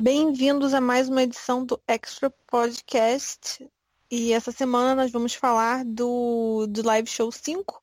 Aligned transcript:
Bem-vindos 0.00 0.74
a 0.74 0.80
mais 0.80 1.08
uma 1.08 1.24
edição 1.24 1.64
do 1.64 1.82
Extra 1.84 2.30
Podcast. 2.46 3.68
E 4.08 4.32
essa 4.32 4.52
semana 4.52 4.94
nós 4.94 5.10
vamos 5.10 5.34
falar 5.34 5.84
do, 5.84 6.68
do 6.68 6.86
Live 6.86 7.10
Show 7.10 7.32
5 7.32 7.82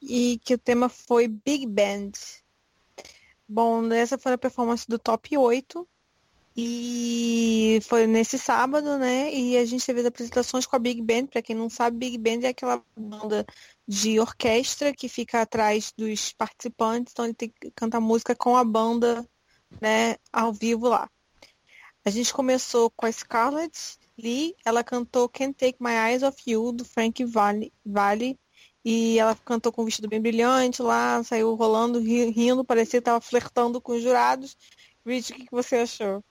e 0.00 0.40
que 0.42 0.54
o 0.54 0.58
tema 0.58 0.88
foi 0.88 1.28
Big 1.28 1.66
Band. 1.66 2.12
Bom, 3.46 3.92
essa 3.92 4.16
foi 4.16 4.32
a 4.32 4.38
performance 4.38 4.88
do 4.88 4.98
top 4.98 5.36
8 5.36 5.86
e 6.56 7.80
foi 7.82 8.06
nesse 8.06 8.38
sábado, 8.38 8.96
né? 8.96 9.30
E 9.30 9.58
a 9.58 9.64
gente 9.66 9.84
teve 9.84 10.00
as 10.00 10.06
apresentações 10.06 10.64
com 10.64 10.74
a 10.74 10.78
Big 10.78 11.02
Band. 11.02 11.26
Para 11.26 11.42
quem 11.42 11.54
não 11.54 11.68
sabe, 11.68 11.98
Big 11.98 12.16
Band 12.16 12.46
é 12.46 12.48
aquela 12.48 12.82
banda 12.96 13.44
de 13.86 14.18
orquestra 14.18 14.90
que 14.94 15.06
fica 15.06 15.42
atrás 15.42 15.92
dos 15.94 16.32
participantes, 16.32 17.12
então 17.12 17.26
ele 17.26 17.34
tem 17.34 17.50
que 17.50 17.70
cantar 17.72 18.00
música 18.00 18.34
com 18.34 18.56
a 18.56 18.64
banda, 18.64 19.22
né, 19.82 20.16
ao 20.32 20.50
vivo 20.50 20.88
lá. 20.88 21.10
A 22.06 22.10
gente 22.10 22.32
começou 22.32 22.88
com 22.88 23.04
a 23.04 23.10
Scarlett 23.10 23.98
Lee, 24.16 24.54
ela 24.64 24.84
cantou 24.84 25.28
Can't 25.28 25.54
Take 25.54 25.78
My 25.80 25.90
Eyes 25.90 26.22
Off 26.22 26.40
You, 26.48 26.70
do 26.70 26.84
Frank 26.84 27.24
Valley, 27.84 28.38
e 28.84 29.18
ela 29.18 29.34
cantou 29.34 29.72
com 29.72 29.82
um 29.82 29.84
vestido 29.84 30.06
bem 30.06 30.20
brilhante 30.20 30.80
lá, 30.82 31.20
saiu 31.24 31.56
rolando, 31.56 31.98
rindo, 31.98 32.64
parecia 32.64 33.00
que 33.00 33.08
estava 33.08 33.20
flertando 33.20 33.80
com 33.80 33.90
os 33.90 34.04
jurados. 34.04 34.56
Rich, 35.04 35.32
o 35.32 35.34
que 35.34 35.46
você 35.50 35.78
achou? 35.78 36.22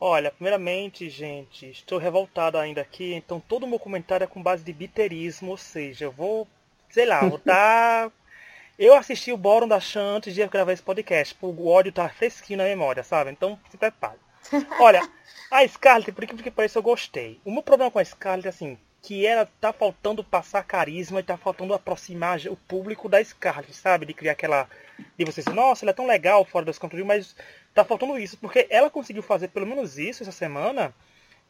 Olha, 0.00 0.30
primeiramente, 0.30 1.10
gente, 1.10 1.66
estou 1.66 1.98
revoltado 1.98 2.56
ainda 2.56 2.80
aqui, 2.80 3.12
então 3.12 3.38
todo 3.38 3.64
o 3.64 3.68
meu 3.68 3.78
comentário 3.78 4.24
é 4.24 4.26
com 4.26 4.42
base 4.42 4.64
de 4.64 4.72
biterismo, 4.72 5.50
ou 5.50 5.58
seja, 5.58 6.06
eu 6.06 6.10
vou, 6.10 6.48
sei 6.88 7.04
lá, 7.04 7.20
vou 7.20 7.36
estar... 7.36 8.10
eu 8.78 8.94
assisti 8.94 9.30
o 9.30 9.36
Bórum 9.36 9.68
da 9.68 9.78
Chan 9.78 10.16
antes 10.16 10.34
de 10.34 10.46
gravar 10.46 10.72
esse 10.72 10.82
podcast, 10.82 11.36
o 11.42 11.68
ódio 11.68 11.92
tá 11.92 12.08
fresquinho 12.08 12.56
na 12.56 12.64
memória, 12.64 13.04
sabe? 13.04 13.30
Então 13.30 13.60
se 13.70 13.76
prepare. 13.76 14.29
Olha, 14.80 15.08
a 15.50 15.66
Scarlett, 15.66 16.12
por 16.12 16.26
que 16.26 16.50
pareça, 16.50 16.78
eu 16.78 16.82
gostei. 16.82 17.40
O 17.44 17.50
meu 17.50 17.62
problema 17.62 17.90
com 17.90 17.98
a 17.98 18.04
Scarlett 18.04 18.46
é 18.46 18.50
assim, 18.50 18.78
que 19.02 19.26
ela 19.26 19.48
tá 19.60 19.72
faltando 19.72 20.22
passar 20.22 20.62
carisma 20.64 21.20
e 21.20 21.24
tá 21.24 21.36
faltando 21.36 21.74
aproximar 21.74 22.40
o 22.46 22.56
público 22.56 23.08
da 23.08 23.22
Scarlett, 23.22 23.74
sabe? 23.74 24.06
De 24.06 24.14
criar 24.14 24.32
aquela. 24.32 24.68
De 25.16 25.24
vocês, 25.24 25.46
nossa, 25.46 25.84
ela 25.84 25.90
é 25.90 25.94
tão 25.94 26.06
legal 26.06 26.44
fora 26.44 26.66
das 26.66 26.78
controle, 26.78 27.04
mas 27.04 27.34
tá 27.74 27.84
faltando 27.84 28.18
isso, 28.18 28.36
porque 28.36 28.66
ela 28.68 28.90
conseguiu 28.90 29.22
fazer 29.22 29.48
pelo 29.48 29.66
menos 29.66 29.98
isso 29.98 30.22
essa 30.22 30.32
semana 30.32 30.94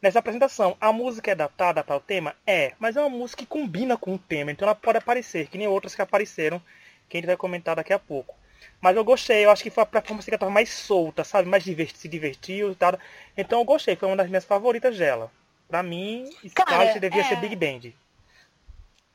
nessa 0.00 0.18
apresentação. 0.18 0.76
A 0.80 0.92
música 0.92 1.30
é 1.30 1.32
adaptada 1.32 1.82
para 1.82 1.96
o 1.96 2.00
tema? 2.00 2.34
É, 2.46 2.72
mas 2.78 2.96
é 2.96 3.00
uma 3.00 3.08
música 3.08 3.42
que 3.42 3.46
combina 3.46 3.96
com 3.96 4.14
o 4.14 4.18
tema, 4.18 4.52
então 4.52 4.66
ela 4.66 4.74
pode 4.74 4.98
aparecer, 4.98 5.48
que 5.48 5.58
nem 5.58 5.66
outras 5.66 5.94
que 5.94 6.02
apareceram, 6.02 6.62
que 7.08 7.16
a 7.16 7.20
gente 7.20 7.26
vai 7.26 7.36
comentar 7.36 7.76
daqui 7.76 7.92
a 7.92 7.98
pouco. 7.98 8.34
Mas 8.80 8.96
eu 8.96 9.04
gostei, 9.04 9.44
eu 9.44 9.50
acho 9.50 9.62
que 9.62 9.70
foi 9.70 9.82
a 9.82 9.86
performance 9.86 10.24
que 10.24 10.34
ela 10.34 10.40
tava 10.40 10.52
mais 10.52 10.70
solta, 10.70 11.24
sabe? 11.24 11.48
Mais 11.48 11.62
diverti 11.62 11.98
se 11.98 12.08
divertiu 12.08 12.72
e 12.72 12.74
tal. 12.74 12.98
Então 13.36 13.60
eu 13.60 13.64
gostei, 13.64 13.96
foi 13.96 14.08
uma 14.08 14.16
das 14.16 14.28
minhas 14.28 14.44
favoritas 14.44 14.96
dela. 14.96 15.30
Pra 15.68 15.82
mim, 15.82 16.28
Scarlett 16.48 16.98
devia 16.98 17.22
é... 17.22 17.24
ser 17.24 17.36
Big 17.36 17.54
Band. 17.56 17.92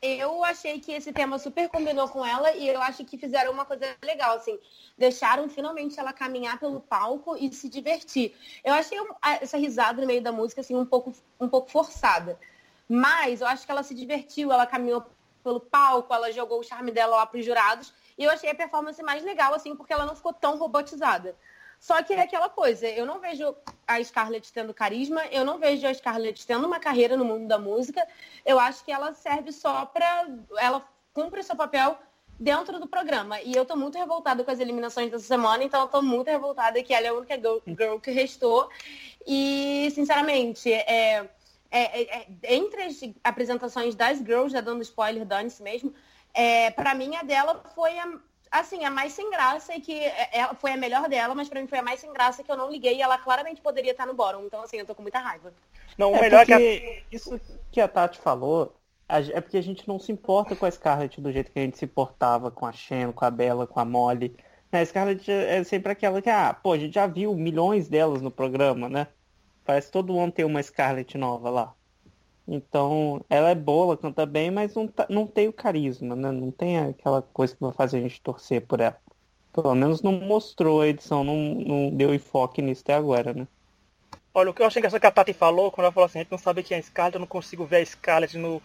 Eu 0.02 0.44
achei 0.44 0.80
que 0.80 0.92
esse 0.92 1.12
tema 1.12 1.40
super 1.40 1.68
combinou 1.68 2.08
com 2.08 2.24
ela 2.24 2.52
e 2.52 2.68
eu 2.68 2.80
acho 2.82 3.04
que 3.04 3.18
fizeram 3.18 3.52
uma 3.52 3.66
coisa 3.66 3.96
legal, 4.04 4.38
assim. 4.38 4.60
Deixaram 4.96 5.50
finalmente 5.50 6.00
ela 6.00 6.14
caminhar 6.14 6.60
pelo 6.60 6.80
palco 6.80 7.36
e 7.36 7.52
se 7.52 7.68
divertir. 7.68 8.36
Eu 8.64 8.74
achei 8.74 8.98
essa 9.42 9.58
risada 9.58 10.00
no 10.00 10.08
meio 10.08 10.22
da 10.22 10.32
música, 10.32 10.62
assim, 10.62 10.76
um 10.76 10.86
pouco, 10.86 11.14
um 11.40 11.50
pouco 11.50 11.72
forçada. 11.72 12.40
Mas 12.88 13.42
eu 13.42 13.48
acho 13.48 13.66
que 13.66 13.72
ela 13.72 13.82
se 13.82 13.96
divertiu, 13.96 14.52
ela 14.52 14.68
caminhou 14.68 15.04
pelo 15.44 15.60
palco, 15.60 16.14
ela 16.14 16.32
jogou 16.32 16.60
o 16.60 16.64
charme 16.64 16.92
dela 16.92 17.18
lá 17.18 17.26
pros 17.26 17.44
jurados. 17.44 17.92
E 18.18 18.24
eu 18.24 18.32
achei 18.32 18.50
a 18.50 18.56
performance 18.56 19.02
mais 19.04 19.24
legal, 19.24 19.54
assim, 19.54 19.76
porque 19.76 19.94
ela 19.94 20.06
não 20.06 20.16
ficou 20.16 20.34
tão 20.34 20.58
robotizada. 20.58 21.36
Só 21.80 22.02
que 22.02 22.14
é 22.14 22.22
aquela 22.22 22.50
coisa, 22.50 22.88
eu 22.88 23.06
não 23.06 23.20
vejo 23.20 23.56
a 23.88 24.02
Scarlett 24.04 24.52
tendo 24.52 24.74
carisma, 24.74 25.26
eu 25.28 25.44
não 25.44 25.60
vejo 25.60 25.86
a 25.86 25.94
Scarlett 25.94 26.46
tendo 26.48 26.66
uma 26.66 26.80
carreira 26.80 27.18
no 27.18 27.26
mundo 27.26 27.48
da 27.48 27.60
música. 27.60 28.06
Eu 28.46 28.60
acho 28.60 28.84
que 28.84 28.92
ela 28.92 29.14
serve 29.14 29.52
só 29.52 29.86
para. 29.86 30.28
Ela 30.58 30.88
cumpre 31.14 31.44
seu 31.44 31.56
papel 31.56 31.98
dentro 32.40 32.80
do 32.80 32.88
programa. 32.88 33.42
E 33.42 33.54
eu 33.56 33.66
tô 33.66 33.76
muito 33.76 33.98
revoltada 33.98 34.44
com 34.44 34.52
as 34.52 34.60
eliminações 34.60 35.12
dessa 35.12 35.26
semana, 35.26 35.64
então 35.64 35.82
eu 35.82 35.88
tô 35.88 36.02
muito 36.02 36.28
revoltada 36.28 36.82
que 36.84 36.94
ela 36.94 37.08
é 37.08 37.10
a 37.10 37.14
única 37.14 37.36
girl, 37.36 38.00
que 38.00 38.12
restou. 38.12 38.70
E, 39.26 39.90
sinceramente, 39.94 40.72
é, 40.72 41.30
é, 41.72 42.02
é, 42.02 42.28
é 42.44 42.56
entre 42.56 42.84
as 42.84 43.00
apresentações 43.24 43.96
das 43.96 44.20
girls, 44.20 44.52
já 44.52 44.62
dando 44.62 44.82
spoiler, 44.82 45.26
dane-se 45.26 45.64
mesmo, 45.64 45.94
é, 46.36 46.70
para 46.72 46.94
mim 46.94 47.16
a 47.16 47.24
dela 47.24 47.64
foi 47.74 47.98
a, 47.98 48.08
assim, 48.52 48.84
a 48.84 48.92
mais 48.92 49.14
sem 49.14 49.30
graça 49.32 49.74
e 49.76 49.82
que 49.82 50.00
ela 50.32 50.54
foi 50.54 50.72
a 50.72 50.78
melhor 50.78 51.08
dela, 51.08 51.34
mas 51.34 51.50
para 51.50 51.62
mim 51.62 51.68
foi 51.68 51.80
a 51.80 51.84
mais 51.84 52.00
sem 52.00 52.12
graça 52.12 52.44
que 52.44 52.52
eu 52.52 52.58
não 52.58 52.70
liguei 52.70 52.98
e 52.98 53.02
ela 53.02 53.18
claramente 53.18 53.62
poderia 53.62 53.92
estar 53.92 54.06
no 54.06 54.14
bórum. 54.14 54.46
Então, 54.46 54.62
assim, 54.62 54.78
eu 54.78 54.86
tô 54.86 54.94
com 54.94 55.02
muita 55.02 55.20
raiva. 55.20 55.54
Não, 55.98 56.12
o 56.12 56.16
é 56.16 56.22
melhor 56.22 56.42
é 56.42 56.46
que 56.46 56.54
a... 56.54 57.16
isso 57.16 57.40
que 57.72 57.80
a 57.80 57.88
Tati 57.88 58.20
falou 58.20 58.76
é 59.08 59.40
porque 59.40 59.58
a 59.58 59.64
gente 59.64 59.88
não 59.88 60.00
se 60.00 60.12
importa 60.12 60.56
com 60.56 60.66
a 60.66 60.72
Scarlett 60.72 61.22
do 61.22 61.32
jeito 61.32 61.52
que 61.52 61.60
a 61.60 61.62
gente 61.62 61.78
se 61.78 61.86
importava 61.86 62.50
com 62.50 62.66
a 62.66 62.72
Shen, 62.72 63.12
com 63.12 63.24
a 63.24 63.30
Bella, 63.30 63.68
com 63.68 63.80
a 63.80 63.86
Molly. 63.86 64.36
A 64.72 64.84
Scarlett 64.84 65.32
é 65.32 65.64
sempre 65.64 65.92
aquela 65.92 66.22
que, 66.22 66.30
ah, 66.30 66.54
pô, 66.54 66.74
a 66.74 66.78
gente 66.78 66.96
já 66.96 67.08
viu 67.08 67.34
milhões 67.34 67.88
delas 67.88 68.22
no 68.22 68.30
programa, 68.30 68.90
né? 68.90 69.08
Parece 69.64 69.88
que 69.88 69.94
todo 69.94 70.20
ano 70.20 70.32
tem 70.32 70.44
uma 70.44 70.62
Scarlett 70.62 71.18
nova 71.18 71.50
lá. 71.50 71.74
Então, 72.48 73.24
ela 73.30 73.50
é 73.50 73.56
boa, 73.56 73.94
ela 73.94 73.98
canta 73.98 74.26
bem, 74.26 74.52
mas 74.52 74.76
não, 74.76 74.88
tá, 74.88 75.08
não 75.10 75.26
tem 75.26 75.48
o 75.48 75.54
carisma, 75.54 76.16
né? 76.16 76.32
Não 76.32 76.52
tem 76.52 76.78
aquela 76.78 77.22
coisa 77.22 77.56
que 77.56 77.62
vai 77.62 77.72
fazer 77.72 77.98
a 77.98 78.02
gente 78.02 78.22
torcer 78.22 78.62
por 78.62 78.80
ela. 78.80 78.98
Pelo 79.52 79.74
menos 79.74 80.02
não 80.02 80.12
mostrou 80.14 80.82
a 80.82 80.88
edição, 80.88 81.24
não, 81.24 81.36
não 81.36 81.90
deu 81.90 82.14
enfoque 82.14 82.62
nisso 82.62 82.82
até 82.84 82.94
agora, 82.94 83.34
né? 83.34 83.48
Olha, 84.34 84.52
o 84.52 84.54
que 84.54 84.62
eu 84.62 84.66
achei 84.68 84.82
que 84.82 84.88
essa 84.88 85.00
Tati 85.00 85.34
falou, 85.34 85.72
quando 85.72 85.86
ela 85.86 85.94
falou 85.94 86.06
assim, 86.06 86.20
a 86.20 86.22
gente 86.24 86.32
não 86.32 86.38
sabe 86.38 86.62
quem 86.62 86.76
é 86.76 86.80
a 86.80 86.84
Scarlett, 86.84 87.16
eu 87.16 87.22
não 87.22 87.28
consigo 87.28 87.66
ver 87.66 87.78
a 87.78 87.86
Scarlett 87.86 88.38
no, 88.38 88.62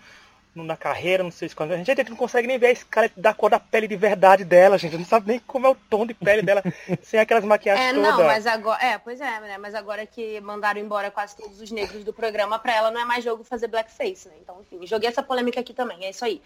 na 0.64 0.76
carreira, 0.76 1.22
não 1.22 1.30
sei 1.30 1.48
se 1.48 1.56
quando. 1.56 1.72
A 1.72 1.76
gente, 1.76 1.90
a 1.90 1.94
gente 1.94 2.10
não 2.10 2.16
consegue 2.16 2.46
nem 2.46 2.58
ver 2.58 2.66
a 2.66 2.72
escala 2.72 3.10
da 3.16 3.34
cor 3.34 3.50
da 3.50 3.60
pele 3.60 3.88
de 3.88 3.96
verdade 3.96 4.44
dela, 4.44 4.78
gente. 4.78 4.96
Não 4.96 5.04
sabe 5.04 5.28
nem 5.28 5.38
como 5.40 5.66
é 5.66 5.70
o 5.70 5.74
tom 5.74 6.06
de 6.06 6.14
pele 6.14 6.42
dela 6.42 6.62
sem 7.02 7.18
aquelas 7.20 7.44
maquiagens 7.44 7.90
é, 7.90 7.92
todas. 7.92 8.10
Não, 8.10 8.24
mas 8.24 8.46
agora. 8.46 8.84
É, 8.84 8.98
pois 8.98 9.20
é, 9.20 9.40
né? 9.40 9.58
Mas 9.58 9.74
agora 9.74 10.06
que 10.06 10.40
mandaram 10.40 10.80
embora 10.80 11.10
quase 11.10 11.36
todos 11.36 11.60
os 11.60 11.70
negros 11.70 12.04
do 12.04 12.12
programa, 12.12 12.58
pra 12.58 12.74
ela 12.74 12.90
não 12.90 13.00
é 13.00 13.04
mais 13.04 13.24
jogo 13.24 13.44
fazer 13.44 13.68
blackface, 13.68 14.28
né? 14.28 14.34
Então, 14.42 14.60
enfim, 14.60 14.86
joguei 14.86 15.08
essa 15.08 15.22
polêmica 15.22 15.60
aqui 15.60 15.72
também, 15.72 16.04
é 16.04 16.10
isso 16.10 16.24
aí. 16.24 16.42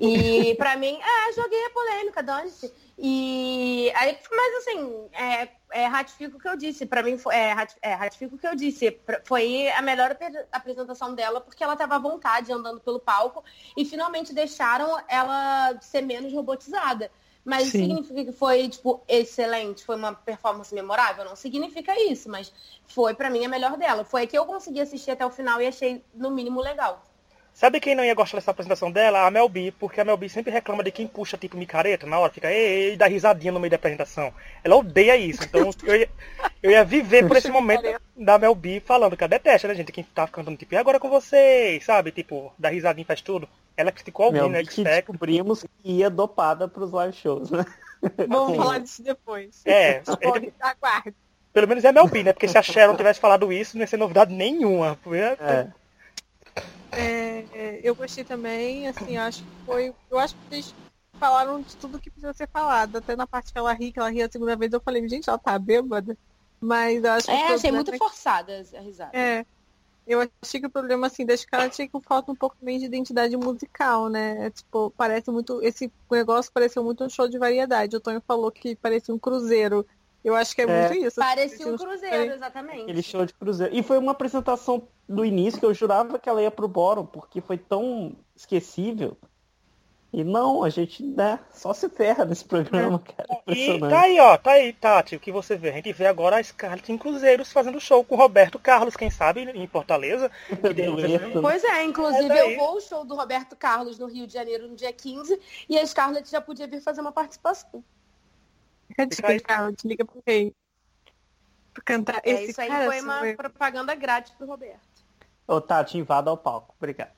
E 0.00 0.54
pra 0.56 0.76
mim, 0.76 0.98
é, 1.00 1.32
joguei 1.32 1.66
a 1.66 1.70
polêmica, 1.70 2.22
dane-se. 2.22 2.72
E 2.98 3.92
aí, 3.94 4.18
mas 4.30 4.56
assim, 4.56 5.08
é, 5.12 5.48
é, 5.70 5.86
ratifico 5.86 6.36
o 6.36 6.40
que 6.40 6.48
eu 6.48 6.56
disse. 6.56 6.86
Para 6.86 7.02
mim, 7.02 7.18
foi, 7.18 7.34
é, 7.34 7.54
é, 7.82 7.94
ratifico 7.94 8.36
o 8.36 8.38
que 8.38 8.46
eu 8.46 8.54
disse. 8.54 8.98
Foi 9.24 9.68
a 9.70 9.82
melhor 9.82 10.16
apresentação 10.52 11.14
dela 11.14 11.40
porque 11.40 11.62
ela 11.62 11.72
estava 11.72 11.96
à 11.96 11.98
vontade 11.98 12.52
andando 12.52 12.80
pelo 12.80 13.00
palco 13.00 13.44
e 13.76 13.84
finalmente 13.84 14.32
deixaram 14.32 15.02
ela 15.08 15.78
ser 15.80 16.02
menos 16.02 16.32
robotizada. 16.32 17.10
Mas 17.44 17.64
Sim. 17.64 17.82
significa 17.82 18.24
que 18.24 18.32
foi, 18.32 18.68
tipo, 18.70 19.02
excelente, 19.06 19.84
foi 19.84 19.96
uma 19.96 20.14
performance 20.14 20.74
memorável? 20.74 21.26
Não 21.26 21.36
significa 21.36 21.92
isso, 22.00 22.30
mas 22.30 22.50
foi, 22.86 23.12
para 23.12 23.28
mim, 23.28 23.44
a 23.44 23.48
melhor 23.48 23.76
dela. 23.76 24.02
Foi 24.02 24.22
a 24.22 24.26
que 24.26 24.38
eu 24.38 24.46
consegui 24.46 24.80
assistir 24.80 25.10
até 25.10 25.26
o 25.26 25.30
final 25.30 25.60
e 25.60 25.66
achei, 25.66 26.02
no 26.14 26.30
mínimo, 26.30 26.62
legal. 26.62 27.02
Sabe 27.54 27.78
quem 27.78 27.94
não 27.94 28.04
ia 28.04 28.16
gostar 28.16 28.38
dessa 28.38 28.50
apresentação 28.50 28.90
dela? 28.90 29.24
A 29.24 29.30
Mel 29.30 29.48
B, 29.48 29.72
porque 29.78 30.00
a 30.00 30.04
Mel 30.04 30.16
B 30.16 30.28
sempre 30.28 30.52
reclama 30.52 30.82
de 30.82 30.90
quem 30.90 31.06
puxa 31.06 31.36
tipo 31.36 31.56
micareta 31.56 32.04
na 32.04 32.18
hora, 32.18 32.32
fica 32.32 32.50
e, 32.50 32.96
dá 32.96 33.06
risadinha 33.06 33.52
no 33.52 33.60
meio 33.60 33.70
da 33.70 33.76
apresentação. 33.76 34.34
Ela 34.64 34.74
odeia 34.74 35.16
isso, 35.16 35.44
então 35.44 35.70
eu 35.86 35.94
ia, 35.94 36.08
eu 36.60 36.70
ia 36.72 36.84
viver 36.84 37.28
por 37.28 37.36
esse 37.36 37.48
momento 37.48 37.84
da 38.16 38.38
Mel 38.40 38.56
B 38.56 38.82
falando 38.84 39.16
que 39.16 39.22
ela 39.22 39.28
detesta, 39.28 39.68
né, 39.68 39.74
gente? 39.76 39.92
Quem 39.92 40.02
tá 40.02 40.26
cantando 40.26 40.56
tipo, 40.56 40.74
e 40.74 40.76
agora 40.76 40.98
com 40.98 41.08
vocês, 41.08 41.84
sabe? 41.84 42.10
Tipo, 42.10 42.52
dá 42.58 42.70
risadinha 42.70 43.06
faz 43.06 43.20
tudo. 43.20 43.48
Ela 43.76 43.92
criticou 43.92 44.26
alguém, 44.26 44.50
né? 44.50 44.64
Que 44.64 44.82
descobrimos 44.82 45.62
que 45.62 45.92
ia 45.92 46.10
dopada 46.10 46.66
pros 46.66 46.90
live 46.90 47.14
shows, 47.14 47.52
né? 47.52 47.64
Vamos 48.28 48.56
falar 48.56 48.80
disso 48.80 49.00
depois. 49.00 49.62
É, 49.64 50.02
ele... 50.20 50.52
aguarde. 50.58 51.14
Pelo 51.52 51.68
menos 51.68 51.84
é 51.84 51.92
Mel 51.92 52.08
B, 52.08 52.24
né? 52.24 52.32
Porque 52.32 52.48
se 52.48 52.58
a 52.58 52.62
Sharon 52.62 52.96
tivesse 52.96 53.20
falado 53.20 53.52
isso, 53.52 53.76
não 53.76 53.82
ia 53.82 53.86
ser 53.86 53.96
novidade 53.96 54.34
nenhuma. 54.34 54.98
É. 55.38 55.68
É, 56.98 57.46
é, 57.52 57.80
eu 57.82 57.94
gostei 57.94 58.24
também, 58.24 58.88
assim, 58.88 59.16
acho 59.16 59.42
que 59.42 59.64
foi. 59.66 59.94
Eu 60.10 60.18
acho 60.18 60.34
que 60.34 60.54
eles 60.54 60.74
falaram 61.18 61.60
de 61.62 61.76
tudo 61.76 61.98
que 61.98 62.10
precisa 62.10 62.32
ser 62.32 62.48
falado. 62.48 62.96
Até 62.96 63.16
na 63.16 63.26
parte 63.26 63.52
que 63.52 63.58
ela 63.58 63.72
ri, 63.72 63.92
que 63.92 63.98
ela 63.98 64.10
ri 64.10 64.22
a 64.22 64.30
segunda 64.30 64.56
vez, 64.56 64.72
eu 64.72 64.80
falei, 64.80 65.06
gente, 65.08 65.28
ela 65.28 65.38
tá 65.38 65.58
bêbada. 65.58 66.16
Mas 66.60 67.04
eu 67.04 67.12
acho 67.12 67.26
que. 67.26 67.32
É, 67.32 67.54
achei 67.54 67.72
muito 67.72 67.96
forçada 67.96 68.64
a 68.74 68.80
risada. 68.80 69.16
É. 69.16 69.44
Eu 70.06 70.20
achei 70.42 70.60
que 70.60 70.66
o 70.66 70.70
problema, 70.70 71.06
assim, 71.06 71.24
das 71.24 71.44
caras 71.46 71.74
tinha 71.74 71.88
que 71.88 72.00
falta 72.02 72.30
um 72.30 72.36
pouco 72.36 72.56
também 72.56 72.78
de 72.78 72.84
identidade 72.84 73.34
musical, 73.38 74.10
né? 74.10 74.46
É, 74.46 74.50
tipo, 74.50 74.92
parece 74.96 75.30
muito. 75.30 75.62
Esse 75.62 75.90
negócio 76.10 76.52
pareceu 76.52 76.84
muito 76.84 77.02
um 77.04 77.08
show 77.08 77.26
de 77.26 77.38
variedade. 77.38 77.96
O 77.96 78.00
Tonho 78.00 78.22
falou 78.26 78.50
que 78.52 78.76
parecia 78.76 79.14
um 79.14 79.18
cruzeiro. 79.18 79.86
Eu 80.24 80.34
acho 80.34 80.54
que 80.54 80.62
é, 80.62 80.64
é. 80.64 80.88
muito 80.88 81.06
isso. 81.06 81.20
Parecia 81.20 81.66
um 81.68 81.76
cruzeiro, 81.76 82.32
exatamente. 82.32 82.82
Aquele 82.84 83.02
show 83.02 83.26
de 83.26 83.34
cruzeiro. 83.34 83.74
E 83.74 83.82
foi 83.82 83.98
uma 83.98 84.12
apresentação 84.12 84.88
do 85.06 85.24
início 85.24 85.60
que 85.60 85.66
eu 85.66 85.74
jurava 85.74 86.18
que 86.18 86.28
ela 86.28 86.40
ia 86.40 86.50
pro 86.50 86.66
Boro, 86.66 87.04
porque 87.04 87.42
foi 87.42 87.58
tão 87.58 88.16
esquecível. 88.34 89.16
E 90.16 90.22
não, 90.22 90.62
a 90.62 90.70
gente 90.70 91.02
né, 91.02 91.40
só 91.50 91.74
se 91.74 91.88
ferra 91.88 92.24
nesse 92.24 92.44
programa, 92.44 93.02
É. 93.04 93.12
cara. 93.12 93.42
E 93.48 93.80
tá 93.80 94.00
aí, 94.00 94.20
ó, 94.20 94.38
tá 94.38 94.52
aí, 94.52 94.72
Tati, 94.72 95.16
o 95.16 95.20
que 95.20 95.32
você 95.32 95.56
vê. 95.56 95.70
A 95.70 95.72
gente 95.72 95.92
vê 95.92 96.06
agora 96.06 96.36
a 96.36 96.42
Scarlett 96.42 96.90
em 96.92 96.96
Cruzeiros 96.96 97.52
fazendo 97.52 97.80
show 97.80 98.04
com 98.04 98.14
o 98.14 98.18
Roberto 98.18 98.56
Carlos, 98.56 98.96
quem 98.96 99.10
sabe, 99.10 99.42
em 99.42 99.66
Fortaleza. 99.66 100.30
Que 100.48 100.72
deu- 100.72 100.94
Dueto. 100.94 101.42
Pois 101.42 101.64
é, 101.64 101.82
inclusive 101.82 102.32
É 102.32 102.54
eu 102.54 102.58
vou 102.58 102.68
ao 102.68 102.80
show 102.80 103.04
do 103.04 103.16
Roberto 103.16 103.56
Carlos 103.56 103.98
no 103.98 104.06
Rio 104.06 104.24
de 104.24 104.32
Janeiro 104.32 104.68
no 104.68 104.76
dia 104.76 104.92
15 104.92 105.38
e 105.68 105.76
a 105.76 105.84
Scarlett 105.84 106.30
já 106.30 106.40
podia 106.40 106.68
vir 106.68 106.80
fazer 106.80 107.00
uma 107.00 107.12
participação. 107.12 107.82
Fica 108.94 109.04
a 109.04 109.08
Fica 109.10 109.28
aí. 109.28 109.36
dica, 109.38 109.48
cara, 109.48 109.72
te 109.72 109.88
liga 109.88 110.04
pro 110.04 110.22
rei. 110.26 110.54
Pra 111.72 111.82
cantar 111.82 112.20
É, 112.24 112.30
esse 112.30 112.50
isso 112.52 112.60
aí 112.60 112.68
cara. 112.68 112.86
foi 112.86 113.00
uma 113.00 113.20
propaganda 113.36 113.94
grátis 113.94 114.32
pro 114.34 114.46
Roberto. 114.46 114.80
Ô, 115.46 115.60
Tati, 115.60 115.98
invada 115.98 116.30
ao 116.30 116.36
palco. 116.38 116.74
Obrigado. 116.78 117.12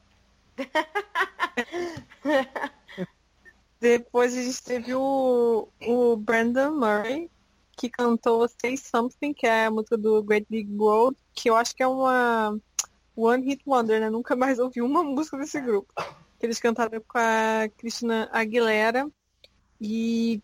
Depois 3.81 4.37
a 4.37 4.43
gente 4.43 4.63
teve 4.63 4.95
o, 4.95 5.69
o 5.87 6.17
Brandon 6.17 6.73
Murray, 6.73 7.31
que 7.73 7.91
cantou 7.91 8.49
Say 8.49 8.77
Something, 8.77 9.35
que 9.35 9.47
é 9.47 9.67
a 9.67 9.71
música 9.71 9.97
do 9.99 10.23
Great 10.23 10.47
Big 10.49 10.75
World, 10.77 11.17
que 11.35 11.51
eu 11.51 11.57
acho 11.57 11.77
que 11.77 11.83
é 11.83 11.87
uma 11.87 12.59
One 13.15 13.45
Hit 13.45 13.63
Wonder, 13.67 14.01
né? 14.01 14.09
Nunca 14.11 14.35
mais 14.35 14.59
ouvi 14.59 14.81
uma 14.81 15.05
música 15.05 15.37
desse 15.37 15.61
grupo. 15.61 15.93
Que 16.39 16.47
eles 16.47 16.59
cantaram 16.59 17.01
com 17.07 17.19
a 17.19 17.69
Cristina 17.77 18.29
Aguilera. 18.33 19.07
E 19.79 20.41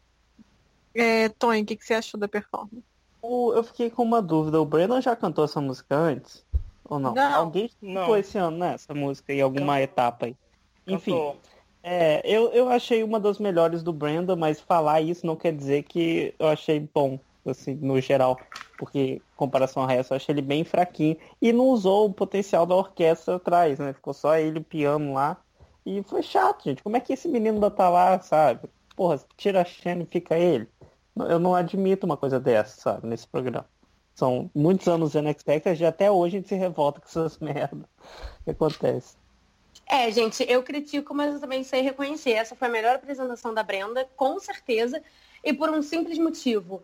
é, 0.94 1.29
Tony, 1.31 1.62
o 1.62 1.67
que, 1.67 1.77
que 1.77 1.85
você 1.85 1.94
achou 1.94 2.19
da 2.21 2.29
performance? 2.29 2.87
O- 3.21 3.53
Eu 3.55 3.62
fiquei 3.65 3.91
com 3.91 4.03
uma 4.03 4.21
dúvida. 4.23 4.61
O 4.61 4.67
Brandon 4.67 5.00
já 5.00 5.15
cantou 5.17 5.44
essa 5.44 5.61
música 5.61 5.97
antes? 5.97 6.47
Ou 6.85 6.99
não? 6.99 7.21
Não. 7.21 7.31
Alguém 7.31 7.71
Não. 7.81 8.05
foi 8.05 8.21
esse 8.21 8.37
ano, 8.39 8.59
né? 8.59 8.75
Essa 8.75 8.94
música 8.94 9.33
em 9.33 9.41
alguma 9.41 9.81
etapa 9.81 10.27
aí. 10.27 10.37
Enfim, 10.87 11.25
Cantou. 11.25 11.43
é, 11.83 12.23
eu, 12.27 12.53
eu 12.53 12.69
achei 12.69 13.03
uma 13.05 13.21
das 13.21 13.39
melhores 13.39 13.83
do 13.83 13.93
Brandon, 13.93 14.37
mas 14.37 14.61
falar 14.61 15.00
isso 15.03 15.27
não 15.27 15.37
quer 15.37 15.55
dizer 15.56 15.85
que 15.85 16.35
eu 16.39 16.49
achei 16.49 16.81
bom, 16.81 17.21
assim, 17.47 17.75
no 17.77 18.00
geral. 18.00 18.43
Porque, 18.77 18.99
em 19.00 19.25
comparação 19.37 19.83
ao 19.83 19.88
resto, 19.88 20.12
eu 20.12 20.17
achei 20.17 20.35
ele 20.35 20.43
bem 20.43 20.65
fraquinho. 20.65 21.17
E 21.43 21.53
não 21.53 21.67
usou 21.67 22.06
o 22.09 22.15
potencial 22.15 22.67
da 22.67 22.75
orquestra 22.77 23.37
atrás, 23.37 23.79
né? 23.79 23.93
Ficou 23.95 24.15
só 24.15 24.37
ele, 24.37 24.59
o 24.61 24.65
piano 24.65 25.15
lá. 25.15 25.43
E 25.87 26.03
foi 26.05 26.23
chato, 26.23 26.65
gente. 26.65 26.83
Como 26.83 26.97
é 26.97 27.00
que 27.00 27.12
esse 27.12 27.29
menino 27.29 27.56
ainda 27.56 27.71
tá 27.71 27.88
lá, 27.91 28.21
sabe? 28.21 28.69
Porra, 28.97 29.19
tira 29.37 29.62
a 29.62 29.65
Shannon 29.65 30.03
e 30.05 30.06
fica 30.06 30.38
ele. 30.38 30.69
Eu 31.17 31.38
não 31.38 31.55
admito 31.55 32.06
uma 32.06 32.17
coisa 32.17 32.41
dessa, 32.41 32.81
sabe, 32.81 33.06
nesse 33.06 33.26
programa. 33.26 33.67
São 34.14 34.50
muitos 34.55 34.88
anos 34.88 35.14
no 35.14 35.29
Expected 35.29 35.81
e 35.82 35.87
até 35.87 36.11
hoje 36.11 36.37
a 36.37 36.41
gente 36.41 36.49
se 36.49 36.55
revolta 36.55 37.00
com 37.00 37.06
essas 37.06 37.38
merdas 37.41 37.87
que 38.44 38.50
acontece. 38.50 39.17
É, 39.87 40.11
gente, 40.11 40.44
eu 40.49 40.62
critico, 40.62 41.14
mas 41.14 41.35
eu 41.35 41.41
também 41.41 41.64
sei 41.64 41.82
reconhecer. 41.82 42.32
Essa 42.32 42.55
foi 42.55 42.69
a 42.69 42.70
melhor 42.70 42.97
apresentação 42.97 43.53
da 43.53 43.62
Brenda, 43.62 44.09
com 44.17 44.38
certeza, 44.38 45.03
e 45.44 45.53
por 45.53 45.70
um 45.70 45.82
simples 45.82 46.19
motivo. 46.19 46.82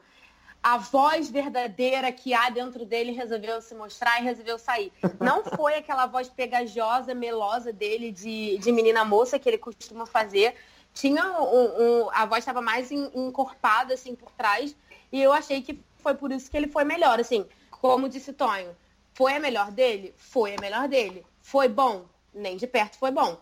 A 0.62 0.76
voz 0.76 1.30
verdadeira 1.30 2.10
que 2.10 2.34
há 2.34 2.50
dentro 2.50 2.84
dele 2.84 3.12
resolveu 3.12 3.62
se 3.62 3.74
mostrar 3.74 4.20
e 4.20 4.24
resolveu 4.24 4.58
sair. 4.58 4.92
Não 5.20 5.44
foi 5.56 5.76
aquela 5.76 6.06
voz 6.06 6.28
pegajosa, 6.28 7.14
melosa 7.14 7.72
dele 7.72 8.10
de, 8.10 8.58
de 8.58 8.72
menina 8.72 9.04
moça 9.04 9.38
que 9.38 9.48
ele 9.48 9.58
costuma 9.58 10.04
fazer. 10.04 10.54
Tinha 10.94 11.40
um, 11.40 12.04
um- 12.04 12.10
a 12.12 12.26
voz 12.26 12.40
estava 12.40 12.60
mais 12.60 12.90
en- 12.90 13.10
encorpada 13.14 13.94
assim 13.94 14.14
por 14.14 14.30
trás 14.32 14.74
e 15.12 15.22
eu 15.22 15.32
achei 15.32 15.62
que 15.62 15.80
foi 15.96 16.14
por 16.14 16.32
isso 16.32 16.50
que 16.50 16.56
ele 16.56 16.68
foi 16.68 16.84
melhor. 16.84 17.20
Assim, 17.20 17.46
como 17.70 18.08
disse 18.08 18.32
Tonho, 18.32 18.76
foi 19.14 19.34
a 19.34 19.40
melhor 19.40 19.70
dele? 19.70 20.14
Foi 20.16 20.54
a 20.54 20.60
melhor 20.60 20.88
dele. 20.88 21.24
Foi 21.40 21.68
bom? 21.68 22.06
Nem 22.34 22.56
de 22.56 22.66
perto 22.66 22.98
foi 22.98 23.10
bom. 23.10 23.38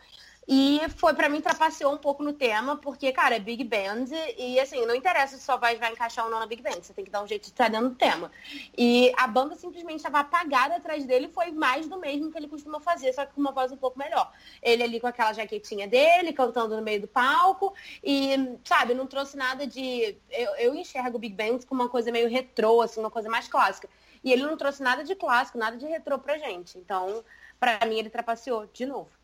E 0.49 0.81
foi, 0.91 1.13
pra 1.13 1.29
mim, 1.29 1.41
trapaceou 1.41 1.93
um 1.93 1.99
pouco 1.99 2.23
no 2.23 2.33
tema, 2.33 2.77
porque, 2.77 3.11
cara, 3.13 3.35
é 3.35 3.41
Big 3.41 3.65
Band 3.65 4.05
e, 4.39 4.61
assim, 4.61 4.87
não 4.87 4.95
interessa 4.95 5.37
se 5.37 5.43
sua 5.43 5.57
voz 5.57 5.77
vai 5.77 5.91
encaixar 5.91 6.25
ou 6.25 6.31
não 6.31 6.39
na 6.39 6.47
Big 6.47 6.63
Band, 6.63 6.83
você 6.83 6.93
tem 6.93 7.05
que 7.05 7.11
dar 7.11 7.21
um 7.21 7.27
jeito 7.27 7.43
de 7.43 7.49
estar 7.49 7.69
dentro 7.69 7.89
do 7.89 7.95
tema. 7.97 8.31
E 8.79 9.13
a 9.17 9.27
banda 9.27 9.57
simplesmente 9.57 9.97
estava 9.97 10.21
apagada 10.21 10.77
atrás 10.77 11.05
dele, 11.05 11.29
foi 11.29 11.51
mais 11.51 11.89
do 11.89 11.99
mesmo 11.99 12.31
que 12.31 12.39
ele 12.39 12.47
costuma 12.47 12.79
fazer, 12.79 13.13
só 13.13 13.27
que 13.27 13.35
com 13.35 13.41
uma 13.41 13.51
voz 13.51 13.73
um 13.73 13.77
pouco 13.77 13.99
melhor. 13.99 14.33
Ele 14.63 14.85
ali 14.85 15.01
com 15.01 15.09
aquela 15.09 15.33
jaquetinha 15.33 15.89
dele, 15.89 16.33
cantando 16.33 16.77
no 16.77 16.83
meio 16.83 17.01
do 17.01 17.09
palco, 17.09 17.75
e, 18.05 18.57
sabe, 18.63 18.95
não 18.95 19.09
trouxe 19.09 19.37
nada 19.37 19.67
de... 19.67 20.17
Eu, 20.31 20.55
eu 20.57 20.75
enxergo 20.77 21.17
o 21.17 21.21
Big 21.21 21.35
Band 21.35 21.67
como 21.67 21.83
uma 21.83 21.91
coisa 21.91 22.13
meio 22.13 22.29
retrô, 22.29 22.83
assim, 22.83 23.01
uma 23.01 23.11
coisa 23.11 23.29
mais 23.29 23.49
clássica. 23.49 23.89
E 24.23 24.33
ele 24.33 24.43
não 24.43 24.57
trouxe 24.57 24.81
nada 24.81 25.03
de 25.03 25.17
clássico, 25.17 25.59
nada 25.59 25.77
de 25.77 25.87
retrô 25.87 26.21
pra 26.21 26.39
gente. 26.39 26.79
Então, 26.79 27.25
pra 27.59 27.85
mim, 27.85 27.99
ele 27.99 28.11
trapaceou 28.11 28.67
de 28.73 28.87
novo. 28.87 29.16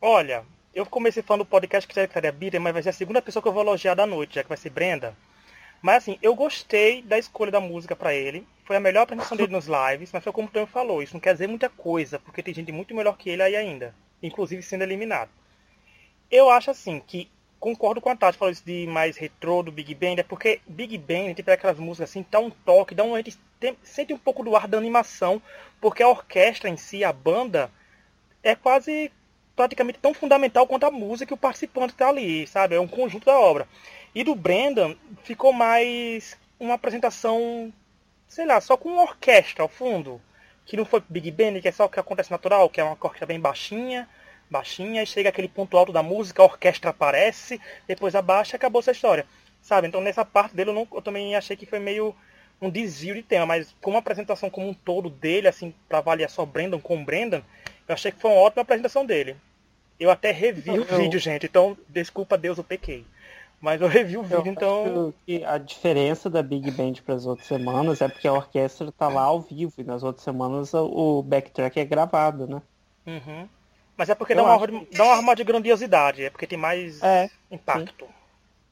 Olha, 0.00 0.44
eu 0.74 0.86
comecei 0.86 1.22
falando 1.22 1.44
do 1.44 1.48
podcast 1.48 1.86
que 1.86 1.94
seria 1.94 2.32
Bira, 2.32 2.58
mas 2.60 2.72
vai 2.72 2.82
ser 2.82 2.90
a 2.90 2.92
segunda 2.92 3.20
pessoa 3.22 3.42
que 3.42 3.48
eu 3.48 3.52
vou 3.52 3.62
elogiar 3.62 3.94
da 3.94 4.06
noite, 4.06 4.34
já 4.36 4.42
que 4.42 4.48
vai 4.48 4.56
ser 4.58 4.70
Brenda. 4.70 5.14
Mas 5.82 5.98
assim, 5.98 6.18
eu 6.22 6.34
gostei 6.34 7.02
da 7.02 7.18
escolha 7.18 7.52
da 7.52 7.60
música 7.60 7.96
pra 7.96 8.14
ele. 8.14 8.46
Foi 8.64 8.76
a 8.76 8.80
melhor 8.80 9.02
apresentação 9.02 9.36
dele 9.36 9.52
nos 9.52 9.66
lives, 9.66 10.10
mas 10.12 10.24
foi 10.24 10.32
como 10.32 10.48
o 10.48 10.50
Tonho 10.50 10.66
falou, 10.66 11.02
isso 11.02 11.14
não 11.14 11.20
quer 11.20 11.34
dizer 11.34 11.48
muita 11.48 11.68
coisa, 11.68 12.18
porque 12.18 12.42
tem 12.42 12.54
gente 12.54 12.72
muito 12.72 12.94
melhor 12.94 13.16
que 13.16 13.30
ele 13.30 13.42
aí 13.42 13.56
ainda, 13.56 13.94
inclusive 14.22 14.62
sendo 14.62 14.82
eliminado. 14.82 15.30
Eu 16.30 16.50
acho 16.50 16.70
assim 16.70 17.00
que 17.00 17.30
concordo 17.58 18.00
com 18.00 18.10
a 18.10 18.16
Tati 18.16 18.38
falou 18.38 18.52
isso 18.52 18.64
de 18.64 18.86
mais 18.86 19.16
retrô 19.16 19.62
do 19.62 19.72
Big 19.72 19.94
Band, 19.94 20.16
é 20.18 20.22
porque 20.22 20.60
Big 20.66 20.96
Band, 20.98 21.24
a 21.24 21.28
gente 21.28 21.42
pega 21.42 21.54
aquelas 21.54 21.78
músicas 21.78 22.10
assim, 22.10 22.24
dá 22.30 22.38
um 22.38 22.50
toque, 22.50 22.94
dá 22.94 23.04
um, 23.04 23.14
a 23.14 23.18
gente 23.18 23.38
tem- 23.58 23.76
sente 23.82 24.12
um 24.12 24.18
pouco 24.18 24.44
do 24.44 24.54
ar 24.56 24.68
da 24.68 24.78
animação, 24.78 25.40
porque 25.80 26.02
a 26.02 26.08
orquestra 26.08 26.68
em 26.68 26.76
si, 26.76 27.04
a 27.04 27.12
banda, 27.12 27.70
é 28.42 28.54
quase 28.54 29.10
praticamente 29.56 29.98
tão 29.98 30.14
fundamental 30.14 30.66
quanto 30.66 30.84
a 30.84 30.90
música 30.90 31.32
e 31.32 31.34
o 31.34 31.38
participante 31.38 31.88
que 31.88 31.94
está 31.94 32.08
ali, 32.08 32.46
sabe? 32.46 32.74
É 32.74 32.80
um 32.80 32.88
conjunto 32.88 33.24
da 33.26 33.38
obra. 33.38 33.66
E 34.14 34.22
do 34.24 34.34
Brendan 34.34 34.94
ficou 35.24 35.52
mais 35.52 36.36
uma 36.60 36.74
apresentação, 36.74 37.72
sei 38.28 38.46
lá, 38.46 38.60
só 38.60 38.76
com 38.76 38.88
uma 38.90 39.02
orquestra 39.02 39.62
ao 39.62 39.68
fundo. 39.68 40.20
Que 40.64 40.76
não 40.76 40.84
foi 40.84 41.02
Big 41.08 41.30
Band, 41.30 41.60
que 41.60 41.68
é 41.68 41.72
só 41.72 41.84
o 41.84 41.88
que 41.88 42.00
acontece 42.00 42.30
natural, 42.30 42.68
que 42.68 42.80
é 42.80 42.84
uma 42.84 42.92
orquestra 42.92 43.26
bem 43.26 43.38
baixinha, 43.40 44.08
baixinha, 44.50 45.02
e 45.02 45.06
chega 45.06 45.28
aquele 45.28 45.48
ponto 45.48 45.76
alto 45.76 45.92
da 45.92 46.02
música, 46.02 46.42
a 46.42 46.46
orquestra 46.46 46.90
aparece, 46.90 47.60
depois 47.86 48.14
abaixa 48.14 48.54
e 48.54 48.58
acabou 48.58 48.80
essa 48.80 48.90
história. 48.92 49.26
Sabe? 49.62 49.86
Então 49.88 50.00
nessa 50.00 50.24
parte 50.24 50.54
dele 50.56 50.70
eu, 50.70 50.74
não- 50.74 50.88
eu 50.92 51.02
também 51.02 51.34
achei 51.36 51.56
que 51.56 51.66
foi 51.66 51.78
meio 51.78 52.14
um 52.60 52.70
desvio 52.70 53.14
de 53.14 53.22
tema, 53.22 53.46
mas 53.46 53.74
como 53.80 53.96
a 53.96 54.00
apresentação 54.00 54.48
como 54.50 54.68
um 54.68 54.74
todo 54.74 55.10
dele, 55.10 55.46
assim, 55.48 55.74
para 55.88 55.98
avaliar 55.98 56.30
só 56.30 56.44
Brendan 56.44 56.80
com 56.80 57.04
Brendan, 57.04 57.42
eu 57.86 57.94
achei 57.94 58.10
que 58.10 58.20
foi 58.20 58.30
uma 58.30 58.40
ótima 58.40 58.62
apresentação 58.62 59.04
dele. 59.04 59.36
Eu 59.98 60.10
até 60.10 60.30
revi 60.30 60.70
o 60.70 60.84
Eu- 60.84 60.98
vídeo, 60.98 61.18
gente, 61.18 61.46
então 61.46 61.76
desculpa 61.88 62.36
Deus, 62.36 62.58
eu 62.58 62.64
pequei. 62.64 63.04
Mas 63.58 63.80
eu 63.80 63.88
revi 63.88 64.16
o 64.18 64.20
Eu 64.20 64.24
vídeo, 64.24 64.52
então. 64.52 65.08
acho 65.08 65.14
que 65.24 65.42
a 65.44 65.56
diferença 65.56 66.28
da 66.28 66.42
Big 66.42 66.70
Band 66.70 66.94
para 67.04 67.14
as 67.14 67.24
outras 67.24 67.48
semanas 67.48 68.00
é 68.02 68.08
porque 68.08 68.28
a 68.28 68.32
orquestra 68.32 68.92
tá 68.92 69.08
lá 69.08 69.22
ao 69.22 69.40
vivo 69.40 69.72
e 69.78 69.82
nas 69.84 70.02
outras 70.02 70.22
semanas 70.24 70.74
o- 70.74 71.18
o 71.18 71.22
backtrack 71.22 71.80
é 71.80 71.84
gravado, 71.84 72.46
né? 72.46 72.62
Uhum. 73.06 73.48
Mas 73.96 74.10
é 74.10 74.14
porque 74.14 74.34
Eu 74.34 74.36
dá 74.36 74.42
uma, 74.44 74.66
dá 74.92 75.04
uma 75.04 75.14
arma 75.16 75.34
de 75.34 75.42
grandiosidade, 75.42 76.24
é 76.24 76.28
porque 76.30 76.46
tem 76.46 76.58
mais 76.58 77.02
É, 77.02 77.30
impacto. 77.50 78.06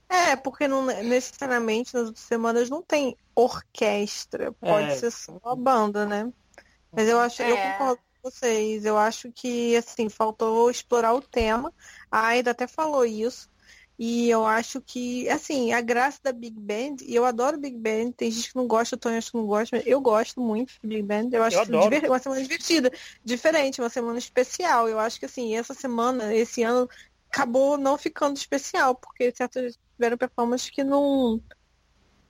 É, 0.06 0.36
porque 0.36 0.68
não, 0.68 0.84
necessariamente 0.84 1.94
nas 1.94 2.08
outras 2.08 2.24
semanas 2.24 2.68
não 2.68 2.82
tem 2.82 3.16
orquestra. 3.34 4.52
Pode 4.60 4.88
É. 4.88 4.90
ser 4.90 5.10
só 5.10 5.40
a 5.44 5.56
banda, 5.56 6.04
né? 6.04 6.30
Mas 6.92 7.08
eu 7.08 7.18
acho, 7.18 7.42
eu 7.42 7.56
É. 7.56 7.72
concordo 7.72 7.96
com 7.96 8.13
vocês. 8.24 8.84
Eu 8.84 8.96
acho 8.96 9.30
que, 9.30 9.76
assim, 9.76 10.08
faltou 10.08 10.70
explorar 10.70 11.14
o 11.14 11.20
tema. 11.20 11.72
A 12.10 12.28
Aida 12.28 12.50
até 12.52 12.66
falou 12.66 13.04
isso. 13.04 13.48
E 13.96 14.28
eu 14.28 14.44
acho 14.44 14.80
que, 14.80 15.28
assim, 15.28 15.72
a 15.72 15.80
graça 15.80 16.18
da 16.22 16.32
Big 16.32 16.58
Band, 16.58 16.96
e 17.02 17.14
eu 17.14 17.24
adoro 17.24 17.60
Big 17.60 17.76
Band, 17.76 18.10
tem 18.16 18.28
gente 18.28 18.50
que 18.50 18.56
não 18.56 18.66
gosta, 18.66 18.96
o 18.96 18.98
Tony 18.98 19.18
acho 19.18 19.30
que 19.30 19.36
não 19.36 19.46
gosta, 19.46 19.76
mas 19.76 19.86
eu 19.86 20.00
gosto 20.00 20.40
muito 20.40 20.72
de 20.82 20.88
Big 20.88 21.02
Band. 21.02 21.28
Eu 21.30 21.44
acho 21.44 21.56
Eu 21.56 21.62
adoro. 21.62 22.08
uma 22.08 22.18
semana 22.18 22.42
divertida, 22.42 22.90
diferente, 23.24 23.80
uma 23.80 23.88
semana 23.88 24.18
especial. 24.18 24.88
Eu 24.88 24.98
acho 24.98 25.20
que, 25.20 25.26
assim, 25.26 25.54
essa 25.54 25.74
semana, 25.74 26.34
esse 26.34 26.64
ano, 26.64 26.88
acabou 27.30 27.78
não 27.78 27.96
ficando 27.96 28.36
especial, 28.36 28.96
porque 28.96 29.32
certas 29.32 29.78
tiveram 29.96 30.16
performances 30.16 30.70
que 30.70 30.82
não, 30.82 31.40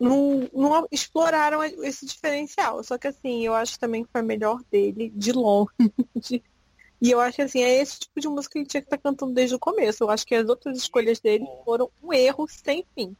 não, 0.04 0.48
não 0.52 0.88
exploraram 0.90 1.62
esse 1.62 2.04
diferencial. 2.06 2.82
Só 2.84 2.98
que 2.98 3.08
assim, 3.08 3.44
eu 3.44 3.54
acho 3.54 3.78
também 3.78 4.04
que 4.04 4.10
foi 4.12 4.20
a 4.20 4.24
melhor 4.24 4.60
dele, 4.70 5.10
de 5.14 5.32
longe. 5.32 5.70
E 7.02 7.10
eu 7.10 7.20
acho 7.20 7.36
que 7.36 7.42
assim, 7.42 7.62
é 7.62 7.82
esse 7.82 7.98
tipo 7.98 8.18
de 8.18 8.26
música 8.28 8.52
que 8.54 8.60
ele 8.60 8.66
tinha 8.66 8.80
que 8.80 8.86
estar 8.86 8.96
cantando 8.96 9.34
desde 9.34 9.54
o 9.54 9.58
começo. 9.58 10.02
Eu 10.02 10.08
acho 10.08 10.24
que 10.24 10.34
as 10.34 10.48
outras 10.48 10.78
escolhas 10.78 11.20
dele 11.20 11.44
foram 11.62 11.90
um 12.02 12.14
erro 12.14 12.46
sem 12.48 12.86
fim. 12.94 13.14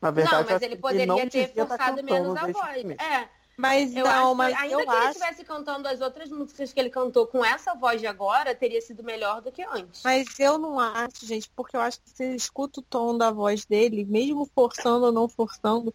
na 0.00 0.08
Não, 0.08 0.14
verdade, 0.14 0.42
eu 0.48 0.52
mas 0.54 0.62
ele 0.62 0.76
poderia 0.76 1.04
não 1.04 1.28
ter 1.28 1.48
tá 1.48 1.66
forçado 1.66 2.02
menos 2.02 2.34
a 2.34 2.46
voz. 2.46 2.82
começo. 2.82 3.02
É, 3.02 3.28
Mas 3.56 3.94
eu 3.94 4.04
não, 4.04 4.10
acho 4.28 4.34
mas 4.34 4.56
que, 4.56 4.62
ainda 4.62 4.74
eu 4.74 4.78
que 4.78 4.92
ele 4.94 4.96
acho. 4.96 5.08
estivesse 5.18 5.44
cantando 5.44 5.86
as 5.88 6.00
outras 6.00 6.28
músicas 6.28 6.72
que 6.72 6.80
ele 6.80 6.90
cantou 6.90 7.26
com 7.26 7.44
essa 7.44 7.74
voz 7.74 8.00
de 8.00 8.06
agora, 8.06 8.54
teria 8.54 8.80
sido 8.80 9.02
melhor 9.04 9.40
do 9.40 9.52
que 9.52 9.62
antes. 9.62 10.02
Mas 10.02 10.38
eu 10.40 10.58
não 10.58 10.78
acho, 10.80 11.24
gente, 11.24 11.48
porque 11.54 11.76
eu 11.76 11.80
acho 11.80 12.00
que 12.00 12.10
você 12.10 12.34
escuta 12.34 12.80
o 12.80 12.82
tom 12.82 13.16
da 13.16 13.30
voz 13.30 13.64
dele, 13.64 14.04
mesmo 14.04 14.44
forçando 14.54 15.06
ou 15.06 15.12
não 15.12 15.28
forçando, 15.28 15.94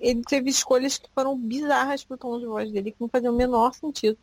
ele 0.00 0.22
teve 0.22 0.50
escolhas 0.50 0.96
que 0.98 1.08
foram 1.14 1.36
bizarras 1.36 2.04
pro 2.04 2.16
tom 2.16 2.38
de 2.38 2.46
voz 2.46 2.70
dele, 2.70 2.92
que 2.92 3.00
não 3.00 3.08
faziam 3.08 3.34
o 3.34 3.36
menor 3.36 3.74
sentido. 3.74 4.18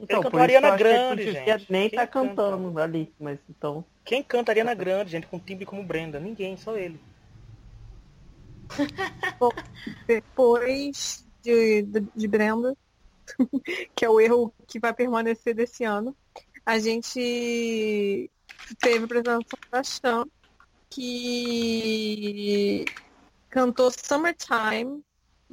Então, 0.00 0.20
Ele 0.20 0.30
por 0.30 0.30
cantaria 0.30 0.58
isso 0.58 0.60
que 0.60 0.66
eu 0.66 0.70
na 0.70 0.74
acho 0.74 0.84
que 0.84 0.94
ele 0.94 0.98
grande, 0.98 1.24
devia 1.24 1.58
gente. 1.58 1.72
nem 1.72 1.90
Quem 1.90 1.98
tá 1.98 2.06
canta? 2.06 2.34
cantando 2.34 2.80
ali, 2.80 3.12
mas 3.18 3.38
então. 3.48 3.84
Quem 4.04 4.22
cantaria 4.22 4.64
na 4.64 4.74
grande, 4.74 5.10
gente, 5.10 5.26
com 5.26 5.38
timbre 5.38 5.66
como 5.66 5.82
Brenda? 5.82 6.20
Ninguém, 6.20 6.56
só 6.56 6.76
ele. 6.76 7.00
Depois 10.06 11.27
de, 11.48 11.82
de, 11.82 12.06
de 12.14 12.28
Brenda, 12.28 12.76
que 13.94 14.04
é 14.04 14.10
o 14.10 14.20
erro 14.20 14.52
que 14.66 14.78
vai 14.78 14.92
permanecer 14.92 15.54
desse 15.54 15.84
ano, 15.84 16.14
a 16.64 16.78
gente 16.78 18.30
teve 18.80 18.98
a 18.98 19.04
apresentação 19.04 19.58
da 19.70 19.82
Chan, 19.82 20.24
que 20.90 22.84
cantou 23.48 23.90
Summertime 23.90 25.02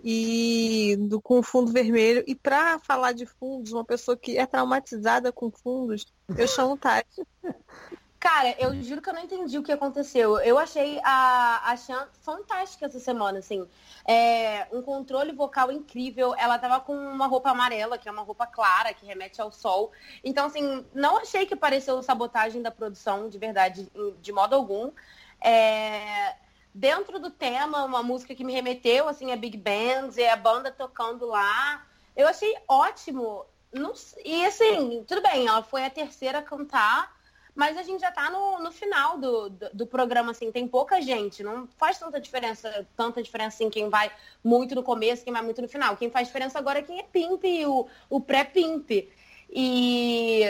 e 0.03 0.97
do, 0.99 1.21
com 1.21 1.41
fundo 1.41 1.71
vermelho. 1.71 2.23
E 2.27 2.35
para 2.35 2.79
falar 2.79 3.13
de 3.13 3.25
fundos, 3.25 3.71
uma 3.71 3.85
pessoa 3.85 4.17
que 4.17 4.37
é 4.37 4.45
traumatizada 4.45 5.31
com 5.31 5.49
fundos, 5.49 6.05
eu 6.37 6.47
chamo 6.47 6.77
Tati. 6.77 7.23
Cara, 8.25 8.55
eu 8.57 8.73
juro 8.81 9.03
que 9.03 9.09
eu 9.09 9.13
não 9.13 9.21
entendi 9.21 9.55
o 9.59 9.61
que 9.61 9.71
aconteceu. 9.71 10.39
Eu 10.39 10.57
achei 10.57 10.99
a, 11.03 11.61
a 11.71 11.77
Chan 11.77 12.07
fantástica 12.21 12.87
essa 12.87 12.99
semana, 12.99 13.37
assim. 13.37 13.67
É, 14.03 14.65
um 14.71 14.81
controle 14.81 15.31
vocal 15.31 15.71
incrível. 15.71 16.33
Ela 16.35 16.57
tava 16.57 16.79
com 16.79 16.97
uma 16.97 17.27
roupa 17.27 17.51
amarela, 17.51 17.99
que 17.99 18.09
é 18.09 18.11
uma 18.11 18.23
roupa 18.23 18.47
clara, 18.47 18.95
que 18.95 19.05
remete 19.05 19.39
ao 19.39 19.51
sol. 19.51 19.91
Então, 20.23 20.47
assim, 20.47 20.83
não 20.91 21.17
achei 21.17 21.45
que 21.45 21.55
pareceu 21.55 22.01
sabotagem 22.01 22.63
da 22.63 22.71
produção, 22.71 23.29
de 23.29 23.37
verdade, 23.37 23.87
de 24.19 24.31
modo 24.31 24.55
algum. 24.55 24.91
É, 25.39 26.33
dentro 26.73 27.19
do 27.19 27.29
tema, 27.29 27.83
uma 27.83 28.01
música 28.01 28.33
que 28.33 28.43
me 28.43 28.53
remeteu, 28.53 29.07
assim, 29.07 29.31
a 29.33 29.35
Big 29.35 29.55
Bands 29.55 30.17
e 30.17 30.25
a 30.25 30.35
banda 30.35 30.71
tocando 30.71 31.27
lá. 31.27 31.85
Eu 32.17 32.27
achei 32.27 32.55
ótimo. 32.67 33.45
Não, 33.71 33.93
e 34.25 34.43
assim, 34.47 35.05
tudo 35.07 35.21
bem, 35.21 35.45
ela 35.45 35.61
foi 35.61 35.85
a 35.85 35.91
terceira 35.91 36.39
a 36.39 36.41
cantar. 36.41 37.13
Mas 37.55 37.77
a 37.77 37.83
gente 37.83 38.01
já 38.01 38.11
tá 38.11 38.29
no, 38.29 38.59
no 38.59 38.71
final 38.71 39.17
do, 39.17 39.49
do, 39.49 39.69
do, 39.73 39.87
programa, 39.87 40.31
assim, 40.31 40.51
tem 40.51 40.67
pouca 40.67 41.01
gente, 41.01 41.41
não 41.41 41.67
faz 41.77 41.97
tanta 41.97 42.19
diferença, 42.19 42.85
tanta 42.97 43.23
diferença 43.23 43.55
assim, 43.55 43.69
quem 43.69 43.89
vai 43.89 44.11
muito 44.43 44.75
no 44.75 44.83
começo, 44.83 45.23
quem 45.23 45.31
vai 45.31 45.41
muito 45.41 45.61
no 45.61 45.69
final. 45.69 45.95
Quem 45.95 46.09
faz 46.09 46.27
diferença 46.27 46.59
agora 46.59 46.79
é 46.79 46.83
quem 46.83 46.99
é 46.99 47.03
pimp, 47.03 47.43
o, 47.65 47.87
o 48.09 48.19
pré-pimp. 48.19 49.09
E 49.49 50.41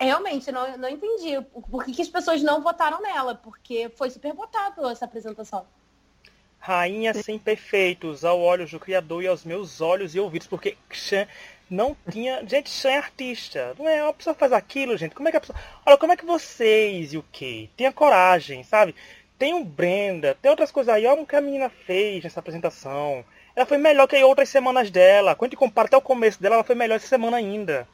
realmente, 0.00 0.50
não, 0.50 0.78
não 0.78 0.88
entendi 0.88 1.40
por 1.70 1.84
que, 1.84 1.92
que 1.92 2.02
as 2.02 2.08
pessoas 2.08 2.42
não 2.42 2.62
votaram 2.62 3.02
nela, 3.02 3.34
porque 3.34 3.90
foi 3.94 4.08
super 4.08 4.32
votado 4.32 4.88
essa 4.88 5.04
apresentação. 5.04 5.66
Rainha 6.58 7.12
sem 7.12 7.40
perfeitos, 7.40 8.24
ao 8.24 8.40
olhos 8.40 8.70
do 8.70 8.78
Criador 8.78 9.24
e 9.24 9.26
aos 9.26 9.44
meus 9.44 9.80
olhos 9.80 10.14
e 10.14 10.20
ouvidos, 10.20 10.46
porque 10.46 10.78
Xan 10.92 11.26
não 11.70 11.96
tinha. 12.10 12.44
Gente, 12.46 12.70
Xan 12.70 12.90
é 12.90 12.96
artista. 12.98 13.74
Não 13.78 13.88
é 13.88 14.02
uma 14.02 14.12
pessoa 14.12 14.34
que 14.34 14.40
faz 14.40 14.52
aquilo, 14.52 14.96
gente. 14.96 15.14
Como 15.14 15.28
é 15.28 15.30
que 15.30 15.36
a 15.36 15.40
pessoa. 15.40 15.58
Olha, 15.86 15.96
como 15.96 16.12
é 16.12 16.16
que 16.16 16.24
vocês 16.24 17.12
e 17.12 17.18
o 17.18 17.24
quê? 17.32 17.68
Tenha 17.76 17.92
coragem, 17.92 18.62
sabe? 18.64 18.94
Tem 19.38 19.54
o 19.54 19.64
Brenda, 19.64 20.36
tem 20.40 20.50
outras 20.50 20.70
coisas 20.70 20.94
aí. 20.94 21.06
Olha 21.06 21.22
o 21.22 21.26
que 21.26 21.34
a 21.34 21.40
menina 21.40 21.68
fez 21.68 22.22
nessa 22.22 22.40
apresentação. 22.40 23.24
Ela 23.54 23.66
foi 23.66 23.78
melhor 23.78 24.06
que 24.06 24.22
outras 24.22 24.48
semanas 24.48 24.90
dela. 24.90 25.34
Quando 25.34 25.48
a 25.48 25.50
gente 25.50 25.58
compara 25.58 25.86
até 25.88 25.96
o 25.96 26.00
começo 26.00 26.40
dela, 26.40 26.56
ela 26.56 26.64
foi 26.64 26.74
melhor 26.74 26.96
essa 26.96 27.06
semana 27.06 27.36
ainda. 27.36 27.86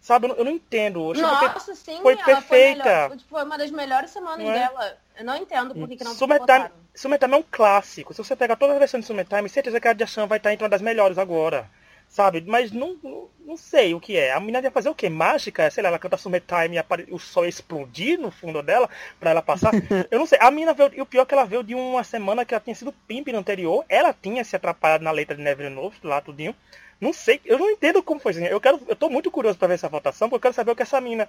Sabe, 0.00 0.26
eu 0.26 0.44
não, 0.44 0.50
entendo. 0.50 1.14
Eu 1.14 1.22
Nossa, 1.22 1.76
sim, 1.76 2.00
foi 2.02 2.16
perfeita. 2.16 2.82
Foi, 2.82 3.08
melhor, 3.08 3.18
foi 3.28 3.44
uma 3.44 3.56
das 3.56 3.70
melhores 3.70 4.10
semanas 4.10 4.48
é? 4.48 4.52
dela. 4.52 4.98
Eu 5.16 5.24
não 5.24 5.36
entendo 5.36 5.74
por 5.74 5.88
que, 5.88 5.96
que 5.96 6.02
não 6.02 6.12
Summertime. 6.12 6.70
Summertime 6.92 7.34
é 7.34 7.36
um 7.36 7.44
clássico. 7.48 8.12
Se 8.12 8.22
você 8.22 8.34
pegar 8.34 8.56
todas 8.56 8.74
as 8.74 8.80
versões 8.80 9.04
de 9.04 9.06
Summertime, 9.06 9.48
certeza 9.48 9.80
que 9.80 9.86
a 9.86 9.92
de 9.92 10.04
Chan 10.06 10.26
vai 10.26 10.38
estar 10.38 10.52
entre 10.52 10.64
uma 10.64 10.70
das 10.70 10.82
melhores 10.82 11.18
agora. 11.18 11.70
Sabe? 12.12 12.44
Mas 12.46 12.70
não, 12.70 12.94
não, 13.40 13.56
sei 13.56 13.94
o 13.94 14.00
que 14.00 14.18
é. 14.18 14.32
A 14.32 14.38
menina 14.38 14.60
ia 14.60 14.70
fazer 14.70 14.90
o 14.90 14.94
quê? 14.94 15.08
Mágica? 15.08 15.70
Sei 15.70 15.82
lá, 15.82 15.88
ela 15.88 15.98
canta 15.98 16.18
Summertime 16.18 16.74
e 16.74 16.78
apare- 16.78 17.06
o 17.10 17.18
sol 17.18 17.46
explodir 17.46 18.20
no 18.20 18.30
fundo 18.30 18.62
dela 18.62 18.86
pra 19.18 19.30
ela 19.30 19.40
passar. 19.40 19.72
Eu 20.10 20.18
não 20.18 20.26
sei. 20.26 20.38
A 20.38 20.50
menina 20.50 20.74
veio. 20.74 20.90
E 20.94 21.00
o 21.00 21.06
pior 21.06 21.22
é 21.22 21.24
que 21.24 21.32
ela 21.32 21.46
veio 21.46 21.64
de 21.64 21.74
uma 21.74 22.04
semana 22.04 22.44
que 22.44 22.52
ela 22.52 22.60
tinha 22.60 22.76
sido 22.76 22.92
pimp 23.08 23.28
no 23.28 23.38
anterior. 23.38 23.82
Ela 23.88 24.12
tinha 24.12 24.44
se 24.44 24.54
atrapalhado 24.54 25.02
na 25.02 25.10
letra 25.10 25.34
de 25.34 25.42
Never 25.42 25.70
Novo, 25.70 25.96
lá 26.02 26.20
tudinho. 26.20 26.54
Não 27.00 27.14
sei, 27.14 27.40
eu 27.46 27.58
não 27.58 27.70
entendo 27.70 28.02
como 28.02 28.20
foi 28.20 28.32
assim. 28.32 28.44
Eu 28.44 28.60
quero, 28.60 28.78
eu 28.86 28.94
tô 28.94 29.08
muito 29.08 29.30
curioso 29.30 29.58
pra 29.58 29.66
ver 29.68 29.74
essa 29.74 29.88
votação, 29.88 30.28
porque 30.28 30.36
eu 30.36 30.52
quero 30.52 30.54
saber 30.54 30.70
o 30.72 30.76
que 30.76 30.82
essa 30.82 31.00
mina 31.00 31.26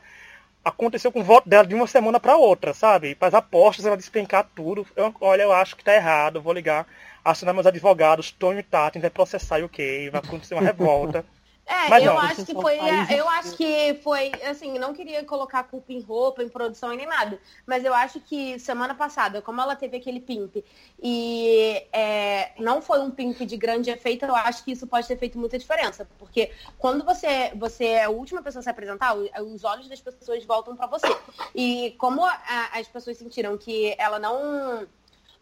aconteceu 0.64 1.12
com 1.12 1.20
o 1.22 1.24
voto 1.24 1.48
dela 1.50 1.66
de 1.66 1.76
uma 1.76 1.88
semana 1.88 2.20
pra 2.20 2.38
outra, 2.38 2.74
sabe? 2.74 3.16
Para 3.16 3.30
as 3.30 3.34
apostas, 3.34 3.86
ela 3.86 3.98
despencar 3.98 4.48
tudo. 4.56 4.86
Eu, 4.96 5.14
olha, 5.22 5.44
eu 5.44 5.52
acho 5.52 5.76
que 5.76 5.84
tá 5.84 5.94
errado, 5.96 6.42
vou 6.42 6.54
ligar, 6.54 6.88
acionar 7.24 7.54
meus 7.54 7.66
advogados, 7.68 8.32
Tony 8.32 8.60
e 8.60 8.64
Tati, 8.64 9.00
vai 9.00 9.10
processar 9.10 9.60
e 9.60 9.64
o 9.64 9.70
quê? 9.70 10.10
Vai 10.12 10.22
acontecer 10.22 10.54
uma 10.56 10.62
revolta. 10.62 11.26
É, 11.66 11.88
Mas 11.90 12.04
eu 12.04 12.14
não, 12.14 12.20
acho 12.20 12.46
que 12.46 12.54
foi. 12.54 12.78
Eu 13.18 13.30
acho 13.30 13.56
que 13.56 13.94
foi, 14.04 14.32
assim, 14.50 14.78
não 14.78 14.94
queria 14.94 15.24
colocar 15.24 15.64
culpa 15.64 15.94
em 15.94 16.02
roupa, 16.02 16.44
em 16.44 16.50
produção 16.50 16.94
e 16.94 16.98
nem 16.98 17.06
nada. 17.06 17.40
Mas 17.66 17.86
eu 17.86 17.94
acho 17.94 18.20
que 18.20 18.60
semana 18.60 18.94
passada, 18.94 19.42
como 19.42 19.62
ela 19.62 19.74
teve 19.76 19.96
aquele 19.96 20.20
pimp 20.20 20.58
e 21.02 21.82
é, 21.94 22.52
não 22.60 22.82
foi 22.82 23.00
um 23.00 23.10
pimp 23.10 23.40
de 23.46 23.56
grande 23.56 23.90
efeito, 23.90 24.26
eu 24.26 24.36
acho 24.36 24.64
que 24.66 24.74
isso 24.74 24.86
pode 24.86 25.08
ter 25.08 25.18
feito 25.18 25.40
muita 25.40 25.58
diferença. 25.58 26.06
Porque 26.20 26.52
quando 26.78 27.06
você, 27.06 27.52
você 27.56 27.86
é 27.86 28.04
a 28.04 28.10
última 28.10 28.42
pessoa 28.42 28.60
a 28.60 28.64
se 28.64 28.70
apresentar, 28.70 29.16
os 29.16 29.64
olhos 29.64 29.88
das 29.88 30.02
pessoas 30.02 30.44
voltam 30.44 30.76
pra 30.76 30.88
você. 30.88 31.08
E 31.56 31.96
como 31.98 32.26
a- 32.26 32.42
as 32.74 32.90
pessoas 32.90 33.18
sentiram 33.18 33.58
que 33.58 33.96
ela 33.98 34.20
não 34.20 34.86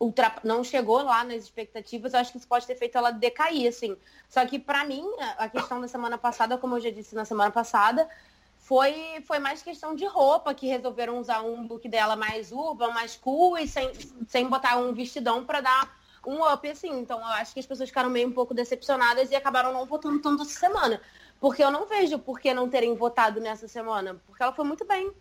ultra- 0.02 0.36
não 0.44 0.64
chegou 0.64 1.04
lá 1.04 1.24
nas 1.24 1.44
expectativas, 1.44 2.14
eu 2.14 2.20
acho 2.20 2.32
que 2.32 2.40
isso 2.40 2.48
pode 2.48 2.66
ter 2.66 2.76
feito 2.76 2.98
ela 2.98 3.12
decair, 3.12 3.70
assim. 3.70 3.96
Só 4.28 4.44
que 4.46 4.58
pra 4.58 4.84
mim, 4.84 5.06
a 5.38 5.48
questão 5.48 5.80
da 5.80 5.88
semana 5.88 6.18
passada, 6.18 6.58
como 6.58 6.76
eu 6.76 6.80
já 6.80 6.90
disse 6.90 7.14
na 7.14 7.24
semana 7.24 7.52
passada, 7.52 8.10
foi, 8.58 9.22
foi 9.28 9.38
mais 9.38 9.62
questão 9.62 9.96
de 9.96 10.06
roupa, 10.06 10.54
que 10.56 10.66
resolveram 10.68 11.20
usar 11.20 11.44
um 11.44 11.68
look 11.68 11.88
dela 11.88 12.16
mais 12.16 12.52
urban, 12.52 12.92
mais 12.92 13.16
cool 13.16 13.58
e 13.58 13.68
sem, 13.68 13.92
sem 14.28 14.48
botar 14.48 14.78
um 14.78 14.92
vestidão 14.92 15.46
pra 15.46 15.62
dar 15.62 15.96
um 16.26 16.52
up, 16.52 16.68
assim. 16.68 17.00
Então 17.00 17.20
eu 17.20 17.26
acho 17.26 17.54
que 17.54 17.60
as 17.60 17.66
pessoas 17.66 17.90
ficaram 17.90 18.10
meio 18.10 18.28
um 18.28 18.32
pouco 18.32 18.56
decepcionadas 18.56 19.30
e 19.30 19.36
acabaram 19.36 19.72
não 19.72 19.86
votando 19.86 20.20
tanto 20.20 20.42
essa 20.42 20.60
semana. 20.60 21.00
Porque 21.40 21.64
eu 21.64 21.70
não 21.70 21.86
vejo 21.86 22.18
por 22.18 22.40
que 22.40 22.54
não 22.54 22.70
terem 22.70 22.96
votado 22.96 23.40
nessa 23.40 23.68
semana, 23.68 24.20
porque 24.26 24.42
ela 24.42 24.54
foi 24.54 24.66
muito 24.66 24.86
bem. 24.86 25.12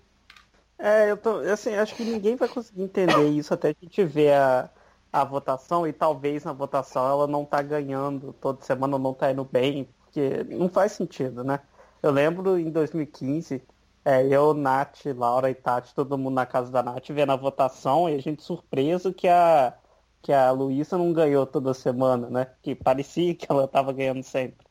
É, 0.82 1.10
eu 1.10 1.16
tô, 1.16 1.40
assim, 1.40 1.74
acho 1.74 1.94
que 1.94 2.02
ninguém 2.04 2.36
vai 2.36 2.48
conseguir 2.48 2.82
entender 2.82 3.28
isso 3.28 3.52
até 3.52 3.68
a 3.68 3.74
gente 3.78 4.02
ver 4.04 4.32
a, 4.32 4.70
a 5.12 5.24
votação 5.24 5.86
e 5.86 5.92
talvez 5.92 6.44
na 6.44 6.54
votação 6.54 7.06
ela 7.06 7.26
não 7.26 7.44
tá 7.44 7.60
ganhando 7.60 8.32
toda 8.40 8.62
semana, 8.64 8.98
não 8.98 9.12
tá 9.12 9.30
indo 9.30 9.44
bem, 9.44 9.84
porque 10.04 10.42
não 10.44 10.70
faz 10.70 10.92
sentido, 10.92 11.44
né? 11.44 11.60
Eu 12.02 12.10
lembro 12.10 12.58
em 12.58 12.70
2015, 12.70 13.62
é, 14.04 14.26
eu, 14.26 14.54
Nath, 14.54 15.04
Laura 15.14 15.50
e 15.50 15.54
Tati, 15.54 15.94
todo 15.94 16.16
mundo 16.16 16.34
na 16.34 16.46
casa 16.46 16.72
da 16.72 16.82
Nath 16.82 17.08
vendo 17.10 17.32
a 17.32 17.36
votação 17.36 18.08
e 18.08 18.14
a 18.14 18.18
gente 18.18 18.42
surpreso 18.42 19.12
que 19.12 19.28
a, 19.28 19.74
que 20.22 20.32
a 20.32 20.50
Luísa 20.50 20.96
não 20.96 21.12
ganhou 21.12 21.46
toda 21.46 21.74
semana, 21.74 22.30
né? 22.30 22.46
Que 22.62 22.74
parecia 22.74 23.34
que 23.34 23.46
ela 23.50 23.68
tava 23.68 23.92
ganhando 23.92 24.22
sempre. 24.22 24.66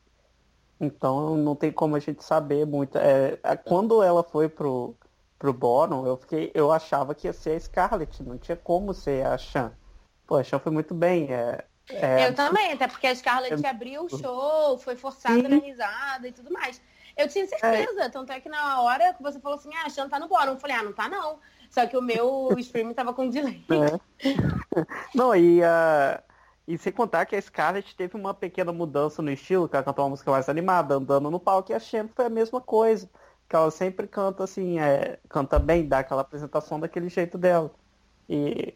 Então 0.80 1.36
não 1.36 1.54
tem 1.54 1.72
como 1.72 1.96
a 1.96 2.00
gente 2.00 2.24
saber 2.24 2.66
muito. 2.66 2.98
É, 2.98 3.36
quando 3.64 4.02
ela 4.02 4.22
foi 4.24 4.48
pro, 4.48 4.96
pro 5.40 5.54
Boron, 5.54 6.06
eu 6.06 6.18
fiquei, 6.18 6.52
eu 6.54 6.70
achava 6.70 7.14
que 7.14 7.26
ia 7.26 7.32
ser 7.32 7.56
a 7.56 7.60
Scarlett, 7.60 8.22
não 8.22 8.36
tinha 8.36 8.56
como 8.56 8.92
ser 8.92 9.26
a 9.26 9.38
Chan. 9.38 9.72
Pô, 10.26 10.36
a 10.36 10.44
Chan 10.44 10.58
foi 10.58 10.70
muito 10.70 10.94
bem. 10.94 11.32
É, 11.32 11.64
é, 11.88 12.28
Eu 12.28 12.34
também, 12.34 12.72
até 12.72 12.86
porque 12.86 13.06
a 13.06 13.14
Scarlett 13.16 13.66
abriu 13.66 14.04
o 14.04 14.08
show, 14.10 14.78
foi 14.78 14.96
forçada 14.96 15.40
Sim. 15.40 15.48
na 15.48 15.56
risada 15.56 16.28
e 16.28 16.32
tudo 16.32 16.52
mais. 16.52 16.80
Eu 17.16 17.26
tinha 17.26 17.46
certeza, 17.46 18.10
tanto 18.10 18.30
é 18.30 18.38
que 18.38 18.50
na 18.50 18.82
hora 18.82 19.14
que 19.14 19.22
você 19.22 19.40
falou 19.40 19.58
assim, 19.58 19.70
ah, 19.74 19.86
a 19.86 19.88
Xan 19.88 20.10
tá 20.10 20.20
no 20.20 20.28
bórum, 20.28 20.52
eu 20.52 20.58
falei, 20.58 20.76
ah, 20.76 20.82
não 20.82 20.92
tá 20.92 21.08
não. 21.08 21.38
Só 21.70 21.86
que 21.86 21.96
o 21.96 22.02
meu 22.02 22.50
streaming 22.60 22.92
tava 22.92 23.14
com 23.14 23.28
delay. 23.28 23.64
É. 23.70 24.36
Não, 25.14 25.34
e, 25.34 25.62
a 25.62 26.22
e 26.70 26.78
sem 26.78 26.92
contar 26.92 27.26
que 27.26 27.34
a 27.34 27.42
Scarlett 27.42 27.96
teve 27.96 28.16
uma 28.16 28.32
pequena 28.32 28.72
mudança 28.72 29.20
no 29.20 29.30
estilo, 29.32 29.68
que 29.68 29.74
ela 29.74 29.84
cantou 29.84 30.04
uma 30.04 30.10
música 30.10 30.30
mais 30.30 30.48
animada, 30.48 30.94
andando 30.94 31.28
no 31.28 31.40
palco, 31.40 31.72
e 31.72 31.74
a 31.74 31.80
Shem 31.80 32.06
foi 32.14 32.26
a 32.26 32.30
mesma 32.30 32.60
coisa. 32.60 33.10
Que 33.50 33.56
ela 33.56 33.70
sempre 33.72 34.06
canta 34.06 34.44
assim, 34.44 34.78
é, 34.78 35.18
canta 35.28 35.58
bem, 35.58 35.88
dá 35.88 35.98
aquela 35.98 36.22
apresentação 36.22 36.78
daquele 36.78 37.08
jeito 37.08 37.36
dela. 37.36 37.68
E 38.28 38.74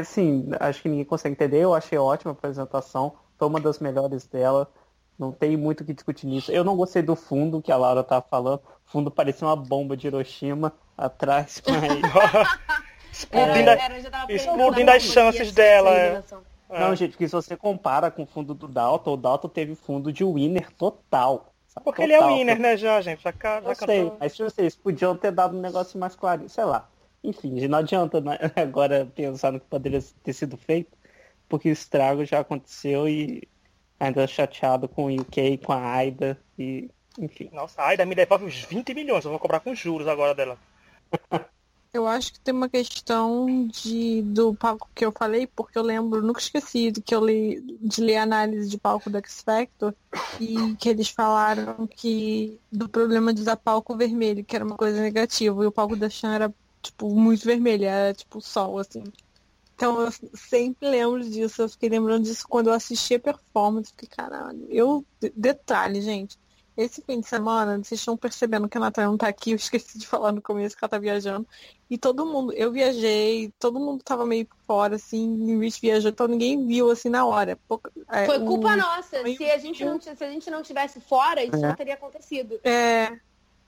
assim, 0.00 0.48
acho 0.58 0.82
que 0.82 0.88
ninguém 0.88 1.04
consegue 1.04 1.34
entender, 1.34 1.58
eu 1.58 1.72
achei 1.72 1.96
ótima 1.96 2.32
a 2.32 2.34
apresentação, 2.34 3.14
foi 3.38 3.46
uma 3.46 3.60
das 3.60 3.78
melhores 3.78 4.26
dela. 4.26 4.68
Não 5.16 5.30
tem 5.30 5.56
muito 5.56 5.82
o 5.82 5.84
que 5.84 5.94
discutir 5.94 6.26
nisso. 6.26 6.50
Eu 6.50 6.64
não 6.64 6.76
gostei 6.76 7.02
do 7.02 7.14
fundo 7.14 7.62
que 7.62 7.70
a 7.70 7.76
Laura 7.76 8.02
tava 8.02 8.26
falando. 8.28 8.58
O 8.58 8.90
fundo 8.90 9.12
parecia 9.12 9.46
uma 9.46 9.54
bomba 9.54 9.96
de 9.96 10.08
Hiroshima 10.08 10.72
atrás, 10.98 11.62
mas. 11.68 12.82
explodindo, 13.12 13.70
Era, 13.70 14.10
tava 14.10 14.32
explodindo 14.32 14.90
as 14.90 15.02
chances 15.04 15.52
dela, 15.52 15.90
é. 15.90 16.22
Não, 16.68 16.96
gente, 16.96 17.12
porque 17.12 17.28
se 17.28 17.32
você 17.32 17.56
compara 17.56 18.10
com 18.10 18.24
o 18.24 18.26
fundo 18.26 18.54
do 18.54 18.66
Dalton, 18.66 19.12
o 19.12 19.16
Dalton 19.16 19.48
teve 19.48 19.76
fundo 19.76 20.12
de 20.12 20.24
winner 20.24 20.72
total. 20.72 21.52
Porque 21.84 22.02
ele 22.02 22.12
é 22.12 22.20
o 22.20 22.22
Total. 22.22 22.36
winner, 22.36 22.58
né, 22.58 22.76
já, 22.76 23.00
gente? 23.00 23.22
Já, 23.22 23.32
já 23.60 23.60
Eu 23.64 23.74
sei, 23.74 23.76
cantou. 23.76 24.16
mas 24.18 24.32
se 24.32 24.42
vocês 24.42 24.74
podiam 24.76 25.16
ter 25.16 25.32
dado 25.32 25.56
um 25.56 25.60
negócio 25.60 25.98
mais 25.98 26.16
claro, 26.16 26.48
sei 26.48 26.64
lá. 26.64 26.88
Enfim, 27.22 27.66
não 27.68 27.78
adianta 27.78 28.20
né, 28.20 28.38
agora 28.56 29.06
pensar 29.06 29.52
no 29.52 29.60
que 29.60 29.66
poderia 29.66 30.00
ter 30.22 30.32
sido 30.32 30.56
feito, 30.56 30.96
porque 31.48 31.68
o 31.70 31.72
estrago 31.72 32.24
já 32.24 32.40
aconteceu 32.40 33.08
e 33.08 33.48
ainda 33.98 34.26
chateado 34.26 34.88
com 34.88 35.06
o 35.06 35.20
UK, 35.20 35.58
com 35.58 35.72
a 35.72 35.92
Aida, 35.94 36.42
e 36.58 36.90
Enfim. 37.18 37.50
Nossa, 37.52 37.82
a 37.82 37.88
Aida 37.88 38.06
me 38.06 38.14
devolve 38.14 38.44
uns 38.46 38.64
20 38.64 38.94
milhões, 38.94 39.24
eu 39.24 39.30
vou 39.30 39.40
cobrar 39.40 39.60
com 39.60 39.74
juros 39.74 40.08
agora 40.08 40.34
dela. 40.34 40.58
Eu 41.92 42.06
acho 42.06 42.32
que 42.32 42.40
tem 42.40 42.54
uma 42.54 42.68
questão 42.68 43.66
de, 43.66 44.22
do 44.22 44.54
palco 44.54 44.88
que 44.94 45.04
eu 45.04 45.10
falei, 45.10 45.48
porque 45.48 45.76
eu 45.76 45.82
lembro, 45.82 46.22
nunca 46.22 46.38
esqueci 46.38 46.92
de 46.92 47.02
que 47.02 47.12
eu 47.12 47.24
li, 47.24 47.60
de 47.80 48.00
ler 48.00 48.18
a 48.18 48.22
análise 48.22 48.68
de 48.68 48.78
palco 48.78 49.10
do 49.10 49.18
X 49.18 49.42
Factor 49.42 49.92
e 50.38 50.76
que 50.76 50.88
eles 50.88 51.08
falaram 51.08 51.88
que 51.88 52.60
do 52.70 52.88
problema 52.88 53.34
de 53.34 53.40
usar 53.40 53.56
palco 53.56 53.96
vermelho, 53.96 54.44
que 54.44 54.54
era 54.54 54.64
uma 54.64 54.76
coisa 54.76 55.00
negativa, 55.00 55.64
e 55.64 55.66
o 55.66 55.72
palco 55.72 55.96
da 55.96 56.08
Chan 56.08 56.32
era 56.32 56.54
tipo 56.80 57.12
muito 57.12 57.44
vermelho, 57.44 57.86
era 57.86 58.14
tipo 58.14 58.40
sol, 58.40 58.78
assim. 58.78 59.02
Então 59.74 60.00
eu 60.00 60.12
sempre 60.34 60.88
lembro 60.88 61.28
disso, 61.28 61.62
eu 61.62 61.68
fiquei 61.68 61.88
lembrando 61.88 62.22
disso 62.22 62.46
quando 62.48 62.68
eu 62.68 62.74
assisti 62.74 63.14
a 63.16 63.20
performance, 63.20 63.90
fiquei, 63.90 64.08
caralho, 64.08 64.64
eu. 64.70 65.04
Detalhe, 65.34 66.00
gente 66.00 66.38
esse 66.82 67.02
fim 67.02 67.20
de 67.20 67.26
semana, 67.26 67.78
vocês 67.78 68.00
estão 68.00 68.16
percebendo 68.16 68.68
que 68.68 68.76
a 68.76 68.80
Natália 68.80 69.10
não 69.10 69.18
tá 69.18 69.28
aqui, 69.28 69.52
eu 69.52 69.56
esqueci 69.56 69.98
de 69.98 70.06
falar 70.06 70.32
no 70.32 70.40
começo 70.40 70.76
que 70.76 70.84
ela 70.84 70.88
tá 70.88 70.98
viajando. 70.98 71.46
E 71.88 71.98
todo 71.98 72.24
mundo, 72.24 72.52
eu 72.52 72.70
viajei, 72.70 73.52
todo 73.58 73.80
mundo 73.80 74.02
tava 74.02 74.24
meio 74.24 74.46
fora, 74.66 74.96
assim, 74.96 75.56
o 75.56 75.60
Rich 75.60 75.80
viajou, 75.80 76.10
então 76.10 76.28
ninguém 76.28 76.66
viu 76.66 76.90
assim 76.90 77.08
na 77.08 77.26
hora. 77.26 77.58
É, 78.08 78.26
Foi 78.26 78.38
culpa 78.40 78.68
o... 78.68 78.76
nossa. 78.76 79.22
Se 79.36 79.50
a, 79.50 79.58
gente 79.58 79.84
não, 79.84 80.00
se 80.00 80.10
a 80.10 80.30
gente 80.30 80.50
não 80.50 80.62
tivesse 80.62 81.00
fora, 81.00 81.42
isso 81.42 81.56
é. 81.56 81.68
não 81.68 81.74
teria 81.74 81.94
acontecido. 81.94 82.60
É. 82.64 83.18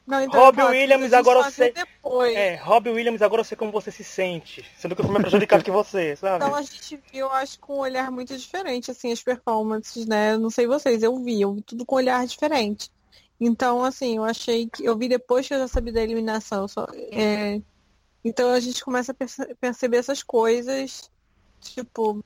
Não, 0.06 0.20
então, 0.20 0.40
Rob 0.40 0.60
Williams, 0.62 1.12
agora 1.12 1.40
eu 1.40 1.50
sei. 1.50 1.72
Depois. 1.72 2.34
É, 2.34 2.56
Rob 2.56 2.90
Williams, 2.90 3.22
agora 3.22 3.40
eu 3.40 3.44
sei 3.44 3.56
como 3.56 3.70
você 3.70 3.90
se 3.90 4.02
sente. 4.02 4.64
Sendo 4.76 4.96
que 4.96 5.00
eu 5.00 5.04
fui 5.04 5.12
mais 5.12 5.22
prejudicado 5.22 5.62
que 5.62 5.70
você, 5.70 6.14
sabe? 6.16 6.44
Então 6.44 6.56
a 6.56 6.62
gente 6.62 7.00
viu, 7.12 7.30
acho, 7.30 7.58
com 7.60 7.76
um 7.76 7.80
olhar 7.80 8.10
muito 8.10 8.36
diferente, 8.36 8.90
assim, 8.90 9.12
as 9.12 9.22
performances, 9.22 10.04
né? 10.06 10.36
Não 10.36 10.50
sei 10.50 10.66
vocês, 10.66 11.02
eu 11.02 11.16
vi, 11.22 11.40
eu 11.40 11.54
vi 11.54 11.62
tudo 11.62 11.86
com 11.86 11.94
um 11.94 11.98
olhar 11.98 12.26
diferente. 12.26 12.90
Então, 13.44 13.82
assim, 13.82 14.18
eu 14.18 14.24
achei 14.24 14.68
que. 14.68 14.84
Eu 14.84 14.96
vi 14.96 15.08
depois 15.08 15.48
que 15.48 15.52
eu 15.52 15.58
já 15.58 15.66
sabia 15.66 15.92
da 15.92 16.00
eliminação. 16.00 16.68
Só, 16.68 16.86
é, 17.10 17.60
então 18.24 18.50
a 18.50 18.60
gente 18.60 18.84
começa 18.84 19.10
a 19.10 19.14
perce 19.14 19.54
perceber 19.56 19.96
essas 19.96 20.22
coisas. 20.22 21.10
Tipo, 21.60 22.24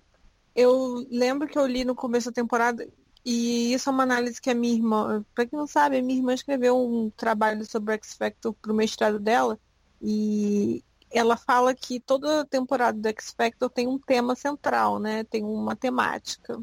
eu 0.55 1.07
lembro 1.11 1.49
que 1.49 1.59
eu 1.59 1.67
li 1.67 1.87
no 1.87 1.95
começo 1.95 2.31
da 2.31 2.35
temporada, 2.35 2.87
e 3.25 3.73
isso 3.73 3.89
é 3.89 3.93
uma 3.93 4.03
análise 4.03 4.41
que 4.41 4.51
a 4.51 4.55
minha 4.55 4.75
irmã, 4.75 5.25
pra 5.35 5.47
quem 5.47 5.59
não 5.59 5.67
sabe, 5.67 5.97
a 5.97 6.03
minha 6.03 6.19
irmã 6.19 6.35
escreveu 6.35 6.77
um 6.77 7.09
trabalho 7.09 7.65
sobre 7.65 7.95
X 7.95 8.15
Factor 8.15 8.53
pro 8.53 8.75
mestrado 8.75 9.19
dela, 9.19 9.59
e 10.03 10.85
ela 11.11 11.37
fala 11.39 11.75
que 11.75 11.99
toda 11.99 12.45
temporada 12.45 12.99
do 12.99 13.09
X 13.09 13.35
Factor 13.35 13.71
tem 13.71 13.87
um 13.87 13.99
tema 13.99 14.35
central, 14.35 14.99
né? 14.99 15.25
Tem 15.25 15.43
uma 15.43 15.75
temática 15.75 16.61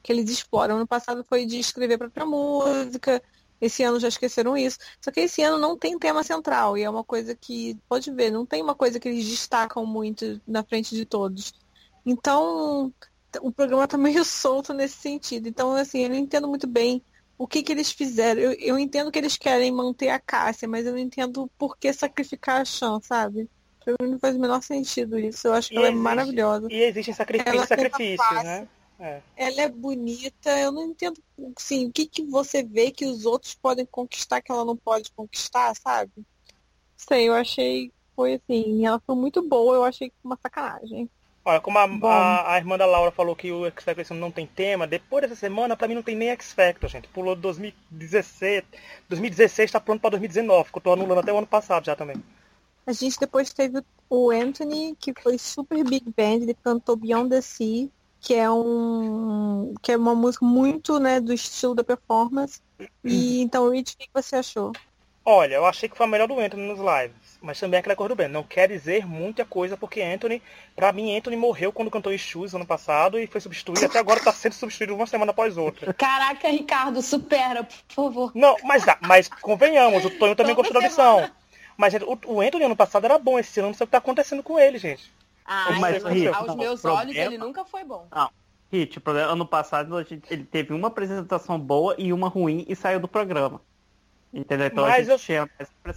que 0.00 0.12
eles 0.12 0.30
exploram. 0.30 0.78
No 0.78 0.86
passado 0.86 1.24
foi 1.24 1.44
de 1.44 1.58
escrever 1.58 1.98
para 1.98 2.24
música, 2.24 3.20
esse 3.60 3.82
ano 3.82 3.98
já 3.98 4.08
esqueceram 4.08 4.56
isso. 4.56 4.78
Só 5.00 5.10
que 5.10 5.20
esse 5.20 5.42
ano 5.42 5.58
não 5.58 5.76
tem 5.76 5.98
tema 5.98 6.22
central. 6.22 6.76
E 6.76 6.82
é 6.82 6.90
uma 6.90 7.04
coisa 7.04 7.34
que, 7.34 7.76
pode 7.88 8.10
ver, 8.10 8.30
não 8.30 8.44
tem 8.44 8.62
uma 8.62 8.74
coisa 8.74 9.00
que 9.00 9.08
eles 9.08 9.28
destacam 9.28 9.84
muito 9.86 10.40
na 10.46 10.62
frente 10.62 10.94
de 10.94 11.04
todos. 11.04 11.54
Então, 12.04 12.92
o 13.40 13.50
programa 13.50 13.88
tá 13.88 13.96
meio 13.96 14.24
solto 14.24 14.72
nesse 14.72 14.96
sentido. 14.96 15.48
Então, 15.48 15.72
assim, 15.74 16.02
eu 16.02 16.10
não 16.10 16.16
entendo 16.16 16.48
muito 16.48 16.66
bem 16.66 17.02
o 17.38 17.46
que, 17.46 17.62
que 17.62 17.72
eles 17.72 17.90
fizeram. 17.90 18.40
Eu, 18.40 18.52
eu 18.52 18.78
entendo 18.78 19.10
que 19.10 19.18
eles 19.18 19.36
querem 19.36 19.70
manter 19.72 20.08
a 20.08 20.18
Cássia, 20.18 20.68
mas 20.68 20.86
eu 20.86 20.92
não 20.92 20.98
entendo 20.98 21.50
por 21.58 21.76
que 21.76 21.92
sacrificar 21.92 22.60
a 22.60 22.64
Chan, 22.64 23.00
sabe? 23.02 23.48
Pra 23.84 23.94
mim 24.00 24.12
não 24.12 24.18
faz 24.18 24.34
o 24.34 24.40
menor 24.40 24.62
sentido 24.62 25.18
isso. 25.18 25.46
Eu 25.46 25.52
acho 25.52 25.68
que 25.68 25.74
e 25.74 25.78
ela 25.78 25.86
é 25.86 25.90
existe, 25.90 26.00
é 26.00 26.02
maravilhosa. 26.02 26.68
E 26.70 26.82
existem 26.82 27.14
sacrifícios, 27.14 27.68
sacrifícios 27.68 28.42
né? 28.42 28.68
É. 28.98 29.20
Ela 29.36 29.60
é 29.62 29.68
bonita, 29.68 30.58
eu 30.58 30.72
não 30.72 30.86
entendo 30.86 31.22
assim, 31.56 31.86
o 31.86 31.92
que, 31.92 32.06
que 32.06 32.24
você 32.24 32.62
vê 32.62 32.90
que 32.90 33.04
os 33.06 33.26
outros 33.26 33.54
podem 33.54 33.86
conquistar 33.86 34.40
que 34.40 34.50
ela 34.50 34.64
não 34.64 34.76
pode 34.76 35.10
conquistar, 35.12 35.74
sabe? 35.76 36.12
Sei, 36.96 37.28
eu 37.28 37.34
achei 37.34 37.92
foi 38.16 38.34
assim, 38.34 38.86
ela 38.86 38.98
foi 38.98 39.14
muito 39.14 39.42
boa, 39.46 39.76
eu 39.76 39.84
achei 39.84 40.10
uma 40.24 40.38
sacanagem. 40.42 41.08
Olha, 41.44 41.60
como 41.60 41.78
a, 41.78 41.84
a, 41.84 42.54
a, 42.54 42.56
irmã 42.56 42.76
da 42.76 42.86
Laura 42.86 43.12
falou 43.12 43.36
que 43.36 43.52
o 43.52 43.66
X 43.66 43.84
Factor 43.84 44.16
não 44.16 44.32
tem 44.32 44.46
tema, 44.46 44.84
depois 44.84 45.22
dessa 45.22 45.36
semana, 45.36 45.76
pra 45.76 45.86
mim 45.86 45.94
não 45.94 46.02
tem 46.02 46.16
nem 46.16 46.30
X 46.30 46.52
Factor, 46.52 46.90
gente. 46.90 47.06
Pulou 47.08 47.36
2016, 47.36 48.64
2016 49.08 49.70
tá 49.70 49.78
pronto 49.78 50.00
pra 50.00 50.10
2019, 50.10 50.72
que 50.72 50.78
eu 50.78 50.82
tô 50.82 50.92
anulando 50.92 51.20
até 51.20 51.32
o 51.32 51.38
ano 51.38 51.46
passado 51.46 51.84
já 51.84 51.94
também. 51.94 52.16
A 52.84 52.92
gente 52.92 53.20
depois 53.20 53.52
teve 53.52 53.80
o 54.08 54.30
Anthony, 54.30 54.96
que 54.98 55.12
foi 55.12 55.38
super 55.38 55.84
big 55.84 56.12
band, 56.16 56.42
ele 56.42 56.54
cantou 56.54 56.96
Beyond 56.96 57.30
the 57.30 57.40
Sea, 57.40 57.88
que 58.26 58.34
é 58.34 58.50
um 58.50 59.72
que 59.80 59.92
é 59.92 59.96
uma 59.96 60.12
música 60.12 60.44
muito 60.44 60.98
né 60.98 61.20
do 61.20 61.32
estilo 61.32 61.76
da 61.76 61.84
performance. 61.84 62.60
E 63.04 63.40
então 63.40 63.70
Rich 63.70 63.94
o 63.94 63.98
que 63.98 64.08
você 64.12 64.34
achou? 64.34 64.72
Olha 65.24 65.54
eu 65.54 65.64
achei 65.64 65.88
que 65.88 65.96
foi 65.96 66.06
a 66.06 66.08
melhor 66.08 66.26
do 66.26 66.40
Anthony 66.40 66.66
nos 66.66 66.80
lives 66.80 67.38
mas 67.40 67.60
também 67.60 67.78
é 67.78 67.80
aquela 67.80 67.94
coisa 67.94 68.08
do 68.08 68.16
bem 68.16 68.26
não 68.26 68.42
quer 68.42 68.68
dizer 68.68 69.06
muita 69.06 69.44
coisa 69.44 69.76
porque 69.76 70.02
Anthony 70.02 70.42
para 70.74 70.92
mim 70.92 71.16
Anthony 71.16 71.36
morreu 71.36 71.72
quando 71.72 71.88
cantou 71.88 72.18
Shoes 72.18 72.52
ano 72.52 72.66
passado 72.66 73.16
e 73.16 73.28
foi 73.28 73.40
substituído 73.40 73.86
até 73.86 74.00
agora 74.00 74.18
está 74.18 74.32
sendo 74.32 74.54
substituído 74.54 74.96
uma 74.96 75.06
semana 75.06 75.30
após 75.30 75.56
outra. 75.56 75.94
Caraca 75.94 76.48
Ricardo 76.48 77.00
supera 77.02 77.62
por 77.62 77.94
favor. 77.94 78.32
Não 78.34 78.56
mas 78.64 78.82
mas 79.02 79.28
convenhamos 79.28 80.04
o 80.04 80.10
Tonho 80.10 80.34
também 80.34 80.56
gostou 80.56 80.74
da 80.74 80.80
audição. 80.80 81.30
Mas 81.76 81.94
o, 81.94 82.18
o 82.26 82.40
Anthony 82.40 82.64
ano 82.64 82.74
passado 82.74 83.04
era 83.04 83.18
bom 83.18 83.38
esse 83.38 83.60
ano 83.60 83.68
não 83.68 83.74
sei 83.74 83.84
o 83.84 83.86
que 83.86 83.90
está 83.90 83.98
acontecendo 83.98 84.42
com 84.42 84.58
ele 84.58 84.78
gente 84.78 85.14
ah, 85.46 85.78
mas, 85.80 86.02
Hit, 86.04 86.28
aos 86.28 86.46
não, 86.46 86.56
meus 86.56 86.80
problema... 86.80 87.02
olhos 87.02 87.16
ele 87.16 87.38
nunca 87.38 87.64
foi 87.64 87.84
bom. 87.84 88.06
Não. 88.10 88.30
Hit, 88.72 88.98
problema, 89.00 89.32
ano 89.32 89.46
passado 89.46 90.00
ele 90.00 90.44
teve 90.44 90.74
uma 90.74 90.88
apresentação 90.88 91.58
boa 91.58 91.94
e 91.96 92.12
uma 92.12 92.28
ruim 92.28 92.64
e 92.68 92.74
saiu 92.74 92.98
do 92.98 93.06
programa. 93.06 93.60
Entendeu? 94.34 94.66
Então 94.66 94.84
mas 94.84 95.08
a 95.08 95.12
gente 95.16 95.24
tinha 95.24 95.48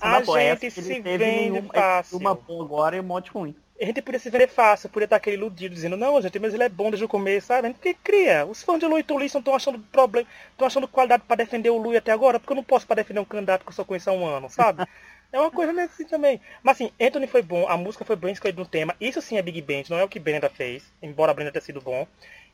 a 0.02 0.22
boa. 0.22 0.40
gente 0.40 0.68
Essa, 0.68 0.82
se 0.82 0.92
ele 0.92 1.02
teve 1.02 1.26
nenhum, 1.26 1.68
fácil. 1.68 2.18
uma 2.18 2.36
boa 2.36 2.64
agora 2.64 2.96
e 2.96 3.00
um 3.00 3.04
monte 3.04 3.32
ruim. 3.32 3.56
A 3.82 3.86
gente 3.86 4.02
podia 4.02 4.20
se 4.20 4.30
vender 4.30 4.48
fácil, 4.48 4.90
podia 4.90 5.06
estar 5.06 5.16
aquele 5.16 5.38
iludido 5.38 5.74
dizendo, 5.74 5.96
não, 5.96 6.22
gente, 6.22 6.38
mas 6.38 6.54
ele 6.54 6.64
é 6.64 6.70
bom 6.70 6.90
desde 6.90 7.06
o 7.06 7.08
começo, 7.08 7.48
sabe? 7.48 7.68
A 7.68 7.72
gente 7.72 7.94
cria. 8.04 8.46
Os 8.46 8.62
fãs 8.62 8.80
de 8.80 8.86
Louis 8.86 9.06
Tulisson 9.06 9.40
estão 9.40 9.56
achando 9.56 9.80
problema, 9.80 10.28
estão 10.52 10.68
achando 10.68 10.88
qualidade 10.88 11.24
para 11.26 11.38
defender 11.38 11.70
o 11.70 11.78
Louis 11.78 11.98
até 11.98 12.12
agora, 12.12 12.40
porque 12.40 12.52
eu 12.52 12.58
não 12.58 12.64
posso 12.64 12.86
para 12.86 12.98
defender 12.98 13.22
um 13.22 13.26
candidato 13.26 13.64
que 13.64 13.70
eu 13.70 13.74
só 13.74 13.86
conheço 13.86 14.10
há 14.10 14.14
um 14.14 14.26
ano, 14.26 14.50
sabe? 14.50 14.86
É 15.32 15.40
uma 15.40 15.52
coisa 15.52 15.72
nesse 15.72 16.06
também. 16.06 16.42
Mas 16.64 16.78
assim, 16.78 16.92
Anthony 17.00 17.28
foi 17.28 17.42
bom, 17.44 17.68
a 17.68 17.78
música 17.78 18.04
foi 18.04 18.16
bem 18.16 18.32
escolhida 18.32 18.60
no 18.60 18.68
tema. 18.68 18.96
Isso 19.00 19.22
sim 19.22 19.38
é 19.38 19.42
Big 19.42 19.62
Band, 19.62 19.84
não 19.90 20.00
é 20.00 20.04
o 20.04 20.10
que 20.10 20.20
Brenda 20.20 20.50
fez, 20.50 20.84
embora 21.02 21.32
a 21.32 21.36
Brenda 21.36 21.52
tenha 21.52 21.62
sido 21.62 21.82
bom. 21.82 22.08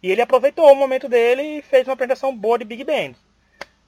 E 0.04 0.12
ele 0.12 0.22
aproveitou 0.22 0.70
o 0.70 0.76
momento 0.76 1.08
dele 1.08 1.42
e 1.42 1.62
fez 1.62 1.88
uma 1.88 1.94
apresentação 1.94 2.36
boa 2.36 2.58
de 2.58 2.66
Big 2.66 2.84
Band. 2.84 3.14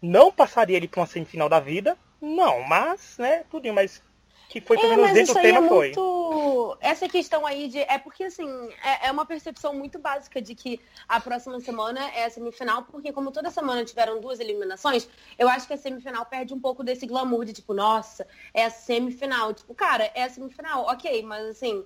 Não 0.02 0.32
passaria 0.32 0.78
ele 0.78 0.88
para 0.88 1.02
uma 1.02 1.08
semifinal 1.08 1.50
da 1.50 1.60
vida, 1.60 1.98
não, 2.22 2.64
mas, 2.64 3.18
né, 3.18 3.44
tudinho, 3.50 3.74
mas 3.74 4.02
que 4.50 4.62
foi 4.62 4.78
pelo 4.78 4.94
é, 4.94 4.96
menos 4.96 5.14
dentro 5.14 5.34
do 5.34 5.42
tema 5.42 5.66
é 5.66 5.70
foi. 5.70 5.88
Muito... 5.88 6.78
Essa 6.80 7.10
questão 7.10 7.46
aí 7.46 7.68
de. 7.68 7.80
É 7.80 7.98
porque, 7.98 8.24
assim, 8.24 8.48
é, 8.84 9.08
é, 9.08 9.12
uma 9.12 9.26
percepção 9.26 9.74
muito 9.74 10.00
básica 10.00 10.42
de 10.42 10.56
que 10.56 10.80
a 11.08 11.20
próxima 11.20 11.60
semana 11.60 12.00
é 12.12 12.26
a 12.26 12.30
semifinal, 12.30 12.84
porque 12.84 13.12
como 13.12 13.32
toda 13.32 13.52
semana 13.52 13.84
tiveram 13.84 14.22
duas 14.22 14.40
eliminações, 14.40 15.08
eu 15.38 15.50
acho 15.50 15.68
que 15.68 15.74
a 15.74 15.78
semifinal 15.78 16.26
perde 16.26 16.54
um 16.54 16.60
pouco 16.60 16.84
desse 16.84 17.06
glamour 17.06 17.44
de 17.44 17.54
tipo, 17.54 17.74
nossa, 17.74 18.26
é 18.54 18.66
a 18.66 18.70
semifinal. 18.70 19.54
Tipo, 19.54 19.74
cara, 19.76 20.10
é 20.16 20.24
a 20.24 20.30
semifinal, 20.30 20.86
ok, 20.86 21.24
mas 21.24 21.46
assim. 21.48 21.86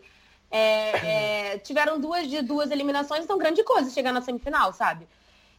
É, 0.54 1.54
é, 1.54 1.58
tiveram 1.60 1.98
duas 1.98 2.28
de 2.28 2.42
duas 2.42 2.72
eliminações, 2.72 3.24
então 3.24 3.38
grande 3.38 3.64
coisa 3.64 3.90
chegar 3.90 4.12
na 4.12 4.20
semifinal, 4.20 4.74
sabe? 4.74 5.08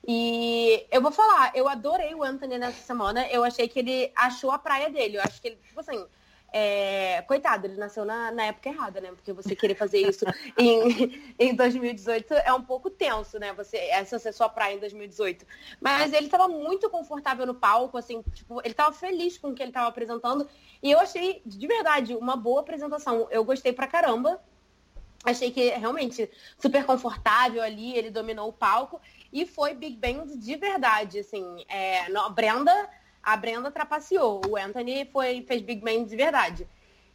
E 0.06 0.84
eu 0.90 1.00
vou 1.00 1.10
falar, 1.10 1.52
eu 1.54 1.66
adorei 1.66 2.14
o 2.14 2.22
Anthony 2.22 2.58
nessa 2.58 2.82
semana. 2.82 3.26
Eu 3.28 3.42
achei 3.42 3.68
que 3.68 3.78
ele 3.78 4.12
achou 4.14 4.50
a 4.50 4.58
praia 4.58 4.90
dele. 4.90 5.16
Eu 5.16 5.22
acho 5.22 5.40
que 5.40 5.48
ele, 5.48 5.58
tipo 5.64 5.80
assim, 5.80 6.04
é, 6.52 7.22
coitado, 7.22 7.66
ele 7.66 7.76
nasceu 7.76 8.04
na, 8.04 8.30
na, 8.30 8.44
época 8.44 8.68
errada, 8.68 9.00
né? 9.00 9.10
Porque 9.12 9.32
você 9.32 9.56
querer 9.56 9.74
fazer 9.74 10.06
isso 10.06 10.26
em, 10.58 11.34
em 11.38 11.54
2018 11.54 12.34
é 12.34 12.52
um 12.52 12.62
pouco 12.62 12.90
tenso, 12.90 13.38
né? 13.38 13.54
Você, 13.54 13.78
essa 13.78 14.18
ser 14.18 14.32
sua 14.32 14.50
praia 14.50 14.74
em 14.74 14.78
2018. 14.78 15.46
Mas 15.80 16.12
ele 16.12 16.26
estava 16.26 16.48
muito 16.48 16.90
confortável 16.90 17.46
no 17.46 17.54
palco, 17.54 17.96
assim, 17.96 18.22
tipo, 18.34 18.60
ele 18.60 18.72
estava 18.72 18.92
feliz 18.92 19.38
com 19.38 19.48
o 19.48 19.54
que 19.54 19.62
ele 19.62 19.70
estava 19.70 19.88
apresentando. 19.88 20.46
E 20.82 20.90
eu 20.90 21.00
achei, 21.00 21.40
de 21.46 21.66
verdade, 21.66 22.14
uma 22.14 22.36
boa 22.36 22.60
apresentação. 22.60 23.26
Eu 23.30 23.44
gostei 23.44 23.72
pra 23.72 23.86
caramba. 23.86 24.38
Achei 25.24 25.52
que 25.52 25.70
realmente 25.70 26.28
super 26.58 26.84
confortável 26.84 27.62
ali, 27.62 27.96
ele 27.96 28.10
dominou 28.10 28.48
o 28.48 28.52
palco. 28.52 29.00
E 29.32 29.46
foi 29.46 29.72
Big 29.72 29.96
Band 29.96 30.36
de 30.36 30.56
verdade, 30.56 31.20
assim. 31.20 31.64
É, 31.66 32.10
no, 32.10 32.28
Brenda 32.30 32.90
a 33.22 33.37
Brenda 33.37 33.70
trapaceou. 33.70 34.40
O 34.48 34.56
Anthony 34.56 35.08
foi, 35.12 35.42
fez 35.42 35.62
Big 35.62 35.85
Man 35.85 36.04
de 36.04 36.16
verdade. 36.16 36.68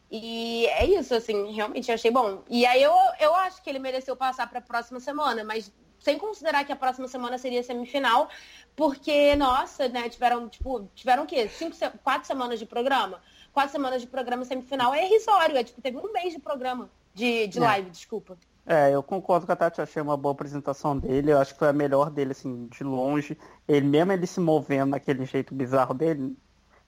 E 0.10 0.66
é 0.68 0.86
isso, 0.86 1.14
assim, 1.14 1.52
realmente 1.52 1.92
achei 1.92 2.10
bom. 2.10 2.44
E 2.50 2.66
aí 2.66 2.82
eu, 2.82 2.94
eu 3.20 3.36
acho 3.36 3.62
que 3.62 3.70
ele 3.70 3.80
mereceu 3.80 4.16
passar 4.16 4.48
para 4.48 4.60
a 4.60 4.62
próxima 4.62 5.00
semana, 5.00 5.44
mas 5.44 5.72
sem 6.00 6.18
considerar 6.18 6.64
que 6.64 6.72
a 6.72 6.76
próxima 6.76 7.08
semana 7.08 7.38
seria 7.38 7.64
semifinal, 7.64 8.30
porque, 8.76 9.36
nossa, 9.36 9.90
né, 9.90 10.08
tiveram, 10.08 10.48
tipo, 10.48 10.90
tiveram 10.96 11.24
o 11.24 11.26
quê? 11.26 11.50
Cinco, 11.50 11.76
quatro 12.04 12.28
semanas 12.28 12.60
de 12.60 12.66
programa? 12.66 13.22
Quatro 13.52 13.72
semanas 13.72 14.02
de 14.02 14.08
programa 14.08 14.46
semifinal 14.46 14.94
é 14.94 15.06
irrisório, 15.06 15.58
é 15.58 15.64
tipo, 15.64 15.82
teve 15.82 15.98
um 15.98 16.12
mês 16.14 16.34
de 16.34 16.40
programa, 16.40 16.90
de, 17.14 17.48
de 17.48 17.58
é. 17.58 17.62
live, 17.62 17.90
desculpa. 17.90 18.38
É, 18.70 18.94
eu 18.94 19.02
concordo 19.02 19.46
com 19.46 19.52
a 19.54 19.56
Tati, 19.56 19.80
achei 19.82 20.02
uma 20.02 20.18
boa 20.18 20.34
apresentação 20.34 21.00
dele, 21.00 21.32
eu 21.32 21.38
acho 21.40 21.54
que 21.54 21.60
foi 21.60 21.70
a 21.70 21.74
melhor 21.74 22.10
dele, 22.12 22.32
assim, 22.34 22.68
de 22.68 22.84
longe. 22.84 23.38
Ele 23.68 23.88
mesmo 23.88 24.12
ele 24.12 24.28
se 24.28 24.40
movendo 24.42 24.90
naquele 24.92 25.26
jeito 25.26 25.56
bizarro 25.56 25.94
dele, 25.94 26.38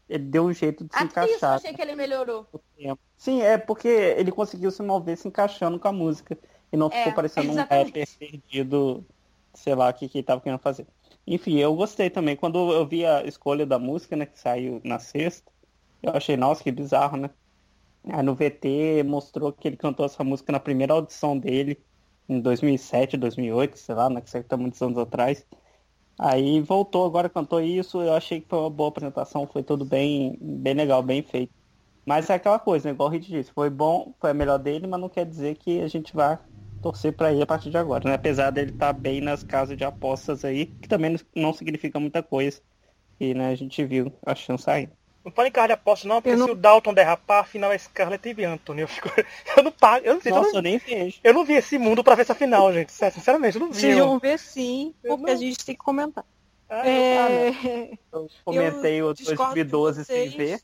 ele 0.10 0.26
deu 0.26 0.46
um 0.46 0.54
jeito 0.54 0.86
de 0.86 0.96
se 0.96 1.06
isso 1.06 1.20
eu 1.26 1.40
encaixar. 1.40 1.56
achei 1.56 1.74
que 1.74 1.82
ele 1.82 1.96
melhorou. 1.96 2.48
Sim, 3.18 3.42
é 3.42 3.58
porque 3.58 3.88
ele 3.88 4.32
conseguiu 4.32 4.72
se 4.72 4.82
mover 4.82 5.18
se 5.18 5.28
encaixando 5.28 5.80
com 5.80 5.88
a 5.88 5.92
música. 5.92 6.38
E 6.72 6.78
não 6.78 6.90
É, 6.90 7.04
ficou 7.04 7.12
parecendo 7.12 7.52
um 7.52 7.54
exatamente. 7.54 7.88
rapper 7.88 8.08
perdido, 8.18 9.06
sei 9.54 9.76
lá, 9.76 9.90
o 9.90 9.94
que, 9.94 10.08
que 10.08 10.20
ele 10.20 10.24
tava 10.26 10.42
querendo 10.42 10.60
fazer. 10.60 10.88
Enfim, 11.28 11.58
eu 11.58 11.76
gostei 11.76 12.10
também. 12.10 12.36
Quando 12.36 12.72
eu 12.74 12.88
vi 12.88 13.06
a 13.06 13.24
escolha 13.26 13.66
da 13.66 13.80
música, 13.80 14.16
né, 14.16 14.26
que 14.26 14.40
saiu 14.40 14.80
na 14.84 15.00
sexta, 15.00 15.52
eu 16.02 16.12
achei, 16.14 16.38
nossa, 16.38 16.64
que 16.64 16.72
bizarro, 16.72 17.18
né? 17.18 17.30
Aí 18.06 18.24
no 18.24 18.36
VT 18.36 19.04
mostrou 19.04 19.52
que 19.54 19.68
ele 19.68 19.78
cantou 19.78 20.06
essa 20.06 20.24
música 20.24 20.52
na 20.52 20.60
primeira 20.60 20.94
audição 20.94 21.38
dele, 21.38 21.84
em 22.28 22.42
2007, 22.42 23.18
2008, 23.18 23.78
sei 23.78 23.96
lá, 23.96 24.10
né, 24.10 24.22
que 24.22 24.44
tá 24.44 24.58
muitos 24.58 24.82
anos 24.82 24.98
atrás. 24.98 25.46
Aí 26.20 26.60
voltou, 26.62 27.06
agora 27.06 27.30
cantou 27.30 27.62
isso, 27.62 28.02
eu 28.02 28.14
achei 28.14 28.42
que 28.42 28.48
foi 28.50 28.60
uma 28.60 28.70
boa 28.70 28.90
apresentação, 28.90 29.48
foi 29.48 29.64
tudo 29.64 29.86
bem, 29.86 30.38
bem 30.42 30.74
legal, 30.74 31.02
bem 31.02 31.24
feito. 31.24 31.54
Mas 32.06 32.30
é 32.30 32.36
aquela 32.36 32.60
coisa, 32.60 32.90
né, 32.90 32.94
igual 32.94 33.10
o 33.10 33.12
Hit 33.14 33.28
disse, 33.30 33.52
foi 33.54 33.70
bom, 33.70 34.16
foi 34.20 34.32
a 34.32 34.34
melhor 34.34 34.58
dele, 34.60 34.88
mas 34.88 35.00
não 35.02 35.10
quer 35.10 35.26
dizer 35.26 35.56
que 35.58 35.82
a 35.82 35.88
gente 35.88 36.14
vai 36.16 36.40
torcer 36.82 37.16
pra 37.16 37.32
ele 37.34 37.44
a 37.44 37.48
partir 37.48 37.70
de 37.72 37.78
agora, 37.78 38.08
né? 38.10 38.16
Apesar 38.16 38.52
dele 38.52 38.72
estar 38.72 38.94
bem 38.94 39.22
nas 39.22 39.44
casas 39.44 39.78
de 39.78 39.84
apostas 39.86 40.46
aí, 40.46 40.68
que 40.82 40.88
também 40.88 41.16
não 41.36 41.54
significa 41.54 42.00
muita 42.00 42.24
coisa. 42.24 42.62
E 43.20 43.34
né, 43.36 43.50
a 43.50 43.56
gente 43.56 43.86
viu 43.86 44.18
a 44.26 44.36
chance 44.36 44.66
saindo. 44.66 44.94
Não 45.30 45.34
pode 45.34 45.50
encarnar 45.50 45.68
de 45.68 45.74
aposta 45.74 46.08
não, 46.08 46.16
porque 46.22 46.34
Eu 46.34 46.38
não- 46.40 46.46
se 46.48 46.52
o 46.52 46.56
Dalton 46.56 46.92
derrapar, 46.94 47.42
afinal 47.42 47.72
é 47.72 47.78
Scarlett 47.78 48.28
e 48.36 48.44
Anthony. 48.44 48.82
Eu, 48.82 48.88
fico... 48.88 49.08
eu 49.56 49.64
não 49.64 49.72
pago, 49.72 50.04
eu 50.06 50.16
não 50.16 50.22
sei, 50.22 50.32
eu, 50.32 50.36
Nossa, 50.38 50.50
não... 50.50 50.56
eu 50.58 50.62
nem 50.64 50.78
vejo. 50.80 51.20
eu 51.24 51.34
não 51.34 51.46
vi 51.46 51.54
esse 51.54 51.78
mundo 51.78 52.04
pra 52.04 52.16
ver 52.16 52.24
essa 52.24 52.34
final, 52.34 52.74
gente. 52.74 52.92
Sério, 52.92 53.14
Sinceramente, 53.16 53.56
eu 53.58 53.62
não 53.62 53.72
vi. 53.72 53.80
Vocês 53.80 53.98
vão 53.98 54.18
ver 54.20 54.40
sim, 54.40 54.94
Eu 55.04 55.16
porque 55.18 55.32
a 55.32 55.34
não- 55.36 55.40
gente 55.42 55.64
tem 55.66 55.76
que 55.76 55.84
comentar. 55.84 56.26
Ah, 56.70 56.88
eu- 56.88 56.92
É, 56.92 57.92
Eu 58.12 58.30
comentei 58.44 59.02
o 59.04 59.14
discordo 59.14 59.54
de 59.54 59.64
2012 59.64 60.06
sem 60.06 60.30
ver. 60.30 60.60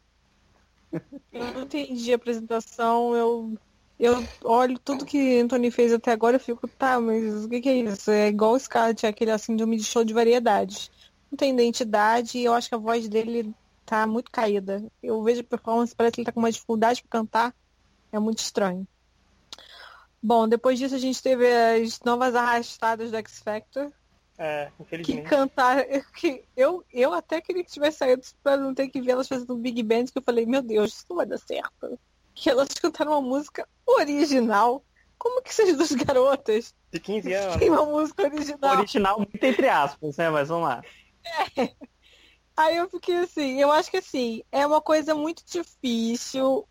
Eu 1.31 1.43
não 1.53 1.61
entendi 1.63 2.11
a 2.11 2.15
apresentação, 2.15 3.15
eu, 3.15 3.53
eu 3.99 4.23
olho 4.43 4.79
tudo 4.79 5.05
que 5.05 5.39
Anthony 5.41 5.69
fez 5.69 5.93
até 5.93 6.11
agora 6.11 6.37
e 6.37 6.39
fico, 6.39 6.67
tá, 6.67 6.99
mas 6.99 7.45
o 7.45 7.49
que, 7.49 7.61
que 7.61 7.69
é 7.69 7.75
isso? 7.75 8.09
É 8.09 8.27
igual 8.29 8.53
o 8.53 8.59
Scarlett, 8.59 9.05
é 9.05 9.09
aquele 9.09 9.37
síndrome 9.37 9.77
de 9.77 9.83
show 9.83 10.03
de 10.03 10.13
variedades. 10.13 10.89
Não 11.31 11.37
tem 11.37 11.51
identidade 11.53 12.37
e 12.37 12.45
eu 12.45 12.53
acho 12.53 12.69
que 12.69 12.75
a 12.75 12.79
voz 12.79 13.07
dele 13.09 13.53
tá 13.85 14.07
muito 14.07 14.31
caída. 14.31 14.83
Eu 15.01 15.21
vejo 15.23 15.41
a 15.41 15.43
performance, 15.43 15.95
parece 15.95 16.15
que 16.15 16.21
ele 16.21 16.25
tá 16.25 16.31
com 16.31 16.39
uma 16.39 16.51
dificuldade 16.51 17.01
pra 17.03 17.19
cantar. 17.19 17.55
É 18.11 18.19
muito 18.19 18.39
estranho. 18.39 18.87
Bom, 20.21 20.47
depois 20.47 20.79
disso 20.79 20.95
a 20.95 20.99
gente 20.99 21.21
teve 21.21 21.45
as 21.47 21.99
novas 22.01 22.33
arrastadas 22.33 23.11
do 23.11 23.17
X 23.17 23.39
Factor. 23.39 23.91
É, 24.37 24.69
que 24.75 24.83
infelizmente. 24.83 25.29
cantaram. 25.29 25.83
Que 26.17 26.43
eu, 26.57 26.83
eu 26.91 27.13
até 27.13 27.39
queria 27.39 27.63
que 27.63 27.71
tivesse 27.71 27.99
saído 27.99 28.23
pra 28.43 28.57
não 28.57 28.73
ter 28.73 28.87
que 28.89 29.01
ver 29.01 29.11
elas 29.11 29.27
fazendo 29.27 29.53
um 29.53 29.59
Big 29.59 29.81
Band, 29.83 30.05
que 30.05 30.17
eu 30.17 30.23
falei, 30.23 30.45
meu 30.45 30.61
Deus, 30.61 30.93
isso 30.93 31.05
não 31.09 31.17
vai 31.17 31.25
dar 31.25 31.37
certo. 31.37 31.99
Que 32.33 32.49
elas 32.49 32.69
cantaram 32.81 33.11
uma 33.11 33.21
música 33.21 33.67
original. 33.85 34.83
Como 35.17 35.41
que 35.41 35.49
essas 35.49 35.75
duas 35.77 35.91
garotas 35.91 36.75
De 36.91 36.99
15 36.99 37.33
anos. 37.33 37.55
têm 37.57 37.69
uma 37.69 37.85
música 37.85 38.23
original? 38.23 38.77
Original 38.77 39.17
muito 39.17 39.43
entre 39.43 39.69
aspas, 39.69 40.17
né? 40.17 40.29
Mas 40.29 40.49
vamos 40.49 40.67
lá. 40.67 40.83
Aí 42.57 42.77
eu 42.77 42.89
fiquei 42.89 43.17
assim, 43.17 43.59
eu 43.61 43.71
acho 43.71 43.91
que 43.91 43.97
assim, 43.97 44.41
é 44.51 44.65
uma 44.65 44.81
coisa 44.81 45.13
muito 45.13 45.43
difícil 45.45 46.67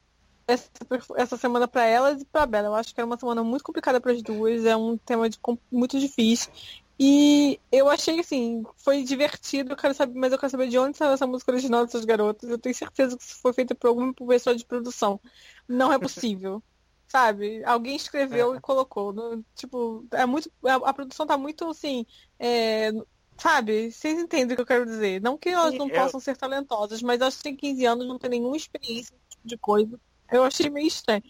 essa, 0.46 0.70
essa 1.16 1.36
semana 1.36 1.68
pra 1.68 1.84
elas 1.84 2.22
e 2.22 2.26
pra 2.26 2.46
Bela. 2.46 2.68
Eu 2.68 2.74
acho 2.74 2.94
que 2.94 3.00
era 3.00 3.06
uma 3.06 3.18
semana 3.18 3.44
muito 3.44 3.64
complicada 3.64 4.00
para 4.00 4.12
as 4.12 4.22
duas, 4.22 4.64
é 4.64 4.76
um 4.76 4.96
tema 4.98 5.28
de, 5.28 5.38
muito 5.70 5.98
difícil. 6.00 6.50
E 6.98 7.60
eu 7.72 7.88
achei 7.90 8.20
assim, 8.20 8.62
foi 8.78 9.02
divertido, 9.04 9.72
eu 9.72 9.76
quero 9.76 9.94
saber, 9.94 10.18
mas 10.18 10.32
eu 10.32 10.38
quero 10.38 10.50
saber 10.50 10.68
de 10.68 10.78
onde 10.78 10.96
saiu 10.96 11.12
essa 11.12 11.26
música 11.26 11.52
original 11.52 11.84
dessas 11.84 12.04
garotas. 12.04 12.48
Eu 12.50 12.58
tenho 12.58 12.74
certeza 12.74 13.16
que 13.18 13.24
isso 13.24 13.40
foi 13.42 13.52
feita 13.52 13.74
por 13.74 13.88
alguma 13.88 14.14
pessoa 14.14 14.56
de 14.56 14.64
produção. 14.66 15.20
Não 15.68 15.92
é 15.92 15.98
possível. 15.98 16.62
Sabe? 17.08 17.62
Alguém 17.64 17.96
escreveu 17.96 18.54
e 18.56 18.60
colocou. 18.60 19.12
No- 19.12 19.44
tipo, 19.54 20.06
é 20.12 20.26
muito. 20.26 20.50
A, 20.64 20.74
a 20.90 20.94
produção 20.94 21.26
tá 21.26 21.36
muito 21.38 21.68
assim. 21.68 22.06
é, 22.38 22.90
Sabe? 23.36 23.90
Vocês 23.90 24.18
entendem 24.18 24.52
o 24.52 24.56
que 24.56 24.62
eu 24.62 24.66
quero 24.66 24.86
dizer. 24.86 25.20
Não 25.20 25.36
que 25.36 25.48
elas 25.48 25.74
não 25.74 25.88
eu- 25.88 25.94
possam 26.02 26.20
ser 26.20 26.36
talentosas, 26.36 27.02
mas 27.02 27.20
elas 27.20 27.36
têm 27.36 27.56
15 27.56 27.84
anos, 27.84 28.06
não 28.06 28.18
têm 28.18 28.30
nenhuma 28.30 28.56
experiência 28.56 29.14
nesse 29.14 29.30
tipo 29.30 29.48
de 29.48 29.58
coisa. 29.58 30.00
Eu 30.30 30.44
achei 30.44 30.70
meio 30.70 30.86
estranho. 30.86 31.22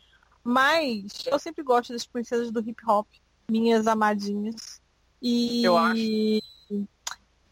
Mas 0.43 1.25
eu 1.27 1.39
sempre 1.39 1.65
gosto 1.65 1.93
das 1.93 2.07
princesas 2.07 2.51
do 2.51 2.61
hip 2.61 2.83
hop, 2.87 3.07
minhas 3.51 3.87
amadinhas. 3.87 4.81
E 5.21 5.65
Eu 5.65 5.77
acho. 5.79 6.43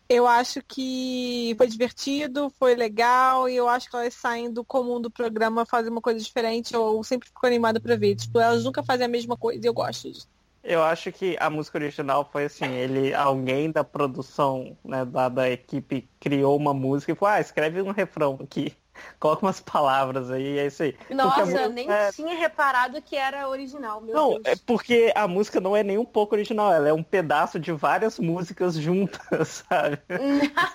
eu 0.08 0.26
acho 0.26 0.60
que 0.68 1.54
foi 1.56 1.66
divertido, 1.66 2.52
foi 2.58 2.74
legal, 2.74 3.48
e 3.48 3.56
eu 3.56 3.66
acho 3.66 3.88
que 3.88 3.96
elas 3.96 4.12
saem 4.12 4.52
do 4.52 4.62
comum 4.62 5.00
do 5.00 5.10
programa, 5.10 5.64
fazem 5.64 5.90
uma 5.90 6.02
coisa 6.02 6.20
diferente, 6.22 6.74
eu 6.74 7.02
sempre 7.02 7.28
fico 7.28 7.46
animada 7.46 7.80
pra 7.80 7.96
ver. 7.96 8.14
Tipo, 8.16 8.38
elas 8.38 8.62
nunca 8.62 8.82
fazem 8.82 9.06
a 9.06 9.08
mesma 9.08 9.38
coisa 9.38 9.64
e 9.64 9.68
eu 9.68 9.72
gosto 9.72 10.12
disso. 10.12 10.28
Eu 10.62 10.82
acho 10.82 11.10
que 11.10 11.36
a 11.40 11.50
música 11.50 11.76
original 11.78 12.28
foi 12.30 12.44
assim, 12.44 12.66
ele, 12.66 13.12
alguém 13.12 13.70
da 13.70 13.82
produção, 13.82 14.76
né, 14.84 15.04
da, 15.04 15.28
da 15.28 15.50
equipe 15.50 16.08
criou 16.20 16.56
uma 16.56 16.72
música 16.72 17.10
e 17.10 17.14
falou, 17.16 17.34
ah, 17.34 17.40
escreve 17.40 17.82
um 17.82 17.90
refrão 17.90 18.38
aqui, 18.40 18.72
coloca 19.18 19.44
umas 19.44 19.58
palavras 19.60 20.30
aí, 20.30 20.60
é 20.60 20.66
isso 20.66 20.84
aí. 20.84 20.96
Nossa, 21.10 21.40
música 21.40 21.62
eu 21.62 21.70
nem 21.70 21.90
é- 21.90 22.12
tinha 22.12 22.36
reparado 22.36 23.02
que 23.02 23.16
era 23.16 23.48
original, 23.48 24.00
meu 24.00 24.14
Não, 24.14 24.30
Deus. 24.34 24.42
é 24.44 24.54
porque 24.64 25.12
a 25.16 25.26
música 25.26 25.60
não 25.60 25.76
é 25.76 25.82
nem 25.82 25.98
um 25.98 26.04
pouco 26.04 26.36
original, 26.36 26.72
ela 26.72 26.88
é 26.88 26.92
um 26.92 27.02
pedaço 27.02 27.58
de 27.58 27.72
várias 27.72 28.20
músicas 28.20 28.76
juntas, 28.76 29.64
sabe? 29.68 29.98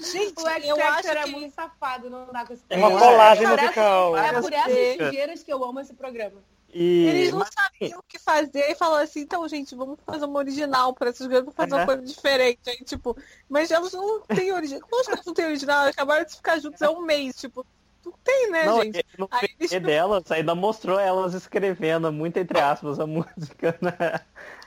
Gente, 0.00 0.40
O 0.42 0.48
X 0.48 0.64
eu 0.64 0.82
acho 0.82 1.08
é 1.08 1.24
que... 1.24 1.30
muito 1.30 1.54
safado, 1.54 2.08
não 2.08 2.32
dá 2.32 2.46
com 2.46 2.52
esse 2.54 2.62
É 2.70 2.78
uma 2.78 2.98
colagem 2.98 3.46
musical. 3.46 4.16
É 4.16 4.22
Várias 4.22 4.44
por 4.44 4.52
essas 4.52 4.96
ligeiras 4.96 5.42
que 5.42 5.52
eu 5.52 5.62
amo 5.62 5.80
esse 5.80 5.92
programa. 5.92 6.40
E 6.72 7.06
Eles 7.06 7.32
não 7.32 7.38
mas, 7.40 7.48
sabiam 7.50 7.98
o 7.98 8.02
que 8.02 8.18
fazer 8.18 8.70
e 8.70 8.74
falaram 8.74 9.04
assim, 9.04 9.20
então, 9.20 9.46
gente, 9.48 9.74
vamos 9.74 9.98
fazer 10.04 10.24
uma 10.24 10.38
original 10.38 10.94
para 10.94 11.10
essas 11.10 11.26
garotas 11.26 11.54
fazer 11.54 11.72
uma 11.74 11.80
Uhum. 11.80 11.86
coisa 11.86 12.02
diferente. 12.02 12.60
Aí, 12.68 12.76
tipo, 12.84 13.16
mas 13.48 13.70
elas 13.70 13.92
não 13.92 14.20
têm 14.22 14.52
original. 14.52 14.80
Como 14.88 15.04
que 15.04 15.10
elas 15.10 15.26
não 15.26 15.34
têm 15.34 15.46
original? 15.46 15.80
Elas 15.82 15.90
acabaram 15.92 16.24
de 16.24 16.34
ficar 16.36 16.58
juntas 16.60 16.82
há 16.82 16.90
um 16.90 17.02
mês, 17.02 17.36
tipo, 17.36 17.66
não 18.04 18.12
tem, 18.22 18.50
né, 18.50 18.66
não, 18.66 18.82
gente? 18.82 19.04
no 19.18 19.28
Aí 19.30 19.48
eles- 19.58 19.80
delas 19.80 20.30
ainda 20.30 20.54
mostrou 20.54 20.98
elas 20.98 21.34
escrevendo, 21.34 22.12
muito 22.12 22.36
entre 22.38 22.58
aspas, 22.60 23.00
a 23.00 23.06
música, 23.06 23.78
né? 23.80 24.26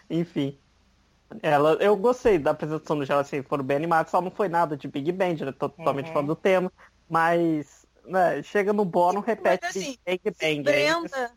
Enfim. 0.10 0.60
Ela, 1.42 1.74
eu 1.82 1.96
gostei 1.98 2.38
da 2.38 2.52
apresentação 2.52 2.98
do 2.98 3.06
geral, 3.06 3.22
assim, 3.22 3.42
foram 3.42 3.63
bem 3.63 3.78
animados, 3.78 4.12
só 4.12 4.22
não 4.22 4.30
foi 4.30 4.48
nada 4.48 4.78
de 4.78 4.88
Big 4.88 5.12
Band, 5.12 5.36
né? 5.36 5.52
Tô 5.52 5.70
totalmente 5.70 6.08
Uhum. 6.08 6.13
fora 6.13 6.28
do 6.28 6.36
tema, 6.36 6.72
mas 7.10 7.86
né, 8.06 8.44
chega 8.44 8.72
no 8.72 8.86
bórum, 8.86 9.20
repete 9.20 9.63
Mas, 9.63 9.76
assim, 9.78 9.98
Big 10.06 10.22
Bang. 10.24 10.60
Aí 10.60 10.63
Brenda, 10.63 11.32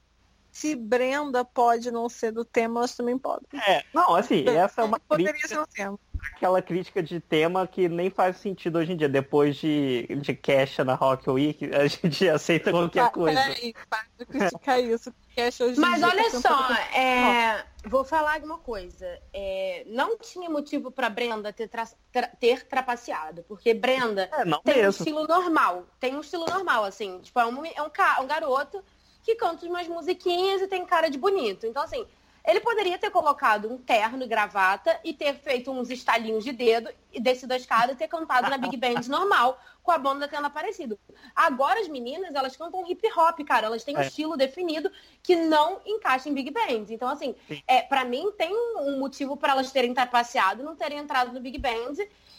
se 0.56 0.74
Brenda 0.74 1.44
pode 1.44 1.90
não 1.90 2.08
ser 2.08 2.32
do 2.32 2.42
tema, 2.42 2.80
elas 2.80 2.96
também 2.96 3.18
podem. 3.18 3.46
É, 3.66 3.84
não, 3.92 4.14
assim, 4.14 4.48
essa 4.48 4.80
é 4.80 4.84
uma 4.84 4.98
Poderia 4.98 5.30
crítica, 5.32 5.48
ser 5.54 5.60
um 5.60 5.66
tema. 5.66 5.98
aquela 6.34 6.62
crítica 6.62 7.02
de 7.02 7.20
tema 7.20 7.66
que 7.66 7.90
nem 7.90 8.08
faz 8.08 8.38
sentido 8.38 8.78
hoje 8.78 8.92
em 8.94 8.96
dia. 8.96 9.06
Depois 9.08 9.56
de, 9.56 10.06
de 10.22 10.34
Cash 10.34 10.78
na 10.78 10.94
Rock 10.94 11.28
Week, 11.28 11.62
a 11.74 11.84
gente 11.86 12.26
aceita 12.26 12.70
qualquer 12.70 13.04
Tá, 13.04 13.10
coisa. 13.10 13.38
Peraí, 13.38 13.74
para 13.90 14.06
de 14.18 14.24
criticar 14.24 14.80
isso. 14.82 15.12
porque 15.12 15.40
acho 15.42 15.64
hoje 15.64 15.76
em 15.76 15.80
Mas 15.80 16.02
olha 16.02 16.30
tá 16.30 16.40
só, 16.40 16.72
é, 16.98 17.66
vou 17.84 18.02
falar 18.02 18.38
de 18.40 18.46
uma 18.46 18.58
coisa. 18.58 19.06
É, 19.34 19.84
não 19.88 20.16
tinha 20.16 20.48
motivo 20.48 20.90
pra 20.90 21.10
Brenda 21.10 21.52
ter, 21.52 21.68
tra- 21.68 21.86
tra- 22.10 22.28
ter 22.40 22.66
trapaceado, 22.66 23.44
porque 23.46 23.74
Brenda 23.74 24.26
É, 24.32 24.42
não 24.46 24.62
tem 24.62 24.76
um 24.76 24.78
mesmo. 24.78 25.02
estilo 25.04 25.26
normal. 25.26 25.84
Tem 26.00 26.16
um 26.16 26.20
estilo 26.22 26.46
normal, 26.46 26.84
assim. 26.84 27.20
Tipo, 27.20 27.40
é 27.40 27.44
um, 27.46 27.62
é 27.66 27.82
um, 27.82 27.90
ca- 27.90 28.20
um 28.22 28.26
garoto 28.26 28.82
que 29.26 29.34
canta 29.34 29.66
umas 29.66 29.88
musiquinhas 29.88 30.62
e 30.62 30.68
tem 30.68 30.86
cara 30.86 31.10
de 31.10 31.18
bonito. 31.18 31.66
Então, 31.66 31.82
assim, 31.82 32.06
ele 32.44 32.60
poderia 32.60 32.96
ter 32.96 33.10
colocado 33.10 33.68
um 33.68 33.76
terno 33.76 34.22
e 34.22 34.26
gravata 34.28 35.00
e 35.02 35.12
ter 35.12 35.34
feito 35.34 35.68
uns 35.72 35.90
estalinhos 35.90 36.44
de 36.44 36.52
dedo 36.52 36.88
e 37.12 37.20
descido 37.20 37.52
a 37.52 37.56
escada 37.56 37.92
e 37.92 37.96
ter 37.96 38.06
cantado 38.06 38.48
na 38.48 38.56
Big 38.56 38.76
Band 38.76 39.00
normal, 39.08 39.58
com 39.82 39.90
a 39.90 39.98
banda 39.98 40.28
tendo 40.28 40.46
aparecido. 40.46 40.96
Agora 41.34 41.80
as 41.80 41.88
meninas, 41.88 42.32
elas 42.36 42.56
cantam 42.56 42.88
hip 42.88 43.04
hop, 43.18 43.40
cara. 43.40 43.66
Elas 43.66 43.82
têm 43.82 43.96
um 43.96 44.00
É. 44.00 44.06
estilo 44.06 44.36
definido 44.36 44.92
que 45.24 45.34
não 45.34 45.80
encaixa 45.84 46.28
em 46.28 46.32
Big 46.32 46.52
Band. 46.52 46.86
Então, 46.90 47.08
assim, 47.08 47.34
Sim. 47.48 47.60
é, 47.66 47.82
para 47.82 48.04
mim 48.04 48.30
tem 48.38 48.54
um 48.54 49.00
motivo 49.00 49.36
para 49.36 49.54
elas 49.54 49.72
terem 49.72 49.92
trapaceado 49.92 50.62
e 50.62 50.64
não 50.64 50.76
terem 50.76 50.98
entrado 50.98 51.32
no 51.32 51.40
Big 51.40 51.58
Band. 51.58 51.94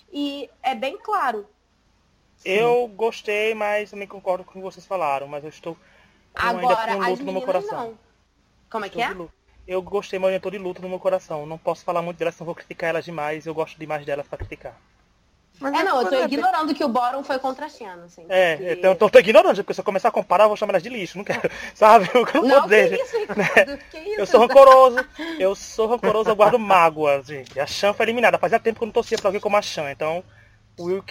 E 0.09 0.49
é 0.63 0.73
bem 0.73 0.97
claro. 0.97 1.45
Eu 2.45 2.87
gostei, 2.87 3.53
mas 3.53 3.91
também 3.91 4.07
concordo 4.07 4.45
com 4.45 4.51
o 4.51 4.53
que 4.53 4.59
vocês 4.61 4.85
falaram, 4.85 5.27
mas 5.27 5.43
eu 5.43 5.49
estou 5.49 5.75
ainda 6.39 6.59
Agora, 6.59 6.91
as 6.93 7.09
luto 7.09 7.23
no 7.23 7.33
meu 7.33 7.41
coração. 7.41 7.77
não. 7.87 7.99
Como 8.69 8.85
é 8.85 8.89
que 8.89 8.99
Estou 9.01 9.25
é? 9.25 9.29
Eu 9.67 9.81
gostei, 9.81 10.17
mas 10.19 10.31
eu 10.31 10.37
estou 10.37 10.51
de 10.51 10.57
luto 10.57 10.81
no 10.81 10.87
meu 10.89 10.99
coração. 10.99 11.45
Não 11.45 11.57
posso 11.57 11.83
falar 11.83 12.01
muito 12.01 12.17
delas, 12.17 12.35
senão 12.35 12.45
vou 12.45 12.55
criticar 12.55 12.89
elas 12.89 13.03
demais. 13.05 13.45
Eu 13.45 13.53
gosto 13.53 13.77
demais 13.77 14.05
delas 14.05 14.25
pra 14.27 14.37
criticar. 14.37 14.75
Mas 15.59 15.73
É, 15.73 15.83
não, 15.83 15.95
eu 15.97 16.03
tô 16.03 16.09
poderia- 16.11 16.25
ignorando 16.25 16.73
que 16.75 16.83
o 16.85 16.87
Boron 16.87 17.23
foi 17.23 17.39
contra 17.39 17.65
a 17.65 17.69
Xena, 17.69 18.03
assim. 18.05 18.23
É, 18.29 18.55
porque- 18.57 18.73
então 18.73 18.91
eu 18.91 18.95
tô, 18.95 19.09
tô 19.09 19.17
ignorando, 19.19 19.55
porque 19.55 19.73
se 19.73 19.79
eu 19.81 19.83
começar 19.83 20.09
a 20.09 20.11
comparar, 20.11 20.43
eu 20.43 20.49
vou 20.49 20.55
chamar 20.57 20.73
elas 20.73 20.83
de 20.83 20.89
lixo. 20.89 21.17
Não 21.17 21.25
quero, 21.25 21.41
sabe? 21.73 22.07
Eu 22.13 22.23
não, 22.23 22.41
Não, 22.47 22.59
vou 22.61 22.69
que 22.69 22.83
dizer. 22.83 23.01
isso, 23.01 23.17
Ricardo? 23.17 23.77
Que 23.89 23.97
isso? 23.97 24.19
Eu 24.21 24.25
sou 24.27 24.39
rancoroso, 24.39 24.97
eu 25.39 25.55
sou 25.55 25.87
rancoroso, 25.87 26.29
eu 26.29 26.35
guardo 26.35 26.59
mágoa, 26.59 27.23
gente. 27.23 27.59
A 27.59 27.65
Chan 27.65 27.91
foi 27.93 28.05
eliminada. 28.05 28.37
Fazia 28.37 28.59
tempo 28.59 28.77
que 28.77 28.83
eu 28.83 28.87
não 28.87 28.93
torcia 28.93 29.17
pra 29.17 29.29
alguém 29.29 29.41
como 29.41 29.57
a 29.57 29.61
Chan, 29.61 29.89
então 29.91 30.23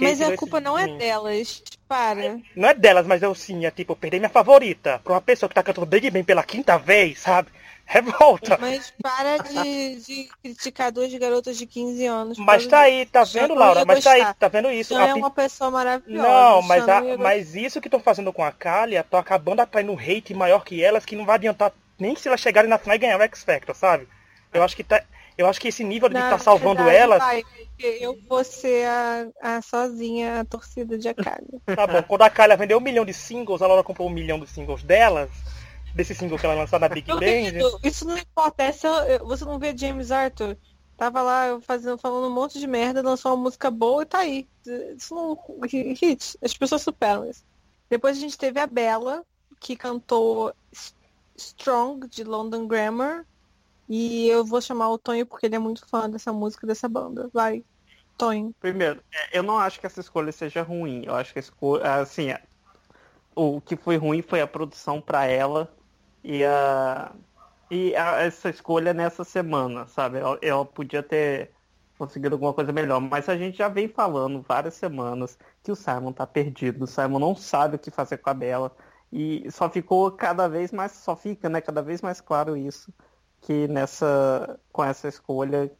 Mas 0.00 0.20
a 0.20 0.36
culpa 0.36 0.60
não 0.60 0.78
é 0.78 0.86
delas. 0.96 1.62
para. 1.88 2.38
Não 2.54 2.68
é 2.68 2.74
delas, 2.74 3.06
mas 3.06 3.22
eu 3.22 3.34
sim, 3.34 3.66
é 3.66 3.70
tipo, 3.70 3.92
eu 3.92 3.96
perdi 3.96 4.18
minha 4.18 4.28
favorita 4.28 5.00
pra 5.02 5.14
uma 5.14 5.20
pessoa 5.20 5.48
que 5.48 5.54
tá 5.54 5.62
cantando 5.62 5.86
Big 5.86 6.10
Bang 6.10 6.24
pela 6.24 6.42
quinta 6.42 6.78
vez, 6.78 7.20
sabe? 7.20 7.48
Revolta. 7.88 8.58
Mas 8.60 8.92
para 9.00 9.38
de, 9.38 9.96
de 10.00 10.28
criticar 10.42 10.90
duas 10.90 11.12
garotas 11.14 11.56
de 11.56 11.66
15 11.66 12.04
anos. 12.06 12.38
Mas 12.38 12.66
tá 12.66 12.80
aí, 12.80 13.06
tá 13.06 13.22
vendo, 13.22 13.54
Laura? 13.54 13.84
Mas 13.84 14.02
tá 14.02 14.10
aí, 14.10 14.26
tá 14.34 14.48
vendo 14.48 14.70
isso? 14.72 14.92
Não 14.92 15.02
é 15.02 15.14
uma 15.14 15.30
pessoa 15.30 15.70
maravilhosa. 15.70 16.28
Não, 16.28 16.62
mas, 16.62 16.88
a, 16.88 17.00
mas 17.16 17.54
isso 17.54 17.80
que 17.80 17.86
estão 17.86 18.00
fazendo 18.00 18.32
com 18.32 18.42
a 18.42 18.50
Kalia, 18.50 19.00
estão 19.00 19.20
acabando 19.20 19.60
atraindo 19.60 19.92
um 19.92 19.98
hate 19.98 20.34
maior 20.34 20.64
que 20.64 20.82
elas, 20.82 21.04
que 21.04 21.14
não 21.14 21.24
vai 21.24 21.36
adiantar 21.36 21.72
nem 21.98 22.16
se 22.16 22.26
elas 22.26 22.40
chegarem 22.40 22.68
na 22.68 22.78
final 22.78 22.96
e 22.96 22.98
ganhar 22.98 23.18
o 23.18 23.22
X 23.22 23.44
Factor, 23.44 23.74
sabe? 23.74 24.08
Eu 24.52 24.62
acho 24.62 24.74
que 24.74 24.82
tá. 24.82 25.02
Eu 25.36 25.46
acho 25.46 25.60
que 25.60 25.68
esse 25.68 25.84
nível 25.84 26.08
de 26.08 26.16
estar 26.16 26.30
tá 26.30 26.38
salvando 26.38 26.82
verdade, 26.82 26.96
elas. 26.96 27.18
Vai, 27.18 27.42
eu 27.78 28.18
vou 28.26 28.42
ser 28.42 28.86
a, 28.86 29.28
a 29.42 29.62
sozinha 29.62 30.40
a 30.40 30.44
torcida 30.44 30.96
de 30.96 31.08
Akali. 31.08 31.60
Tá 31.66 31.86
bom, 31.86 32.02
quando 32.02 32.22
a 32.22 32.26
Akali 32.26 32.56
vendeu 32.56 32.78
um 32.78 32.80
milhão 32.80 33.04
de 33.04 33.12
singles, 33.12 33.60
a 33.60 33.66
Laura 33.66 33.82
comprou 33.82 34.08
um 34.08 34.12
milhão 34.12 34.40
de 34.40 34.46
singles 34.46 34.82
delas, 34.82 35.30
desse 35.94 36.14
single 36.14 36.38
que 36.38 36.46
ela 36.46 36.54
lançou 36.54 36.78
na 36.78 36.88
Big 36.88 37.06
Bang. 37.06 37.58
Isso 37.82 38.06
não 38.06 38.16
importa, 38.16 38.62
essa, 38.62 39.18
você 39.18 39.44
não 39.44 39.58
vê 39.58 39.76
James 39.76 40.10
Arthur. 40.10 40.56
Tava 40.96 41.20
lá 41.20 41.60
fazendo, 41.60 41.98
falando 41.98 42.28
um 42.28 42.34
monte 42.34 42.58
de 42.58 42.66
merda, 42.66 43.02
lançou 43.02 43.32
uma 43.34 43.42
música 43.42 43.70
boa 43.70 44.02
e 44.02 44.06
tá 44.06 44.18
aí. 44.20 44.48
Isso 44.96 45.14
não. 45.14 45.38
Hit. 45.66 46.38
As 46.42 46.54
pessoas 46.54 46.80
superam 46.80 47.28
isso. 47.28 47.44
Depois 47.90 48.16
a 48.16 48.20
gente 48.20 48.38
teve 48.38 48.58
a 48.58 48.66
Bella, 48.66 49.22
que 49.60 49.76
cantou 49.76 50.54
Strong, 51.36 52.08
de 52.08 52.24
London 52.24 52.66
Grammar. 52.66 53.26
E 53.88 54.28
eu 54.28 54.44
vou 54.44 54.60
chamar 54.60 54.90
o 54.90 54.98
Tonho 54.98 55.26
porque 55.26 55.46
ele 55.46 55.56
é 55.56 55.58
muito 55.58 55.86
fã 55.88 56.08
dessa 56.10 56.32
música, 56.32 56.66
dessa 56.66 56.88
banda. 56.88 57.30
Vai, 57.32 57.64
Tonho. 58.16 58.54
Primeiro, 58.60 59.00
é, 59.12 59.38
eu 59.38 59.42
não 59.42 59.58
acho 59.58 59.78
que 59.78 59.86
essa 59.86 60.00
escolha 60.00 60.32
seja 60.32 60.62
ruim. 60.62 61.04
Eu 61.04 61.14
acho 61.14 61.32
que 61.32 61.38
a 61.38 61.40
escolha, 61.40 61.94
assim, 61.94 62.34
o 63.34 63.60
que 63.60 63.76
foi 63.76 63.96
ruim 63.96 64.22
foi 64.22 64.40
a 64.40 64.46
produção 64.46 65.00
para 65.00 65.26
ela 65.26 65.72
e 66.24 66.44
a 66.44 67.12
e 67.70 67.96
a, 67.96 68.20
essa 68.22 68.48
escolha 68.48 68.94
nessa 68.94 69.24
semana, 69.24 69.86
sabe? 69.88 70.18
Ela, 70.18 70.38
ela, 70.40 70.64
podia 70.64 71.02
ter 71.02 71.50
conseguido 71.98 72.34
alguma 72.36 72.52
coisa 72.54 72.72
melhor, 72.72 73.00
mas 73.00 73.28
a 73.28 73.36
gente 73.36 73.58
já 73.58 73.68
vem 73.68 73.88
falando 73.88 74.44
várias 74.46 74.74
semanas 74.74 75.38
que 75.62 75.72
o 75.72 75.76
Simon 75.76 76.12
tá 76.12 76.26
perdido, 76.26 76.84
o 76.84 76.86
Simon 76.86 77.18
não 77.18 77.34
sabe 77.34 77.76
o 77.76 77.78
que 77.78 77.90
fazer 77.90 78.18
com 78.18 78.30
a 78.30 78.34
Bela 78.34 78.70
e 79.12 79.50
só 79.50 79.68
ficou 79.68 80.10
cada 80.12 80.46
vez 80.48 80.72
mais, 80.72 80.92
só 80.92 81.16
fica, 81.16 81.48
né, 81.48 81.60
cada 81.60 81.82
vez 81.82 82.02
mais 82.02 82.20
claro 82.20 82.56
isso 82.56 82.92
que 83.46 83.68
nessa 83.68 84.58
com 84.72 84.82
essa 84.82 85.06
escolha 85.06 85.70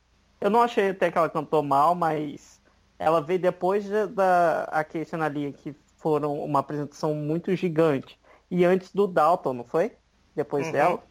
eu 0.41 0.49
não 0.49 0.63
achei 0.63 0.91
até 0.91 1.11
que 1.11 1.19
ela 1.19 1.29
cantou 1.29 1.63
mal, 1.63 1.97
mas 1.97 2.61
ela 2.97 3.21
veio 3.21 3.41
depois 3.41 3.85
da 4.15 4.65
a 4.71 4.85
Casey 4.85 5.21
ali 5.21 5.53
que 5.53 5.75
foram 5.97 6.39
uma 6.39 6.61
apresentação 6.61 7.13
muito 7.13 7.55
gigante 7.57 8.19
e 8.49 8.65
antes 8.65 8.93
do 8.93 9.09
Dalton, 9.09 9.53
não 9.53 9.65
foi? 9.65 9.93
Depois 10.35 10.67
uhum. 10.67 10.73
dela. 10.73 11.03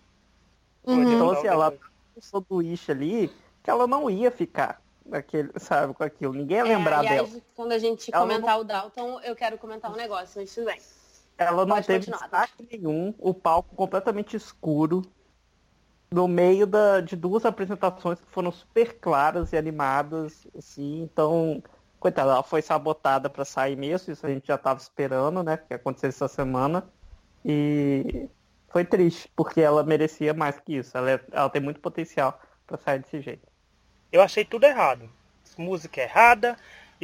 Uhum. 0.85 1.13
Então 1.13 1.31
assim, 1.31 1.47
ela 1.47 1.73
pensou 2.13 2.39
do 2.39 2.61
Ish 2.61 2.89
ali 2.89 3.29
que 3.61 3.69
ela 3.69 3.85
não 3.85 4.09
ia 4.09 4.31
ficar 4.31 4.81
aquele, 5.11 5.51
sabe, 5.59 5.93
com 5.93 6.03
aquilo. 6.03 6.33
Ninguém 6.33 6.57
ia 6.57 6.63
é, 6.63 6.77
lembrar 6.77 7.03
é, 7.03 7.09
dela. 7.09 7.29
quando 7.53 7.73
a 7.73 7.79
gente 7.79 8.09
ela 8.13 8.25
comentar 8.25 8.55
não... 8.55 8.61
o 8.61 8.63
Dalton, 8.63 9.19
eu 9.21 9.35
quero 9.35 9.57
comentar 9.57 9.91
um 9.91 9.95
negócio, 9.97 10.39
mas 10.39 10.55
tudo 10.55 10.67
bem. 10.67 10.79
Ela 11.37 11.65
não 11.65 11.75
Pode 11.75 11.87
teve 11.87 12.09
destaque 12.09 12.65
nenhum, 12.71 13.13
o 13.19 13.33
palco 13.33 13.75
completamente 13.75 14.37
escuro, 14.37 15.01
no 16.15 16.29
meio 16.29 16.65
da, 16.65 17.01
de 17.01 17.13
duas 17.13 17.43
apresentações 17.43 18.21
que 18.21 18.31
foram 18.31 18.49
super 18.49 18.97
claras 18.99 19.51
e 19.51 19.57
animadas, 19.57 20.47
assim, 20.57 21.01
então, 21.01 21.61
coitada, 21.99 22.31
ela 22.31 22.41
foi 22.41 22.61
sabotada 22.61 23.29
para 23.29 23.43
sair 23.43 23.75
mesmo, 23.75 24.13
isso 24.13 24.25
a 24.25 24.29
gente 24.29 24.47
já 24.47 24.55
estava 24.55 24.79
esperando, 24.79 25.43
né, 25.43 25.57
que 25.57 25.73
aconteceu 25.73 26.07
essa 26.07 26.29
semana, 26.29 26.87
e 27.43 28.29
foi 28.69 28.85
triste, 28.85 29.29
porque 29.35 29.59
ela 29.59 29.83
merecia 29.83 30.33
mais 30.33 30.57
que 30.57 30.77
isso, 30.77 30.97
ela, 30.97 31.11
é, 31.11 31.19
ela 31.33 31.49
tem 31.49 31.61
muito 31.61 31.81
potencial 31.81 32.39
para 32.65 32.77
sair 32.77 32.99
desse 32.99 33.19
jeito. 33.19 33.45
Eu 34.09 34.21
achei 34.21 34.45
tudo 34.45 34.63
errado, 34.63 35.09
música 35.57 36.01
errada, 36.01 36.55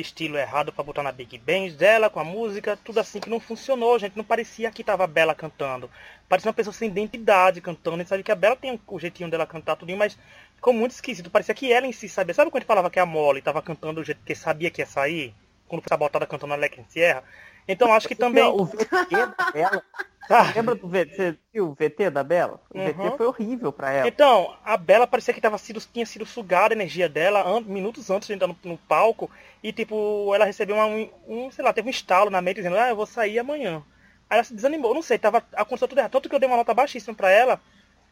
estilo 0.02 0.38
errado 0.38 0.74
para 0.74 0.84
botar 0.84 1.04
na 1.04 1.12
Big 1.12 1.38
Band 1.38 1.70
dela, 1.78 2.10
com 2.10 2.20
a 2.20 2.24
música, 2.24 2.78
tudo 2.84 3.00
assim 3.00 3.20
que 3.20 3.30
não 3.30 3.40
funcionou, 3.40 3.98
gente. 3.98 4.18
Não 4.18 4.24
parecia 4.24 4.72
que 4.72 4.84
tava 4.84 5.04
a 5.04 5.08
Bela 5.08 5.34
cantando. 5.34 5.90
Parecia 6.28 6.50
uma 6.50 6.54
pessoa 6.54 6.74
sem 6.74 6.90
identidade 6.90 7.62
cantando. 7.62 7.96
A 7.96 8.00
gente 8.00 8.10
sabe 8.10 8.24
que 8.24 8.32
a 8.32 8.36
Bela 8.36 8.56
tem 8.56 8.80
o 8.88 9.00
jeitinho 9.00 9.30
dela 9.30 9.46
cantar 9.46 9.76
tudo, 9.76 9.96
mas 9.96 10.18
ficou 10.56 10.74
muito 10.74 10.92
esquisito. 10.92 11.30
Parecia 11.30 11.56
que 11.56 11.72
ela 11.72 11.88
em 11.88 11.92
si 11.92 12.10
sabia. 12.10 12.34
Sabe 12.34 12.50
quando 12.50 12.58
a 12.58 12.62
gente 12.62 12.68
falava 12.68 12.90
que 12.90 13.00
a 13.00 13.06
Molly 13.06 13.42
tava 13.42 13.62
cantando 13.62 14.02
do 14.02 14.04
jeito 14.04 14.22
que 14.26 14.36
sabia 14.36 14.70
que 14.70 14.82
ia 14.82 14.86
sair? 14.86 15.34
Quando 15.68 15.82
foi 15.82 15.90
sabotada 15.90 16.26
cantando 16.26 16.54
a 16.54 16.58
Leque 16.58 16.84
Sierra? 16.90 17.24
Então 17.68 17.94
acho 17.94 18.08
que 18.08 18.16
também. 18.16 18.44
O 18.44 18.66
VT 18.66 18.88
dela. 19.54 19.84
Ah. 20.30 20.54
Lembra 20.56 20.76
do 20.76 20.88
VT, 20.88 21.38
o 21.60 21.74
VT 21.74 22.10
da 22.10 22.24
Bela? 22.24 22.62
O 22.70 22.80
uhum. 22.80 22.86
VT 22.86 23.18
foi 23.18 23.28
horrível 23.28 23.72
para 23.74 23.92
ela. 23.92 24.08
Então, 24.08 24.56
a 24.64 24.78
Bela 24.78 25.06
parecia 25.06 25.34
que 25.34 25.42
tava 25.42 25.58
sido, 25.58 25.82
tinha 25.82 26.06
sido 26.06 26.26
sugada 26.26 26.74
a 26.74 26.78
energia 26.78 27.10
dela 27.10 27.46
an, 27.46 27.62
minutos 27.62 28.10
antes 28.10 28.28
de 28.28 28.34
entrar 28.34 28.48
no, 28.48 28.56
no, 28.64 28.78
palco. 28.78 29.30
E 29.62 29.74
tipo, 29.74 30.34
ela 30.34 30.46
recebeu 30.46 30.76
uma, 30.76 30.86
um, 30.86 31.10
um, 31.28 31.52
sei 31.52 31.66
lá, 31.66 31.74
teve 31.74 31.88
um 31.88 31.92
estalo 31.92 32.30
na 32.30 32.42
mente 32.42 32.58
dizendo, 32.58 32.78
ah, 32.78 32.90
eu 32.90 32.96
vou 32.96 33.06
sair 33.06 33.40
amanhã. 33.40 33.84
Aí 34.30 34.38
ela 34.38 34.44
se 34.44 34.54
desanimou, 34.54 34.94
não 34.94 35.02
sei, 35.02 35.20
tava 35.20 35.44
aconteceu 35.54 35.88
tudo 35.88 35.98
errado. 35.98 36.12
Tanto 36.12 36.30
que 36.30 36.36
eu 36.36 36.40
dei 36.40 36.48
uma 36.48 36.58
nota 36.58 36.74
baixíssima 36.74 37.14
para 37.14 37.30
ela. 37.30 37.60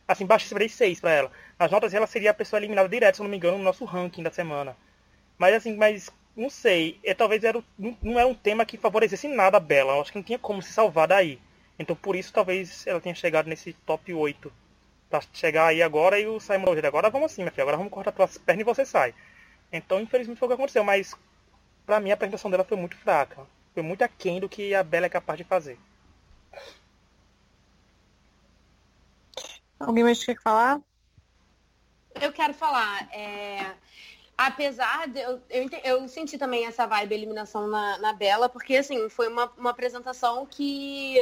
Assim, 0.05 0.25
baixíssima, 0.25 0.59
dei 0.59 0.67
6 0.67 0.99
pra 0.99 1.11
ela. 1.11 1.31
Nas 1.57 1.71
notas 1.71 1.93
ela 1.93 2.07
seria 2.07 2.31
a 2.31 2.33
pessoa 2.33 2.59
eliminada 2.59 2.89
direto, 2.89 3.15
se 3.15 3.21
eu 3.21 3.23
não 3.23 3.31
me 3.31 3.37
engano, 3.37 3.57
no 3.57 3.63
nosso 3.63 3.85
ranking 3.85 4.23
da 4.23 4.31
semana. 4.31 4.75
Mas 5.37 5.55
assim, 5.55 5.77
mas 5.77 6.11
não 6.39 6.49
sei, 6.49 6.97
é, 7.03 7.13
talvez 7.13 7.43
era, 7.43 7.61
não, 7.77 7.97
não 8.01 8.17
era 8.17 8.27
um 8.27 8.33
tema 8.33 8.65
que 8.65 8.77
favorecesse 8.77 9.27
nada 9.27 9.57
a 9.57 9.59
Bela. 9.59 9.93
Eu 9.93 10.01
acho 10.01 10.11
que 10.11 10.17
não 10.17 10.23
tinha 10.23 10.39
como 10.39 10.61
se 10.61 10.71
salvar 10.71 11.07
daí. 11.07 11.39
Então 11.77 11.95
por 11.95 12.15
isso 12.15 12.31
talvez 12.31 12.87
ela 12.87 13.01
tenha 13.01 13.13
chegado 13.13 13.47
nesse 13.47 13.73
top 13.73 14.13
8. 14.13 14.51
Pra 15.09 15.21
chegar 15.33 15.67
aí 15.67 15.81
agora 15.83 16.19
e 16.19 16.27
o 16.27 16.39
Simon 16.39 16.65
Roger, 16.65 16.85
agora 16.85 17.09
vamos 17.09 17.31
assim, 17.31 17.41
minha 17.41 17.51
filha, 17.51 17.63
agora 17.63 17.77
vamos 17.77 17.91
cortar 17.91 18.11
tuas 18.11 18.37
pernas 18.37 18.61
e 18.61 18.63
você 18.63 18.85
sai. 18.85 19.13
Então 19.71 19.99
infelizmente 19.99 20.37
foi 20.37 20.47
o 20.47 20.49
que 20.49 20.55
aconteceu, 20.55 20.83
mas 20.83 21.13
pra 21.85 21.99
mim 21.99 22.11
a 22.11 22.13
apresentação 22.13 22.49
dela 22.49 22.63
foi 22.63 22.77
muito 22.77 22.95
fraca. 22.95 23.45
Foi 23.73 23.83
muito 23.83 24.01
aquém 24.03 24.39
do 24.39 24.47
que 24.47 24.73
a 24.73 24.83
Bela 24.83 25.07
é 25.07 25.09
capaz 25.09 25.37
de 25.37 25.43
fazer. 25.43 25.77
Alguém 29.79 30.03
mais 30.03 30.23
quer 30.23 30.39
falar? 30.41 30.79
Eu 32.21 32.31
quero 32.31 32.53
falar. 32.53 33.09
É 33.13 33.73
apesar 34.39 35.05
de 35.09 35.19
eu, 35.19 35.41
eu, 35.49 35.69
eu, 35.83 36.07
senti 36.07 36.37
também 36.37 36.65
essa 36.65 36.87
vibe 36.87 37.13
eliminação 37.13 37.67
na, 37.67 37.97
na 37.97 38.13
Bela, 38.13 38.47
porque 38.47 38.77
assim, 38.77 39.09
foi 39.09 39.27
uma, 39.27 39.51
uma 39.57 39.71
apresentação 39.71 40.45
que 40.45 41.17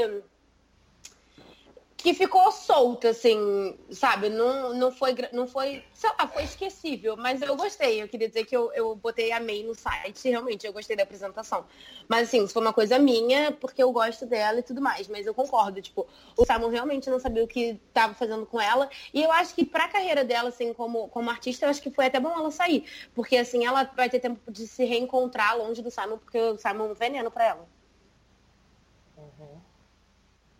que 1.98 2.14
ficou 2.14 2.52
solta, 2.52 3.10
assim, 3.10 3.76
sabe? 3.90 4.30
Não, 4.30 4.72
não 4.76 4.92
foi, 4.92 5.16
não 5.34 5.48
foi, 5.48 5.84
sei 5.96 6.10
lá, 6.18 6.28
foi 6.28 6.44
esquecível, 6.44 7.18
mas 7.18 7.42
eu 7.42 7.56
gostei. 7.56 8.04
Eu 8.04 8.08
queria 8.08 8.28
dizer 8.28 8.46
que 8.46 8.56
eu, 8.56 8.72
eu 8.74 8.96
botei 8.96 9.32
a 9.32 9.40
May 9.40 9.64
no 9.64 9.74
site, 9.74 10.30
realmente, 10.30 10.68
eu 10.68 10.72
gostei 10.72 10.96
da 10.96 11.02
apresentação. 11.02 11.66
Mas, 12.08 12.28
assim, 12.28 12.44
isso 12.44 12.54
foi 12.54 12.62
uma 12.62 12.72
coisa 12.72 13.00
minha, 13.00 13.52
porque 13.52 13.82
eu 13.82 13.92
gosto 13.92 14.28
dela 14.28 14.60
e 14.60 14.64
tudo 14.64 14.80
mais. 14.80 15.08
Mas 15.08 15.26
eu 15.26 15.34
concordo, 15.34 15.82
tipo, 15.82 16.08
o 16.38 16.46
Simon 16.46 16.70
realmente 16.70 17.10
não 17.10 17.20
sabia 17.20 17.44
o 17.44 17.48
que 17.48 17.80
estava 17.88 18.14
fazendo 18.14 18.46
com 18.46 18.62
ela. 18.62 18.88
E 19.12 19.24
eu 19.24 19.32
acho 19.32 19.56
que 19.56 19.66
pra 19.66 19.88
carreira 19.88 20.24
dela, 20.24 20.50
assim, 20.50 20.74
como, 20.74 21.08
como 21.10 21.32
artista, 21.32 21.66
eu 21.66 21.70
acho 21.72 21.82
que 21.82 21.90
foi 21.90 22.06
até 22.06 22.20
bom 22.20 22.32
ela 22.32 22.52
sair. 22.52 22.86
Porque, 23.16 23.36
assim, 23.38 23.66
ela 23.66 23.84
vai 23.96 24.08
ter 24.08 24.20
tempo 24.20 24.52
de 24.52 24.68
se 24.68 24.86
reencontrar 24.86 25.58
longe 25.58 25.82
do 25.82 25.90
Simon, 25.90 26.20
porque 26.20 26.40
o 26.40 26.58
Simon 26.60 26.86
é 26.86 26.92
um 26.92 26.94
veneno 26.94 27.32
pra 27.32 27.46
ela. 27.48 27.77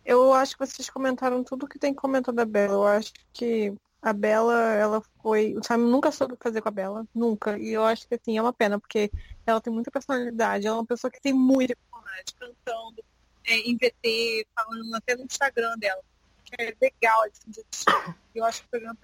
Eu 0.08 0.32
acho 0.34 0.58
que 0.58 0.66
vocês 0.66 0.90
comentaram 0.90 1.44
tudo 1.44 1.68
que 1.68 1.78
tem 1.78 1.94
que 1.94 2.00
comentar 2.00 2.34
da 2.34 2.46
Bela. 2.46 2.74
Eu 2.74 2.88
acho 2.88 3.12
que 3.34 3.76
a 4.02 4.14
Bela, 4.14 4.54
ela 4.74 5.02
foi. 5.22 5.54
O 5.58 5.62
Simon 5.62 5.90
nunca 5.90 6.14
soube 6.14 6.34
o 6.34 6.38
que 6.38 6.44
fazer 6.44 6.62
com 6.62 6.70
a 6.70 6.72
Bela. 6.72 7.06
Nunca. 7.14 7.60
E 7.60 7.74
eu 7.74 7.84
acho 7.84 8.08
que 8.08 8.16
assim, 8.16 8.38
é 8.38 8.42
uma 8.42 8.54
pena, 8.54 8.80
porque 8.80 9.12
ela 9.46 9.60
tem 9.60 9.74
muita 9.74 9.92
personalidade. 9.92 10.66
Ela 10.66 10.78
é 10.78 10.80
uma 10.80 10.86
pessoa 10.86 11.12
que 11.12 11.20
tem 11.20 11.34
muita 11.34 11.76
personalidade, 11.76 12.36
cantando, 12.40 13.04
é, 13.46 13.58
em 13.58 13.76
VT, 13.76 14.48
falando 14.56 14.96
até 14.96 15.14
no 15.14 15.26
Instagram 15.26 15.78
dela. 15.78 16.02
É 16.58 16.74
legal, 16.82 17.24
assim, 17.24 17.52
de 17.52 17.62
Eu 18.34 18.46
acho 18.46 18.62
que 18.62 18.68
o 18.68 18.70
programa 18.70 18.98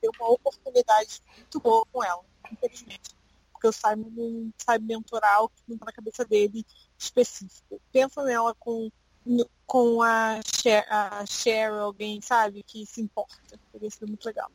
deu 0.00 0.10
uma 0.18 0.30
oportunidade 0.30 1.22
muito 1.36 1.60
boa 1.60 1.84
com 1.92 2.02
ela, 2.02 2.24
infelizmente. 2.50 3.14
Porque 3.52 3.68
o 3.68 3.72
Simon 3.72 4.10
não 4.16 4.50
sabe 4.56 4.86
mentorar 4.86 5.44
o 5.44 5.50
que 5.50 5.62
não 5.68 5.76
tá 5.76 5.84
na 5.84 5.92
cabeça 5.92 6.24
dele 6.24 6.64
específico. 6.96 7.78
Pensa 7.92 8.24
nela 8.24 8.54
com 8.54 8.90
com 9.66 10.02
a, 10.02 10.40
Cher, 10.44 10.84
a 10.90 11.24
Cheryl, 11.26 11.80
alguém, 11.80 12.20
sabe, 12.20 12.62
que 12.62 12.84
se 12.86 13.00
importa. 13.00 13.58
Teria 13.72 13.90
sido 13.90 14.08
muito 14.08 14.24
legal. 14.24 14.50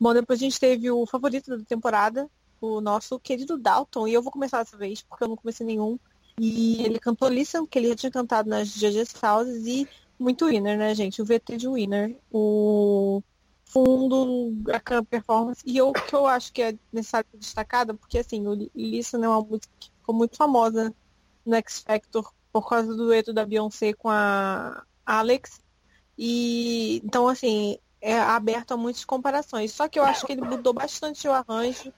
Bom, 0.00 0.14
depois 0.14 0.40
a 0.40 0.44
gente 0.44 0.58
teve 0.58 0.90
o 0.90 1.06
favorito 1.06 1.56
da 1.56 1.64
temporada, 1.64 2.28
o 2.60 2.80
nosso 2.80 3.18
querido 3.20 3.58
Dalton. 3.58 4.08
E 4.08 4.14
eu 4.14 4.22
vou 4.22 4.32
começar 4.32 4.62
dessa 4.62 4.76
vez, 4.76 5.02
porque 5.02 5.24
eu 5.24 5.28
não 5.28 5.36
comecei 5.36 5.66
nenhum. 5.66 5.98
E 6.40 6.82
ele 6.82 6.98
cantou 6.98 7.28
Listen, 7.28 7.66
que 7.66 7.78
ele 7.78 7.88
já 7.88 7.96
tinha 7.96 8.10
cantado 8.10 8.48
nas 8.48 8.68
Judges 8.68 9.12
Houses, 9.22 9.66
e 9.66 9.88
muito 10.18 10.46
winner, 10.46 10.78
né, 10.78 10.94
gente? 10.94 11.20
O 11.20 11.24
VT 11.24 11.56
de 11.56 11.68
winner. 11.68 12.16
O 12.32 13.22
fundo, 13.64 14.52
a 14.72 15.02
performance. 15.02 15.62
E 15.64 15.80
o 15.80 15.92
que 15.92 16.14
eu 16.14 16.26
acho 16.26 16.52
que 16.52 16.62
é 16.62 16.74
necessário 16.92 17.28
destacada, 17.34 17.94
porque 17.94 18.18
assim, 18.18 18.46
o 18.46 18.70
Listen 18.74 19.24
é 19.24 19.28
uma 19.28 19.40
música 19.40 19.72
que 19.78 19.90
ficou 19.90 20.14
muito 20.14 20.36
famosa 20.36 20.94
no 21.44 21.54
X 21.56 21.80
Factor 21.80 22.32
por 22.52 22.68
causa 22.68 22.88
do 22.88 22.96
dueto 22.96 23.32
da 23.32 23.46
Beyoncé 23.46 23.92
com 23.94 24.10
a 24.10 24.84
Alex. 25.06 25.60
E 26.18 27.00
então, 27.04 27.26
assim, 27.26 27.78
é 28.00 28.18
aberto 28.18 28.72
a 28.72 28.76
muitas 28.76 29.04
comparações. 29.04 29.72
Só 29.72 29.88
que 29.88 29.98
eu 29.98 30.04
acho 30.04 30.26
que 30.26 30.32
ele 30.32 30.42
mudou 30.42 30.72
bastante 30.72 31.26
o 31.26 31.32
arranjo 31.32 31.92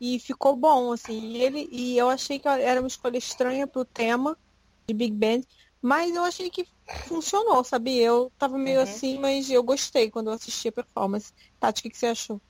e 0.00 0.18
ficou 0.18 0.54
bom, 0.54 0.92
assim. 0.92 1.36
Ele, 1.36 1.68
e 1.72 1.98
eu 1.98 2.08
achei 2.08 2.38
que 2.38 2.46
era 2.46 2.80
uma 2.80 2.86
escolha 2.86 3.18
estranha 3.18 3.66
pro 3.66 3.84
tema 3.84 4.38
de 4.86 4.94
Big 4.94 5.14
Band, 5.14 5.42
mas 5.82 6.14
eu 6.14 6.22
achei 6.22 6.50
que 6.50 6.66
funcionou, 7.06 7.64
sabe? 7.64 7.98
Eu 7.98 8.30
tava 8.38 8.56
meio 8.56 8.78
uhum. 8.78 8.84
assim, 8.84 9.18
mas 9.18 9.50
eu 9.50 9.62
gostei 9.62 10.10
quando 10.10 10.28
eu 10.28 10.34
assisti 10.34 10.68
a 10.68 10.72
performance. 10.72 11.32
Tati, 11.58 11.80
o 11.80 11.82
que, 11.82 11.90
que 11.90 11.98
você 11.98 12.06
achou? 12.06 12.40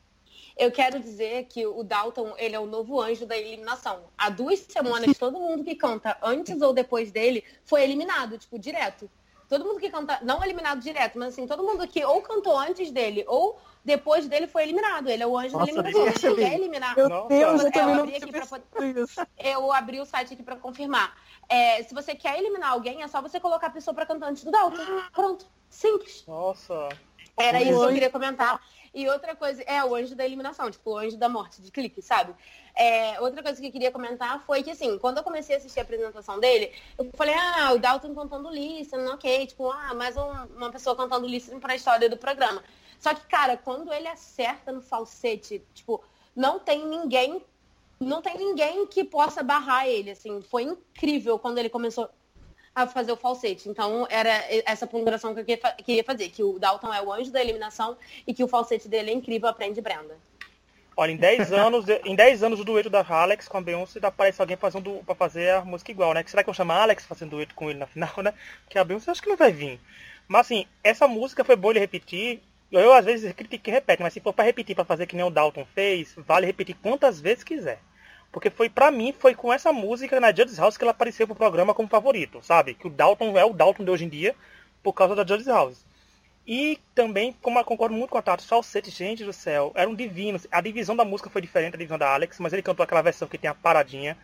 Eu 0.57 0.73
quero 0.73 0.99
dizer 0.99 1.45
que 1.45 1.67
o 1.67 1.83
Dalton, 1.83 2.35
ele 2.39 2.57
é 2.57 2.61
o 2.61 2.67
novo 2.67 3.01
anjo 3.01 3.27
da 3.27 3.37
eliminação. 3.37 4.05
Há 4.17 4.31
duas 4.31 4.61
semanas, 4.61 5.19
todo 5.19 5.39
mundo 5.39 5.63
que 5.63 5.75
canta 5.75 6.17
antes 6.23 6.63
ou 6.63 6.73
depois 6.73 7.11
dele 7.11 7.45
foi 7.65 7.83
eliminado, 7.83 8.39
tipo, 8.39 8.59
direto. 8.59 9.11
Todo 9.49 9.65
mundo 9.65 9.79
que 9.79 9.91
canta, 9.91 10.19
não 10.23 10.43
eliminado 10.43 10.81
direto, 10.81 11.19
mas 11.19 11.29
assim, 11.29 11.47
todo 11.47 11.63
mundo 11.63 11.87
que 11.87 12.05
ou 12.05 12.21
cantou 12.21 12.59
antes 12.59 12.91
dele 12.91 13.25
ou 13.29 13.61
depois 13.85 14.27
dele 14.27 14.47
foi 14.49 14.65
eliminado. 14.65 15.09
Ele 15.09 15.23
é 15.23 15.27
o 15.27 15.39
anjo 15.39 15.57
Nossa, 15.57 15.83
da 15.83 15.91
eliminação. 15.91 16.31
Ele 16.33 16.43
quer 16.43 16.55
eliminar. 16.55 16.97
Meu 16.97 17.09
Deus, 17.29 17.63
eu, 17.63 17.71
eu, 17.71 18.01
abri 18.01 18.17
aqui 18.17 18.33
pra... 18.33 19.27
eu 19.39 19.73
abri 19.73 20.01
o 20.01 20.05
site 20.05 20.33
aqui 20.33 20.43
para 20.43 20.57
confirmar. 20.57 21.15
É, 21.49 21.83
se 21.85 21.95
você 21.95 22.15
quer 22.15 22.39
eliminar 22.39 22.73
alguém, 22.73 23.03
é 23.03 23.09
só 23.09 23.23
você 23.23 23.39
colocar 23.39 23.69
a 23.69 23.71
pessoa 23.71 23.95
para 23.95 24.05
cantar 24.07 24.31
antes 24.31 24.43
do 24.43 24.51
Dalton. 24.51 24.83
Pronto. 25.13 25.47
Simples. 25.69 26.25
Nossa. 26.27 26.89
Era 27.37 27.61
isso 27.61 27.79
que 27.79 27.85
eu 27.85 27.93
queria 27.93 28.11
comentar. 28.11 28.61
E 28.97 29.07
outra 29.11 29.37
coisa, 29.37 29.63
é 29.67 29.85
o 29.85 29.95
anjo 29.95 30.15
da 30.15 30.25
eliminação, 30.25 30.71
tipo, 30.71 30.93
o 30.93 30.97
anjo 30.97 31.19
da 31.19 31.29
morte 31.29 31.61
de 31.61 31.71
clique, 31.71 32.01
sabe? 32.01 32.35
É, 32.75 33.21
outra 33.21 33.43
coisa 33.43 33.61
que 33.61 33.67
eu 33.67 33.71
queria 33.71 33.93
comentar 33.93 34.43
foi 34.47 34.63
que, 34.63 34.71
assim, 34.71 34.99
quando 34.99 35.19
eu 35.19 35.23
comecei 35.23 35.55
a 35.55 35.59
assistir 35.59 35.81
a 35.81 35.83
apresentação 35.83 36.41
dele, 36.41 36.73
eu 36.97 37.11
falei, 37.13 37.35
ah, 37.35 37.75
o 37.75 37.79
Dalton 37.79 38.15
cantando 38.15 38.49
listening, 38.49 39.09
ok, 39.09 39.49
tipo, 39.49 39.71
ah, 39.71 39.93
mais 39.93 40.17
um, 40.17 40.31
uma 40.57 40.73
pessoa 40.73 40.97
cantando 40.97 41.27
listening 41.27 41.61
pra 41.61 41.77
história 41.77 42.09
do 42.09 42.17
programa. 42.17 42.65
Só 42.99 43.13
que, 43.13 43.27
cara, 43.27 43.59
quando 43.59 43.93
ele 43.93 44.09
acerta 44.09 44.73
no 44.73 44.81
falsete, 44.81 45.63
tipo, 45.75 46.03
não 46.35 46.59
tem 46.59 46.87
ninguém, 46.87 47.45
não 48.01 48.23
tem 48.23 48.39
ninguém 48.39 48.87
que 48.87 49.05
possa 49.05 49.43
barrar 49.43 49.87
ele, 49.87 50.13
assim, 50.13 50.41
foi 50.41 50.63
incrível 50.63 51.39
quando 51.39 51.59
ele 51.59 51.69
começou 51.69 52.09
a 52.77 52.87
fazer 52.87 53.11
o 53.11 53.17
falsete. 53.17 53.71
Então, 53.71 54.07
era 54.11 54.45
essa 54.67 54.87
ponderação 54.87 55.35
que 55.35 55.41
eu 55.41 55.45
queria 55.83 56.05
fazer, 56.05 56.29
que 56.29 56.43
o 56.43 56.59
Dalton 56.59 56.93
é 56.93 57.01
o 57.01 57.11
anjo 57.11 57.33
da 57.33 57.41
eliminação 57.41 57.97
e 58.27 58.35
que 58.35 58.45
o 58.45 58.49
falsete 58.49 58.87
dele 58.87 59.11
é 59.11 59.15
incrível, 59.15 59.49
aprende 59.49 59.81
Brenda. 59.81 60.15
Olha, 60.95 61.11
em 61.11 61.17
10 61.17 61.53
anos, 61.55 61.87
em 62.05 62.15
10 62.15 62.43
anos 62.43 62.59
do 62.59 62.67
dueto 62.67 62.91
da 62.91 63.05
Alex 63.09 63.49
com 63.49 63.57
a 63.57 63.63
Beyoncé, 63.63 63.99
aparece 64.03 64.43
alguém 64.43 64.59
fazendo 64.59 65.03
para 65.07 65.15
fazer 65.15 65.55
a 65.55 65.65
música 65.65 65.91
igual, 65.91 66.13
né? 66.13 66.23
Será 66.27 66.45
que 66.45 66.51
eu 66.51 66.55
chamo 66.55 66.73
a 66.73 66.83
Alex 66.83 67.07
fazendo 67.07 67.31
dueto 67.31 67.55
com 67.55 67.71
ele 67.71 67.79
na 67.79 67.87
final, 67.87 68.13
né? 68.23 68.35
Porque 68.65 68.79
a 68.79 68.85
Beyoncé 68.85 69.11
acho 69.11 69.23
que 69.23 69.29
não 69.31 69.37
vai 69.39 69.51
vir. 69.51 69.81
Mas 70.29 70.43
assim, 70.43 70.67
essa 70.85 71.09
música 71.09 71.45
foi 71.45 71.57
boa 71.57 71.73
ele 71.73 71.81
repetir. 71.81 72.43
Eu 72.71 72.93
às 72.93 73.07
vezes 73.07 73.33
critico 73.33 73.71
e 73.71 73.73
repete, 73.73 74.03
mas 74.03 74.13
se 74.13 74.21
for 74.21 74.35
para 74.35 74.45
repetir 74.45 74.77
para 74.77 74.85
fazer 74.85 75.07
que 75.07 75.17
nem 75.17 75.25
o 75.25 75.31
Dalton 75.31 75.65
fez, 75.75 76.15
vale 76.19 76.45
repetir 76.45 76.77
quantas 76.83 77.21
vezes 77.21 77.43
quiser. 77.43 77.79
Porque 78.33 78.51
foi 78.51 78.69
para 78.69 78.91
mim, 78.91 79.15
foi 79.19 79.35
com 79.35 79.53
essa 79.53 79.73
música 79.73 80.21
na 80.21 80.29
Judge's 80.29 80.59
House 80.59 80.77
que 80.77 80.85
ela 80.85 80.91
apareceu 80.91 81.27
pro 81.27 81.35
programa 81.37 81.73
como 81.73 81.89
favorito, 81.89 82.41
sabe? 82.43 82.75
Que 82.75 82.87
o 82.87 82.91
Dalton 82.91 83.39
é 83.39 83.45
o 83.45 83.53
Dalton 83.53 83.85
de 83.85 83.91
hoje 83.91 84.05
em 84.05 84.09
dia 84.09 84.35
por 84.83 84.93
causa 84.93 85.15
da 85.15 85.27
Judge's 85.27 85.47
House. 85.47 85.85
E 86.47 86.79
também, 86.95 87.35
como 87.43 87.59
eu 87.59 87.65
concordo 87.65 87.95
muito 87.95 88.11
com 88.11 88.19
a 88.19 88.23
Tato, 88.23 88.47
Falsete, 88.47 88.89
gente 88.89 89.25
do 89.25 89.33
céu, 89.33 89.73
era 89.75 89.91
um 89.91 89.95
divino. 89.97 90.41
A 90.53 90.61
divisão 90.61 90.95
da 90.95 91.05
música 91.05 91.29
foi 91.29 91.43
diferente 91.43 91.73
da 91.73 91.79
divisão 91.79 91.99
da 91.99 92.15
Alex, 92.15 92.39
mas 92.39 92.53
ele 92.53 92.63
cantou 92.63 92.85
aquela 92.85 93.03
versão 93.03 93.27
que 93.27 93.37
tem 93.37 93.51
a 93.51 93.55
paradinha 93.55 94.17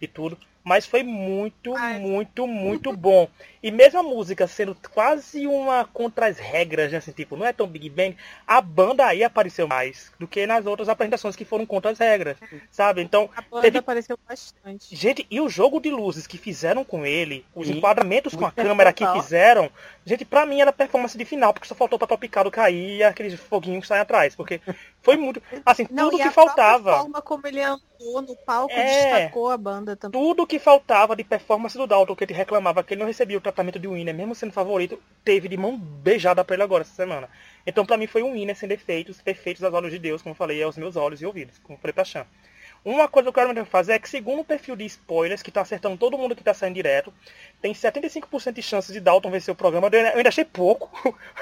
e 0.00 0.08
tudo. 0.08 0.36
Mas 0.68 0.84
foi 0.84 1.02
muito, 1.02 1.74
Ai. 1.74 1.98
muito, 1.98 2.46
muito 2.46 2.94
bom. 2.94 3.26
E 3.62 3.70
mesmo 3.70 3.98
a 3.98 4.02
música 4.02 4.46
sendo 4.46 4.76
quase 4.92 5.46
uma 5.46 5.86
contra 5.86 6.26
as 6.26 6.38
regras, 6.38 6.92
né? 6.92 6.98
assim, 6.98 7.10
tipo, 7.10 7.36
não 7.36 7.46
é 7.46 7.54
tão 7.54 7.66
Big 7.66 7.88
Bang, 7.88 8.14
a 8.46 8.60
banda 8.60 9.06
aí 9.06 9.24
apareceu 9.24 9.66
mais 9.66 10.12
do 10.18 10.28
que 10.28 10.46
nas 10.46 10.66
outras 10.66 10.88
apresentações 10.88 11.34
que 11.34 11.44
foram 11.44 11.64
contra 11.64 11.90
as 11.90 11.98
regras, 11.98 12.36
sabe? 12.70 13.00
Então, 13.00 13.30
a 13.34 13.40
banda 13.40 13.62
teve... 13.62 13.78
apareceu 13.78 14.18
bastante. 14.28 14.94
Gente, 14.94 15.26
e 15.30 15.40
o 15.40 15.48
jogo 15.48 15.80
de 15.80 15.90
luzes 15.90 16.26
que 16.26 16.36
fizeram 16.36 16.84
com 16.84 17.04
ele, 17.06 17.44
os 17.54 17.68
enquadramentos 17.68 18.34
com 18.34 18.44
a 18.44 18.52
câmera 18.52 18.92
que 18.92 19.06
fizeram, 19.14 19.70
gente, 20.04 20.24
pra 20.24 20.44
mim 20.44 20.60
era 20.60 20.72
performance 20.72 21.16
de 21.16 21.24
final, 21.24 21.54
porque 21.54 21.66
só 21.66 21.74
faltou 21.74 21.98
para 21.98 22.18
Picado 22.18 22.50
cair 22.50 22.98
e 22.98 23.02
aqueles 23.02 23.40
foguinhos 23.40 23.86
saem 23.86 24.02
atrás, 24.02 24.36
porque 24.36 24.60
foi 25.08 25.16
muito, 25.16 25.42
assim, 25.64 25.86
não, 25.90 26.10
tudo 26.10 26.22
que 26.22 26.30
faltava. 26.30 26.92
A 26.92 26.98
forma 26.98 27.22
como 27.22 27.46
ele 27.46 27.62
andou 27.62 28.20
no 28.20 28.36
palco 28.44 28.74
é, 28.74 28.84
destacou 28.84 29.48
a 29.48 29.56
banda 29.56 29.96
também. 29.96 30.20
Tudo 30.20 30.46
que 30.46 30.58
faltava 30.58 31.16
de 31.16 31.24
performance 31.24 31.78
do 31.78 31.86
Dalton, 31.86 32.14
que 32.14 32.24
ele 32.24 32.34
reclamava 32.34 32.82
que 32.82 32.92
ele 32.92 33.00
não 33.00 33.06
recebia 33.06 33.38
o 33.38 33.40
tratamento 33.40 33.78
de 33.78 33.88
winner, 33.88 34.14
mesmo 34.14 34.34
sendo 34.34 34.52
favorito, 34.52 35.00
teve 35.24 35.48
de 35.48 35.56
mão 35.56 35.78
beijada 35.78 36.44
pra 36.44 36.56
ele 36.56 36.62
agora 36.62 36.82
essa 36.82 36.94
semana. 36.94 37.26
Então 37.66 37.86
para 37.86 37.96
mim 37.96 38.06
foi 38.06 38.22
um 38.22 38.34
winner 38.34 38.54
sem 38.54 38.68
defeitos, 38.68 39.22
perfeitos 39.22 39.64
aos 39.64 39.72
olhos 39.72 39.90
de 39.90 39.98
Deus, 39.98 40.20
como 40.20 40.32
eu 40.34 40.36
falei, 40.36 40.62
aos 40.62 40.76
meus 40.76 40.94
olhos 40.94 41.22
e 41.22 41.24
ouvidos, 41.24 41.56
como 41.56 41.78
falei 41.78 41.94
pra 41.94 42.04
Chan. 42.04 42.26
Uma 42.84 43.08
coisa 43.08 43.30
que 43.30 43.38
eu 43.38 43.46
quero 43.46 43.66
fazer 43.66 43.92
é 43.92 43.98
que, 43.98 44.08
segundo 44.08 44.40
o 44.40 44.44
perfil 44.44 44.76
de 44.76 44.84
spoilers, 44.86 45.42
que 45.42 45.50
está 45.50 45.60
acertando 45.60 45.96
todo 45.96 46.16
mundo 46.16 46.34
que 46.34 46.40
está 46.42 46.54
saindo 46.54 46.74
direto, 46.74 47.12
tem 47.60 47.72
75% 47.72 48.52
de 48.52 48.62
chances 48.62 48.92
de 48.92 49.00
Dalton 49.00 49.30
vencer 49.30 49.52
o 49.52 49.56
programa. 49.56 49.88
Eu 49.92 50.16
ainda 50.16 50.28
achei 50.28 50.44
pouco, 50.44 50.90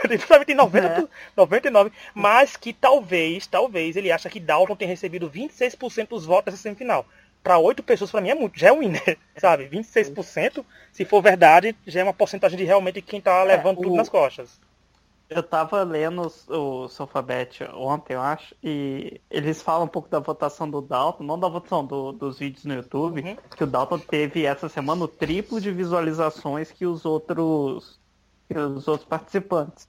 principalmente 0.03 0.53
em 0.53 0.57
90, 0.57 0.87
é. 0.87 1.09
99, 1.37 1.93
mas 2.15 2.57
que 2.57 2.73
talvez, 2.73 3.47
talvez, 3.47 3.97
ele 3.97 4.11
acha 4.11 4.31
que 4.31 4.41
Dalton 4.41 4.75
tem 4.75 4.89
recebido 4.89 5.31
26% 5.31 6.09
dos 6.09 6.25
votos 6.25 6.53
dessa 6.53 6.63
semifinal 6.63 7.07
para 7.47 7.59
oito 7.59 7.81
pessoas, 7.81 8.11
para 8.11 8.21
mim, 8.21 8.31
é 8.31 8.35
muito. 8.35 8.59
Já 8.59 8.69
é 8.69 8.73
um 8.73 8.81
winner, 8.81 9.17
sabe? 9.39 9.69
26%, 9.69 10.65
se 10.91 11.05
for 11.05 11.23
verdade, 11.23 11.77
já 11.87 12.01
é 12.01 12.03
uma 12.03 12.13
porcentagem 12.13 12.59
de 12.59 12.65
realmente 12.65 13.01
quem 13.01 13.21
tá 13.21 13.45
levando 13.45 13.77
é, 13.77 13.81
o... 13.81 13.83
tudo 13.85 13.95
nas 13.95 14.09
costas. 14.09 14.59
Eu 15.29 15.43
tava 15.43 15.83
lendo 15.83 16.31
o 16.49 16.89
Sofabet 16.89 17.65
ontem, 17.75 18.15
eu 18.15 18.21
acho, 18.21 18.55
e 18.63 19.21
eles 19.29 19.61
falam 19.61 19.87
um 19.87 19.89
pouco 19.89 20.09
da 20.09 20.21
votação 20.21 20.71
do 20.71 20.81
Dalton, 20.81 21.25
não 21.25 21.39
da 21.39 21.49
votação 21.49 21.85
do, 21.85 22.13
dos 22.13 22.39
vídeos 22.39 22.65
no 22.65 22.75
YouTube, 22.75 23.23
uhum. 23.23 23.37
que 23.57 23.65
o 23.65 23.67
Dalton 23.67 23.99
teve 23.99 24.45
essa 24.45 24.69
semana 24.69 25.05
o 25.05 25.09
triplo 25.09 25.61
de 25.61 25.73
visualizações 25.73 26.71
que 26.71 26.87
os 26.87 27.05
outros, 27.05 27.99
que 28.49 28.57
os 28.57 28.87
outros 28.87 29.09
participantes. 29.09 29.89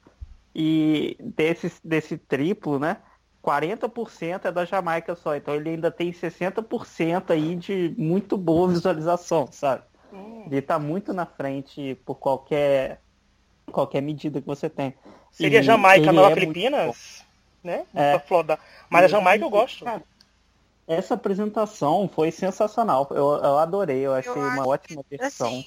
E 0.56 1.16
desse, 1.20 1.72
desse 1.84 2.18
triplo, 2.18 2.80
né? 2.80 2.98
40% 3.44 4.46
é 4.46 4.52
da 4.52 4.66
Jamaica 4.66 5.16
só, 5.16 5.36
então 5.36 5.54
ele 5.54 5.70
ainda 5.70 5.92
tem 5.92 6.12
60% 6.12 7.30
aí 7.30 7.56
de 7.56 7.94
muito 7.96 8.36
boa 8.36 8.68
visualização, 8.68 9.48
sabe? 9.52 9.84
Hum. 10.12 10.48
Ele 10.48 10.62
tá 10.64 10.80
muito 10.80 11.14
na 11.14 11.28
frente 11.28 11.96
por 12.04 12.16
qualquer 12.16 13.02
qualquer 13.72 14.02
medida 14.02 14.42
que 14.42 14.48
você 14.48 14.70
tem. 14.70 14.94
Seria 15.32 15.60
e 15.60 15.64
Jamaica, 15.64 16.12
Nova 16.12 16.32
é 16.32 16.34
Filipinas, 16.34 17.24
né? 17.64 17.86
É. 17.94 18.22
Mas 18.90 19.06
a 19.06 19.08
Jamaica 19.08 19.46
eu 19.46 19.50
gosto. 19.50 19.86
Essa 20.88 21.16
apresentação 21.16 22.10
foi 22.14 22.32
sensacional. 22.32 23.08
Eu, 23.12 23.34
eu 23.44 23.58
adorei, 23.58 24.00
eu 24.00 24.14
achei 24.14 24.32
eu 24.32 24.38
uma 24.38 24.68
ótima 24.68 25.04
versão. 25.10 25.48
Assim, 25.48 25.66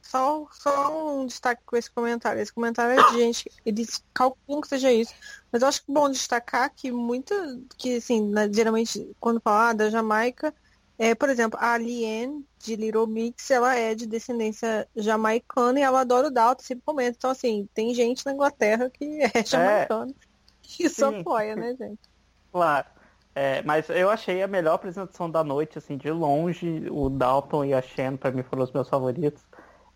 só, 0.00 0.46
só 0.52 1.16
um 1.16 1.26
destaque 1.26 1.62
com 1.66 1.76
esse 1.76 1.90
comentário. 1.90 2.40
Esse 2.40 2.52
comentário 2.52 2.98
é 2.98 3.10
de 3.10 3.18
gente, 3.18 3.50
eles 3.66 4.02
calculam 4.14 4.60
que 4.60 4.68
seja 4.68 4.92
isso. 4.92 5.12
Mas 5.50 5.62
eu 5.62 5.68
acho 5.68 5.84
que 5.84 5.90
é 5.90 5.94
bom 5.94 6.08
destacar 6.08 6.70
que 6.74 6.92
muita, 6.92 7.34
que 7.76 7.96
assim, 7.96 8.24
né, 8.28 8.48
geralmente 8.52 9.08
quando 9.18 9.40
falar 9.40 9.70
ah, 9.70 9.72
da 9.72 9.90
Jamaica, 9.90 10.54
é, 11.00 11.14
por 11.14 11.30
exemplo, 11.30 11.58
a 11.58 11.72
Alien 11.72 12.44
de 12.58 12.76
Little 12.76 13.06
Mix, 13.06 13.50
ela 13.50 13.74
é 13.74 13.94
de 13.94 14.04
descendência 14.04 14.86
jamaicana 14.94 15.80
e 15.80 15.82
ela 15.82 16.02
adora 16.02 16.26
o 16.26 16.30
Dalton, 16.30 16.62
sempre 16.62 16.84
comenta. 16.84 17.16
Então, 17.16 17.30
assim, 17.30 17.66
tem 17.72 17.94
gente 17.94 18.26
na 18.26 18.34
Inglaterra 18.34 18.90
que 18.90 19.18
é 19.32 19.42
jamaicana. 19.42 20.12
É, 20.12 20.82
isso 20.84 21.08
sim. 21.08 21.20
apoia, 21.20 21.56
né, 21.56 21.74
gente? 21.74 21.98
Claro. 22.52 22.86
É, 23.34 23.62
mas 23.62 23.88
eu 23.88 24.10
achei 24.10 24.42
a 24.42 24.46
melhor 24.46 24.74
apresentação 24.74 25.30
da 25.30 25.42
noite, 25.42 25.78
assim, 25.78 25.96
de 25.96 26.10
longe. 26.10 26.86
O 26.90 27.08
Dalton 27.08 27.64
e 27.64 27.72
a 27.72 27.80
Shen, 27.80 28.18
para 28.18 28.30
mim, 28.30 28.42
foram 28.42 28.64
os 28.64 28.70
meus 28.70 28.86
favoritos. 28.86 29.42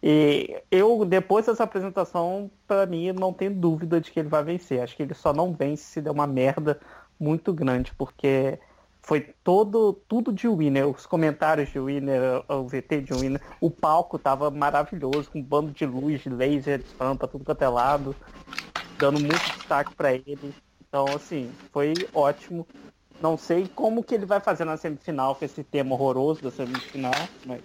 E 0.03 0.63
eu, 0.71 1.05
depois 1.05 1.45
dessa 1.45 1.65
apresentação, 1.65 2.51
para 2.67 2.87
mim, 2.87 3.13
não 3.13 3.31
tenho 3.31 3.55
dúvida 3.55 4.01
de 4.01 4.11
que 4.11 4.21
ele 4.21 4.31
vai 4.31 4.43
vencer. 4.43 4.81
Acho 4.81 4.97
que 4.97 5.03
ele 5.03 5.13
só 5.13 5.35
não 5.35 5.53
vence 5.53 5.85
se 5.85 6.01
der 6.01 6.11
uma 6.11 6.27
merda 6.27 6.81
muito 7.21 7.53
grande, 7.53 7.93
porque 7.95 8.59
foi 9.05 9.21
todo 9.45 9.93
tudo 10.09 10.33
de 10.33 10.49
Winner, 10.49 10.89
os 10.89 11.05
comentários 11.05 11.71
de 11.71 11.79
Winner, 11.79 12.43
o 12.49 12.67
VT 12.67 13.03
de 13.03 13.13
Winner, 13.13 13.41
o 13.61 13.71
palco 13.71 14.19
tava 14.19 14.51
maravilhoso, 14.51 15.31
com 15.31 15.39
um 15.39 15.43
bando 15.43 15.73
de 15.73 15.85
luz, 15.85 16.23
de 16.23 16.31
laser, 16.31 16.79
de 16.79 16.85
pra 16.95 17.29
tudo 17.29 17.45
quanto 17.45 17.63
é 17.63 17.69
lado, 17.69 18.17
dando 18.99 19.21
muito 19.21 19.45
destaque 19.57 19.95
para 19.95 20.15
ele. 20.15 20.55
Então, 20.89 21.05
assim, 21.15 21.53
foi 21.71 21.93
ótimo. 22.15 22.67
Não 23.21 23.37
sei 23.37 23.69
como 23.75 24.03
que 24.03 24.15
ele 24.15 24.25
vai 24.25 24.41
fazer 24.41 24.65
na 24.65 24.77
semifinal 24.77 25.35
com 25.35 25.45
esse 25.45 25.63
tema 25.63 25.95
horroroso 25.95 26.43
da 26.43 26.51
semifinal, 26.51 27.13
mas 27.45 27.61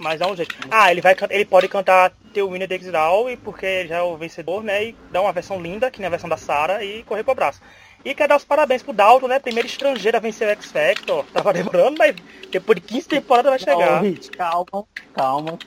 mas 0.00 0.18
dá 0.18 0.26
um 0.26 0.34
jeito. 0.34 0.52
Ah, 0.68 0.90
ele, 0.90 1.00
vai, 1.00 1.14
ele 1.30 1.44
pode 1.44 1.68
cantar 1.68 2.12
The 2.34 2.42
Winner 2.42 2.68
Takes 2.68 2.88
It 2.88 2.96
All, 2.96 3.30
e 3.30 3.36
porque 3.36 3.86
já 3.86 3.98
é 3.98 4.02
o 4.02 4.16
vencedor, 4.16 4.64
né? 4.64 4.86
E 4.86 4.96
dar 5.12 5.20
uma 5.20 5.32
versão 5.32 5.60
linda, 5.60 5.90
que 5.92 6.00
nem 6.00 6.08
a 6.08 6.10
versão 6.10 6.28
da 6.28 6.36
Sarah, 6.36 6.82
e 6.82 7.04
correr 7.04 7.22
pro 7.22 7.32
abraço. 7.32 7.60
E 8.04 8.14
quero 8.14 8.30
dar 8.30 8.36
os 8.36 8.44
parabéns 8.44 8.82
pro 8.82 8.92
Dalton, 8.92 9.28
né? 9.28 9.38
Primeiro 9.38 9.66
estrangeiro 9.68 10.16
a 10.16 10.20
vencer 10.20 10.48
o 10.48 10.50
X 10.50 10.72
Factor. 10.72 11.24
Tava 11.32 11.52
demorando, 11.52 11.96
mas 11.98 12.16
depois 12.50 12.80
de 12.80 12.86
15 12.86 13.08
temporadas 13.08 13.50
vai 13.50 13.58
chegar. 13.58 14.02
Calma, 14.36 14.86
calma. 15.14 15.58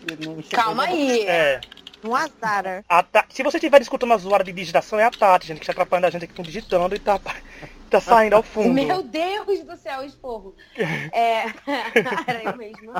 Calma 0.52 0.84
aí. 0.84 1.26
É. 1.28 1.62
Um 2.04 2.16
azar. 2.16 2.84
Ta... 3.12 3.26
Se 3.30 3.42
você 3.42 3.58
estiver 3.58 3.82
escutando 3.82 4.12
uma 4.12 4.18
zoada 4.18 4.44
de 4.44 4.52
digitação, 4.52 5.00
é 5.00 5.06
a 5.06 5.12
Tati, 5.12 5.48
gente, 5.48 5.58
que 5.58 5.64
está 5.64 5.72
atrapalhando 5.72 6.08
a 6.08 6.10
gente 6.12 6.26
aqui 6.26 6.34
com 6.34 6.44
digitando 6.44 6.94
e 6.94 7.00
tá, 7.00 7.20
tá 7.90 8.00
saindo 8.00 8.36
ao 8.36 8.44
fundo. 8.44 8.72
Meu 8.74 9.02
Deus 9.02 9.64
do 9.64 9.76
céu, 9.76 10.04
esporro. 10.04 10.56
é. 10.78 11.46
Era 12.28 12.44
eu 12.44 12.58
mesmo. 12.58 12.94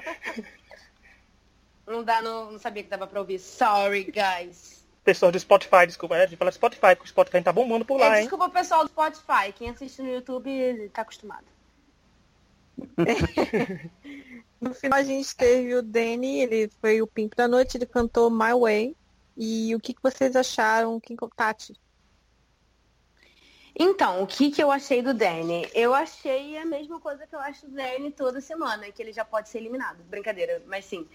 Não 1.86 2.04
dá, 2.04 2.20
não, 2.22 2.54
não 2.54 2.60
sabia 2.60 2.82
que 2.84 2.90
dava 2.90 3.06
pra 3.06 3.20
ouvir. 3.20 3.38
Sorry, 3.38 4.06
guys. 4.06 4.75
Pessoas 5.06 5.32
do 5.32 5.40
Spotify, 5.40 5.86
desculpa, 5.86 6.18
é, 6.18 6.24
a 6.24 6.26
gente 6.26 6.38
fala 6.38 6.52
Spotify, 6.52 6.96
porque 6.96 7.06
o 7.06 7.08
Spotify 7.08 7.40
tá 7.42 7.54
bombando 7.54 7.86
por 7.86 8.00
lá, 8.00 8.18
é, 8.18 8.22
desculpa, 8.22 8.46
hein? 8.46 8.52
Pessoal 8.52 8.84
do 8.84 8.90
Spotify. 8.90 9.54
Quem 9.56 9.70
assiste 9.70 10.02
no 10.02 10.12
YouTube 10.12 10.90
tá 10.92 11.04
acostumado. 11.04 11.46
no 14.60 14.74
final 14.74 15.00
a 15.00 15.04
gente 15.04 15.36
teve 15.36 15.76
o 15.76 15.84
Danny, 15.84 16.42
ele 16.42 16.70
foi 16.82 17.02
o 17.04 17.08
Pimp 17.08 17.36
da 17.36 17.48
noite, 17.48 17.78
ele 17.78 17.86
cantou 17.86 18.32
My 18.32 18.54
Way. 18.60 18.96
E 19.38 19.76
o 19.76 19.80
que, 19.80 19.94
que 19.94 20.02
vocês 20.02 20.36
acharam, 20.36 21.00
Kim 21.00 21.16
Tati? 21.36 21.80
Então, 23.78 24.24
o 24.24 24.28
que, 24.28 24.50
que 24.50 24.64
eu 24.64 24.72
achei 24.72 25.02
do 25.02 25.14
Danny? 25.14 25.70
Eu 25.74 25.94
achei 25.94 26.58
a 26.58 26.66
mesma 26.66 27.00
coisa 27.00 27.28
que 27.28 27.36
eu 27.36 27.40
acho 27.40 27.68
do 27.68 27.76
Danny 27.76 28.10
toda 28.10 28.40
semana, 28.40 28.90
que 28.90 29.04
ele 29.04 29.12
já 29.12 29.26
pode 29.26 29.50
ser 29.50 29.58
eliminado. 29.58 30.02
Brincadeira, 30.06 30.64
mas 30.66 30.86
sim. 30.86 31.08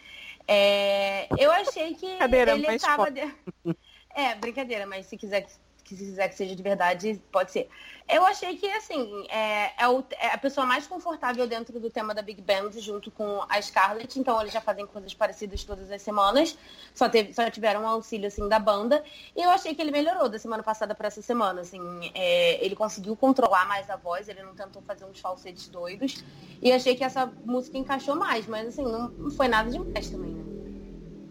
É, 0.53 1.29
eu 1.39 1.53
achei 1.53 1.95
que 1.95 2.07
ele 2.07 2.75
estava. 2.75 3.09
De... 3.09 3.21
É, 4.13 4.35
brincadeira, 4.35 4.85
mas 4.87 5.07
se 5.07 5.17
quiser 5.17 5.47
que 5.91 5.97
se 5.97 6.05
quiser 6.05 6.29
que 6.29 6.37
seja 6.37 6.55
de 6.55 6.63
verdade, 6.63 7.21
pode 7.33 7.51
ser. 7.51 7.69
Eu 8.09 8.25
achei 8.25 8.57
que, 8.57 8.67
assim, 8.71 9.27
é, 9.29 9.83
é, 9.83 9.89
o, 9.89 10.05
é, 10.13 10.29
a 10.29 10.39
pessoa 10.39 10.67
mais 10.67 10.87
confortável 10.87 11.47
dentro 11.47 11.79
do 11.79 11.91
tema 11.91 12.15
da 12.15 12.23
Big 12.23 12.41
Band, 12.41 12.73
junto 12.79 13.11
com 13.11 13.45
a 13.49 13.61
Scarlett, 13.61 14.19
então 14.19 14.41
eles 14.41 14.53
já 14.53 14.61
fazem 14.61 14.87
coisas 14.87 15.15
parecidas 15.15 15.65
todas 15.65 15.91
as 15.91 16.03
semanas, 16.03 16.57
só, 16.95 17.09
teve, 17.09 17.33
só 17.33 17.49
tiveram 17.51 17.83
um 17.83 17.89
auxílio, 17.89 18.27
assim, 18.27 18.49
da 18.49 18.59
banda, 18.59 19.03
e 19.37 19.43
eu 19.43 19.51
achei 19.51 19.75
que 19.75 19.83
ele 19.83 19.91
melhorou 19.91 20.29
da 20.29 20.39
semana 20.39 20.63
passada 20.63 20.95
para 20.95 21.09
essa 21.09 21.23
semana, 21.23 21.61
assim, 21.61 21.81
é, 22.15 22.65
ele 22.65 22.75
conseguiu 22.75 23.17
controlar 23.17 23.67
mais 23.67 23.89
a 23.91 23.97
voz, 23.97 24.29
ele 24.29 24.43
não 24.43 24.55
tentou 24.55 24.83
fazer 24.83 25.05
uns 25.05 25.21
falsetes 25.21 25.69
doidos, 25.69 26.25
e 26.63 26.73
achei 26.73 26.97
que 26.97 27.05
essa 27.05 27.27
música 27.45 27.79
encaixou 27.79 28.17
mais, 28.17 28.47
mas, 28.47 28.69
assim, 28.69 28.83
não, 28.83 29.09
não 29.09 29.31
foi 29.31 29.47
nada 29.47 29.71
demais 29.71 30.11
também, 30.11 30.35
né? 30.35 30.60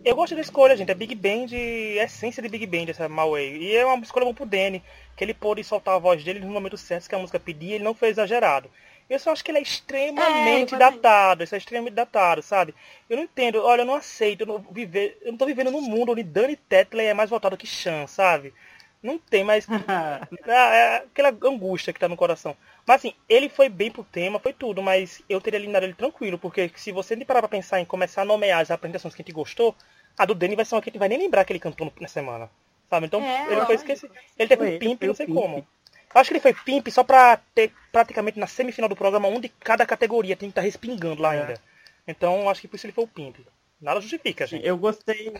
Eu 0.03 0.15
gosto 0.15 0.35
da 0.35 0.41
escolha, 0.41 0.75
gente. 0.75 0.91
É 0.91 0.95
Big 0.95 1.13
Band, 1.15 1.47
é 1.53 2.03
essência 2.03 2.41
de 2.41 2.49
Big 2.49 2.65
Band, 2.65 2.89
essa 2.89 3.09
Malway. 3.09 3.57
E 3.57 3.75
é 3.75 3.85
uma 3.85 4.03
escolha 4.03 4.25
boa 4.25 4.33
pro 4.33 4.45
Danny, 4.45 4.83
que 5.15 5.23
ele 5.23 5.33
pôde 5.33 5.63
soltar 5.63 5.95
a 5.95 5.99
voz 5.99 6.23
dele 6.23 6.39
no 6.39 6.47
momento 6.47 6.77
certo 6.77 7.09
que 7.09 7.15
a 7.15 7.19
música 7.19 7.39
pedia, 7.39 7.75
ele 7.75 7.83
não 7.83 7.93
foi 7.93 8.09
exagerado. 8.09 8.69
Eu 9.09 9.17
só 9.17 9.31
acho 9.31 9.43
que 9.43 9.49
ele 9.49 9.57
é 9.57 9.61
extremamente 9.61 10.75
é, 10.75 10.77
datado, 10.77 11.43
isso 11.43 11.55
é 11.55 11.57
extremamente 11.57 11.95
datado, 11.95 12.43
sabe? 12.43 12.75
Eu 13.09 13.17
não 13.17 13.23
entendo, 13.23 13.63
olha, 13.63 13.81
eu 13.81 13.85
não 13.85 13.95
aceito, 13.95 14.41
eu 14.41 14.47
não, 14.47 14.59
viver, 14.59 15.17
eu 15.23 15.31
não 15.31 15.37
tô 15.37 15.47
vivendo 15.47 15.71
num 15.71 15.81
mundo 15.81 16.11
onde 16.11 16.21
Danny 16.21 16.55
Tetley 16.55 17.07
é 17.07 17.13
mais 17.13 17.29
votado 17.29 17.57
que 17.57 17.65
Chan, 17.65 18.05
sabe? 18.05 18.53
Não 19.01 19.17
tem 19.17 19.43
mais. 19.43 19.67
é, 19.67 20.27
é, 20.51 20.95
aquela 20.97 21.29
angústia 21.29 21.91
que 21.91 21.99
tá 21.99 22.07
no 22.07 22.17
coração. 22.17 22.55
Mas 22.89 23.01
assim, 23.01 23.13
ele 23.29 23.49
foi 23.49 23.69
bem 23.69 23.91
pro 23.91 24.03
tema, 24.03 24.39
foi 24.39 24.51
tudo, 24.51 24.81
mas 24.81 25.21
eu 25.29 25.39
teria 25.39 25.59
eliminado 25.59 25.83
ele 25.83 25.93
tranquilo, 25.93 26.39
porque 26.39 26.71
se 26.75 26.91
você 26.91 27.15
nem 27.15 27.23
parar 27.23 27.39
pra 27.39 27.47
pensar 27.47 27.79
em 27.79 27.85
começar 27.85 28.23
a 28.23 28.25
nomear 28.25 28.61
as 28.61 28.71
apresentações 28.71 29.13
que 29.13 29.21
a 29.21 29.23
gente 29.23 29.31
gostou, 29.31 29.75
a 30.17 30.25
do 30.25 30.33
Danny 30.33 30.55
vai 30.55 30.65
ser 30.65 30.73
uma 30.73 30.81
que 30.81 30.89
a 30.89 30.91
gente 30.91 30.97
vai 30.97 31.07
nem 31.07 31.19
lembrar 31.19 31.45
que 31.45 31.53
ele 31.53 31.59
cantou 31.59 31.93
na 32.01 32.07
semana. 32.07 32.49
Sabe? 32.89 33.05
Então 33.05 33.21
é, 33.21 33.51
ele 33.51 33.63
foi 33.67 33.75
esquecido. 33.75 34.11
Ele 34.35 34.49
teve 34.49 34.65
um 34.65 34.79
pimp, 34.79 35.03
não 35.03 35.13
sei 35.13 35.27
pimp. 35.27 35.37
como. 35.37 35.57
Eu 35.57 36.19
acho 36.19 36.29
que 36.29 36.33
ele 36.33 36.41
foi 36.41 36.51
pimp 36.51 36.87
só 36.87 37.03
pra 37.03 37.39
ter 37.53 37.71
praticamente 37.91 38.39
na 38.39 38.47
semifinal 38.47 38.89
do 38.89 38.95
programa 38.95 39.27
um 39.27 39.39
de 39.39 39.49
cada 39.49 39.85
categoria 39.85 40.35
tem 40.35 40.49
que 40.49 40.53
estar 40.53 40.61
tá 40.61 40.65
respingando 40.65 41.21
lá 41.21 41.35
é. 41.35 41.41
ainda. 41.41 41.61
Então 42.07 42.49
acho 42.49 42.59
que 42.59 42.67
por 42.67 42.77
isso 42.77 42.87
ele 42.87 42.93
foi 42.93 43.03
o 43.03 43.07
pimp. 43.07 43.35
Nada 43.79 44.01
justifica, 44.01 44.47
gente. 44.47 44.65
Eu 44.65 44.75
gostei, 44.75 45.31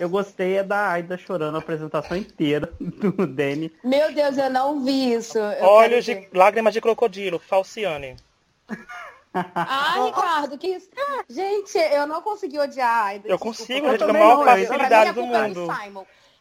eu 0.00 0.08
gostei 0.08 0.56
é 0.56 0.64
da 0.64 0.92
Aida 0.92 1.18
chorando 1.18 1.56
a 1.56 1.58
apresentação 1.58 2.16
inteira 2.16 2.72
do 2.80 3.26
Danny. 3.26 3.70
Meu 3.84 4.12
Deus, 4.14 4.38
eu 4.38 4.48
não 4.48 4.82
vi 4.82 5.12
isso. 5.12 5.36
Eu 5.36 5.66
Olhos 5.66 6.06
de 6.06 6.26
lágrimas 6.32 6.72
de 6.72 6.80
crocodilo, 6.80 7.38
Falciane. 7.38 8.16
Ah, 9.32 10.06
Ricardo, 10.06 10.58
que 10.58 10.66
isso? 10.66 10.90
Gente, 11.28 11.78
eu 11.78 12.04
não 12.04 12.20
consegui 12.20 12.58
odiar 12.58 12.90
a 12.90 13.04
Aida. 13.04 13.28
Eu 13.28 13.38
consigo, 13.38 13.88
gente, 13.88 14.02
com 14.02 14.10
a 14.10 14.12
maior 14.12 14.44
facilidade 14.44 15.12
do 15.12 15.22
mundo. 15.22 15.68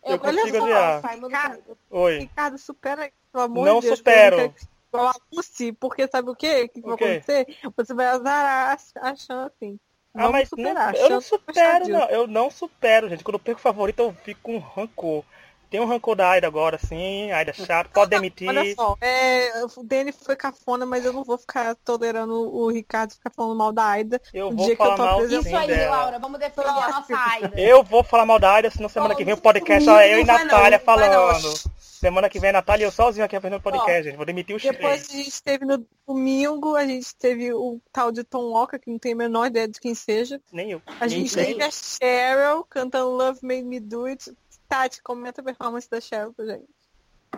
Eu, 0.03 0.13
eu 0.13 0.19
consigo 0.19 0.57
odiar. 0.57 0.99
Ricardo, 1.05 1.77
Oi. 1.91 2.17
Ricardo, 2.17 2.57
supera, 2.57 3.11
pelo 3.31 3.43
amor 3.43 3.63
não 3.63 3.79
de 3.79 3.85
Deus. 3.85 3.99
supero. 3.99 4.51
Igual 4.91 5.09
a 5.09 5.13
Lucy, 5.31 5.71
porque 5.71 6.07
sabe 6.07 6.31
o 6.31 6.35
quê? 6.35 6.63
O 6.63 6.69
que 6.69 6.81
vai 6.81 6.95
acontecer? 6.95 7.57
Você 7.77 7.93
vai 7.93 8.07
azarar 8.07 8.79
a 8.95 9.15
chance, 9.15 9.53
assim. 9.61 9.79
Ah, 10.13 10.29
mas 10.29 10.49
superar, 10.49 10.93
não, 10.93 10.99
eu 10.99 11.09
não 11.09 11.21
supero, 11.21 11.87
não. 11.87 12.09
Eu 12.09 12.27
não 12.27 12.51
supero, 12.51 13.09
gente. 13.09 13.23
Quando 13.23 13.35
eu 13.35 13.39
perco 13.39 13.59
o 13.59 13.63
favorito, 13.63 13.99
eu 13.99 14.13
fico 14.23 14.41
com 14.41 14.57
rancor. 14.57 15.23
Tem 15.69 15.79
um 15.79 15.85
rancor 15.85 16.15
da 16.15 16.27
Aida 16.27 16.47
agora, 16.47 16.79
sim. 16.79 17.31
Aida 17.31 17.53
chato, 17.53 17.91
pode 17.91 18.09
demitir. 18.09 18.49
Olha 18.49 18.73
só, 18.73 18.97
é, 18.99 19.63
o 19.63 19.83
Danny 19.83 20.11
foi 20.11 20.35
cafona, 20.35 20.83
mas 20.83 21.05
eu 21.05 21.13
não 21.13 21.23
vou 21.23 21.37
ficar 21.37 21.75
tolerando 21.85 22.33
o 22.33 22.69
Ricardo 22.71 23.13
ficar 23.13 23.29
falando 23.29 23.55
mal 23.55 23.71
da 23.71 23.85
Aida. 23.85 24.19
Eu 24.33 24.51
vou 24.51 24.75
falar 24.75 24.97
mal 24.97 25.25
Isso 25.25 25.55
aí, 25.55 25.67
dela. 25.67 25.97
Laura, 25.97 26.17
vamos 26.17 26.39
defender 26.39 26.67
a 26.67 26.89
nossa 26.89 27.15
Aida. 27.15 27.51
Eu 27.55 27.83
vou 27.83 28.03
falar 28.03 28.25
mal 28.25 28.39
da 28.39 28.51
Aida, 28.51 28.71
senão 28.71 28.89
semana 28.89 29.13
que 29.13 29.23
vem 29.23 29.35
o 29.35 29.37
podcast 29.37 29.87
é 29.87 30.15
eu 30.15 30.21
e 30.21 30.23
Natália 30.23 30.79
falando. 30.79 31.53
Semana 31.99 32.29
que 32.29 32.39
vem, 32.39 32.53
Natália, 32.53 32.85
eu 32.85 32.91
sozinho 32.93 33.25
aqui 33.25 33.37
fazendo 33.37 33.61
podcast, 33.61 34.03
gente. 34.03 34.15
Vou 34.15 34.25
demitir 34.25 34.55
o 34.55 34.59
Depois 34.59 35.09
a 35.09 35.11
gente 35.11 35.43
teve 35.43 35.65
no 35.65 35.85
domingo, 36.07 36.77
a 36.77 36.85
gente 36.85 37.13
teve 37.13 37.51
o 37.51 37.77
tal 37.91 38.09
de 38.09 38.23
Tom 38.23 38.51
Walker, 38.51 38.79
que 38.79 38.89
não 38.89 38.97
tem 38.97 39.11
a 39.11 39.15
menor 39.17 39.47
ideia 39.47 39.67
de 39.67 39.81
quem 39.81 39.93
seja. 39.93 40.41
Nem 40.49 40.71
eu. 40.71 40.81
A 40.97 41.09
gente 41.09 41.35
Nem 41.35 41.47
teve 41.47 41.61
a 41.61 41.69
Cheryl 41.69 42.63
cantando 42.69 43.09
Love 43.09 43.39
Made 43.43 43.63
Me 43.63 43.81
Do 43.81 44.05
It. 44.05 44.33
Tati, 44.69 45.03
comenta 45.03 45.41
a 45.41 45.43
performance 45.43 45.89
da 45.89 45.99
Cheryl 45.99 46.31
pra 46.31 46.45
gente. 46.45 46.69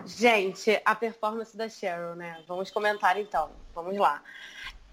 Gente, 0.05 0.79
a 0.85 0.93
performance 0.93 1.57
da 1.57 1.67
Cheryl, 1.67 2.15
né? 2.15 2.43
Vamos 2.47 2.69
comentar 2.69 3.17
então. 3.17 3.49
Vamos 3.73 3.97
lá. 3.97 4.21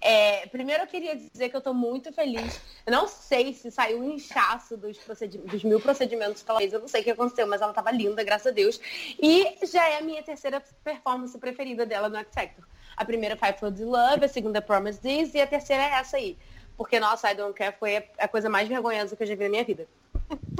É, 0.01 0.45
primeiro 0.47 0.83
eu 0.83 0.87
queria 0.87 1.15
dizer 1.15 1.49
que 1.49 1.55
eu 1.55 1.59
estou 1.59 1.73
muito 1.73 2.11
feliz. 2.13 2.59
Eu 2.85 2.91
não 2.91 3.07
sei 3.07 3.53
se 3.53 3.69
saiu 3.69 3.99
um 3.99 4.11
inchaço 4.11 4.77
dos, 4.77 4.97
dos, 5.45 5.63
mil 5.63 5.79
procedimentos 5.79 6.41
que 6.41 6.49
ela 6.49 6.59
fez. 6.59 6.73
Eu 6.73 6.79
não 6.79 6.87
sei 6.87 7.01
o 7.01 7.03
que 7.03 7.11
aconteceu, 7.11 7.45
mas 7.47 7.61
ela 7.61 7.71
estava 7.71 7.91
linda, 7.91 8.23
graças 8.23 8.47
a 8.47 8.51
Deus. 8.51 8.79
E 9.21 9.57
já 9.65 9.87
é 9.89 9.97
a 9.97 10.01
minha 10.01 10.23
terceira 10.23 10.63
performance 10.83 11.37
preferida 11.37 11.85
dela 11.85 12.07
no 12.09 12.17
X 12.17 12.33
Factor. 12.33 12.65
A 12.95 13.05
primeira 13.05 13.35
for 13.35 13.71
the 13.71 13.85
Love, 13.85 14.25
a 14.25 14.27
segunda 14.27 14.61
Promise 14.61 14.99
This 14.99 15.33
e 15.33 15.41
a 15.41 15.47
terceira 15.47 15.83
é 15.83 15.91
essa 15.99 16.17
aí. 16.17 16.37
Porque, 16.77 16.97
nossa, 16.99 17.29
I 17.29 17.35
Don't 17.35 17.53
Care 17.53 17.75
foi 17.77 18.07
a 18.17 18.27
coisa 18.27 18.49
mais 18.49 18.67
vergonhosa 18.67 19.15
que 19.15 19.23
eu 19.23 19.27
já 19.27 19.35
vi 19.35 19.43
na 19.43 19.49
minha 19.49 19.63
vida. 19.65 19.85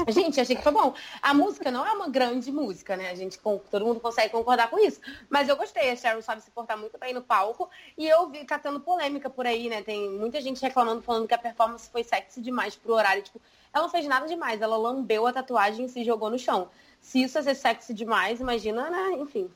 Gente, 0.08 0.40
achei 0.40 0.56
que 0.56 0.64
foi 0.64 0.72
bom. 0.72 0.94
A 1.22 1.34
música 1.34 1.70
não 1.70 1.86
é 1.86 1.92
uma 1.92 2.10
grande 2.10 2.52
música, 2.52 2.98
né? 2.98 3.10
A 3.10 3.16
gente, 3.16 3.40
todo 3.40 3.86
mundo 3.86 4.00
consegue 4.00 4.32
concordar 4.32 4.70
com 4.70 4.80
isso. 4.80 5.00
Mas 5.30 5.48
eu 5.48 5.56
gostei. 5.56 5.92
A 5.92 5.96
Cheryl 5.96 6.22
sabe 6.22 6.42
se 6.42 6.50
portar 6.52 6.78
muito 6.78 6.98
bem 6.98 7.14
no 7.14 7.22
palco. 7.22 7.70
E 7.98 8.08
eu 8.08 8.30
vi, 8.30 8.46
tendo 8.62 8.80
polêmica 8.80 9.30
por 9.30 9.46
aí, 9.46 9.70
né? 9.70 9.82
Tem 9.82 10.10
muita 10.10 10.42
gente 10.42 10.62
reclamando, 10.62 11.02
falando 11.02 11.28
que 11.28 11.34
a 11.34 11.38
performance 11.38 11.90
foi 11.90 12.04
sexy 12.04 12.42
demais 12.42 12.76
pro 12.76 12.94
horário. 12.94 13.22
Tipo, 13.22 13.40
ela 13.74 13.84
não 13.84 13.92
fez 13.92 14.06
nada 14.06 14.28
demais. 14.28 14.62
Ela 14.62 14.78
lambeu 14.78 15.28
a 15.28 15.34
tatuagem 15.34 15.86
e 15.86 15.90
se 15.90 16.04
jogou 16.04 16.30
no 16.30 16.40
chão. 16.40 16.70
Se 17.00 17.22
isso 17.22 17.38
é 17.38 17.44
ser 17.44 17.56
sexy 17.56 17.94
demais, 17.94 18.40
imagina, 18.40 18.90
né? 18.90 19.18
Enfim, 19.20 19.50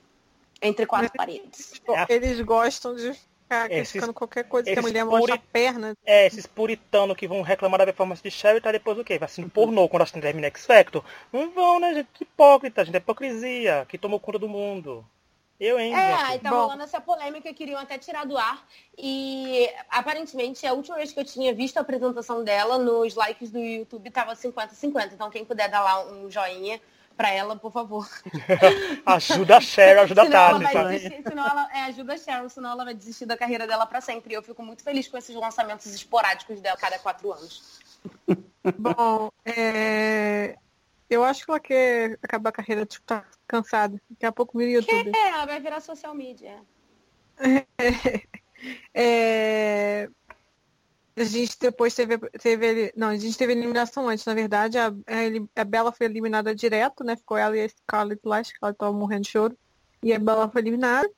entre 0.62 0.86
quatro 0.86 1.12
paredes. 1.16 1.82
Eles 2.08 2.40
gostam 2.42 2.96
de 2.96 3.14
ficar 3.44 3.72
esses, 3.72 3.92
criticando 3.92 4.14
qualquer 4.14 4.44
coisa 4.46 4.72
que 4.72 4.80
a 4.80 4.82
mulher 4.82 5.06
puri... 5.06 5.18
mostra 5.18 5.36
a 5.36 5.40
perna. 5.40 5.98
É, 6.06 6.26
esses 6.26 6.48
puritanos 6.48 7.16
que 7.16 7.28
vão 7.28 7.42
reclamar 7.42 7.80
da 7.80 7.86
performance 7.86 8.24
de 8.24 8.32
Sherry 8.32 8.62
tá 8.62 8.72
depois 8.72 8.98
o 8.98 9.04
quê? 9.04 9.20
Vai 9.20 9.28
assim, 9.28 9.48
pornô 9.48 9.88
quando 9.88 10.02
a 10.02 10.06
gente 10.06 10.22
termina 10.22 10.48
X 10.48 10.66
Factor? 10.66 11.04
Não 11.32 11.52
vão, 11.52 11.80
né, 11.80 11.94
gente? 11.94 12.10
Que 12.14 12.24
hipócrita, 12.24 12.84
gente. 12.84 12.96
É 12.96 12.98
hipocrisia 12.98 13.86
que 13.88 13.98
tomou 13.98 14.20
conta 14.20 14.40
do 14.40 14.50
mundo. 14.50 15.06
Eu, 15.60 15.80
hein? 15.80 15.94
É, 15.94 16.14
aí 16.14 16.40
tá 16.40 16.50
Bom. 16.50 16.64
rolando 16.64 16.84
essa 16.84 17.00
polêmica, 17.00 17.54
queriam 17.54 17.80
até 17.80 17.98
tirar 17.98 18.26
do 18.26 18.38
ar. 18.38 18.68
E 18.98 19.70
aparentemente, 19.90 20.66
a 20.66 20.74
última 20.74 20.98
vez 20.98 21.14
que 21.14 21.20
eu 21.20 21.24
tinha 21.24 21.54
visto 21.54 21.78
a 21.78 21.82
apresentação 21.82 22.44
dela, 22.44 22.78
nos 22.78 23.16
likes 23.16 23.52
do 23.52 23.60
YouTube 23.60 24.10
tava 24.10 24.34
50-50. 24.34 25.14
Então 25.14 25.30
quem 25.30 25.46
puder 25.46 25.70
dar 25.70 25.82
lá 25.82 26.06
um 26.06 26.30
joinha 26.30 26.82
para 27.16 27.32
ela, 27.32 27.56
por 27.56 27.72
favor. 27.72 28.08
ajuda 29.06 29.58
a 29.58 29.62
Cheryl, 29.62 30.02
ajuda 30.04 30.24
a 30.24 30.30
Tati. 30.30 31.24
senão 31.24 31.48
ela 31.48 31.70
é, 31.74 31.84
ajuda 31.84 32.14
a 32.14 32.18
Cheryl, 32.18 32.50
senão 32.50 32.72
ela 32.72 32.84
vai 32.84 32.94
desistir 32.94 33.26
da 33.26 33.38
carreira 33.38 33.68
dela 33.68 33.86
para 33.86 34.02
sempre. 34.02 34.34
E 34.34 34.36
eu 34.36 34.44
fico 34.44 34.64
muito 34.64 34.84
feliz 34.84 35.08
com 35.08 35.18
esses 35.18 35.36
lançamentos 35.36 35.86
esporádicos 35.94 36.60
dela 36.60 36.78
cada 36.78 37.00
quatro 37.00 37.32
anos. 37.32 37.80
Bom, 38.78 39.32
é... 39.46 40.58
eu 41.10 41.24
acho 41.24 41.46
que 41.46 41.52
ela 41.52 41.60
quer 41.60 42.20
acabar 42.22 42.50
a 42.50 42.54
carreira, 42.54 42.86
tipo, 42.86 43.06
tá 43.06 43.26
cansada. 43.48 44.02
Daqui 44.10 44.26
a 44.26 44.32
pouco 44.32 44.58
vira 44.58 44.72
YouTube. 44.72 45.12
É, 45.16 45.30
ela 45.30 45.46
vai 45.46 45.60
virar 45.60 45.82
social 45.82 46.14
media. 46.14 46.60
é... 48.94 50.10
A 51.16 51.24
gente 51.24 51.58
depois 51.60 51.94
teve, 51.94 52.18
teve. 52.18 52.92
Não, 52.96 53.10
a 53.10 53.16
gente 53.16 53.38
teve 53.38 53.54
eliminação 53.54 54.10
antes, 54.10 54.26
na 54.26 54.34
verdade. 54.34 54.78
A, 54.78 54.88
a, 54.88 55.62
a 55.62 55.64
Bela 55.64 55.92
foi 55.92 56.08
eliminada 56.08 56.56
direto, 56.56 57.04
né? 57.04 57.16
Ficou 57.16 57.38
ela 57.38 57.56
e 57.56 57.64
a 57.64 57.70
Scarlett 57.70 58.22
lá, 58.26 58.40
a 58.40 58.44
Scarlett 58.44 58.78
tava 58.78 58.92
morrendo 58.92 59.22
de 59.22 59.30
choro. 59.30 59.58
E 60.02 60.12
a 60.12 60.20
Bela 60.20 60.50
foi 60.50 60.62
eliminada. 60.62 61.10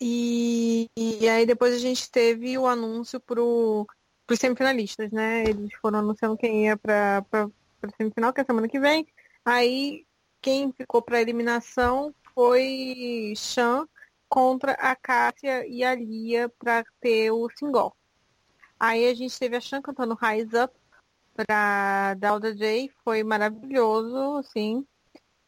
E, 0.00 0.90
e 0.96 1.28
aí 1.28 1.46
depois 1.46 1.74
a 1.74 1.78
gente 1.78 2.10
teve 2.10 2.58
o 2.58 2.66
anúncio 2.66 3.18
pro, 3.20 3.86
pros 4.26 4.38
semifinalistas, 4.38 5.10
né? 5.10 5.44
Eles 5.44 5.72
foram 5.80 6.00
anunciando 6.00 6.36
quem 6.36 6.66
ia 6.66 6.76
pra, 6.76 7.22
pra, 7.30 7.48
pra 7.80 7.90
semifinal, 7.96 8.32
que 8.32 8.40
é 8.40 8.44
semana 8.44 8.68
que 8.68 8.78
vem. 8.78 9.06
Aí 9.44 10.04
quem 10.42 10.72
ficou 10.72 11.00
pra 11.00 11.22
eliminação 11.22 12.14
foi 12.34 13.32
Chan 13.34 13.88
contra 14.28 14.72
a 14.72 14.94
Cássia 14.94 15.66
e 15.66 15.82
a 15.82 15.94
Lia 15.94 16.50
para 16.58 16.84
ter 17.00 17.30
o 17.30 17.48
single. 17.56 17.96
Aí 18.78 19.08
a 19.08 19.14
gente 19.14 19.38
teve 19.38 19.56
a 19.56 19.60
Chan 19.60 19.80
cantando 19.80 20.14
Rise 20.20 20.56
Up 20.56 20.74
para 21.34 22.14
Dauda 22.14 22.54
J, 22.54 22.90
foi 23.04 23.22
maravilhoso, 23.22 24.36
assim. 24.36 24.86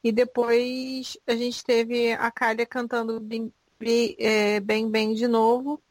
E 0.02 0.10
depois 0.10 1.16
a 1.26 1.34
gente 1.34 1.64
teve 1.64 2.12
a 2.12 2.30
Kalia 2.30 2.66
cantando 2.66 3.20
Bem 3.20 3.52
Bem, 3.78 4.90
bem 4.90 5.12
de 5.12 5.28
novo. 5.28 5.82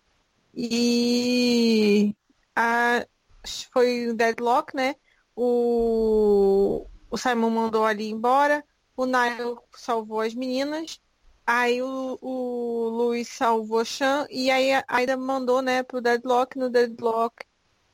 E 0.54 2.16
a, 2.56 3.06
foi 3.72 4.12
Deadlock, 4.14 4.76
né? 4.76 4.96
O, 5.36 6.88
o 7.10 7.18
Simon 7.18 7.52
mandou 7.52 7.86
ali 7.86 8.10
embora. 8.10 8.66
O 8.98 9.06
Nile 9.06 9.56
salvou 9.76 10.22
as 10.22 10.34
meninas. 10.34 11.00
Aí 11.46 11.82
o, 11.82 12.18
o 12.22 12.90
Luiz 12.90 13.28
salvou 13.30 13.86
Chan 13.86 14.26
e 14.30 14.50
aí 14.50 14.84
ainda 14.88 15.16
mandou, 15.16 15.62
né, 15.62 15.84
pro 15.84 16.02
Deadlock. 16.02 16.58
No 16.58 16.70
Deadlock, 16.70 17.46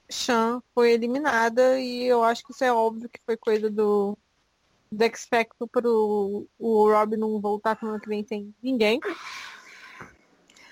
Chan 0.09 0.61
foi 0.73 0.91
eliminada 0.91 1.79
e 1.79 2.03
eu 2.05 2.23
acho 2.23 2.43
que 2.45 2.51
isso 2.51 2.63
é 2.63 2.71
óbvio 2.71 3.09
que 3.09 3.19
foi 3.25 3.35
coisa 3.35 3.69
do, 3.69 4.17
Factor 5.29 5.67
pro 5.67 6.47
o 6.59 6.91
Rob 6.91 7.15
não 7.17 7.39
voltar 7.39 7.77
semana 7.77 7.99
que 7.99 8.09
vem 8.09 8.25
sem 8.25 8.53
ninguém. 8.61 8.99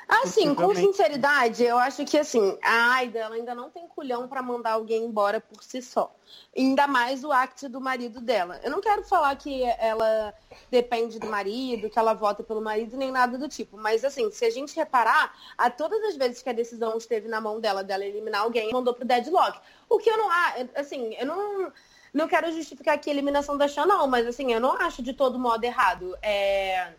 Assim, 0.09 0.55
com 0.55 0.73
sinceridade, 0.73 1.63
eu 1.63 1.77
acho 1.77 2.03
que 2.03 2.17
assim, 2.17 2.57
a 2.63 2.95
Aida 2.95 3.19
ela 3.19 3.35
ainda 3.35 3.53
não 3.53 3.69
tem 3.69 3.87
culhão 3.87 4.27
para 4.27 4.41
mandar 4.41 4.71
alguém 4.71 5.05
embora 5.05 5.39
por 5.39 5.63
si 5.63 5.83
só. 5.83 6.11
Ainda 6.57 6.87
mais 6.87 7.23
o 7.23 7.31
act 7.31 7.67
do 7.67 7.79
marido 7.79 8.19
dela. 8.19 8.59
Eu 8.63 8.71
não 8.71 8.81
quero 8.81 9.03
falar 9.03 9.35
que 9.35 9.63
ela 9.77 10.33
depende 10.71 11.19
do 11.19 11.27
marido, 11.27 11.91
que 11.91 11.99
ela 11.99 12.15
vota 12.15 12.41
pelo 12.41 12.59
marido, 12.59 12.97
nem 12.97 13.11
nada 13.11 13.37
do 13.37 13.47
tipo. 13.47 13.77
Mas 13.77 14.03
assim, 14.03 14.31
se 14.31 14.43
a 14.45 14.49
gente 14.49 14.75
reparar, 14.75 15.31
a 15.55 15.69
todas 15.69 16.03
as 16.03 16.15
vezes 16.17 16.41
que 16.41 16.49
a 16.49 16.53
decisão 16.53 16.97
esteve 16.97 17.27
na 17.27 17.39
mão 17.39 17.59
dela, 17.59 17.83
dela 17.83 18.03
eliminar 18.03 18.41
alguém, 18.41 18.71
mandou 18.71 18.95
pro 18.95 19.05
deadlock. 19.05 19.59
O 19.87 19.99
que 19.99 20.09
eu 20.09 20.17
não 20.17 20.31
acho, 20.31 20.69
assim, 20.75 21.13
eu 21.19 21.27
não 21.27 21.71
não 22.11 22.27
quero 22.27 22.51
justificar 22.51 22.95
aqui 22.95 23.11
a 23.11 23.13
eliminação 23.13 23.55
da 23.55 23.67
Xan, 23.67 23.85
não, 23.85 24.07
mas 24.07 24.25
assim, 24.25 24.51
eu 24.51 24.59
não 24.59 24.71
acho 24.71 25.03
de 25.03 25.13
todo 25.13 25.37
modo 25.37 25.63
errado. 25.63 26.17
É 26.23 26.93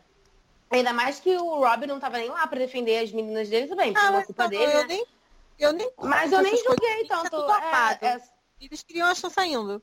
Ainda 0.70 0.92
mais 0.92 1.18
que 1.18 1.36
o 1.36 1.58
Rob 1.58 1.86
não 1.86 1.98
tava 1.98 2.18
nem 2.18 2.28
lá 2.28 2.46
pra 2.46 2.58
defender 2.58 2.98
as 2.98 3.10
meninas 3.10 3.48
dele 3.48 3.66
também, 3.66 3.92
por 3.92 4.00
ah, 4.00 4.24
culpa 4.24 4.48
dele. 4.48 4.64
Eu, 4.64 4.78
né? 4.78 4.84
nem, 4.84 5.06
eu 5.58 5.72
nem. 5.72 5.92
Mas 6.00 6.30
eu 6.30 6.40
nem 6.40 6.56
julguei 6.56 7.04
tanto. 7.08 7.36
É, 7.36 8.06
é... 8.06 8.22
Eles 8.60 8.82
queriam 8.82 9.08
a 9.08 9.14
chance 9.14 9.34
saindo. 9.34 9.82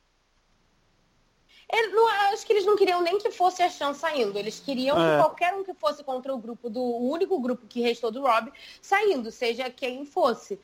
Ele, 1.70 1.88
não, 1.88 2.08
acho 2.32 2.46
que 2.46 2.52
eles 2.54 2.64
não 2.64 2.76
queriam 2.76 3.02
nem 3.02 3.18
que 3.18 3.30
fosse 3.30 3.62
a 3.62 3.68
chance 3.68 4.00
saindo. 4.00 4.38
Eles 4.38 4.58
queriam 4.58 4.98
é. 4.98 5.10
que 5.10 5.22
qualquer 5.22 5.54
um 5.54 5.62
que 5.62 5.74
fosse 5.74 6.02
contra 6.02 6.34
o 6.34 6.38
grupo 6.38 6.70
do. 6.70 6.80
O 6.80 7.10
único 7.10 7.38
grupo 7.38 7.66
que 7.66 7.82
restou 7.82 8.10
do 8.10 8.22
Rob 8.22 8.50
saindo, 8.80 9.30
seja 9.30 9.68
quem 9.68 10.06
fosse. 10.06 10.58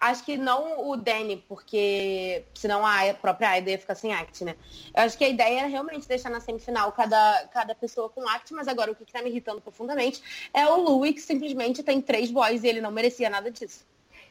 Acho 0.00 0.24
que 0.24 0.36
não 0.36 0.88
o 0.88 0.96
Danny, 0.96 1.42
porque 1.48 2.44
senão 2.54 2.84
a 2.84 3.14
própria 3.14 3.50
Aida 3.50 3.70
ia 3.70 3.78
ficar 3.78 3.94
sem 3.94 4.12
act, 4.12 4.44
né? 4.44 4.54
Eu 4.94 5.02
acho 5.02 5.16
que 5.16 5.24
a 5.24 5.28
ideia 5.28 5.60
era 5.60 5.68
realmente 5.68 6.06
deixar 6.06 6.30
na 6.30 6.40
semifinal 6.40 6.92
cada, 6.92 7.48
cada 7.52 7.74
pessoa 7.74 8.10
com 8.10 8.28
act, 8.28 8.52
mas 8.52 8.68
agora 8.68 8.92
o 8.92 8.94
que, 8.94 9.04
está 9.04 9.22
me 9.22 9.30
irritando 9.30 9.60
profundamente 9.60 10.22
é 10.52 10.66
o 10.66 10.76
Louis, 10.76 11.14
que 11.14 11.20
simplesmente 11.20 11.82
tem 11.82 12.02
três 12.02 12.30
boys 12.30 12.64
e 12.64 12.68
ele 12.68 12.80
não 12.80 12.90
merecia 12.90 13.30
nada 13.30 13.50
disso. 13.50 13.84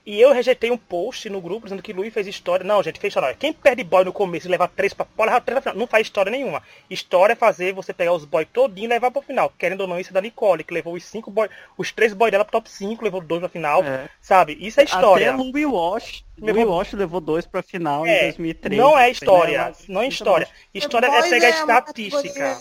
E 0.06 0.20
eu 0.20 0.34
rejeitei 0.34 0.70
um 0.70 0.78
post 0.78 1.30
no 1.30 1.40
grupo 1.40 1.66
dizendo 1.66 1.82
que 1.82 1.94
Luiz 1.94 2.14
fez 2.14 2.28
história. 2.28 2.66
Não, 2.66 2.84
gente, 2.84 3.00
fez 3.00 3.12
história. 3.12 3.36
Quem 3.36 3.54
perde 3.54 3.84
boy 3.84 4.04
no 4.04 4.12
começo 4.12 4.48
e 4.48 4.52
levar 4.52 4.68
três 4.68 4.94
pra 4.94 5.06
pode 5.06 5.30
levar 5.30 5.42
três 5.42 5.56
pra 5.56 5.72
final. 5.72 5.80
Não 5.80 5.88
faz 5.88 6.06
história 6.06 6.30
nenhuma. 6.30 6.62
História 6.90 7.34
é 7.34 7.36
fazer 7.36 7.74
você 7.74 7.94
pegar 7.94 8.12
os 8.12 8.26
boys 8.26 8.48
todinho 8.52 8.86
e 8.86 8.90
levar 8.90 9.12
pro 9.12 9.22
final. 9.22 9.54
Querendo 9.58 9.82
ou 9.82 9.88
não, 9.88 9.98
isso 9.98 10.10
é 10.10 10.14
da 10.14 10.22
Nicole, 10.22 10.64
que 10.64 10.74
levou 10.74 10.94
os 10.94 11.06
cinco 11.06 11.32
boy, 11.32 11.50
os 11.78 11.92
três 11.92 12.14
boys 12.14 12.32
dela 12.32 12.44
pro 12.44 12.52
top 12.52 12.70
5, 12.70 13.04
levou 13.04 13.22
dois 13.22 13.40
pra 13.40 13.50
final. 13.50 13.82
É. 13.84 14.10
Sabe? 14.20 14.58
Isso 14.60 14.82
é 14.82 14.84
história. 14.84 15.34
Até 15.34 15.42
Louis 15.42 15.66
Wash. 15.66 16.26
Levou... 16.38 16.66
Louis 16.66 16.78
Wash 16.78 16.94
levou 16.94 17.22
dois 17.22 17.46
pra 17.46 17.64
final 17.64 18.06
é, 18.06 18.18
em 18.18 18.24
2003. 18.24 18.78
Não 18.82 18.98
é 18.98 19.10
história. 19.10 19.74
Não 19.88 20.02
é 20.02 20.08
história. 20.08 20.48
História 20.74 21.08
é 21.08 21.30
pegar 21.30 21.48
é 21.48 21.50
estatística. 21.52 22.58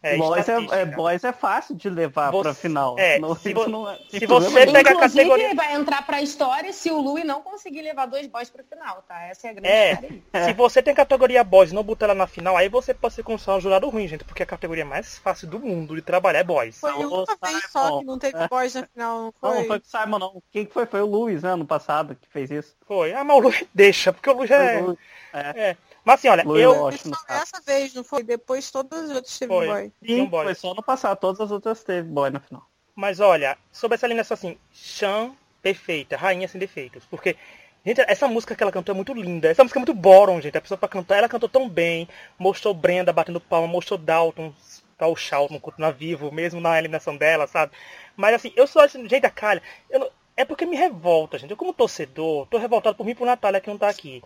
É, 0.00 0.16
boys, 0.16 0.48
é, 0.48 0.80
é, 0.80 0.84
boys 0.84 1.24
é 1.24 1.32
fácil 1.32 1.74
de 1.74 1.90
levar 1.90 2.30
você, 2.30 2.42
pra 2.42 2.54
final. 2.54 2.96
É, 2.98 3.18
não, 3.18 3.34
se, 3.34 3.52
vo, 3.54 3.68
não 3.68 3.90
é, 3.90 3.98
se 4.08 4.26
você 4.26 4.66
pega 4.66 4.92
a 4.92 5.00
categoria. 5.00 5.54
vai 5.56 5.74
entrar 5.74 6.06
pra 6.06 6.22
história 6.22 6.72
se 6.72 6.88
o 6.90 7.00
Louis 7.00 7.24
não 7.24 7.42
conseguir 7.42 7.82
levar 7.82 8.06
dois 8.06 8.28
boys 8.28 8.48
pra 8.48 8.62
final, 8.62 9.02
tá? 9.08 9.20
Essa 9.24 9.48
é 9.48 9.50
a 9.50 9.52
grande 9.54 10.22
é, 10.32 10.44
Se 10.44 10.52
você 10.52 10.80
tem 10.80 10.94
categoria 10.94 11.42
boys 11.42 11.72
e 11.72 11.74
não 11.74 11.82
botar 11.82 12.06
ela 12.06 12.14
na 12.14 12.28
final, 12.28 12.56
aí 12.56 12.68
você 12.68 12.94
pode 12.94 13.14
ser 13.14 13.24
considerado 13.24 13.58
um 13.58 13.60
jurado 13.60 13.88
ruim, 13.88 14.06
gente, 14.06 14.22
porque 14.22 14.44
a 14.44 14.46
categoria 14.46 14.84
mais 14.84 15.18
fácil 15.18 15.48
do 15.48 15.58
mundo 15.58 15.96
de 15.96 16.02
trabalhar 16.02 16.38
é 16.38 16.44
boys. 16.44 16.78
Foi 16.78 16.92
uma 16.92 17.24
vez 17.42 17.70
só 17.70 17.98
que 17.98 18.04
não 18.04 18.18
teve 18.20 18.46
boys 18.46 18.74
na 18.74 18.86
final, 18.86 19.22
não 19.22 19.32
foi? 19.32 19.54
Não, 19.58 19.64
foi 19.64 19.78
o 19.78 19.82
Simon, 19.82 20.18
não. 20.20 20.42
Quem 20.52 20.66
foi? 20.66 20.86
Foi 20.86 21.02
o 21.02 21.06
Luiz, 21.06 21.42
né, 21.42 21.50
ano 21.50 21.66
passado, 21.66 22.14
que 22.14 22.28
fez 22.28 22.52
isso. 22.52 22.76
Foi. 22.86 23.12
Ah, 23.12 23.24
mas 23.24 23.36
o 23.36 23.40
Luiz 23.40 23.64
deixa, 23.74 24.12
porque 24.12 24.30
o 24.30 24.34
Luiz 24.34 24.50
é... 24.52 24.84
é. 25.32 25.76
Mas 26.08 26.20
assim, 26.20 26.28
olha, 26.28 26.42
eu. 26.42 26.88
essa 27.28 27.60
vez, 27.60 27.92
não 27.92 28.02
foi? 28.02 28.22
Depois 28.22 28.70
todas 28.70 29.10
as 29.10 29.16
outras 29.16 29.38
teve 29.38 29.52
foi. 29.52 29.66
boy. 29.66 29.92
Sim, 30.02 30.24
boy. 30.24 30.44
foi 30.46 30.54
só 30.54 30.72
no 30.72 30.82
passado, 30.82 31.18
todas 31.18 31.38
as 31.38 31.50
outras 31.50 31.84
teve 31.84 32.08
boy 32.08 32.30
no 32.30 32.40
final. 32.40 32.66
Mas 32.96 33.20
olha, 33.20 33.58
sobre 33.70 33.96
essa 33.96 34.06
eliminação 34.06 34.34
assim, 34.34 34.56
Chan, 34.72 35.32
perfeita, 35.60 36.16
rainha 36.16 36.48
sem 36.48 36.58
defeitos. 36.58 37.04
Porque, 37.04 37.36
gente, 37.84 38.00
essa 38.08 38.26
música 38.26 38.54
que 38.54 38.62
ela 38.62 38.72
cantou 38.72 38.94
é 38.94 38.96
muito 38.96 39.12
linda. 39.12 39.50
Essa 39.50 39.62
música 39.62 39.78
é 39.78 39.82
muito 39.82 39.92
boron, 39.92 40.40
gente. 40.40 40.56
A 40.56 40.62
pessoa 40.62 40.78
pra 40.78 40.88
cantar, 40.88 41.18
ela 41.18 41.28
cantou 41.28 41.46
tão 41.46 41.68
bem. 41.68 42.08
Mostrou 42.38 42.72
Brenda 42.72 43.12
batendo 43.12 43.38
palma, 43.38 43.68
mostrou 43.68 43.98
Dalton, 43.98 44.54
tá 44.96 45.06
o 45.06 45.14
Charlton 45.14 45.60
continua 45.60 45.92
vivo, 45.92 46.32
mesmo 46.32 46.58
na 46.58 46.78
eliminação 46.78 47.18
dela, 47.18 47.46
sabe? 47.46 47.72
Mas 48.16 48.34
assim, 48.34 48.50
eu 48.56 48.66
sou 48.66 48.80
assim, 48.80 49.06
gente 49.06 49.20
da 49.20 49.30
calha. 49.30 49.62
Não, 49.92 50.08
é 50.38 50.46
porque 50.46 50.64
me 50.64 50.74
revolta, 50.74 51.38
gente. 51.38 51.50
Eu 51.50 51.56
como 51.58 51.74
torcedor, 51.74 52.46
tô 52.46 52.56
revoltado 52.56 52.96
por 52.96 53.04
mim 53.04 53.12
e 53.12 53.14
por 53.14 53.26
Natália 53.26 53.60
que 53.60 53.68
não 53.68 53.76
tá 53.76 53.90
aqui. 53.90 54.22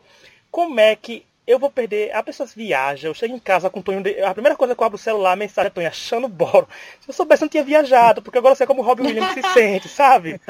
Como 0.49 0.79
é 0.79 0.95
que 0.95 1.27
eu 1.47 1.59
vou 1.59 1.71
perder. 1.71 2.15
A 2.15 2.23
pessoa 2.23 2.49
viaja, 2.55 3.09
eu 3.09 3.15
chego 3.15 3.35
em 3.35 3.39
casa 3.39 3.69
com 3.69 3.81
o 3.81 3.83
Tonho. 3.83 4.03
De... 4.03 4.21
A 4.23 4.33
primeira 4.33 4.57
coisa 4.57 4.75
que 4.75 4.81
eu 4.81 4.87
abro 4.87 4.97
o 4.97 4.99
celular, 4.99 5.33
a 5.33 5.37
mensagem 5.37 5.69
é 5.69 5.71
Tonho 5.71 5.89
achando 5.89 6.29
boro. 6.29 6.69
Se 7.01 7.09
eu 7.09 7.15
soubesse, 7.15 7.43
eu 7.43 7.47
não 7.47 7.51
tinha 7.51 7.65
viajado, 7.65 8.23
porque 8.23 8.39
agora 8.39 8.53
eu 8.53 8.57
sei 8.57 8.67
como 8.67 8.83
o 8.83 8.85
Robin 8.85 9.07
Williams 9.07 9.35
se 9.35 9.43
sente, 9.53 9.89
sabe? 9.89 10.41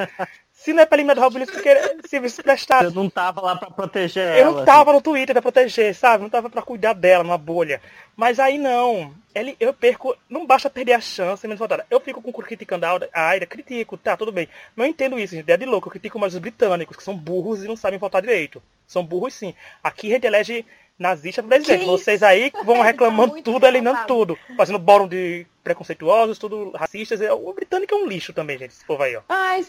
Se 0.53 0.73
não 0.73 0.83
é 0.83 0.87
pra 0.87 0.97
eliminar 0.97 1.17
do 1.17 1.23
Robin 1.23 1.41
Williams, 1.41 1.55
porque 1.55 2.09
serviço 2.09 2.41
prestado. 2.41 2.85
Eu 2.85 2.91
não 2.93 3.11
tava 3.11 3.41
lá 3.41 3.57
pra 3.57 3.69
proteger 3.69 4.23
eu 4.23 4.33
ela. 4.33 4.39
Eu 4.39 4.53
não 4.53 4.65
tava 4.65 4.91
assim. 4.91 4.99
no 4.99 5.03
Twitter 5.03 5.35
pra 5.35 5.43
proteger, 5.43 5.93
sabe? 5.93 6.23
Não 6.23 6.31
tava 6.31 6.49
pra 6.49 6.63
cuidar 6.63 6.93
dela 6.93 7.25
numa 7.25 7.39
bolha. 7.39 7.81
Mas 8.15 8.39
aí 8.39 8.59
não. 8.59 9.13
Ele, 9.35 9.57
eu 9.59 9.73
perco. 9.73 10.17
Não 10.29 10.47
basta 10.47 10.71
perder 10.71 10.93
a 10.93 11.01
chance 11.01 11.45
menos 11.49 11.59
votada. 11.59 11.85
Eu 11.91 11.99
fico 11.99 12.23
com 12.23 12.33
criticando 12.33 12.87
a 12.87 13.29
Aida, 13.29 13.45
critico, 13.45 13.97
tá, 13.97 14.17
tudo 14.17 14.31
bem. 14.31 14.49
Mas 14.77 14.87
eu 14.87 14.91
entendo 14.91 15.19
isso, 15.19 15.35
gente. 15.35 15.51
É 15.51 15.57
de 15.57 15.65
louco. 15.65 15.89
Eu 15.89 15.93
critico 15.93 16.19
mais 16.19 16.35
os 16.35 16.39
britânicos, 16.39 16.97
que 16.97 17.03
são 17.03 17.17
burros 17.17 17.65
e 17.65 17.67
não 17.67 17.77
sabem 17.77 17.99
votar 17.99 18.21
direito. 18.21 18.63
São 18.87 19.05
burros 19.05 19.35
sim. 19.35 19.55
Aqui 19.83 20.11
a 20.11 20.15
gente 20.15 20.27
elege 20.27 20.65
nazista 20.99 21.43
presidente. 21.43 21.85
Vocês 21.85 22.23
aí 22.23 22.53
vão 22.65 22.83
reclamando 22.83 23.43
tudo, 23.43 23.67
eliminando 23.67 24.07
tudo. 24.07 24.39
Fazendo 24.57 24.79
bórum 24.79 25.09
de 25.09 25.47
preconceituosos, 25.63 26.39
tudo 26.39 26.71
racistas. 26.73 27.21
O 27.21 27.53
britânico 27.53 27.95
é 27.95 27.99
um 27.99 28.07
lixo 28.07 28.33
também, 28.33 28.59
gente, 28.59 28.71
esse 28.71 28.85
povo 28.85 29.03
aí, 29.03 29.17
ó. 29.17 29.23
Ai, 29.29 29.65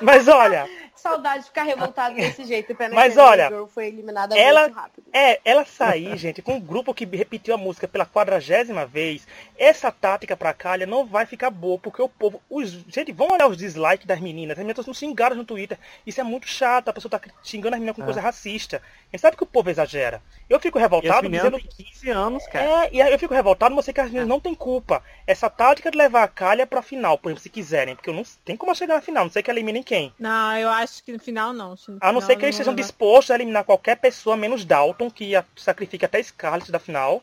Mas 0.00 0.28
olha. 0.28 0.68
Saudade 0.94 1.40
de 1.40 1.46
ficar 1.46 1.62
revoltado 1.62 2.14
desse 2.14 2.44
jeito. 2.44 2.74
Pena 2.74 2.94
Mas 2.94 3.16
olha, 3.16 3.50
foi 3.68 3.86
eliminada 3.86 4.38
ela, 4.38 4.64
muito 4.64 4.74
rápido. 4.74 5.04
É, 5.14 5.40
ela 5.46 5.64
sair, 5.64 6.14
gente, 6.18 6.42
com 6.42 6.56
um 6.56 6.60
grupo 6.60 6.92
que 6.92 7.06
repetiu 7.06 7.54
a 7.54 7.56
música 7.58 7.88
pela 7.88 8.04
quadragésima 8.04 8.84
vez, 8.84 9.26
essa 9.56 9.90
tática 9.90 10.36
pra 10.36 10.52
Calha 10.52 10.86
não 10.86 11.06
vai 11.06 11.24
ficar 11.24 11.48
boa, 11.48 11.78
porque 11.78 12.02
o 12.02 12.08
povo. 12.08 12.42
Os, 12.50 12.70
gente, 12.88 13.12
vão 13.12 13.30
olhar 13.30 13.46
os 13.46 13.56
dislikes 13.56 14.06
das 14.06 14.20
meninas. 14.20 14.52
As 14.52 14.58
meninas 14.58 14.78
estão 14.78 14.92
xingadas 14.92 15.38
no 15.38 15.44
Twitter. 15.44 15.78
Isso 16.06 16.20
é 16.20 16.24
muito 16.24 16.46
chato, 16.46 16.90
a 16.90 16.92
pessoa 16.92 17.10
tá 17.10 17.20
xingando 17.42 17.76
as 17.76 17.80
meninas 17.80 17.96
com 17.96 18.02
é. 18.02 18.04
coisa 18.04 18.20
racista. 18.20 18.76
A 18.76 19.16
gente 19.16 19.22
sabe 19.22 19.36
que 19.38 19.42
o 19.42 19.46
povo 19.46 19.70
exagera. 19.70 20.22
Eu 20.50 20.60
fico 20.60 20.78
revoltado 20.78 21.28
dizendo. 21.28 21.58
15 21.58 22.10
anos, 22.10 22.46
cara. 22.48 22.86
É, 22.86 22.90
e 22.92 23.00
eu 23.00 23.18
fico 23.18 23.32
revoltado, 23.32 23.74
mas 23.74 23.86
sei 23.86 23.94
que 23.94 24.00
as 24.00 24.08
meninas 24.08 24.26
é. 24.26 24.28
não 24.28 24.38
têm 24.38 24.54
culpa. 24.54 25.02
Essa 25.30 25.48
tática 25.48 25.92
de 25.92 25.96
levar 25.96 26.24
a 26.24 26.28
calha 26.28 26.66
pra 26.66 26.82
final, 26.82 27.16
por 27.16 27.28
exemplo, 27.28 27.42
se 27.44 27.48
quiserem. 27.48 27.94
Porque 27.94 28.10
eu 28.10 28.14
não 28.14 28.24
tem 28.44 28.56
como 28.56 28.74
chegar 28.74 28.96
na 28.96 29.00
final, 29.00 29.22
não 29.22 29.30
sei 29.30 29.44
que 29.44 29.50
eliminem 29.50 29.80
quem. 29.80 30.12
Não, 30.18 30.56
eu 30.56 30.68
acho 30.68 31.04
que 31.04 31.12
no 31.12 31.20
final 31.20 31.52
não. 31.52 31.76
No 31.86 31.98
a 32.00 32.12
não 32.12 32.20
ser 32.20 32.34
que 32.34 32.44
eles 32.44 32.56
sejam 32.56 32.74
dispostos 32.74 33.30
a 33.30 33.36
eliminar 33.36 33.62
qualquer 33.62 33.96
pessoa, 33.96 34.36
menos 34.36 34.64
Dalton, 34.64 35.08
que 35.08 35.32
sacrifica 35.54 36.06
até 36.06 36.20
Scarlet 36.20 36.72
da 36.72 36.80
final, 36.80 37.22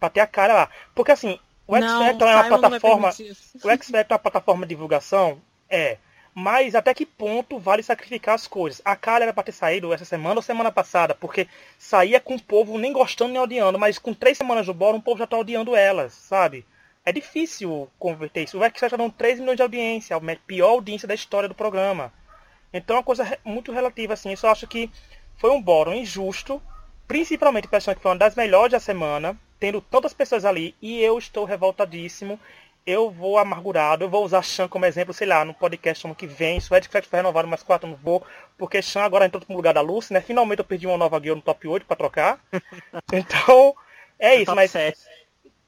pra 0.00 0.08
ter 0.08 0.20
a 0.20 0.26
cara 0.26 0.54
lá. 0.54 0.68
Porque 0.94 1.12
assim, 1.12 1.38
o 1.66 1.76
X 1.76 1.92
Factor 1.92 2.26
é 2.26 2.36
uma 2.36 2.58
plataforma. 2.58 3.08
O 3.10 3.70
X 3.70 3.90
Factor 3.90 4.12
é 4.12 4.14
uma 4.14 4.18
plataforma 4.18 4.64
de 4.64 4.70
divulgação? 4.70 5.38
É. 5.68 5.98
Mas 6.34 6.74
até 6.74 6.94
que 6.94 7.04
ponto 7.04 7.58
vale 7.58 7.82
sacrificar 7.82 8.34
as 8.34 8.46
coisas? 8.46 8.80
A 8.82 8.96
Kali 8.96 9.24
era 9.24 9.34
pra 9.34 9.42
ter 9.42 9.52
saído 9.52 9.92
essa 9.92 10.06
semana 10.06 10.36
ou 10.36 10.42
semana 10.42 10.72
passada, 10.72 11.14
porque 11.14 11.46
saía 11.78 12.18
com 12.18 12.36
o 12.36 12.42
povo 12.42 12.78
nem 12.78 12.94
gostando 12.94 13.34
nem 13.34 13.42
odiando, 13.42 13.78
mas 13.78 13.98
com 13.98 14.14
três 14.14 14.38
semanas 14.38 14.64
do 14.64 14.72
bora, 14.72 14.96
o 14.96 15.02
povo 15.02 15.18
já 15.18 15.26
tá 15.26 15.36
odiando 15.36 15.76
elas, 15.76 16.14
sabe? 16.14 16.64
É 17.04 17.12
difícil 17.12 17.90
converter 17.98 18.44
isso. 18.44 18.58
O 18.58 18.64
X 18.64 18.90
já 18.90 18.96
dão 18.96 19.10
3 19.10 19.40
milhões 19.40 19.56
de 19.56 19.62
audiência, 19.62 20.16
a 20.16 20.20
pior 20.46 20.70
audiência 20.70 21.08
da 21.08 21.14
história 21.14 21.48
do 21.48 21.54
programa. 21.54 22.12
Então 22.72 22.96
é 22.96 22.98
uma 23.00 23.04
coisa 23.04 23.38
muito 23.44 23.72
relativa, 23.72 24.14
assim. 24.14 24.30
Eu 24.30 24.36
só 24.36 24.50
acho 24.50 24.66
que 24.68 24.88
foi 25.36 25.50
um 25.50 25.60
bórum 25.60 25.92
injusto, 25.92 26.62
principalmente 27.08 27.66
pensando 27.66 27.96
que 27.96 28.02
foi 28.02 28.12
uma 28.12 28.18
das 28.18 28.36
melhores 28.36 28.72
da 28.72 28.80
semana, 28.80 29.36
tendo 29.58 29.80
tantas 29.80 30.14
pessoas 30.14 30.44
ali, 30.44 30.74
e 30.80 31.00
eu 31.00 31.18
estou 31.18 31.44
revoltadíssimo. 31.44 32.38
Eu 32.84 33.10
vou 33.10 33.38
amargurado, 33.38 34.04
eu 34.04 34.08
vou 34.08 34.24
usar 34.24 34.42
Chan 34.42 34.66
como 34.66 34.84
exemplo, 34.86 35.14
sei 35.14 35.26
lá, 35.26 35.44
no 35.44 35.54
podcast 35.54 36.04
ano 36.04 36.16
que 36.16 36.26
vem. 36.26 36.58
Se 36.60 36.72
o 36.72 36.76
Ed 36.76 36.88
Flex 36.88 37.06
foi 37.06 37.18
renovado 37.18 37.46
mais 37.46 37.62
quatro, 37.62 37.88
não 37.88 37.96
vou. 37.96 38.24
Porque 38.58 38.82
Chan 38.82 39.02
agora 39.02 39.26
entrou 39.26 39.42
no 39.48 39.56
lugar 39.56 39.74
da 39.74 39.80
Lucy, 39.80 40.12
né? 40.12 40.20
Finalmente 40.20 40.60
eu 40.60 40.64
perdi 40.64 40.86
uma 40.86 40.96
nova 40.96 41.18
guia 41.20 41.34
no 41.34 41.42
top 41.42 41.68
8 41.68 41.86
para 41.86 41.96
trocar. 41.96 42.40
então, 43.12 43.74
é 44.18 44.36
isso, 44.36 44.54
mas. 44.54 44.72
7. 44.72 44.98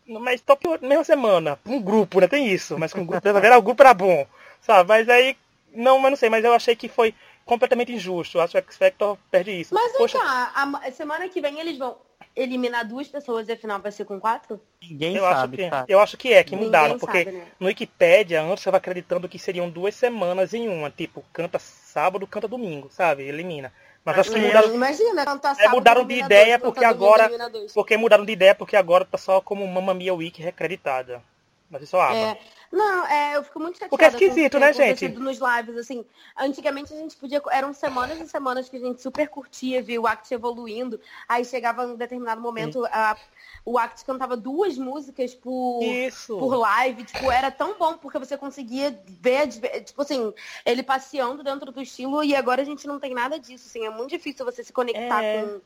Mas 0.07 0.41
top 0.41 0.69
8, 0.69 0.85
mesma 0.85 1.05
semana, 1.05 1.59
um 1.65 1.81
grupo, 1.81 2.21
né? 2.21 2.29
Tem 2.29 2.47
isso, 2.47 2.79
mas 2.79 2.93
com 2.93 3.01
um 3.01 3.07
grupo, 3.07 3.33
ver, 3.33 3.53
o 3.57 3.63
grupo 3.63 3.83
era 3.83 3.95
bom, 3.95 4.27
sabe? 4.61 4.89
Mas 4.89 5.09
aí, 5.09 5.37
não, 5.73 5.99
mas 5.99 6.11
não 6.11 6.17
sei, 6.17 6.29
mas 6.29 6.45
eu 6.45 6.53
achei 6.53 6.77
que 6.77 6.89
foi 6.89 7.15
completamente 7.45 7.93
injusto. 7.93 8.39
Eu 8.39 8.43
acho 8.43 8.53
que 8.53 8.59
o 8.59 8.63
X 8.63 8.77
Factor 8.77 9.19
perde 9.31 9.51
isso. 9.51 9.75
Mas 9.75 9.93
Poxa... 9.93 10.19
cá, 10.19 10.53
a 10.83 10.93
semana 10.93 11.29
que 11.29 11.41
vem 11.41 11.59
eles 11.59 11.79
vão 11.79 11.97
eliminar 12.37 12.87
duas 12.87 13.07
pessoas 13.09 13.49
e 13.49 13.53
afinal 13.53 13.81
vai 13.81 13.93
ser 13.93 14.05
com 14.05 14.19
quatro? 14.19 14.61
Ninguém 14.83 15.17
eu 15.17 15.23
sabe, 15.23 15.63
acho 15.63 15.65
que, 15.65 15.71
tá? 15.71 15.85
Eu 15.89 16.01
acho 16.01 16.17
que 16.17 16.33
é, 16.33 16.43
que 16.43 16.53
Ninguém 16.53 16.67
mudaram, 16.67 16.99
porque 16.99 17.25
sabe, 17.25 17.37
né? 17.37 17.47
no 17.61 17.67
Wikipedia 17.67 18.41
antes 18.41 18.51
eu 18.51 18.55
estava 18.55 18.77
acreditando 18.79 19.29
que 19.29 19.39
seriam 19.39 19.71
duas 19.71 19.95
semanas 19.95 20.53
em 20.53 20.69
uma, 20.69 20.91
tipo, 20.91 21.25
canta 21.33 21.59
sábado, 21.59 22.27
canta 22.27 22.49
domingo, 22.49 22.91
sabe? 22.91 23.23
Elimina. 23.23 23.73
Mas 24.05 24.19
acho 24.19 24.33
que 24.33 24.39
É, 24.39 24.47
mudaram, 24.47 24.75
Imagina, 24.75 25.25
é, 25.59 25.69
mudaram 25.69 26.05
de 26.05 26.15
ideia 26.19 26.59
porque 26.59 26.85
agora. 26.85 27.31
Porque 27.73 27.97
mudaram 27.97 28.25
de 28.25 28.33
ideia 28.33 28.55
porque 28.55 28.77
agora 28.77 29.05
tá 29.05 29.17
só 29.17 29.41
como 29.41 29.67
Mamma 29.67 29.95
Mia 29.95 30.13
Week 30.13 30.43
reacreditada. 30.43 31.23
Mas 31.71 31.83
isso 31.83 31.97
é 31.97 32.01
aba. 32.01 32.15
É, 32.15 32.39
não, 32.71 33.07
é, 33.07 33.37
eu 33.37 33.45
fico 33.45 33.61
muito 33.61 33.79
chateada. 33.79 33.91
Porque 33.91 34.05
é 34.05 34.09
esquisito, 34.09 34.59
né, 34.59 34.73
gente? 34.73 35.09
Nos 35.09 35.39
lives, 35.39 35.77
assim, 35.77 36.05
antigamente 36.37 36.93
a 36.93 36.97
gente 36.97 37.17
podia, 37.17 37.41
eram 37.51 37.73
semanas 37.73 38.21
e 38.21 38.29
semanas 38.29 38.69
que 38.69 38.77
a 38.77 38.81
gente 38.81 39.01
super 39.01 39.29
curtia, 39.29 39.83
via 39.83 40.01
o 40.01 40.07
Act 40.07 40.33
evoluindo, 40.35 41.01
aí 41.29 41.45
chegava 41.45 41.85
em 41.85 41.97
determinado 41.97 42.41
momento, 42.41 42.85
a, 42.87 43.17
o 43.65 43.79
Act 43.79 44.05
cantava 44.05 44.37
duas 44.37 44.77
músicas 44.77 45.35
por, 45.35 45.83
Isso. 45.83 46.37
por 46.37 46.55
live, 46.57 47.05
tipo, 47.05 47.31
era 47.31 47.51
tão 47.51 47.79
bom 47.79 47.97
porque 47.97 48.19
você 48.19 48.37
conseguia 48.37 48.99
ver, 49.21 49.49
tipo 49.85 50.03
assim, 50.03 50.35
ele 50.67 50.83
passeando 50.83 51.43
dentro 51.43 51.73
do 51.73 51.81
estilo 51.81 52.23
e 52.23 52.35
agora 52.35 52.63
a 52.63 52.65
gente 52.65 52.87
não 52.87 52.99
tem 52.99 53.15
nada 53.15 53.39
disso, 53.39 53.69
assim, 53.69 53.87
é 53.87 53.91
muito 53.91 54.11
difícil 54.11 54.45
você 54.45 54.63
se 54.63 54.73
conectar 54.73 55.23
É. 55.23 55.43
com 55.43 55.61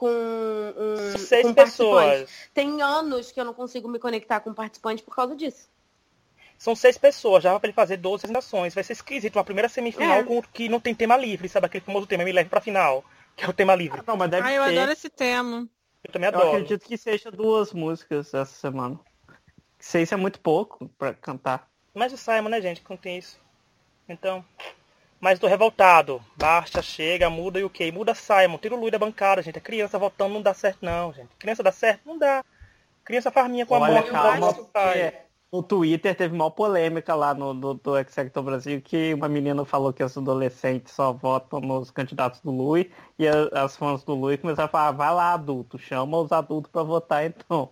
com 0.00 0.08
um, 0.08 1.18
Seis 1.18 1.46
com 1.46 1.52
pessoas. 1.52 2.30
Tem 2.54 2.80
anos 2.80 3.30
que 3.30 3.38
eu 3.38 3.44
não 3.44 3.52
consigo 3.52 3.86
me 3.86 3.98
conectar 3.98 4.40
com 4.40 4.54
participantes 4.54 5.04
por 5.04 5.14
causa 5.14 5.36
disso. 5.36 5.68
São 6.56 6.74
seis 6.74 6.96
pessoas, 6.98 7.42
já 7.42 7.58
para 7.58 7.68
ele 7.68 7.74
fazer 7.74 7.96
12 7.98 8.22
apresentações. 8.24 8.74
Vai 8.74 8.82
ser 8.84 8.94
esquisito. 8.94 9.36
Uma 9.36 9.44
primeira 9.44 9.68
semifinal 9.68 10.18
É. 10.20 10.22
com, 10.24 10.42
que 10.42 10.68
não 10.68 10.80
tem 10.80 10.94
tema 10.94 11.16
livre, 11.16 11.48
sabe? 11.48 11.66
Aquele 11.66 11.84
famoso 11.84 12.06
tema, 12.06 12.24
me 12.24 12.32
leve 12.32 12.48
pra 12.50 12.60
final. 12.60 13.04
Que 13.36 13.44
é 13.44 13.48
o 13.48 13.52
tema 13.52 13.74
livre. 13.74 14.02
Não, 14.06 14.16
mas 14.16 14.30
deve 14.30 14.46
Ah, 14.48 14.52
eu 14.52 14.64
ter. 14.64 14.76
adoro 14.78 14.92
esse 14.92 15.08
tema. 15.08 15.68
Eu 16.04 16.12
também 16.12 16.28
Eu 16.30 16.34
adoro. 16.36 16.50
acredito 16.52 16.84
que 16.86 16.96
seja 16.98 17.30
duas 17.30 17.72
músicas 17.72 18.32
essa 18.34 18.44
semana. 18.46 18.98
Seis 19.78 20.12
é 20.12 20.16
muito 20.16 20.40
pouco 20.40 20.88
pra 20.98 21.14
cantar. 21.14 21.68
Mas 21.94 22.12
o 22.12 22.16
Simon, 22.18 22.48
né, 22.50 22.60
gente, 22.60 22.80
que 22.82 22.90
não 22.90 22.96
tem 22.96 23.16
isso. 23.18 23.38
Então. 24.08 24.44
Mas 25.20 25.38
tô 25.38 25.46
revoltado. 25.46 26.20
Basta, 26.36 26.80
chega, 26.80 27.28
muda 27.28 27.60
e 27.60 27.64
o 27.64 27.70
quê? 27.70 27.92
Muda 27.92 28.14
Simon, 28.14 28.58
tira 28.58 28.74
o 28.74 28.80
Lui 28.80 28.90
da 28.90 28.98
bancada, 28.98 29.42
gente. 29.42 29.58
A 29.58 29.60
criança 29.60 29.98
votando 29.98 30.34
não 30.34 30.42
dá 30.42 30.54
certo, 30.54 30.78
não, 30.82 31.12
gente. 31.12 31.28
Criança 31.38 31.62
dá 31.62 31.70
certo? 31.72 32.00
Não 32.06 32.18
dá. 32.18 32.44
Criança 33.04 33.30
farminha 33.30 33.66
com 33.66 33.74
a 33.74 33.80
Olha, 33.80 34.02
mão. 34.02 34.10
calma, 34.10 34.54
porque 34.54 35.14
no 35.52 35.62
Twitter 35.62 36.14
teve 36.14 36.34
uma 36.34 36.50
polêmica 36.50 37.14
lá 37.14 37.34
no 37.34 37.52
do, 37.52 37.80
Factor 38.08 38.42
Brasil 38.42 38.80
que 38.80 39.12
uma 39.14 39.28
menina 39.28 39.64
falou 39.64 39.92
que 39.92 40.02
os 40.04 40.16
adolescentes 40.16 40.94
só 40.94 41.12
votam 41.12 41.60
nos 41.60 41.90
candidatos 41.90 42.40
do 42.40 42.50
Lui 42.50 42.90
e 43.18 43.26
a- 43.26 43.64
as 43.64 43.76
fãs 43.76 44.04
do 44.04 44.14
Lui 44.14 44.38
começaram 44.38 44.66
a 44.66 44.68
falar, 44.70 44.88
"Ah, 44.88 44.92
vai 44.92 45.14
lá 45.14 45.32
adulto, 45.34 45.78
chama 45.78 46.18
os 46.18 46.30
adultos 46.32 46.70
pra 46.70 46.82
votar 46.82 47.24
então. 47.26 47.70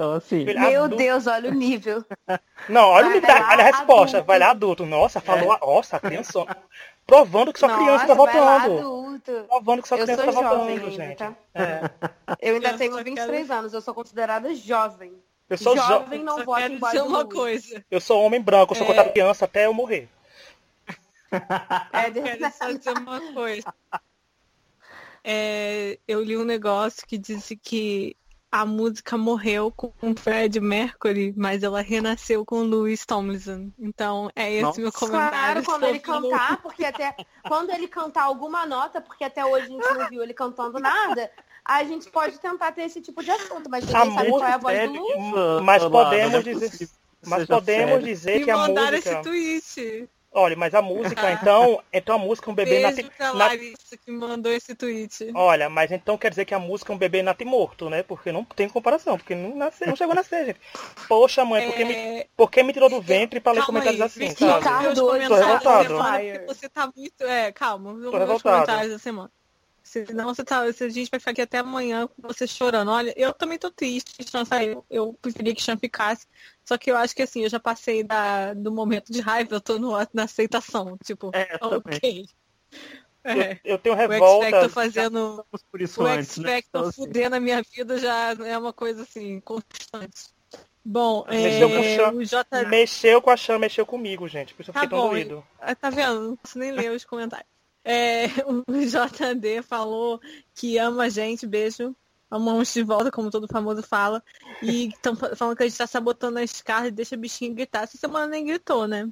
Então 0.00 0.12
assim, 0.14 0.46
Filho, 0.46 0.58
Meu 0.58 0.84
adulto. 0.84 0.96
Deus, 0.96 1.26
olha 1.26 1.50
o 1.50 1.54
nível. 1.54 2.02
Não, 2.70 2.88
olha, 2.88 3.08
o 3.08 3.10
nível 3.12 3.28
olha 3.30 3.60
a 3.60 3.62
resposta. 3.66 4.16
adulto. 4.16 4.26
Vai 4.26 4.38
lá, 4.38 4.50
adulto. 4.50 4.86
Nossa, 4.86 5.20
falou. 5.20 5.58
Nossa, 5.60 5.98
a 5.98 6.00
criança. 6.00 6.56
Provando 7.06 7.52
que 7.52 7.58
criança 7.76 8.06
tá 8.06 8.14
Nossa, 8.14 8.32
vai 8.32 8.40
lá, 8.40 8.58
votando. 8.60 8.78
adulto. 8.78 9.44
Provando 9.46 9.82
que 9.82 9.88
só 9.88 9.96
Eu 9.96 10.04
criança 10.06 10.24
sou 10.24 10.32
tá 10.32 10.40
jovem 10.48 10.78
votando, 10.78 10.86
ainda, 10.86 10.90
gente. 10.90 11.18
tá? 11.18 11.34
É. 11.54 11.90
Eu 12.40 12.54
ainda 12.54 12.68
Eu 12.70 12.78
tenho 12.78 12.94
só 12.94 13.02
23 13.04 13.50
anos, 13.50 13.74
eu 13.74 13.80
sou 13.82 13.92
considerada 13.92 14.54
jovem. 14.54 15.12
Eu 15.50 15.58
sou 15.58 15.74
jo- 15.76 15.82
jovem 15.82 16.22
não 16.24 16.44
vota 16.46 16.60
quero 16.62 16.72
em 16.74 16.78
dizer 16.78 17.02
uma 17.02 17.26
coisa. 17.26 17.84
Eu 17.90 18.00
sou 18.00 18.22
homem 18.22 18.40
branco, 18.40 18.72
eu 18.72 18.76
sou 18.78 18.86
É. 18.86 18.88
contado 18.88 19.12
criança 19.12 19.44
até 19.44 19.66
eu 19.66 19.74
morrer. 19.74 20.08
É, 21.92 22.08
Eu 22.08 22.12
quero 22.22 22.52
só 22.54 22.72
dizer 22.72 22.96
uma 22.96 23.20
coisa. 23.34 23.74
É, 25.22 25.98
eu 26.08 26.22
li 26.22 26.38
um 26.38 26.44
negócio 26.44 27.06
que 27.06 27.18
disse 27.18 27.54
que 27.54 28.16
a 28.52 28.66
música 28.66 29.16
morreu 29.16 29.72
com 29.74 29.92
o 30.02 30.14
Fred 30.16 30.58
Mercury, 30.60 31.32
mas 31.36 31.62
ela 31.62 31.80
renasceu 31.80 32.44
com 32.44 32.56
o 32.60 32.64
Louis 32.64 33.06
Tomlinson. 33.06 33.70
Então 33.78 34.28
é 34.34 34.52
esse 34.52 34.62
Nossa. 34.62 34.80
meu 34.80 34.92
comentário. 34.92 35.30
Claro, 35.30 35.64
quando 35.64 35.84
ele 35.86 35.98
cantar, 36.00 36.56
porque 36.62 36.84
até 36.84 37.14
quando 37.46 37.70
ele 37.70 37.86
cantar 37.86 38.24
alguma 38.24 38.66
nota, 38.66 39.00
porque 39.00 39.22
até 39.24 39.44
hoje 39.44 39.66
a 39.66 39.68
gente 39.68 39.94
não 39.98 40.08
viu 40.08 40.22
ele 40.22 40.34
cantando 40.34 40.78
nada, 40.80 41.30
a 41.64 41.84
gente 41.84 42.10
pode 42.10 42.38
tentar 42.38 42.72
ter 42.72 42.82
esse 42.82 43.00
tipo 43.00 43.22
de 43.22 43.30
assunto, 43.30 43.70
mas 43.70 43.84
ninguém 43.86 44.14
sabe 44.14 44.30
qual 44.30 44.44
é 44.44 44.52
a 44.52 44.58
voz 44.58 44.78
do 44.78 44.80
sério 44.80 45.00
Lu. 45.00 45.08
isso, 45.10 45.62
Mas 45.62 45.84
podemos 45.84 46.34
é 46.34 46.42
dizer- 46.42 46.88
Mas 47.26 47.46
podemos 47.46 47.90
sério. 47.90 48.04
dizer 48.06 48.38
Me 48.38 48.44
que 48.44 48.50
a 48.50 48.56
mandaram 48.56 48.92
música. 48.96 49.10
esse 49.10 49.22
tweet. 49.72 50.08
Olha, 50.32 50.56
mas 50.56 50.74
a 50.74 50.80
música, 50.80 51.32
então, 51.32 51.82
então 51.92 52.14
a 52.14 52.18
música 52.18 52.48
é 52.48 52.52
um 52.52 52.54
bebê 52.54 52.70
Beijo 52.80 52.86
nati... 52.86 53.16
pra 53.16 53.32
na- 53.32 53.46
Larissa 53.46 53.96
que 53.96 54.12
mandou 54.12 54.52
esse 54.52 54.76
tweet. 54.76 55.32
Olha, 55.34 55.68
mas 55.68 55.90
então 55.90 56.16
quer 56.16 56.30
dizer 56.30 56.44
que 56.44 56.54
a 56.54 56.58
música 56.58 56.92
é 56.92 56.94
um 56.94 56.98
bebê 56.98 57.20
natimorto, 57.20 57.90
né? 57.90 58.04
Porque 58.04 58.30
não 58.30 58.44
tem 58.44 58.68
comparação, 58.68 59.18
porque 59.18 59.34
não 59.34 59.56
nasceu, 59.56 59.88
não 59.88 59.96
chegou 59.96 60.12
a 60.12 60.16
nascer, 60.16 60.46
gente. 60.46 60.60
Poxa, 61.08 61.44
mãe, 61.44 61.66
por 61.66 61.76
que 61.76 61.84
me, 61.84 61.94
É, 61.94 62.26
por 62.36 62.50
que 62.50 62.62
me 62.62 62.72
tirou 62.72 62.88
do 62.88 63.00
ventre 63.00 63.40
pra 63.40 63.52
ler 63.52 63.64
comentários 63.64 64.00
aí, 64.00 64.06
assim, 64.06 64.20
Vicky, 64.20 64.44
sabe? 64.44 64.58
Ricardo, 64.58 65.04
hoje 65.04 65.26
tô 65.26 65.34
revoltado. 65.34 65.88
semana, 65.88 66.18
porque 66.20 66.46
você 66.46 66.68
tá 66.68 66.92
muito. 66.96 67.24
É, 67.24 67.50
calma, 67.50 67.92
meus 67.92 68.12
revoltado. 68.12 68.42
comentários 68.42 68.92
da 68.92 68.98
semana. 69.00 69.30
Senão 69.82 70.32
você 70.32 70.44
tá. 70.44 70.72
se 70.72 70.84
A 70.84 70.88
gente 70.88 71.10
vai 71.10 71.18
ficar 71.18 71.32
aqui 71.32 71.42
até 71.42 71.58
amanhã 71.58 72.06
com 72.06 72.28
você 72.28 72.46
chorando. 72.46 72.92
Olha, 72.92 73.12
eu 73.16 73.32
também 73.32 73.58
tô 73.58 73.70
triste 73.72 74.14
que 74.16 74.30
Chan 74.30 74.44
saiu. 74.44 74.84
Eu 74.88 75.14
preferia 75.20 75.52
que 75.54 75.60
Chan 75.62 75.76
ficasse. 75.76 76.26
Só 76.70 76.78
que 76.78 76.88
eu 76.88 76.96
acho 76.96 77.16
que 77.16 77.22
assim, 77.22 77.42
eu 77.42 77.50
já 77.50 77.58
passei 77.58 78.04
da, 78.04 78.54
do 78.54 78.70
momento 78.70 79.10
de 79.10 79.20
raiva, 79.20 79.56
eu 79.56 79.60
tô 79.60 79.76
no, 79.76 79.90
na 80.14 80.22
aceitação. 80.22 80.96
Tipo, 81.04 81.32
É, 81.34 81.58
eu 81.60 81.78
ok. 81.78 82.26
Eu, 83.24 83.42
É, 83.42 83.60
eu 83.64 83.76
tenho 83.76 83.96
o 83.96 83.98
X 83.98 84.08
revolta. 84.08 84.50
Factor 84.50 84.70
fazendo. 84.70 85.44
Por 85.68 85.80
isso 85.80 86.00
O 86.00 86.04
né? 86.04 86.22
Factor 86.22 86.46
Então, 86.46 86.82
assim, 86.82 87.02
fudendo 87.02 87.34
a 87.34 87.40
minha 87.40 87.60
vida 87.60 87.98
já 87.98 88.36
é 88.46 88.56
uma 88.56 88.72
coisa 88.72 89.02
assim, 89.02 89.40
constante. 89.40 90.28
Bom, 90.84 91.26
Mexeu 91.28 91.68
com 91.68 91.74
o 91.74 91.78
é, 91.84 91.96
Chan. 91.96 92.12
o 92.12 92.24
J. 92.24 92.64
Mexeu 92.68 93.20
com 93.20 93.30
a 93.30 93.36
chama, 93.36 93.58
mexeu 93.58 93.84
comigo, 93.84 94.28
gente. 94.28 94.54
Por 94.54 94.62
isso 94.62 94.70
eu 94.70 94.74
Tá 94.74 94.82
fiquei 94.82 94.96
tão 94.96 95.06
bom, 95.06 95.10
doído. 95.10 95.44
Ah, 95.60 95.74
Tá 95.74 95.90
vendo? 95.90 96.20
Não 96.20 96.36
posso 96.36 96.56
nem 96.56 96.70
ler 96.70 96.92
os 96.92 97.04
comentários. 97.04 97.50
É, 97.84 98.26
o 98.46 98.62
JD 98.72 99.62
falou 99.62 100.20
que 100.54 100.78
ama 100.78 101.02
a 101.02 101.08
gente, 101.08 101.48
beijo. 101.48 101.96
Amamos 102.30 102.72
de 102.72 102.82
volta, 102.82 103.10
como 103.10 103.30
todo 103.30 103.48
famoso 103.48 103.82
fala. 103.82 104.22
E 104.62 104.88
estão 104.88 105.16
falando 105.16 105.56
que 105.56 105.62
a 105.64 105.68
gente 105.68 105.78
tá 105.78 105.86
sabotando 105.86 106.38
a 106.38 106.42
escala 106.44 106.86
e 106.86 106.90
deixa 106.92 107.14
a 107.16 107.18
bichinha 107.18 107.52
gritar. 107.52 107.82
Essa 107.82 107.98
semana 107.98 108.26
nem 108.28 108.44
gritou, 108.44 108.86
né? 108.86 109.08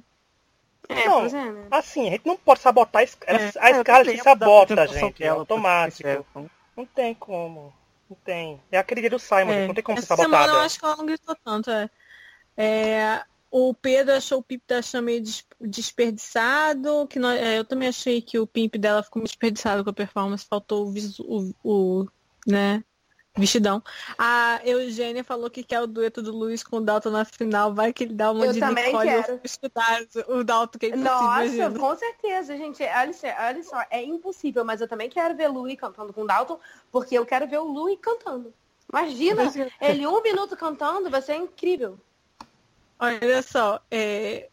É, 0.87 1.05
Não, 1.07 1.25
é, 1.25 1.29
né? 1.51 1.67
Assim, 1.69 2.07
a 2.07 2.11
gente 2.11 2.25
não 2.25 2.37
pode 2.37 2.61
sabotar 2.61 3.01
a 3.01 3.03
escala. 3.03 3.39
É. 3.39 3.51
a 3.59 3.71
eu 3.71 3.77
escala 3.77 4.05
se 4.05 4.17
sabota, 4.17 4.87
gente. 4.87 5.23
É 5.23 5.27
automático. 5.27 6.25
Não 6.77 6.85
tem 6.85 7.13
como. 7.13 7.73
Não 8.09 8.17
tem. 8.23 8.59
É 8.71 8.77
a 8.77 8.83
querida 8.83 9.09
do 9.09 9.19
Simon, 9.19 9.51
É. 9.51 9.67
Não 9.67 9.73
tem 9.75 9.83
como 9.83 9.97
ser 9.99 10.05
Essa 10.05 10.15
semana 10.15 10.35
eu 10.35 10.39
sabotada. 10.47 10.65
acho 10.65 10.79
que 10.79 10.85
ela 10.85 10.95
não 10.95 11.05
gritou 11.05 11.35
tanto, 11.43 11.69
é. 11.69 11.89
É, 12.57 13.23
o 13.51 13.73
Pedro 13.73 14.15
achou 14.15 14.39
o 14.39 14.43
Pimp 14.43 14.61
da 14.67 14.81
Chama 14.81 15.05
meio 15.07 15.21
des- 15.21 15.45
desperdiçado. 15.61 17.05
Que 17.07 17.19
nós- 17.19 17.39
é, 17.39 17.59
eu 17.59 17.65
também 17.65 17.87
achei 17.89 18.21
que 18.21 18.39
o 18.39 18.47
Pimp 18.47 18.75
dela 18.77 19.03
ficou 19.03 19.19
meio 19.19 19.27
desperdiçado 19.27 19.83
com 19.83 19.89
a 19.89 19.93
performance. 19.93 20.45
Faltou 20.45 20.87
o, 20.87 20.91
visu, 20.91 21.23
o, 21.23 21.53
o, 21.63 22.07
né, 22.47 22.83
vestidão. 23.37 23.81
A 24.17 24.59
Eugênia 24.65 25.23
falou 25.23 25.49
que 25.49 25.63
quer 25.63 25.81
o 25.81 25.87
dueto 25.87 26.21
do 26.21 26.31
Luiz 26.35 26.63
com 26.63 26.77
o 26.77 26.81
Dalton 26.81 27.09
na 27.11 27.23
final. 27.25 27.73
Vai 27.73 27.93
que 27.93 28.03
ele 28.03 28.13
dá 28.13 28.31
uma 28.31 28.45
Eu 28.45 28.53
de 28.53 28.59
também 28.59 28.85
Nicole. 28.87 29.07
quero. 29.07 29.41
O 30.27 30.43
Dalton, 30.43 30.79
que 30.79 30.85
é 30.87 30.95
Nossa, 30.95 31.45
imagina. 31.45 31.79
com 31.79 31.95
certeza, 31.95 32.57
gente. 32.57 32.83
Olha, 32.83 33.13
só- 33.13 33.27
olha 33.27 33.63
só, 33.63 33.81
é 33.89 34.03
impossível, 34.03 34.65
mas 34.65 34.81
eu 34.81 34.87
também 34.87 35.09
quero 35.09 35.35
ver 35.35 35.47
Louis 35.47 35.77
cantando 35.79 36.11
com 36.11 36.25
Dalton, 36.25 36.59
porque 36.91 37.17
eu 37.17 37.25
quero 37.25 37.47
ver 37.47 37.59
o 37.59 37.63
Louis 37.65 37.97
cantando. 38.01 38.53
Imagina, 38.91 39.43
ele 39.79 40.07
um 40.07 40.21
minuto 40.21 40.57
cantando, 40.57 41.09
vai 41.09 41.21
ser 41.21 41.35
incrível. 41.35 41.99
Olha 42.99 43.41
só, 43.43 43.79
é, 43.89 44.49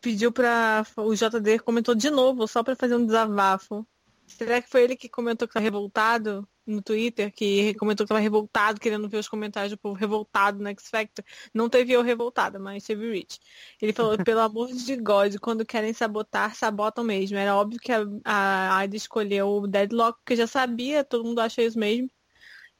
pediu 0.00 0.32
pra. 0.32 0.84
O 0.96 1.14
JD 1.14 1.58
comentou 1.60 1.94
de 1.94 2.10
novo, 2.10 2.48
só 2.48 2.62
pra 2.62 2.74
fazer 2.74 2.96
um 2.96 3.04
desabafo. 3.06 3.86
Será 4.26 4.60
que 4.62 4.68
foi 4.70 4.82
ele 4.82 4.96
que 4.96 5.08
comentou 5.08 5.46
que 5.46 5.54
tá 5.54 5.60
revoltado? 5.60 6.48
No 6.66 6.82
Twitter, 6.82 7.32
que 7.32 7.74
comentou 7.74 8.04
que 8.06 8.12
estava 8.12 8.20
revoltado, 8.20 8.80
querendo 8.80 9.08
ver 9.08 9.18
os 9.18 9.28
comentários 9.28 9.72
do 9.72 9.78
povo 9.78 9.94
revoltado 9.96 10.58
no 10.62 10.68
X 10.68 10.88
Factor. 10.88 11.24
Não 11.52 11.68
teve 11.68 11.92
eu 11.92 12.02
revoltada, 12.02 12.58
mas 12.58 12.84
teve 12.84 13.06
o 13.06 13.12
Rich. 13.12 13.40
Ele 13.80 13.92
falou, 13.92 14.16
pelo 14.24 14.40
amor 14.40 14.72
de 14.72 14.96
God, 14.96 15.36
quando 15.40 15.66
querem 15.66 15.92
sabotar, 15.92 16.54
sabotam 16.54 17.04
mesmo. 17.04 17.36
Era 17.36 17.56
óbvio 17.56 17.80
que 17.80 17.92
a, 17.92 18.04
a 18.24 18.76
Aida 18.78 18.96
escolheu 18.96 19.48
o 19.48 19.66
Deadlock, 19.66 20.18
porque 20.20 20.36
já 20.36 20.46
sabia, 20.46 21.04
todo 21.04 21.24
mundo 21.24 21.40
acha 21.40 21.62
isso 21.62 21.78
mesmo. 21.78 22.10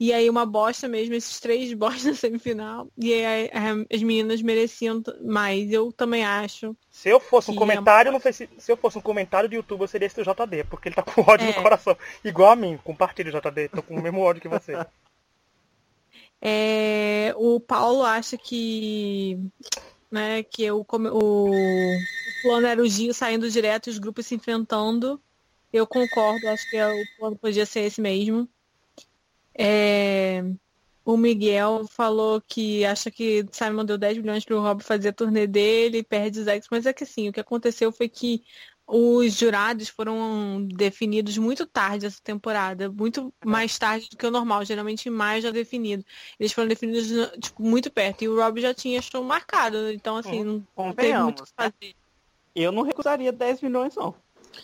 E 0.02 0.12
aí 0.12 0.28
uma 0.28 0.44
bosta 0.44 0.88
mesmo, 0.88 1.14
esses 1.14 1.38
três 1.38 1.72
bostas 1.78 2.04
na 2.04 2.14
semifinal. 2.14 2.88
E 2.98 3.14
aí 3.14 3.48
as 3.88 4.02
meninas 4.02 4.42
mereciam 4.42 5.00
mais, 5.22 5.70
eu 5.70 5.92
também 5.92 6.24
acho. 6.24 6.76
Se 6.90 7.08
eu 7.08 7.20
fosse 7.20 7.52
um 7.52 7.54
comentário 7.54 8.08
é... 8.08 8.12
no 8.12 8.18
Facebook, 8.18 8.60
se 8.60 8.72
eu 8.72 8.76
fosse 8.76 8.98
um 8.98 9.00
comentário 9.00 9.48
do 9.48 9.54
YouTube, 9.54 9.82
eu 9.82 9.86
seria 9.86 10.06
esse 10.06 10.16
do 10.16 10.24
JD, 10.24 10.64
porque 10.64 10.88
ele 10.88 10.96
tá 10.96 11.04
com 11.04 11.20
ódio 11.20 11.46
é. 11.46 11.54
no 11.54 11.62
coração. 11.62 11.96
Igual 12.24 12.50
a 12.50 12.56
mim, 12.56 12.76
compartilha 12.82 13.30
o 13.30 13.40
JD, 13.40 13.68
tô 13.68 13.80
com 13.80 13.94
o 13.94 14.02
mesmo 14.02 14.18
ódio 14.18 14.42
que 14.42 14.48
você. 14.48 14.74
É, 16.44 17.32
o 17.36 17.60
Paulo 17.60 18.02
acha 18.02 18.36
que 18.36 19.38
né, 20.10 20.42
que 20.42 20.68
o, 20.72 20.84
o, 20.84 21.50
o 21.50 21.98
plano 22.42 22.66
era 22.66 22.82
o 22.82 22.88
Gil 22.88 23.14
saindo 23.14 23.48
direto 23.48 23.86
e 23.86 23.90
os 23.90 23.98
grupos 24.00 24.26
se 24.26 24.34
enfrentando. 24.34 25.22
Eu 25.72 25.86
concordo, 25.86 26.48
acho 26.48 26.68
que 26.68 26.76
é, 26.76 26.88
o 26.88 27.04
plano 27.16 27.36
podia 27.36 27.64
ser 27.64 27.82
esse 27.82 28.00
mesmo. 28.00 28.48
É, 29.54 30.42
o 31.04 31.16
Miguel 31.16 31.86
falou 31.88 32.40
que 32.40 32.84
acha 32.84 33.10
que 33.10 33.44
Simon 33.50 33.84
deu 33.84 33.98
10 33.98 34.18
milhões 34.18 34.44
para 34.44 34.56
o 34.56 34.60
Rob 34.60 34.82
fazer 34.82 35.08
a 35.08 35.12
turnê 35.12 35.46
dele, 35.46 36.02
perde 36.02 36.40
os 36.40 36.46
ex, 36.46 36.66
mas 36.70 36.86
é 36.86 36.92
que 36.92 37.04
assim, 37.04 37.28
o 37.28 37.32
que 37.32 37.40
aconteceu 37.40 37.90
foi 37.90 38.08
que 38.08 38.44
os 38.86 39.34
jurados 39.34 39.88
foram 39.88 40.66
definidos 40.66 41.38
muito 41.38 41.66
tarde 41.66 42.06
essa 42.06 42.20
temporada, 42.22 42.90
muito 42.90 43.32
mais 43.44 43.78
tarde 43.78 44.08
do 44.10 44.16
que 44.16 44.26
o 44.26 44.30
normal, 44.30 44.64
geralmente 44.64 45.08
em 45.08 45.12
maio 45.12 45.40
já 45.40 45.50
definido. 45.50 46.04
Eles 46.38 46.52
foram 46.52 46.68
definidos 46.68 47.08
tipo, 47.40 47.62
muito 47.62 47.90
perto 47.90 48.22
e 48.22 48.28
o 48.28 48.36
Rob 48.36 48.60
já 48.60 48.74
tinha 48.74 49.00
show 49.00 49.24
marcado, 49.24 49.90
então 49.90 50.16
assim, 50.16 50.44
hum, 50.44 50.62
não 50.76 50.92
tem 50.92 51.18
muito 51.18 51.40
o 51.40 51.44
que 51.44 51.52
né? 51.58 51.70
fazer. 51.70 51.94
Eu 52.54 52.70
não 52.70 52.82
recusaria 52.82 53.32
10 53.32 53.62
milhões 53.62 53.94
não. 53.96 54.14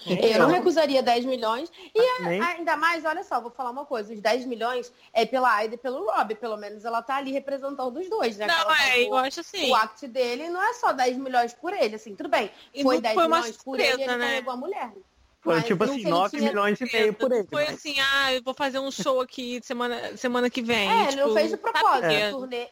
Eu 0.07 0.39
não 0.41 0.49
recusaria 0.49 1.03
10 1.03 1.25
milhões. 1.25 1.71
E 1.95 2.01
ainda 2.43 2.77
mais, 2.77 3.05
olha 3.05 3.23
só, 3.23 3.41
vou 3.41 3.51
falar 3.51 3.71
uma 3.71 3.85
coisa. 3.85 4.13
Os 4.13 4.21
10 4.21 4.47
milhões 4.47 4.93
é 5.13 5.25
pela 5.25 5.53
Aida 5.53 5.75
e 5.75 5.79
pelo 5.79 6.05
Rob. 6.05 6.35
Pelo 6.35 6.57
menos 6.57 6.85
ela 6.85 7.03
tá 7.03 7.17
ali 7.17 7.33
representando 7.33 7.99
os 7.99 8.09
dois, 8.09 8.37
né? 8.37 8.47
Não, 8.47 8.75
é, 8.75 9.05
eu 9.05 9.17
acho 9.17 9.41
assim. 9.41 9.71
O 9.71 9.75
act 9.75 10.07
dele 10.09 10.49
não 10.49 10.63
é 10.63 10.75
só 10.75 10.93
10 10.93 11.17
milhões 11.17 11.53
por 11.55 11.73
ele, 11.73 11.97
assim, 11.97 12.15
tudo 12.15 12.29
bem. 12.29 12.51
Foi 12.83 13.01
10 13.01 13.15
foi 13.15 13.25
milhões 13.25 13.57
por 13.57 13.81
ele, 13.81 14.03
ele 14.03 14.17
né? 14.17 14.19
carregou 14.19 14.53
a 14.53 14.57
mulher. 14.57 14.93
Foi 15.41 15.55
Mas 15.55 15.67
tipo 15.67 15.85
assim, 15.85 16.03
9 16.03 16.37
tinha... 16.37 16.51
milhões 16.51 16.81
e 16.81 16.93
meio 16.93 17.15
por 17.15 17.31
ele. 17.33 17.47
Foi 17.49 17.65
mas... 17.65 17.75
assim, 17.75 17.95
ah, 18.01 18.35
eu 18.35 18.43
vou 18.43 18.55
fazer 18.55 18.81
um 18.81 18.91
show 18.91 19.21
aqui 19.21 19.61
semana, 19.63 20.17
semana 20.17 20.51
que 20.51 20.61
vem. 20.61 20.91
É, 20.91 21.07
tipo, 21.07 21.13
ele 21.13 21.21
não 21.23 21.35
fez 21.35 21.51
de 21.51 21.57
propósito. 21.57 22.05
É. 22.07 22.31
Turnê, 22.31 22.69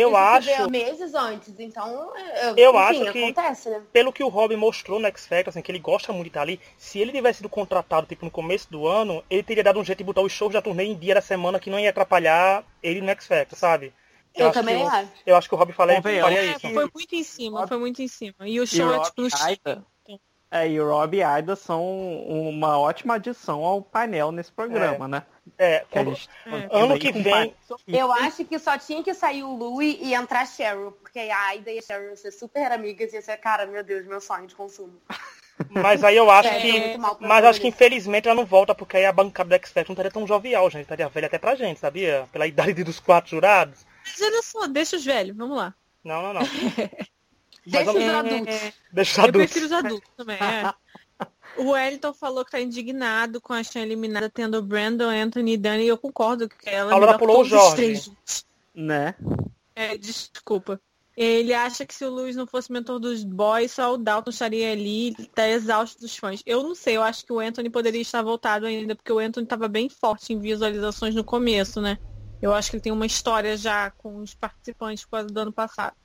eu 0.00 0.16
acho. 0.16 0.70
meses 0.70 1.14
antes, 1.14 1.58
então. 1.58 2.12
Eu, 2.42 2.56
eu 2.56 2.70
enfim, 2.70 2.78
acho 2.78 3.12
que, 3.12 3.24
acontece, 3.24 3.70
né? 3.70 3.82
pelo 3.92 4.12
que 4.12 4.22
o 4.22 4.28
Robin 4.28 4.56
mostrou 4.56 5.00
no 5.00 5.06
X 5.06 5.26
Factor, 5.26 5.48
assim, 5.50 5.62
que 5.62 5.72
ele 5.72 5.78
gosta 5.78 6.12
muito 6.12 6.24
de 6.24 6.30
estar 6.30 6.42
ali, 6.42 6.60
se 6.76 6.98
ele 6.98 7.12
tivesse 7.12 7.38
sido 7.38 7.48
contratado 7.48 8.06
tipo, 8.06 8.24
no 8.24 8.30
começo 8.30 8.70
do 8.70 8.86
ano, 8.86 9.24
ele 9.30 9.42
teria 9.42 9.64
dado 9.64 9.80
um 9.80 9.84
jeito 9.84 9.98
de 9.98 10.04
botar 10.04 10.20
os 10.20 10.32
shows 10.32 10.52
da 10.52 10.60
turnê 10.60 10.84
em 10.84 10.98
dia 10.98 11.14
da 11.14 11.20
semana 11.20 11.58
que 11.58 11.70
não 11.70 11.80
ia 11.80 11.90
atrapalhar 11.90 12.64
ele 12.82 13.00
no 13.00 13.10
X 13.10 13.26
Factor, 13.26 13.58
sabe? 13.58 13.92
Eu, 14.34 14.46
eu 14.46 14.52
também 14.52 14.82
eu, 14.82 14.88
acho. 14.88 15.12
Eu 15.24 15.36
acho 15.36 15.48
que 15.48 15.54
o 15.54 15.58
Robin 15.58 15.72
faria, 15.72 16.02
faria 16.02 16.38
é, 16.38 16.44
isso. 16.50 16.60
Foi 16.60 16.90
muito 16.94 17.14
em 17.14 17.24
cima, 17.24 17.66
foi 17.66 17.78
muito 17.78 18.02
em 18.02 18.08
cima. 18.08 18.34
E 18.40 18.60
o 18.60 18.66
show 18.66 18.92
e 18.92 18.96
é 18.96 19.02
tipo 19.02 19.22
no 19.22 19.30
é, 20.50 20.68
e 20.68 20.80
o 20.80 20.88
Rob 20.88 21.16
e 21.16 21.22
Aida 21.22 21.56
são 21.56 21.84
uma 22.26 22.78
ótima 22.78 23.14
adição 23.14 23.64
ao 23.64 23.82
painel 23.82 24.30
nesse 24.30 24.52
programa, 24.52 25.06
é. 25.06 25.08
né? 25.08 25.22
É, 25.58 25.84
que 25.90 26.04
gente, 26.04 26.28
é. 26.46 26.68
ano 26.70 26.98
que 26.98 27.12
vem. 27.12 27.54
Eu 27.86 28.12
acho 28.12 28.44
que 28.44 28.58
só 28.58 28.78
tinha 28.78 29.02
que 29.02 29.12
sair 29.14 29.42
o 29.42 29.56
Louis 29.56 29.96
e 30.00 30.14
entrar 30.14 30.42
a 30.42 30.46
Cheryl, 30.46 30.92
porque 30.92 31.18
a 31.18 31.46
Aida 31.48 31.70
e 31.70 31.78
a 31.78 31.82
Cheryl 31.82 32.08
iam 32.08 32.16
ser 32.16 32.30
super 32.30 32.70
amigas 32.70 33.12
e 33.12 33.16
ia 33.16 33.22
ser, 33.22 33.36
cara, 33.38 33.66
meu 33.66 33.82
Deus, 33.82 34.06
meu 34.06 34.20
sonho 34.20 34.46
de 34.46 34.54
consumo. 34.54 35.00
Mas 35.70 36.04
aí 36.04 36.16
eu 36.16 36.30
acho 36.30 36.48
é, 36.48 36.60
que. 36.60 36.98
Mas 37.20 37.44
acho 37.44 37.60
que 37.60 37.68
infelizmente 37.68 38.28
ela 38.28 38.34
não 38.34 38.44
volta, 38.44 38.74
porque 38.74 38.98
aí 38.98 39.06
a 39.06 39.12
bancada 39.12 39.48
do 39.48 39.54
X-Factor 39.54 39.88
não 39.88 39.94
estaria 39.94 40.10
tão 40.10 40.26
jovial, 40.26 40.70
gente. 40.70 40.82
Estaria 40.82 41.08
velha 41.08 41.26
até 41.26 41.38
pra 41.38 41.54
gente, 41.54 41.80
sabia? 41.80 42.28
Pela 42.30 42.46
idade 42.46 42.84
dos 42.84 43.00
quatro 43.00 43.30
jurados. 43.30 43.86
Mas 44.04 44.20
olha 44.20 44.42
só, 44.42 44.66
deixa 44.66 44.96
os 44.96 45.04
velhos, 45.04 45.36
vamos 45.36 45.56
lá. 45.56 45.74
Não, 46.04 46.22
não, 46.22 46.34
não. 46.34 46.42
Deixa 47.66 47.90
os 47.92 48.14
adultos. 48.14 48.72
Deixa 48.92 49.12
os 49.12 49.18
adultos. 49.18 49.26
Eu 49.26 49.32
prefiro 49.32 49.66
os 49.66 49.72
adultos 49.72 50.10
também, 50.16 50.36
é. 50.36 50.72
O 51.56 51.70
Wellington 51.70 52.12
falou 52.12 52.44
que 52.44 52.50
tá 52.50 52.60
indignado 52.60 53.40
com 53.40 53.54
a 53.54 53.62
Chan 53.62 53.80
eliminada 53.80 54.28
tendo 54.28 54.62
Brandon, 54.62 55.08
Anthony 55.08 55.54
e 55.54 55.56
Dani, 55.56 55.84
e 55.84 55.88
eu 55.88 55.96
concordo 55.96 56.48
que 56.48 56.68
ela 56.68 56.92
a 56.92 56.98
Laura 56.98 57.18
pulou 57.18 57.40
o 57.40 57.44
Jorge. 57.44 58.12
Né? 58.74 59.14
É, 59.74 59.96
desculpa. 59.96 60.78
Ele 61.16 61.54
acha 61.54 61.86
que 61.86 61.94
se 61.94 62.04
o 62.04 62.10
Luiz 62.10 62.36
não 62.36 62.46
fosse 62.46 62.70
mentor 62.70 62.98
dos 62.98 63.24
boys, 63.24 63.72
só 63.72 63.94
o 63.94 63.96
Dalton 63.96 64.28
estaria 64.28 64.70
ali, 64.70 65.14
tá 65.34 65.48
exausto 65.48 65.98
dos 65.98 66.14
fãs. 66.14 66.42
Eu 66.44 66.62
não 66.62 66.74
sei, 66.74 66.98
eu 66.98 67.02
acho 67.02 67.24
que 67.24 67.32
o 67.32 67.40
Anthony 67.40 67.70
poderia 67.70 68.02
estar 68.02 68.20
voltado 68.20 68.66
ainda, 68.66 68.94
porque 68.94 69.10
o 69.10 69.18
Anthony 69.18 69.44
estava 69.44 69.66
bem 69.66 69.88
forte 69.88 70.34
em 70.34 70.38
visualizações 70.38 71.14
no 71.14 71.24
começo, 71.24 71.80
né? 71.80 71.96
Eu 72.42 72.52
acho 72.52 72.68
que 72.68 72.76
ele 72.76 72.82
tem 72.82 72.92
uma 72.92 73.06
história 73.06 73.56
já 73.56 73.90
com 73.92 74.18
os 74.18 74.34
participantes 74.34 75.06
quase 75.06 75.28
do 75.28 75.40
ano 75.40 75.52
passado. 75.52 75.96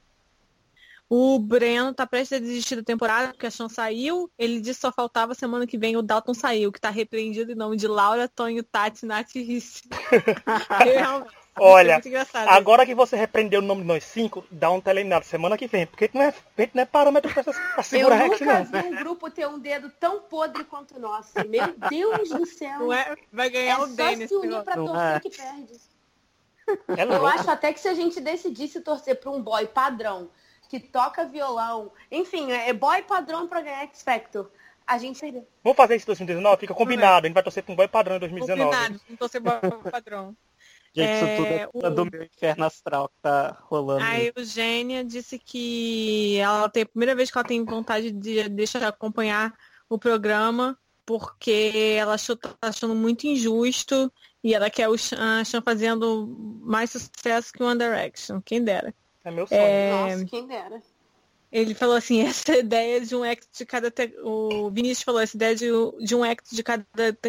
O 1.14 1.38
Breno 1.39 1.93
tá 1.93 2.07
prestes 2.07 2.38
a 2.38 2.39
desistir 2.39 2.78
da 2.78 2.84
temporada, 2.84 3.34
porque 3.34 3.45
a 3.45 3.51
Chan 3.51 3.68
saiu. 3.68 4.32
Ele 4.39 4.62
disse 4.62 4.80
que 4.80 4.88
só 4.88 4.93
faltava 4.93 5.34
semana 5.34 5.68
que 5.68 5.78
vem 5.78 5.97
o 5.97 6.01
Dalton 6.01 6.34
saiu, 6.34 6.72
que 6.72 6.80
tá 6.80 6.89
repreendido 6.89 7.51
em 7.51 7.55
nome 7.55 7.76
de 7.76 7.86
Laura, 7.86 8.30
Tonho, 8.30 8.64
Tati, 8.64 9.05
Nath 9.05 9.36
e 9.36 9.41
Risse. 9.41 9.82
Realmente. 10.80 11.36
Olha, 11.59 12.01
agora 12.47 12.86
que 12.86 12.95
você 12.95 13.18
repreendeu 13.18 13.59
o 13.59 13.64
nome 13.64 13.82
de 13.82 13.88
nós 13.88 14.05
cinco, 14.05 14.45
dá 14.49 14.72
um 14.72 14.80
teleminado 14.80 15.26
semana 15.26 15.57
que 15.57 15.68
vem, 15.68 15.86
porque 15.86 16.09
não 16.14 16.22
é, 16.22 16.34
não 16.74 16.82
é 16.82 16.86
parâmetro 16.86 17.34
pra, 17.34 17.43
pra 17.43 17.84
segurar 17.84 18.22
Eu 18.22 18.32
nunca 18.32 18.64
vi 18.64 18.78
um 18.78 18.95
grupo 18.95 19.30
ter 19.30 19.45
um 19.49 19.59
dedo 19.59 19.91
tão 19.99 20.22
podre 20.22 20.64
quanto 20.64 20.95
o 20.95 20.99
nosso. 20.99 21.34
Meu 21.49 21.76
Deus 21.89 22.30
do 22.30 22.45
céu. 22.45 22.93
É, 22.93 23.18
vai 23.34 23.49
ganhar 23.49 23.82
é 23.82 23.84
o 23.84 23.88
Dennis. 23.88 24.22
É 24.22 24.28
só 24.34 24.39
se 24.39 24.47
unir 24.47 24.64
pra 24.64 24.76
torcer 24.76 25.16
é. 25.16 25.20
que 25.20 25.30
perde. 25.30 25.74
É 26.88 27.03
Eu 27.03 27.28
acho 27.28 27.51
até 27.51 27.74
que 27.74 27.82
se 27.82 27.89
a 27.89 27.93
gente 27.93 28.22
decidisse 28.22 28.80
torcer 28.80 29.20
pra 29.20 29.30
um 29.30 29.41
boy 29.41 29.68
padrão, 29.68 30.30
que 30.72 30.80
toca 30.80 31.26
violão. 31.26 31.91
Enfim, 32.09 32.49
é 32.49 32.72
boy 32.72 33.01
padrão 33.03 33.45
para 33.45 33.59
ganhar 33.59 33.82
X 33.82 34.03
Factor. 34.03 34.49
A 34.88 34.97
gente. 34.97 35.19
Vamos 35.61 35.76
fazer 35.76 35.97
isso 35.97 36.05
em 36.05 36.15
2019? 36.15 36.61
Fica 36.61 36.74
combinado. 36.74 37.26
A 37.26 37.28
gente 37.28 37.34
vai 37.34 37.43
torcer 37.43 37.61
com 37.61 37.74
um 37.74 37.76
boy 37.76 37.89
padrão 37.89 38.15
em 38.15 38.19
2019. 38.19 38.63
Combinado, 38.63 39.01
vamos 39.05 39.19
torcer 39.19 39.41
boy 39.41 39.59
padrão. 39.91 40.36
Gente, 40.93 41.07
é, 41.07 41.15
isso 41.15 41.69
tudo 41.72 41.86
é 41.86 41.88
o... 41.88 41.89
do 41.89 42.11
meu 42.11 42.24
inferno 42.24 42.65
astral 42.65 43.07
que 43.07 43.15
tá 43.22 43.57
rolando. 43.61 44.03
A 44.03 44.19
Eugênia 44.19 45.05
disse 45.05 45.39
que 45.39 46.38
ela 46.38 46.67
tem 46.67 46.84
a 46.84 46.86
primeira 46.86 47.15
vez 47.15 47.32
que 47.32 47.38
ela 47.38 47.47
tem 47.47 47.63
vontade 47.63 48.11
de 48.11 48.49
deixar 48.49 48.84
acompanhar 48.84 49.53
o 49.88 49.97
programa, 49.97 50.78
porque 51.05 51.95
ela 51.97 52.15
achou, 52.15 52.36
tá 52.36 52.53
achando 52.61 52.93
muito 52.93 53.26
injusto 53.26 54.11
e 54.43 54.53
ela 54.53 54.69
quer 54.69 54.89
o 54.89 54.97
Chan 54.97 55.61
fazendo 55.63 56.28
mais 56.61 56.91
sucesso 56.91 57.53
que 57.53 57.63
o 57.63 57.67
One 57.67 57.80
Direction. 57.80 58.41
Quem 58.41 58.61
dera. 58.61 58.93
É 59.24 59.32
meu 59.32 59.47
sonho. 59.47 59.61
É... 59.61 59.91
Nossa, 59.91 60.26
quem 60.26 60.47
dera. 60.47 60.82
Ele 61.51 61.74
falou 61.76 61.95
assim, 61.95 62.22
essa 62.26 62.57
ideia 62.57 63.01
de 63.01 63.15
um 63.15 63.24
act 63.24 63.47
de 63.51 63.65
cada. 63.65 63.91
Te... 63.91 64.13
O 64.24 64.69
Vinícius 64.69 65.03
falou, 65.03 65.19
essa 65.19 65.36
ideia 65.36 65.55
de, 65.55 65.67
de 65.99 66.15
um 66.15 66.24
act 66.24 66.55
de 66.55 66.63
cada 66.63 66.86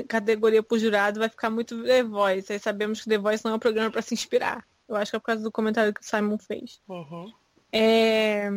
categoria 0.09 0.63
por 0.63 0.79
jurado 0.79 1.19
vai 1.19 1.29
ficar 1.29 1.51
muito 1.51 1.83
The 1.83 2.03
Voice. 2.05 2.53
Aí 2.53 2.59
sabemos 2.59 3.01
que 3.01 3.09
The 3.09 3.19
Voice 3.19 3.45
não 3.45 3.53
é 3.53 3.55
um 3.57 3.61
programa 3.61 3.91
para 3.91 4.03
se 4.03 4.15
inspirar. 4.15 4.65
Eu 4.89 4.97
acho 4.97 5.11
que 5.11 5.17
é 5.17 5.19
por 5.19 5.27
causa 5.27 5.43
do 5.43 5.51
comentário 5.51 5.93
que 5.93 6.01
o 6.01 6.05
Simon 6.05 6.39
fez. 6.39 6.81
Uhum. 6.89 7.33
É... 7.73 8.49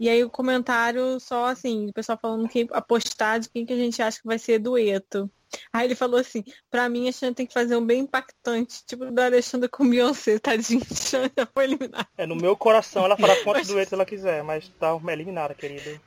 E 0.00 0.08
aí 0.08 0.24
o 0.24 0.30
comentário 0.30 1.20
só 1.20 1.46
assim, 1.46 1.88
o 1.88 1.92
pessoal 1.92 2.18
falando 2.20 2.48
que 2.48 2.66
apostar 2.72 3.38
de 3.38 3.48
quem 3.48 3.64
que 3.64 3.72
a 3.72 3.76
gente 3.76 4.02
acha 4.02 4.20
que 4.20 4.26
vai 4.26 4.38
ser 4.38 4.58
dueto. 4.58 5.30
Aí 5.72 5.86
ele 5.86 5.94
falou 5.94 6.18
assim, 6.18 6.44
pra 6.70 6.88
mim 6.88 7.08
a 7.08 7.12
Xan 7.12 7.32
tem 7.32 7.46
que 7.46 7.52
fazer 7.52 7.76
um 7.76 7.84
bem 7.84 8.00
impactante, 8.00 8.84
tipo 8.86 9.10
da 9.10 9.26
Alexandra 9.26 9.68
com 9.68 9.88
Beyoncé, 9.88 10.38
tadinho, 10.38 10.80
Xan 10.92 11.30
já 11.36 11.46
foi 11.46 11.64
eliminada. 11.64 12.08
É, 12.16 12.26
no 12.26 12.36
meu 12.36 12.56
coração 12.56 13.04
ela 13.04 13.16
fará 13.16 13.36
quantos 13.44 13.68
duetos 13.68 13.92
ela 13.92 14.04
quiser, 14.04 14.42
mas 14.42 14.68
tá 14.80 14.98
eliminada, 15.08 15.54
querida. 15.54 16.00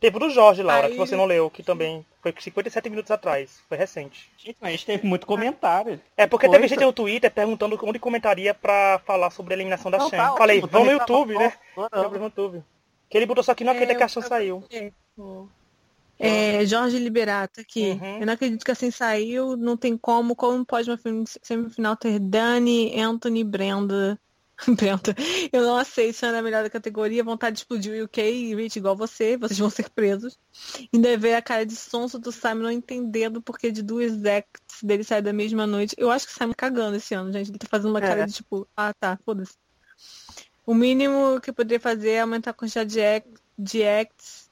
Teve 0.00 0.16
o 0.16 0.20
do 0.20 0.30
Jorge, 0.30 0.62
Laura, 0.62 0.86
Aí... 0.86 0.92
que 0.92 0.98
você 0.98 1.14
não 1.14 1.26
leu, 1.26 1.50
que 1.50 1.62
também 1.62 2.04
foi 2.22 2.34
57 2.36 2.88
minutos 2.88 3.10
atrás, 3.10 3.60
foi 3.68 3.76
recente. 3.76 4.30
Gente, 4.38 4.56
mas 4.58 4.82
teve 4.82 5.06
muito 5.06 5.26
comentário. 5.26 6.00
É, 6.16 6.26
porque 6.26 6.46
Coisa. 6.46 6.58
teve 6.58 6.68
gente 6.68 6.84
no 6.84 6.92
Twitter 6.92 7.30
perguntando 7.30 7.78
onde 7.82 7.98
comentaria 7.98 8.54
pra 8.54 8.98
falar 9.04 9.30
sobre 9.30 9.52
a 9.52 9.56
eliminação 9.56 9.90
da 9.90 9.98
não, 9.98 10.08
Tá, 10.08 10.34
Falei, 10.36 10.60
vamos 10.62 10.88
no 10.88 10.92
YouTube, 10.92 11.36
né? 11.36 11.52
Vamos 11.76 12.18
no 12.18 12.24
YouTube. 12.24 12.62
Que 13.10 13.18
ele 13.18 13.26
botou 13.26 13.44
só 13.44 13.54
que 13.54 13.62
não 13.62 13.72
acredita 13.72 13.92
é, 13.92 13.96
que 13.98 14.02
a 14.02 14.08
Xan 14.08 14.22
saiu. 14.22 14.64
É. 14.70 14.90
É, 16.22 16.66
Jorge 16.66 16.98
Liberato 16.98 17.62
aqui. 17.62 17.92
Uhum. 17.92 18.20
Eu 18.20 18.26
não 18.26 18.34
acredito 18.34 18.62
que 18.62 18.70
assim 18.70 18.90
saiu, 18.90 19.56
não 19.56 19.76
tem 19.76 19.96
como. 19.96 20.36
Como 20.36 20.66
pode 20.66 20.90
uma 20.90 20.98
semifinal 21.42 21.96
ter 21.96 22.18
Dani, 22.18 23.00
Anthony 23.00 23.42
Brenda? 23.42 24.20
Bento, 24.78 25.14
eu 25.50 25.62
não 25.62 25.76
aceito 25.76 26.16
ser 26.16 26.32
na 26.32 26.42
melhor 26.42 26.62
da 26.62 26.68
categoria, 26.68 27.24
vontade 27.24 27.56
de 27.56 27.60
explodir 27.60 27.94
o 27.94 28.04
UK 28.04 28.20
e 28.20 28.54
Rich 28.54 28.78
igual 28.78 28.94
você, 28.94 29.36
vocês 29.38 29.58
vão 29.58 29.70
ser 29.70 29.88
presos. 29.88 30.38
Ainda 30.92 31.16
ver 31.16 31.34
a 31.34 31.40
cara 31.40 31.64
de 31.64 31.74
sonso 31.74 32.18
do 32.18 32.30
Simon 32.30 32.64
não 32.64 32.70
entendendo 32.70 33.40
porque 33.40 33.70
de 33.70 33.82
duas 33.82 34.22
acts 34.24 34.82
dele 34.82 35.02
sair 35.02 35.22
da 35.22 35.32
mesma 35.32 35.66
noite. 35.66 35.94
Eu 35.96 36.10
acho 36.10 36.26
que 36.26 36.32
o 36.32 36.36
Simon 36.36 36.50
tá 36.50 36.56
cagando 36.56 36.96
esse 36.96 37.14
ano, 37.14 37.32
gente. 37.32 37.50
Ele 37.50 37.58
tá 37.58 37.66
fazendo 37.70 37.90
uma 37.90 38.00
cara 38.02 38.22
é. 38.22 38.26
de 38.26 38.34
tipo, 38.34 38.68
ah 38.76 38.92
tá, 38.92 39.18
foda-se. 39.24 39.54
O 40.66 40.74
mínimo 40.74 41.40
que 41.40 41.50
eu 41.50 41.54
poderia 41.54 41.80
fazer 41.80 42.10
é 42.10 42.20
aumentar 42.20 42.50
a 42.50 42.54
quantidade 42.54 42.90
de, 42.90 43.00
act, 43.00 43.30
de 43.58 43.82
acts 43.82 44.49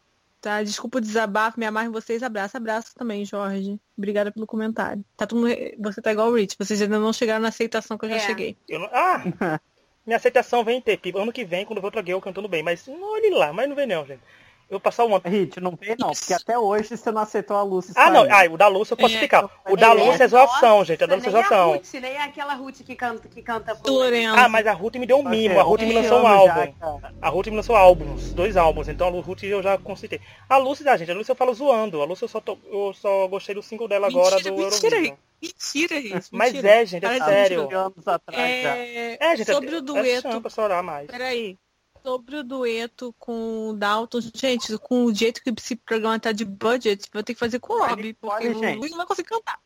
Tá? 0.48 0.62
Desculpa 0.62 0.96
o 0.96 1.00
desabafo, 1.02 1.60
me 1.60 1.66
amarro 1.66 1.88
em 1.88 1.92
vocês. 1.92 2.22
Abraço, 2.22 2.56
abraço 2.56 2.94
também, 2.94 3.22
Jorge. 3.22 3.78
Obrigada 3.98 4.32
pelo 4.32 4.46
comentário. 4.46 5.04
Tá 5.14 5.26
tudo... 5.26 5.46
Você 5.78 6.00
tá 6.00 6.10
igual 6.10 6.30
o 6.30 6.34
Rich, 6.34 6.56
vocês 6.58 6.80
ainda 6.80 6.98
não 6.98 7.12
chegaram 7.12 7.42
na 7.42 7.48
aceitação 7.48 7.98
que 7.98 8.06
eu 8.06 8.08
já 8.08 8.16
é. 8.16 8.20
cheguei. 8.20 8.56
Eu 8.66 8.78
não... 8.78 8.88
Ah! 8.90 9.60
minha 10.06 10.16
aceitação 10.16 10.64
vem 10.64 10.80
ter. 10.80 10.98
Ano 11.14 11.34
que 11.34 11.44
vem, 11.44 11.66
quando 11.66 11.76
eu 11.76 11.82
vou 11.82 11.88
outra 11.94 12.02
eu 12.10 12.18
cantando 12.18 12.48
bem. 12.48 12.62
Mas 12.62 12.86
não 12.86 13.12
olhe 13.12 13.28
lá, 13.28 13.52
mas 13.52 13.68
não 13.68 13.76
vem 13.76 13.86
não, 13.86 14.06
gente. 14.06 14.22
Eu 14.70 14.78
passar 14.78 15.06
um 15.06 15.14
ano. 15.14 15.22
Hit, 15.24 15.60
não 15.60 15.74
vem 15.74 15.96
não, 15.98 16.12
porque 16.12 16.34
até 16.34 16.58
hoje 16.58 16.94
você 16.94 17.10
não 17.10 17.22
aceitou 17.22 17.56
a 17.56 17.62
Lucy. 17.62 17.92
Ah, 17.96 18.10
não. 18.10 18.26
Ah, 18.30 18.44
o 18.50 18.56
da 18.58 18.68
Lúcia 18.68 18.92
eu 18.92 18.98
posso 18.98 19.14
é, 19.14 19.16
explicar. 19.16 19.48
O 19.66 19.76
da 19.76 19.92
Lúcia 19.92 20.24
é 20.24 20.28
zoação, 20.28 20.84
gente. 20.84 21.02
É 21.02 21.06
da 21.06 21.14
Lúcia 21.14 21.28
é 21.28 21.32
zoação. 21.32 21.72
Ruth, 21.72 21.94
nem 21.94 22.12
é 22.12 22.22
aquela 22.22 22.54
Ruth 22.54 22.82
que 22.82 22.94
canta, 22.94 23.28
que 23.28 23.40
canta 23.40 23.74
pro... 23.74 24.02
Ah, 24.36 24.48
mas 24.48 24.66
a 24.66 24.72
Ruth 24.72 24.96
me 24.96 25.06
deu 25.06 25.18
um 25.18 25.28
mimo. 25.28 25.58
A 25.58 25.62
Ruth 25.62 25.80
me 25.80 25.94
lançou 25.94 26.20
um 26.20 26.26
álbum. 26.26 26.74
a 27.20 27.28
Ruth 27.30 27.46
me 27.46 27.56
lançou 27.56 27.76
álbuns, 27.76 28.32
dois 28.34 28.56
álbuns. 28.58 28.88
Então 28.88 29.08
a 29.08 29.10
Ruth 29.22 29.42
eu 29.44 29.62
já 29.62 29.78
consultei. 29.78 30.20
A 30.48 30.58
Lúcia, 30.58 30.90
ah, 30.92 30.96
gente, 30.98 31.10
a 31.10 31.14
Lúcia 31.14 31.32
eu 31.32 31.36
falo 31.36 31.54
zoando. 31.54 32.02
A 32.02 32.04
Lúcia 32.04 32.24
eu 32.24 32.28
só, 32.28 32.40
tô, 32.40 32.58
eu 32.70 32.92
só 32.92 33.26
gostei 33.26 33.54
do 33.54 33.62
single 33.62 33.88
dela 33.88 34.08
agora 34.08 34.36
mentira, 34.36 34.50
do 34.50 34.58
mentira, 34.58 34.96
Eurovision. 34.96 35.16
Mentira, 35.40 35.94
isso. 35.98 36.28
Mas 36.32 36.54
é, 36.62 36.84
gente, 36.84 37.06
é 37.06 37.18
sério. 37.18 37.74
Anos 37.74 38.06
atrás, 38.06 38.50
é... 38.50 39.16
é, 39.18 39.36
gente, 39.36 39.50
sobre 39.50 39.74
é, 39.74 39.78
o 39.78 39.80
dueto. 39.80 40.28
É 40.28 40.82
mais. 40.82 41.06
Peraí 41.06 41.56
sobre 42.02 42.36
o 42.36 42.44
dueto 42.44 43.14
com 43.18 43.70
o 43.70 43.72
Dalton, 43.74 44.20
gente, 44.34 44.76
com 44.78 45.04
o 45.04 45.14
jeito 45.14 45.42
que 45.42 45.52
esse 45.56 45.76
programa 45.76 46.18
tá 46.18 46.32
de 46.32 46.44
budget, 46.44 47.08
vou 47.12 47.22
ter 47.22 47.34
que 47.34 47.40
fazer 47.40 47.58
com 47.58 47.74
o 47.74 47.86
Rob, 47.86 48.14
porque 48.14 48.54
gente. 48.54 48.76
o 48.76 48.80
Luiz 48.80 48.90
não 48.90 48.98
vai 48.98 49.06
conseguir 49.06 49.28
cantar. 49.28 49.58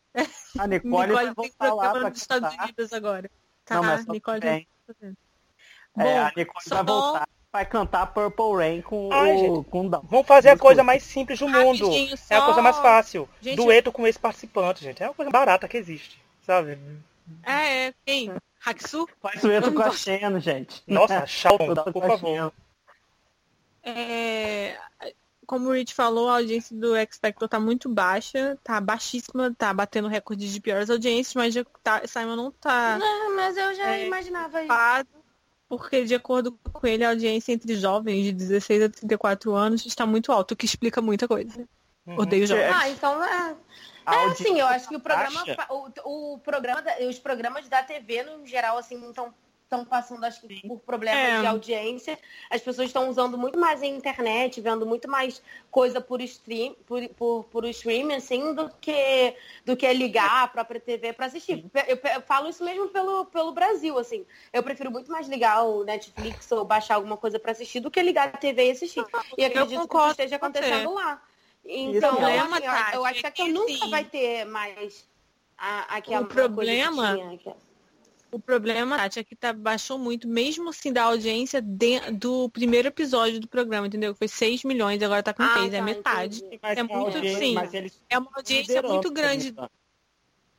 A 0.59 0.67
Nicole, 0.67 1.07
Nicole 1.07 1.35
tem 1.35 1.51
programa 1.57 2.09
nos 2.09 2.17
Estados 2.19 2.53
Unidos 2.53 2.93
agora. 2.93 3.29
Tá, 3.65 3.75
não, 3.75 3.83
mas 3.83 4.05
Nicole 4.05 4.39
bem. 4.39 4.67
Bom, 5.95 6.03
é, 6.03 6.19
a 6.19 6.31
Nicole 6.35 6.65
vai 6.67 6.83
voltar 6.83 7.27
vai 7.53 7.67
cantar 7.67 8.07
Purple 8.07 8.55
Rain 8.57 8.81
com 8.81 9.09
Ai, 9.13 9.35
o 9.35 9.37
gente, 9.37 9.69
com 9.69 9.87
Dalton. 9.87 10.07
Vamos 10.09 10.25
fazer 10.25 10.49
a 10.49 10.57
coisa 10.57 10.83
mais 10.83 11.03
simples 11.03 11.37
do 11.37 11.47
mundo. 11.47 11.85
Só... 12.17 12.33
É 12.33 12.37
a 12.37 12.41
coisa 12.41 12.63
mais 12.63 12.77
fácil. 12.79 13.29
Gente, 13.39 13.57
Dueto 13.57 13.91
com 13.91 14.07
esse 14.07 14.17
participante, 14.17 14.83
gente. 14.83 15.03
É 15.03 15.07
uma 15.07 15.13
coisa 15.13 15.29
barata 15.29 15.67
que 15.67 15.77
existe, 15.77 16.19
sabe? 16.41 16.79
É, 17.43 17.87
é. 17.87 17.93
Quem? 18.03 18.33
Haxu? 18.65 19.07
Faz 19.21 19.41
dueto 19.41 19.73
com 19.73 19.81
a 19.81 19.91
Xena, 19.91 20.39
gente. 20.39 20.81
Nossa, 20.87 21.25
Shalom, 21.25 21.73
por 21.91 22.07
favor. 22.07 22.53
É, 23.83 24.77
como 25.45 25.69
o 25.69 25.73
Rich 25.73 25.93
falou, 25.93 26.29
a 26.29 26.37
audiência 26.37 26.75
do 26.75 26.95
X 26.95 27.19
Factor 27.21 27.47
tá 27.49 27.59
muito 27.59 27.89
baixa, 27.89 28.57
tá 28.63 28.79
baixíssima, 28.79 29.53
tá 29.57 29.73
batendo 29.73 30.07
recorde 30.07 30.51
de 30.51 30.61
piores 30.61 30.89
audiências, 30.89 31.35
mas 31.35 31.53
tá, 31.83 32.01
Simon 32.07 32.35
não 32.35 32.51
tá. 32.51 32.97
Não, 32.97 33.35
mas 33.35 33.57
eu 33.57 33.73
já 33.75 33.95
é, 33.95 34.07
imaginava 34.07 34.63
isso. 34.63 35.07
Porque, 35.67 36.05
de 36.05 36.15
acordo 36.15 36.51
com 36.71 36.85
ele, 36.85 37.03
a 37.03 37.09
audiência 37.09 37.51
entre 37.51 37.75
jovens 37.75 38.25
de 38.25 38.31
16 38.31 38.83
a 38.83 38.89
34 38.89 39.53
anos 39.53 39.85
está 39.85 40.05
muito 40.05 40.31
alta, 40.31 40.53
o 40.53 40.57
que 40.57 40.65
explica 40.65 41.01
muita 41.01 41.27
coisa. 41.27 41.67
Uhum. 42.05 42.19
Odeio 42.19 42.45
jovens. 42.45 42.73
Ah, 42.73 42.89
então 42.89 43.23
é. 43.23 43.55
É 44.05 44.25
assim, 44.25 44.59
eu 44.59 44.67
acho 44.67 44.87
que 44.87 44.95
o 44.95 44.99
programa, 44.99 45.43
o, 45.69 46.33
o 46.33 46.39
programa, 46.39 46.83
os 47.07 47.19
programas 47.19 47.67
da 47.69 47.83
TV 47.83 48.23
no 48.23 48.45
geral 48.45 48.77
assim 48.77 48.97
não 48.97 49.09
estão 49.09 49.33
estão 49.73 49.83
passando 49.83 50.23
acho 50.23 50.41
que 50.41 50.67
por 50.67 50.79
problemas 50.79 51.23
é. 51.23 51.39
de 51.41 51.47
audiência. 51.47 52.17
As 52.49 52.61
pessoas 52.61 52.87
estão 52.87 53.09
usando 53.09 53.37
muito 53.37 53.59
mais 53.59 53.81
a 53.81 53.87
internet, 53.87 54.61
vendo 54.61 54.85
muito 54.85 55.09
mais 55.09 55.41
coisa 55.71 55.99
por 55.99 56.21
stream, 56.21 56.75
por, 56.85 57.07
por, 57.09 57.43
por 57.45 57.65
streaming, 57.65 58.15
assim, 58.15 58.53
do 58.53 58.69
que 58.79 59.35
do 59.65 59.75
que 59.75 59.91
ligar 59.91 60.43
a 60.43 60.47
própria 60.47 60.79
TV 60.79 61.13
para 61.13 61.25
assistir. 61.25 61.65
Eu, 61.87 61.97
eu, 61.97 62.21
falo 62.21 62.49
isso 62.49 62.63
mesmo 62.63 62.87
pelo, 62.89 63.25
pelo 63.25 63.51
Brasil, 63.51 63.97
assim. 63.97 64.25
Eu 64.51 64.61
prefiro 64.61 64.91
muito 64.91 65.11
mais 65.11 65.27
ligar 65.27 65.63
o 65.63 65.83
Netflix 65.83 66.51
ou 66.51 66.63
baixar 66.63 66.95
alguma 66.95 67.17
coisa 67.17 67.39
para 67.39 67.51
assistir 67.51 67.79
do 67.79 67.91
que 67.91 68.01
ligar 68.01 68.27
a 68.27 68.37
TV 68.37 68.67
e 68.67 68.71
assistir. 68.71 69.03
E 69.37 69.43
acredito 69.43 69.87
que 69.87 69.97
isso 69.97 70.11
esteja 70.11 70.35
acontecendo 70.35 70.93
lá. 70.93 71.21
Então, 71.65 72.19
eu, 72.19 72.25
assim, 72.25 72.65
eu, 72.65 72.93
eu 72.93 73.05
acho 73.05 73.21
que, 73.23 73.31
que 73.31 73.51
nunca 73.51 73.73
sim. 73.73 73.89
vai 73.89 74.03
ter 74.03 74.45
mais 74.45 75.07
a, 75.57 75.95
aquela 75.95 76.21
o 76.21 76.25
problema 76.25 77.17
o 78.33 78.39
problema, 78.39 78.97
Tati, 78.97 79.19
é 79.19 79.23
que 79.23 79.35
tá, 79.35 79.53
baixou 79.53 79.99
muito, 79.99 80.27
mesmo 80.27 80.69
assim, 80.69 80.91
da 80.91 81.03
audiência 81.03 81.61
de, 81.61 81.99
do 82.11 82.49
primeiro 82.49 82.87
episódio 82.87 83.39
do 83.39 83.47
programa, 83.47 83.85
entendeu? 83.85 84.15
Foi 84.15 84.27
6 84.27 84.63
milhões, 84.63 85.01
agora 85.03 85.21
tá 85.21 85.33
com 85.33 85.43
ah, 85.43 85.53
3, 85.53 85.67
é 85.67 85.69
tá, 85.69 85.77
é 85.77 85.81
metade. 85.81 86.43
É 86.61 86.83
muito, 86.83 87.19
sim. 87.37 87.55
É 88.09 88.17
uma 88.17 88.31
audiência 88.35 88.81
muito 88.81 89.11
grande. 89.11 89.53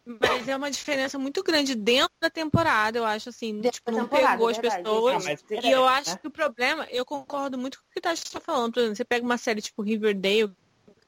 Mas 0.07 0.47
é 0.49 0.55
uma 0.55 0.71
diferença 0.71 1.19
muito 1.19 1.43
grande 1.43 1.75
dentro 1.75 2.15
da 2.21 2.31
temporada, 2.31 2.99
eu 2.99 3.05
acho, 3.05 3.31
assim. 3.31 3.59
Dentro 3.59 3.79
tipo, 3.79 3.91
não 3.91 4.07
pegou 4.07 4.49
as 4.49 4.59
pessoas. 4.59 5.27
Ah, 5.27 5.35
e 5.63 5.71
eu 5.71 5.85
acho 5.85 6.11
né? 6.11 6.19
que 6.19 6.29
o 6.29 6.31
problema, 6.31 6.87
eu 6.91 7.05
concordo 7.05 7.59
muito 7.59 7.79
com 7.79 7.85
o 7.87 7.91
que 7.93 8.01
Tati 8.01 8.23
está 8.23 8.39
falando. 8.39 8.75
Por 8.75 8.81
exemplo, 8.81 8.97
você 8.97 9.05
pega 9.05 9.25
uma 9.25 9.39
série 9.39 9.63
tipo 9.63 9.83
Riverdale, 9.83 10.53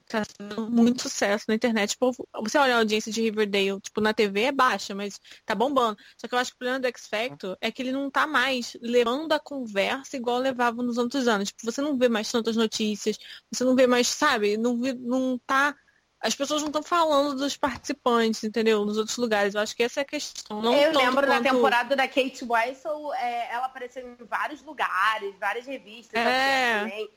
tá 0.06 0.22
sendo 0.24 0.70
muito 0.70 1.02
sucesso 1.02 1.44
na 1.48 1.54
internet. 1.54 1.90
Tipo, 1.90 2.12
você 2.42 2.58
olha 2.58 2.74
a 2.74 2.78
audiência 2.78 3.12
de 3.12 3.20
Riverdale, 3.22 3.80
tipo, 3.80 4.00
na 4.00 4.14
TV 4.14 4.42
é 4.42 4.52
baixa, 4.52 4.94
mas 4.94 5.20
tá 5.44 5.54
bombando. 5.54 5.98
Só 6.16 6.28
que 6.28 6.34
eu 6.34 6.38
acho 6.38 6.50
que 6.50 6.56
o 6.56 6.58
problema 6.58 6.80
do 6.80 6.86
X 6.86 7.06
Factor 7.06 7.56
é 7.60 7.70
que 7.70 7.82
ele 7.82 7.92
não 7.92 8.10
tá 8.10 8.26
mais 8.26 8.76
levando 8.80 9.32
a 9.32 9.40
conversa 9.40 10.16
igual 10.16 10.38
levava 10.38 10.82
nos 10.82 10.98
outros 10.98 11.26
anos. 11.28 11.48
Tipo, 11.48 11.70
você 11.70 11.80
não 11.80 11.98
vê 11.98 12.08
mais 12.08 12.30
tantas 12.30 12.56
notícias, 12.56 13.18
você 13.52 13.64
não 13.64 13.74
vê 13.74 13.86
mais, 13.86 14.08
sabe, 14.08 14.56
não, 14.56 14.80
vê, 14.80 14.94
não 14.94 15.38
tá. 15.46 15.74
As 16.20 16.34
pessoas 16.34 16.62
não 16.62 16.68
estão 16.68 16.82
falando 16.82 17.36
dos 17.36 17.56
participantes, 17.56 18.42
entendeu? 18.42 18.84
Nos 18.84 18.96
outros 18.96 19.16
lugares. 19.16 19.54
Eu 19.54 19.60
acho 19.60 19.76
que 19.76 19.82
essa 19.82 20.00
é 20.00 20.02
a 20.02 20.06
questão. 20.06 20.62
Não 20.62 20.74
eu 20.74 20.92
lembro 20.92 21.26
quanto... 21.26 21.28
na 21.28 21.40
temporada 21.42 21.94
da 21.94 22.08
Kate 22.08 22.44
Weissel, 22.44 23.12
é, 23.14 23.52
ela 23.52 23.66
apareceu 23.66 24.08
em 24.08 24.24
vários 24.24 24.62
lugares, 24.62 25.34
várias 25.38 25.66
revistas. 25.66 26.18
É. 26.18 26.80
Também. 26.80 27.10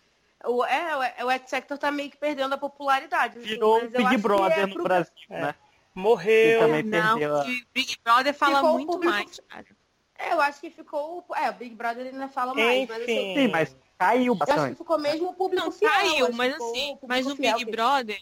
O, 0.45 0.63
é, 0.63 1.23
o 1.23 1.31
X 1.31 1.49
Factor 1.49 1.77
tá 1.77 1.91
meio 1.91 2.09
que 2.09 2.17
perdendo 2.17 2.53
a 2.53 2.57
popularidade. 2.57 3.37
Assim, 3.37 3.47
Virou 3.47 3.77
assim, 3.77 3.89
Big 3.89 4.17
Brother 4.17 4.59
é 4.59 4.65
no 4.65 4.73
pro... 4.73 4.83
Brasil, 4.83 5.13
é. 5.29 5.41
né? 5.41 5.55
Morreu. 5.93 6.59
também 6.61 6.83
não, 6.83 7.17
perdeu 7.17 7.37
a... 7.37 7.43
Big 7.73 7.97
Brother 8.03 8.33
fala 8.33 8.55
ficou 8.55 8.73
muito 8.73 8.91
público... 8.91 9.13
mais, 9.13 9.39
cara. 9.47 9.65
É, 10.17 10.33
eu 10.33 10.41
acho 10.41 10.59
que 10.59 10.69
ficou. 10.69 11.25
É, 11.35 11.49
o 11.49 11.53
Big 11.53 11.75
Brother 11.75 12.05
ainda 12.05 12.27
fala 12.27 12.53
mais, 12.53 12.89
mas 12.89 13.01
assim. 13.03 13.35
Sim, 13.35 13.47
mas 13.47 13.75
caiu 13.97 14.35
bastante. 14.35 14.57
Eu 14.57 14.63
acho 14.63 14.71
que 14.73 14.77
ficou 14.77 14.99
mesmo 14.99 15.29
o 15.29 15.33
público 15.33 15.63
não, 15.63 15.71
fiel. 15.71 15.89
Caiu, 15.89 16.33
mas 16.33 16.53
assim, 16.55 16.97
mas 17.07 17.25
no 17.25 17.35
Big 17.35 17.65
Brother, 17.65 18.21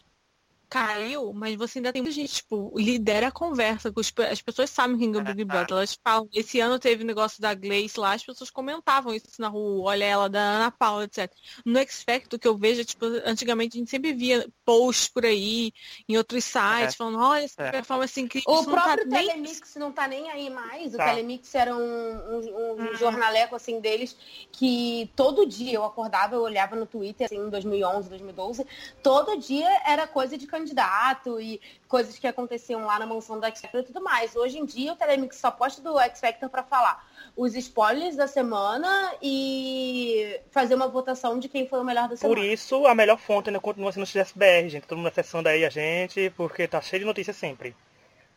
caiu, 0.70 1.32
mas 1.34 1.56
você 1.56 1.80
ainda 1.80 1.94
tem 1.94 2.02
muita 2.02 2.16
gente, 2.16 2.36
tipo, 2.36 2.74
lidera 2.76 3.28
a 3.28 3.32
conversa. 3.32 3.92
As 4.32 4.42
pessoas 4.42 4.70
sabem 4.70 4.98
quem 4.98 5.14
é 5.14 5.18
o 5.18 5.24
Big 5.24 5.44
Brother. 5.46 5.78
Elas 5.78 5.98
falam. 6.04 6.28
Esse 6.34 6.60
ano 6.60 6.78
teve 6.80 7.04
o 7.04 7.08
negócio 7.08 7.42
da 7.42 7.54
Gleice 7.54 8.00
lá, 8.00 8.14
as 8.14 8.24
pessoas 8.24 8.50
comentavam 8.50 9.14
isso 9.14 9.28
na 9.40 9.48
rua, 9.48 9.92
olha 9.92 10.06
ela, 10.06 10.30
da 10.30 10.40
Ana 10.40 10.72
Paula, 10.72 11.06
etc. 11.06 11.32
No 11.66 11.80
X 11.80 12.04
Factor, 12.04 12.40
que 12.40 12.48
eu 12.48 12.58
vejo, 12.58 12.84
tipo, 12.84 13.06
antigamente 13.26 13.78
a 13.78 13.80
gente 13.80 13.90
sempre 13.90 14.14
via 14.14 14.48
posts 14.66 15.08
por 15.08 15.26
aí, 15.26 15.72
em 16.08 16.18
outros 16.18 16.44
sites, 16.44 16.94
é. 16.94 16.98
falando, 16.98 17.20
olha, 17.20 17.44
essa 17.44 17.64
é. 17.64 17.72
performance 17.72 18.20
incrível. 18.20 18.52
O 18.52 18.66
próprio 18.66 19.10
tá 19.10 19.18
Telemix 19.18 19.76
nem... 19.76 19.84
não 19.84 19.92
tá 19.92 20.08
nem 20.08 20.30
aí 20.30 20.50
mais. 20.50 20.94
O 20.94 20.98
tá. 20.98 21.06
Telemix 21.06 21.56
era 21.56 21.76
um, 21.76 21.80
um, 21.80 22.40
um 22.40 22.92
hum. 22.92 22.96
jornaleco, 22.96 23.56
assim, 23.56 23.80
deles, 23.80 24.16
que 24.52 25.10
todo 25.16 25.46
dia 25.46 25.74
eu 25.74 25.86
acordava, 25.86 26.36
eu 26.36 26.42
olhava 26.42 26.76
no 26.76 26.86
Twitter, 26.86 27.26
assim, 27.26 27.38
em 27.38 27.50
2011, 27.50 28.10
2012, 28.10 28.66
todo 29.02 29.38
dia 29.38 29.70
era 29.86 30.06
coisa 30.08 30.38
de 30.38 30.46
candidato 30.58 31.40
e 31.40 31.62
coisas 31.88 32.18
que 32.18 32.28
aconteciam 32.28 32.86
lá 32.86 32.98
na 33.00 33.06
mansão 33.06 33.40
do 33.40 33.46
X 33.46 33.62
Factor 33.62 33.82
e 33.82 33.84
tudo 33.84 34.02
mais. 34.02 34.36
Hoje 34.36 34.58
em 34.58 34.66
dia 34.66 34.94
o 34.94 34.96
Telemix 34.96 35.38
só 35.38 35.52
posta 35.52 35.82
do 35.82 36.00
X 36.00 36.20
Factor 36.20 36.50
para 36.50 36.64
falar 36.64 37.08
os 37.36 37.56
spoilers 37.56 38.16
da 38.16 38.28
semana 38.28 39.14
e 39.22 40.40
fazer 40.52 40.76
uma 40.76 40.88
votação 40.88 41.40
de 41.40 41.48
quem 41.48 41.68
foi 41.68 41.80
o 41.80 41.84
melhor 41.84 42.10
da 42.10 42.18
semana. 42.18 42.36
Por 42.36 42.44
isso, 42.44 42.88
a 42.88 42.96
melhor 42.96 43.18
fonte 43.18 43.50
ainda 43.50 43.60
continua 43.60 43.92
sendo 43.92 44.04
o 44.04 44.08
XSBR, 44.08 44.70
gente. 44.70 44.88
Todo 44.88 44.98
mundo 44.98 45.08
acessando 45.08 45.48
aí 45.48 45.64
a 45.64 45.70
gente, 45.70 46.32
porque 46.36 46.68
tá 46.68 46.82
cheio 46.82 47.02
de 47.02 47.06
notícias 47.06 47.36
sempre. 47.36 47.76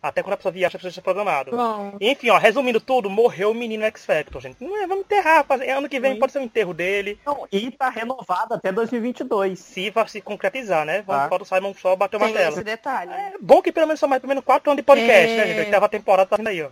Até 0.03 0.23
quando 0.23 0.33
a 0.33 0.37
pessoa 0.39 0.53
viaja, 0.53 0.77
a 0.77 0.79
pessoa 0.79 0.91
já 0.91 1.03
programado. 1.03 1.51
Bom. 1.51 1.97
Enfim, 2.01 2.31
ó, 2.31 2.39
resumindo 2.39 2.81
tudo, 2.81 3.11
morreu 3.11 3.51
o 3.51 3.55
menino 3.55 3.85
X 3.85 4.07
Factor, 4.07 4.41
gente. 4.41 4.65
Não 4.65 4.77
é, 4.83 4.87
vamos 4.87 5.05
enterrar. 5.05 5.45
Ano 5.77 5.89
que 5.91 6.01
vem 6.01 6.15
Sim. 6.15 6.19
pode 6.19 6.33
ser 6.33 6.39
o 6.39 6.43
enterro 6.43 6.73
dele. 6.73 7.19
Não, 7.25 7.47
e 7.53 7.71
tá 7.71 7.91
renovado 7.91 8.55
até 8.55 8.73
2022. 8.73 9.59
Se 9.59 9.91
vai 9.91 10.09
se 10.09 10.23
concretizar, 10.23 10.87
né? 10.87 11.03
Vamos 11.03 11.29
tá. 11.29 11.37
o 11.37 11.45
Simon 11.45 11.75
só 11.75 11.95
bater 11.95 12.17
o 12.17 12.21
martelo. 12.21 12.55
esse 12.55 12.65
detalhe. 12.65 13.13
É 13.13 13.35
bom 13.39 13.61
que 13.61 13.71
pelo 13.71 13.87
menos 13.87 14.01
são 14.01 14.09
mais 14.09 14.21
pelo 14.23 14.31
menos 14.31 14.45
4 14.45 14.71
anos 14.71 14.81
de 14.81 14.87
podcast, 14.87 15.33
é... 15.33 15.37
né, 15.37 15.55
gente? 15.55 15.71
Tava 15.71 15.87
a 15.87 15.91
temporada 15.91 16.31
tá 16.31 16.37
vindo 16.37 16.49
aí, 16.49 16.63
ó. 16.63 16.71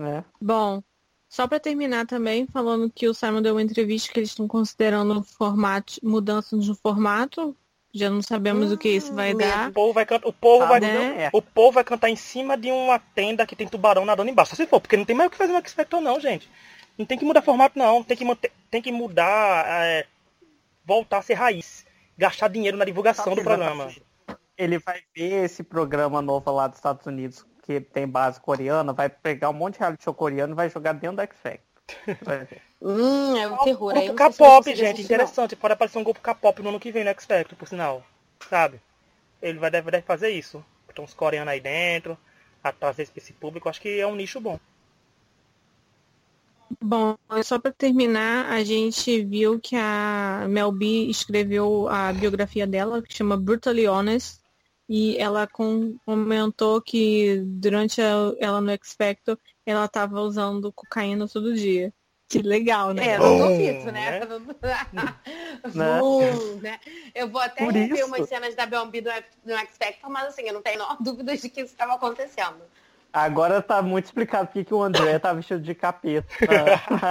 É. 0.00 0.24
Bom, 0.40 0.82
só 1.28 1.46
para 1.46 1.60
terminar 1.60 2.06
também, 2.06 2.46
falando 2.46 2.90
que 2.90 3.08
o 3.08 3.14
Simon 3.14 3.42
deu 3.42 3.54
uma 3.54 3.62
entrevista 3.62 4.12
que 4.12 4.18
eles 4.18 4.30
estão 4.30 4.48
considerando 4.48 5.22
formato, 5.22 5.94
mudanças 6.02 6.66
no 6.66 6.74
formato 6.74 7.56
Já 7.98 8.08
não 8.08 8.22
sabemos 8.22 8.70
hum, 8.70 8.74
o 8.74 8.78
que 8.78 8.88
isso 8.88 9.12
vai 9.12 9.34
hum, 9.34 9.38
dar. 9.38 9.70
O 9.70 9.72
povo 9.72 9.92
vai 9.92 10.06
cantar, 10.06 10.28
o 10.28 10.32
povo 10.32 10.66
vai, 10.68 10.78
né? 10.78 11.30
o 11.32 11.42
povo 11.42 11.72
vai 11.72 11.82
cantar 11.82 12.08
em 12.08 12.14
cima 12.14 12.56
de 12.56 12.70
uma 12.70 12.98
tenda 12.98 13.44
que 13.44 13.56
tem 13.56 13.66
tubarão 13.66 14.04
nadando 14.04 14.30
embaixo. 14.30 14.54
Se 14.54 14.66
for, 14.66 14.80
porque 14.80 14.96
não 14.96 15.04
tem 15.04 15.16
mais 15.16 15.26
o 15.26 15.30
que 15.30 15.36
fazer 15.36 15.52
no 15.52 15.58
X 15.58 15.72
Factor 15.72 16.00
não, 16.00 16.20
gente. 16.20 16.48
Não 16.96 17.04
tem 17.04 17.18
que 17.18 17.24
mudar 17.24 17.42
formato 17.42 17.76
não, 17.76 18.04
tem 18.04 18.16
que 18.16 18.24
manter, 18.24 18.52
tem 18.70 18.80
que 18.80 18.92
mudar, 18.92 19.64
é, 19.66 20.06
voltar 20.84 21.18
a 21.18 21.22
ser 21.22 21.34
raiz, 21.34 21.84
gastar 22.16 22.48
dinheiro 22.48 22.76
na 22.76 22.84
divulgação 22.84 23.34
do 23.34 23.42
programa. 23.42 23.90
Ele 24.56 24.78
vai 24.78 25.00
ver 25.14 25.44
esse 25.44 25.64
programa 25.64 26.22
novo 26.22 26.50
lá 26.52 26.68
dos 26.68 26.78
Estados 26.78 27.04
Unidos 27.06 27.44
que 27.62 27.80
tem 27.80 28.06
base 28.06 28.40
coreana, 28.40 28.92
vai 28.92 29.08
pegar 29.08 29.50
um 29.50 29.52
monte 29.52 29.74
de 29.74 29.80
reality 29.80 30.04
show 30.04 30.14
coreano 30.14 30.54
e 30.54 30.56
vai 30.56 30.70
jogar 30.70 30.92
dentro 30.94 31.16
do 31.16 31.22
X 31.22 31.36
Factor. 31.40 31.67
Hum, 32.80 33.36
é 33.36 33.48
um 33.48 33.58
terror. 33.58 33.92
Um 33.96 34.00
grupo 34.06 34.14
K-pop, 34.14 34.74
gente, 34.74 35.02
interessante. 35.02 35.56
Pode 35.56 35.74
aparecer 35.74 35.98
um 35.98 36.04
grupo 36.04 36.20
K-pop 36.20 36.62
no 36.62 36.70
ano 36.70 36.80
que 36.80 36.92
vem 36.92 37.04
no 37.04 37.10
X 37.10 37.24
Factor, 37.24 37.56
por 37.56 37.68
sinal. 37.68 38.04
Sabe? 38.48 38.80
Ele 39.42 39.58
vai 39.58 39.70
deve, 39.70 39.90
deve 39.90 40.06
fazer 40.06 40.30
isso. 40.30 40.64
Então 40.88 41.04
os 41.04 41.14
coreanos 41.14 41.52
aí 41.52 41.60
dentro, 41.60 42.18
a 42.62 42.72
trazer 42.72 43.08
esse 43.16 43.32
público, 43.32 43.68
acho 43.68 43.80
que 43.80 44.00
é 44.00 44.06
um 44.06 44.16
nicho 44.16 44.40
bom. 44.40 44.58
Bom, 46.80 47.16
só 47.42 47.58
para 47.58 47.72
terminar, 47.72 48.52
a 48.52 48.62
gente 48.62 49.24
viu 49.24 49.58
que 49.58 49.74
a 49.74 50.46
Mel 50.48 50.70
B 50.70 51.06
escreveu 51.08 51.88
a 51.88 52.12
biografia 52.12 52.66
dela, 52.66 53.00
que 53.00 53.14
chama 53.14 53.36
Brutally 53.36 53.88
Honest, 53.88 54.40
e 54.88 55.18
ela 55.18 55.46
com, 55.46 55.96
comentou 56.06 56.80
que 56.80 57.42
durante 57.44 58.00
a, 58.00 58.32
ela 58.38 58.60
no 58.60 58.72
Factor 58.82 59.38
ela 59.66 59.84
estava 59.84 60.20
usando 60.20 60.72
cocaína 60.72 61.28
todo 61.28 61.54
dia. 61.54 61.92
Que 62.28 62.42
legal, 62.42 62.92
né? 62.92 63.08
É, 63.08 63.18
não 63.18 63.38
duvido, 63.38 63.88
né? 63.92 64.20
né? 65.74 66.00
né? 66.60 66.80
Eu 67.14 67.28
vou 67.28 67.40
até 67.40 67.64
rever 67.64 68.04
umas 68.04 68.28
cenas 68.28 68.54
da 68.54 68.66
Belmbi 68.66 69.00
no, 69.00 69.10
no 69.44 69.58
X 69.58 69.76
Factor, 69.78 70.10
mas 70.10 70.28
assim, 70.28 70.42
eu 70.42 70.54
não 70.54 70.62
tenho 70.62 70.82
dúvidas 71.00 71.40
de 71.40 71.48
que 71.48 71.62
isso 71.62 71.72
estava 71.72 71.94
acontecendo. 71.94 72.60
Agora 73.10 73.62
tá 73.62 73.80
muito 73.80 74.04
explicado 74.04 74.48
porque 74.48 74.64
que 74.64 74.74
o 74.74 74.82
André 74.82 75.18
tá 75.18 75.32
vestido 75.32 75.62
de 75.62 75.74
capeta. 75.74 76.28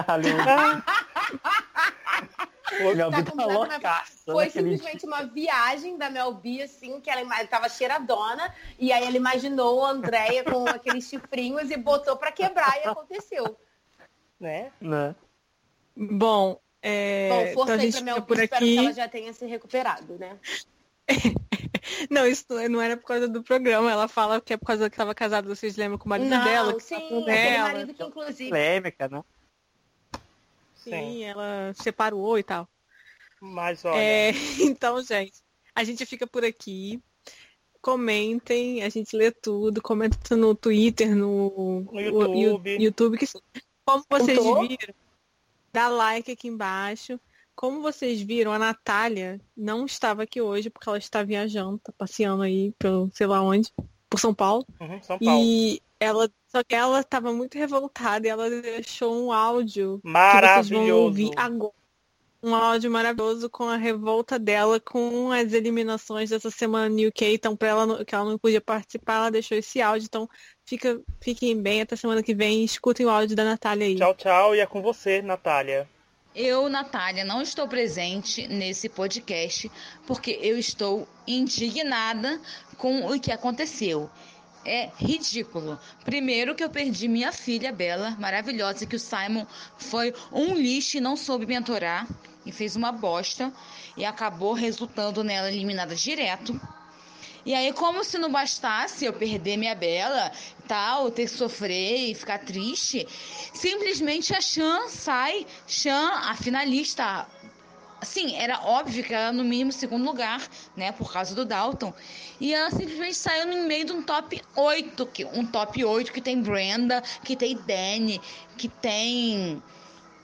ali. 0.07 0.29
Mel 2.95 3.11
B 3.11 3.23
tá 3.23 3.45
loucaça. 3.45 4.31
Foi 4.31 4.49
simplesmente 4.49 4.99
dia. 4.99 5.07
uma 5.07 5.23
viagem 5.23 5.97
da 5.97 6.09
Mel 6.09 6.33
B, 6.33 6.61
assim, 6.61 6.99
que 6.99 7.09
ela 7.09 7.45
tava 7.47 7.69
cheiradona, 7.69 8.53
e 8.77 8.91
aí 8.91 9.05
ela 9.05 9.15
imaginou 9.15 9.85
a 9.85 9.91
Andréia 9.91 10.43
com 10.43 10.67
aqueles 10.67 11.07
chifrinhos 11.07 11.71
e 11.71 11.77
botou 11.77 12.17
para 12.17 12.31
quebrar 12.31 12.77
e 12.83 12.87
aconteceu. 12.87 13.57
Né? 14.39 14.71
Né? 14.79 15.15
Bom, 15.95 16.59
é... 16.81 17.29
Bom, 17.29 17.53
força 17.53 17.73
então 17.73 17.85
aí 17.85 17.91
pra 17.91 18.01
Mel 18.01 18.15
B, 18.15 18.21
por 18.21 18.39
espero 18.39 18.63
aqui... 18.63 18.73
que 18.73 18.79
ela 18.79 18.93
já 18.93 19.07
tenha 19.07 19.33
se 19.33 19.45
recuperado, 19.45 20.17
né? 20.17 20.37
Não, 22.09 22.27
isso 22.27 22.45
não 22.69 22.81
era 22.81 22.97
por 22.97 23.05
causa 23.05 23.27
do 23.27 23.41
programa. 23.41 23.89
Ela 23.89 24.07
fala 24.07 24.41
que 24.41 24.53
é 24.53 24.57
por 24.57 24.65
causa 24.65 24.89
que 24.89 24.93
estava 24.93 25.15
casada, 25.15 25.47
vocês 25.47 25.77
lembram, 25.77 25.97
com 25.97 26.05
o 26.05 26.09
marido 26.09 26.29
não, 26.29 26.43
dela. 26.43 26.73
Que 26.73 26.83
sim, 26.83 27.25
dela. 27.25 27.69
marido 27.69 27.93
que 27.93 28.03
inclusive... 28.03 28.49
Polêmica, 28.49 29.07
né? 29.07 29.23
Sim, 30.89 31.23
ela 31.23 31.73
separou 31.75 32.37
e 32.37 32.43
tal. 32.43 32.67
Mas 33.41 33.83
olha. 33.85 33.97
É, 33.97 34.31
então, 34.61 35.01
gente, 35.01 35.41
a 35.75 35.83
gente 35.83 36.05
fica 36.05 36.25
por 36.27 36.43
aqui. 36.43 37.01
Comentem, 37.81 38.83
a 38.83 38.89
gente 38.89 39.15
lê 39.15 39.31
tudo, 39.31 39.81
comenta 39.81 40.35
no 40.35 40.53
Twitter, 40.55 41.15
no, 41.15 41.81
no 41.91 42.01
YouTube. 42.01 42.77
O, 42.77 42.81
YouTube 42.81 43.17
que, 43.17 43.27
como 43.85 44.03
vocês 44.09 44.37
viram, 44.37 44.95
dá 45.71 45.87
like 45.87 46.31
aqui 46.31 46.47
embaixo. 46.47 47.19
Como 47.55 47.81
vocês 47.81 48.21
viram, 48.21 48.51
a 48.51 48.59
Natália 48.59 49.39
não 49.55 49.85
estava 49.85 50.23
aqui 50.23 50.41
hoje 50.41 50.69
porque 50.69 50.89
ela 50.89 50.97
está 50.97 51.23
viajando, 51.23 51.79
tá 51.79 51.91
passeando 51.97 52.43
aí 52.43 52.71
pelo 52.77 53.09
sei 53.13 53.25
lá 53.25 53.41
onde, 53.41 53.71
por 54.09 54.19
São 54.19 54.33
Paulo. 54.33 54.65
Uhum, 54.79 55.01
São 55.01 55.17
Paulo. 55.17 55.41
E 55.43 55.81
ela 55.99 56.29
só 56.47 56.63
que 56.63 56.73
ela 56.73 57.01
estava 57.01 57.33
muito 57.33 57.57
revoltada 57.57 58.25
e 58.25 58.29
ela 58.29 58.49
deixou 58.49 59.25
um 59.25 59.31
áudio 59.31 59.99
maravilhoso. 60.03 60.69
que 60.69 60.75
vocês 60.75 60.89
vão 60.89 60.97
ouvir 61.03 61.31
agora. 61.35 61.73
Um 62.41 62.55
áudio 62.55 62.89
maravilhoso 62.89 63.49
com 63.49 63.65
a 63.65 63.75
revolta 63.75 64.37
dela 64.37 64.79
com 64.79 65.31
as 65.31 65.53
eliminações 65.53 66.29
dessa 66.29 66.51
semana 66.51 66.87
no 66.87 67.07
UK. 67.07 67.33
Então, 67.33 67.57
para 67.57 67.69
ela 67.69 68.05
que 68.05 68.13
ela 68.13 68.25
não 68.25 68.37
podia 68.37 68.61
participar, 68.61 69.15
ela 69.15 69.31
deixou 69.31 69.57
esse 69.57 69.81
áudio. 69.81 70.05
Então, 70.05 70.29
fica, 70.63 71.01
fiquem 71.19 71.59
bem 71.59 71.81
até 71.81 71.95
semana 71.95 72.21
que 72.21 72.35
vem. 72.35 72.63
Escutem 72.63 73.05
o 73.05 73.09
áudio 73.09 73.35
da 73.35 73.43
Natália 73.43 73.87
aí. 73.87 73.95
Tchau, 73.95 74.13
tchau. 74.13 74.55
E 74.55 74.59
é 74.59 74.65
com 74.67 74.81
você, 74.81 75.21
Natália. 75.21 75.89
Eu, 76.33 76.69
Natália, 76.69 77.25
não 77.25 77.41
estou 77.41 77.67
presente 77.67 78.47
nesse 78.47 78.87
podcast 78.87 79.71
porque 80.05 80.37
eu 80.39 80.57
estou 80.59 81.07
indignada 81.25 82.39
com 82.77 83.07
o 83.07 83.19
que 83.19 83.31
aconteceu 83.31 84.07
é 84.67 84.91
ridículo. 84.97 85.79
Primeiro 86.03 86.53
que 86.53 86.63
eu 86.63 86.69
perdi 86.69 87.07
minha 87.07 87.31
filha 87.31 87.71
Bela, 87.71 88.15
maravilhosa, 88.19 88.85
que 88.85 88.97
o 88.97 88.99
Simon 88.99 89.45
foi 89.77 90.13
um 90.31 90.53
lixo 90.53 90.97
e 90.97 91.01
não 91.01 91.15
soube 91.15 91.45
mentorar 91.45 92.05
e 92.45 92.51
fez 92.51 92.75
uma 92.75 92.91
bosta 92.91 93.51
e 93.95 94.03
acabou 94.03 94.53
resultando 94.53 95.23
nela 95.23 95.49
eliminada 95.49 95.95
direto. 95.95 96.59
E 97.45 97.53
aí, 97.53 97.71
como 97.71 98.03
se 98.03 98.17
não 98.17 98.29
bastasse 98.29 99.05
eu 99.05 99.13
perder 99.13 99.55
minha 99.55 99.73
Bela, 99.73 100.33
tal, 100.67 101.09
ter 101.09 101.23
que 101.23 101.31
sofrer 101.31 102.11
e 102.11 102.13
ficar 102.13 102.39
triste, 102.39 103.07
simplesmente 103.53 104.35
a 104.35 104.41
Chan 104.41 104.89
sai, 104.89 105.47
Chan, 105.65 106.09
a 106.25 106.35
finalista, 106.35 107.25
Sim, 108.01 108.35
era 108.35 108.61
óbvio 108.63 109.03
que 109.03 109.13
ela 109.13 109.31
no 109.31 109.43
mínimo 109.43 109.71
segundo 109.71 110.05
lugar, 110.05 110.47
né, 110.75 110.91
por 110.91 111.11
causa 111.11 111.33
do 111.33 111.43
Dalton. 111.43 111.91
E 112.39 112.53
ela 112.53 112.69
simplesmente 112.69 113.15
saiu 113.15 113.47
no 113.47 113.67
meio 113.67 113.85
de 113.85 113.91
um 113.91 114.03
top 114.03 114.41
8, 114.55 115.05
que, 115.07 115.25
um 115.25 115.45
top 115.45 115.83
8 115.83 116.11
que 116.11 116.21
tem 116.21 116.41
Brenda, 116.41 117.01
que 117.23 117.35
tem 117.35 117.57
Danny, 117.57 118.21
que 118.55 118.67
tem 118.67 119.61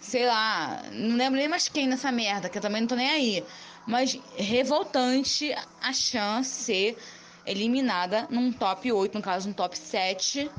sei 0.04 0.26
lá, 0.26 0.84
não 0.92 1.16
lembro 1.16 1.40
nem 1.40 1.48
mais 1.48 1.70
quem 1.70 1.88
nessa 1.88 2.12
merda, 2.12 2.50
que 2.50 2.58
eu 2.58 2.62
também 2.62 2.82
não 2.82 2.88
tô 2.88 2.96
nem 2.96 3.10
aí. 3.10 3.44
Mas 3.88 4.20
revoltante 4.36 5.56
a 5.82 5.94
chance 5.94 6.50
ser 6.50 6.98
eliminada 7.46 8.28
num 8.30 8.52
top 8.52 8.92
8, 8.92 9.16
no 9.16 9.22
caso 9.22 9.50
um 9.50 9.54
top 9.54 9.78
7. 9.78 10.52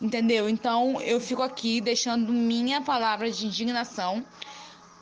Entendeu? 0.00 0.48
Então 0.48 1.00
eu 1.00 1.18
fico 1.18 1.42
aqui 1.42 1.80
deixando 1.80 2.32
minha 2.32 2.80
palavra 2.82 3.30
de 3.30 3.46
indignação 3.46 4.24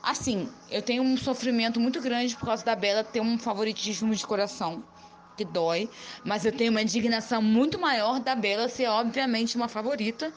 Assim, 0.07 0.49
eu 0.71 0.81
tenho 0.81 1.03
um 1.03 1.17
sofrimento 1.17 1.81
muito 1.81 2.01
grande 2.01 2.37
por 2.37 2.47
causa 2.47 2.65
da 2.65 2.77
Bela 2.77 3.03
ter 3.03 3.21
um 3.21 3.37
favoritismo 3.37 4.15
de 4.15 4.25
coração 4.25 4.85
que 5.37 5.45
dói, 5.45 5.91
mas 6.23 6.45
eu 6.47 6.53
tenho 6.53 6.71
uma 6.71 6.81
indignação 6.81 7.43
muito 7.43 7.77
maior 7.77 8.21
da 8.21 8.37
Bela 8.37 8.69
ser 8.69 8.87
obviamente 8.87 9.57
uma 9.57 9.67
favorita 9.67 10.33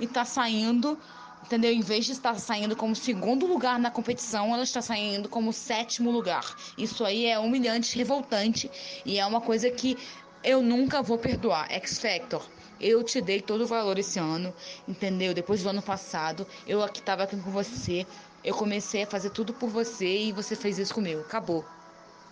e 0.00 0.06
tá 0.06 0.24
saindo, 0.24 0.98
entendeu? 1.44 1.70
Em 1.70 1.82
vez 1.82 2.06
de 2.06 2.12
estar 2.12 2.34
saindo 2.36 2.74
como 2.74 2.96
segundo 2.96 3.44
lugar 3.44 3.78
na 3.78 3.90
competição, 3.90 4.54
ela 4.54 4.62
está 4.62 4.80
saindo 4.80 5.28
como 5.28 5.52
sétimo 5.52 6.10
lugar. 6.10 6.56
Isso 6.78 7.04
aí 7.04 7.26
é 7.26 7.38
humilhante, 7.38 7.98
revoltante 7.98 8.70
e 9.04 9.18
é 9.18 9.26
uma 9.26 9.42
coisa 9.42 9.70
que 9.70 9.98
eu 10.42 10.62
nunca 10.62 11.02
vou 11.02 11.18
perdoar. 11.18 11.70
X 11.70 11.98
Factor. 11.98 12.42
Eu 12.80 13.04
te 13.04 13.20
dei 13.20 13.42
todo 13.42 13.64
o 13.64 13.66
valor 13.66 13.98
esse 13.98 14.18
ano, 14.18 14.54
entendeu? 14.88 15.34
Depois 15.34 15.62
do 15.62 15.68
ano 15.68 15.82
passado, 15.82 16.46
eu 16.66 16.82
aqui 16.82 17.00
estava 17.00 17.24
aqui 17.24 17.36
com 17.36 17.50
você, 17.50 18.06
eu 18.42 18.54
comecei 18.54 19.02
a 19.02 19.06
fazer 19.06 19.30
tudo 19.30 19.54
por 19.54 19.70
você 19.70 20.06
e 20.24 20.32
você 20.32 20.56
fez 20.56 20.78
isso 20.78 20.94
comigo. 20.94 21.20
Acabou. 21.22 21.64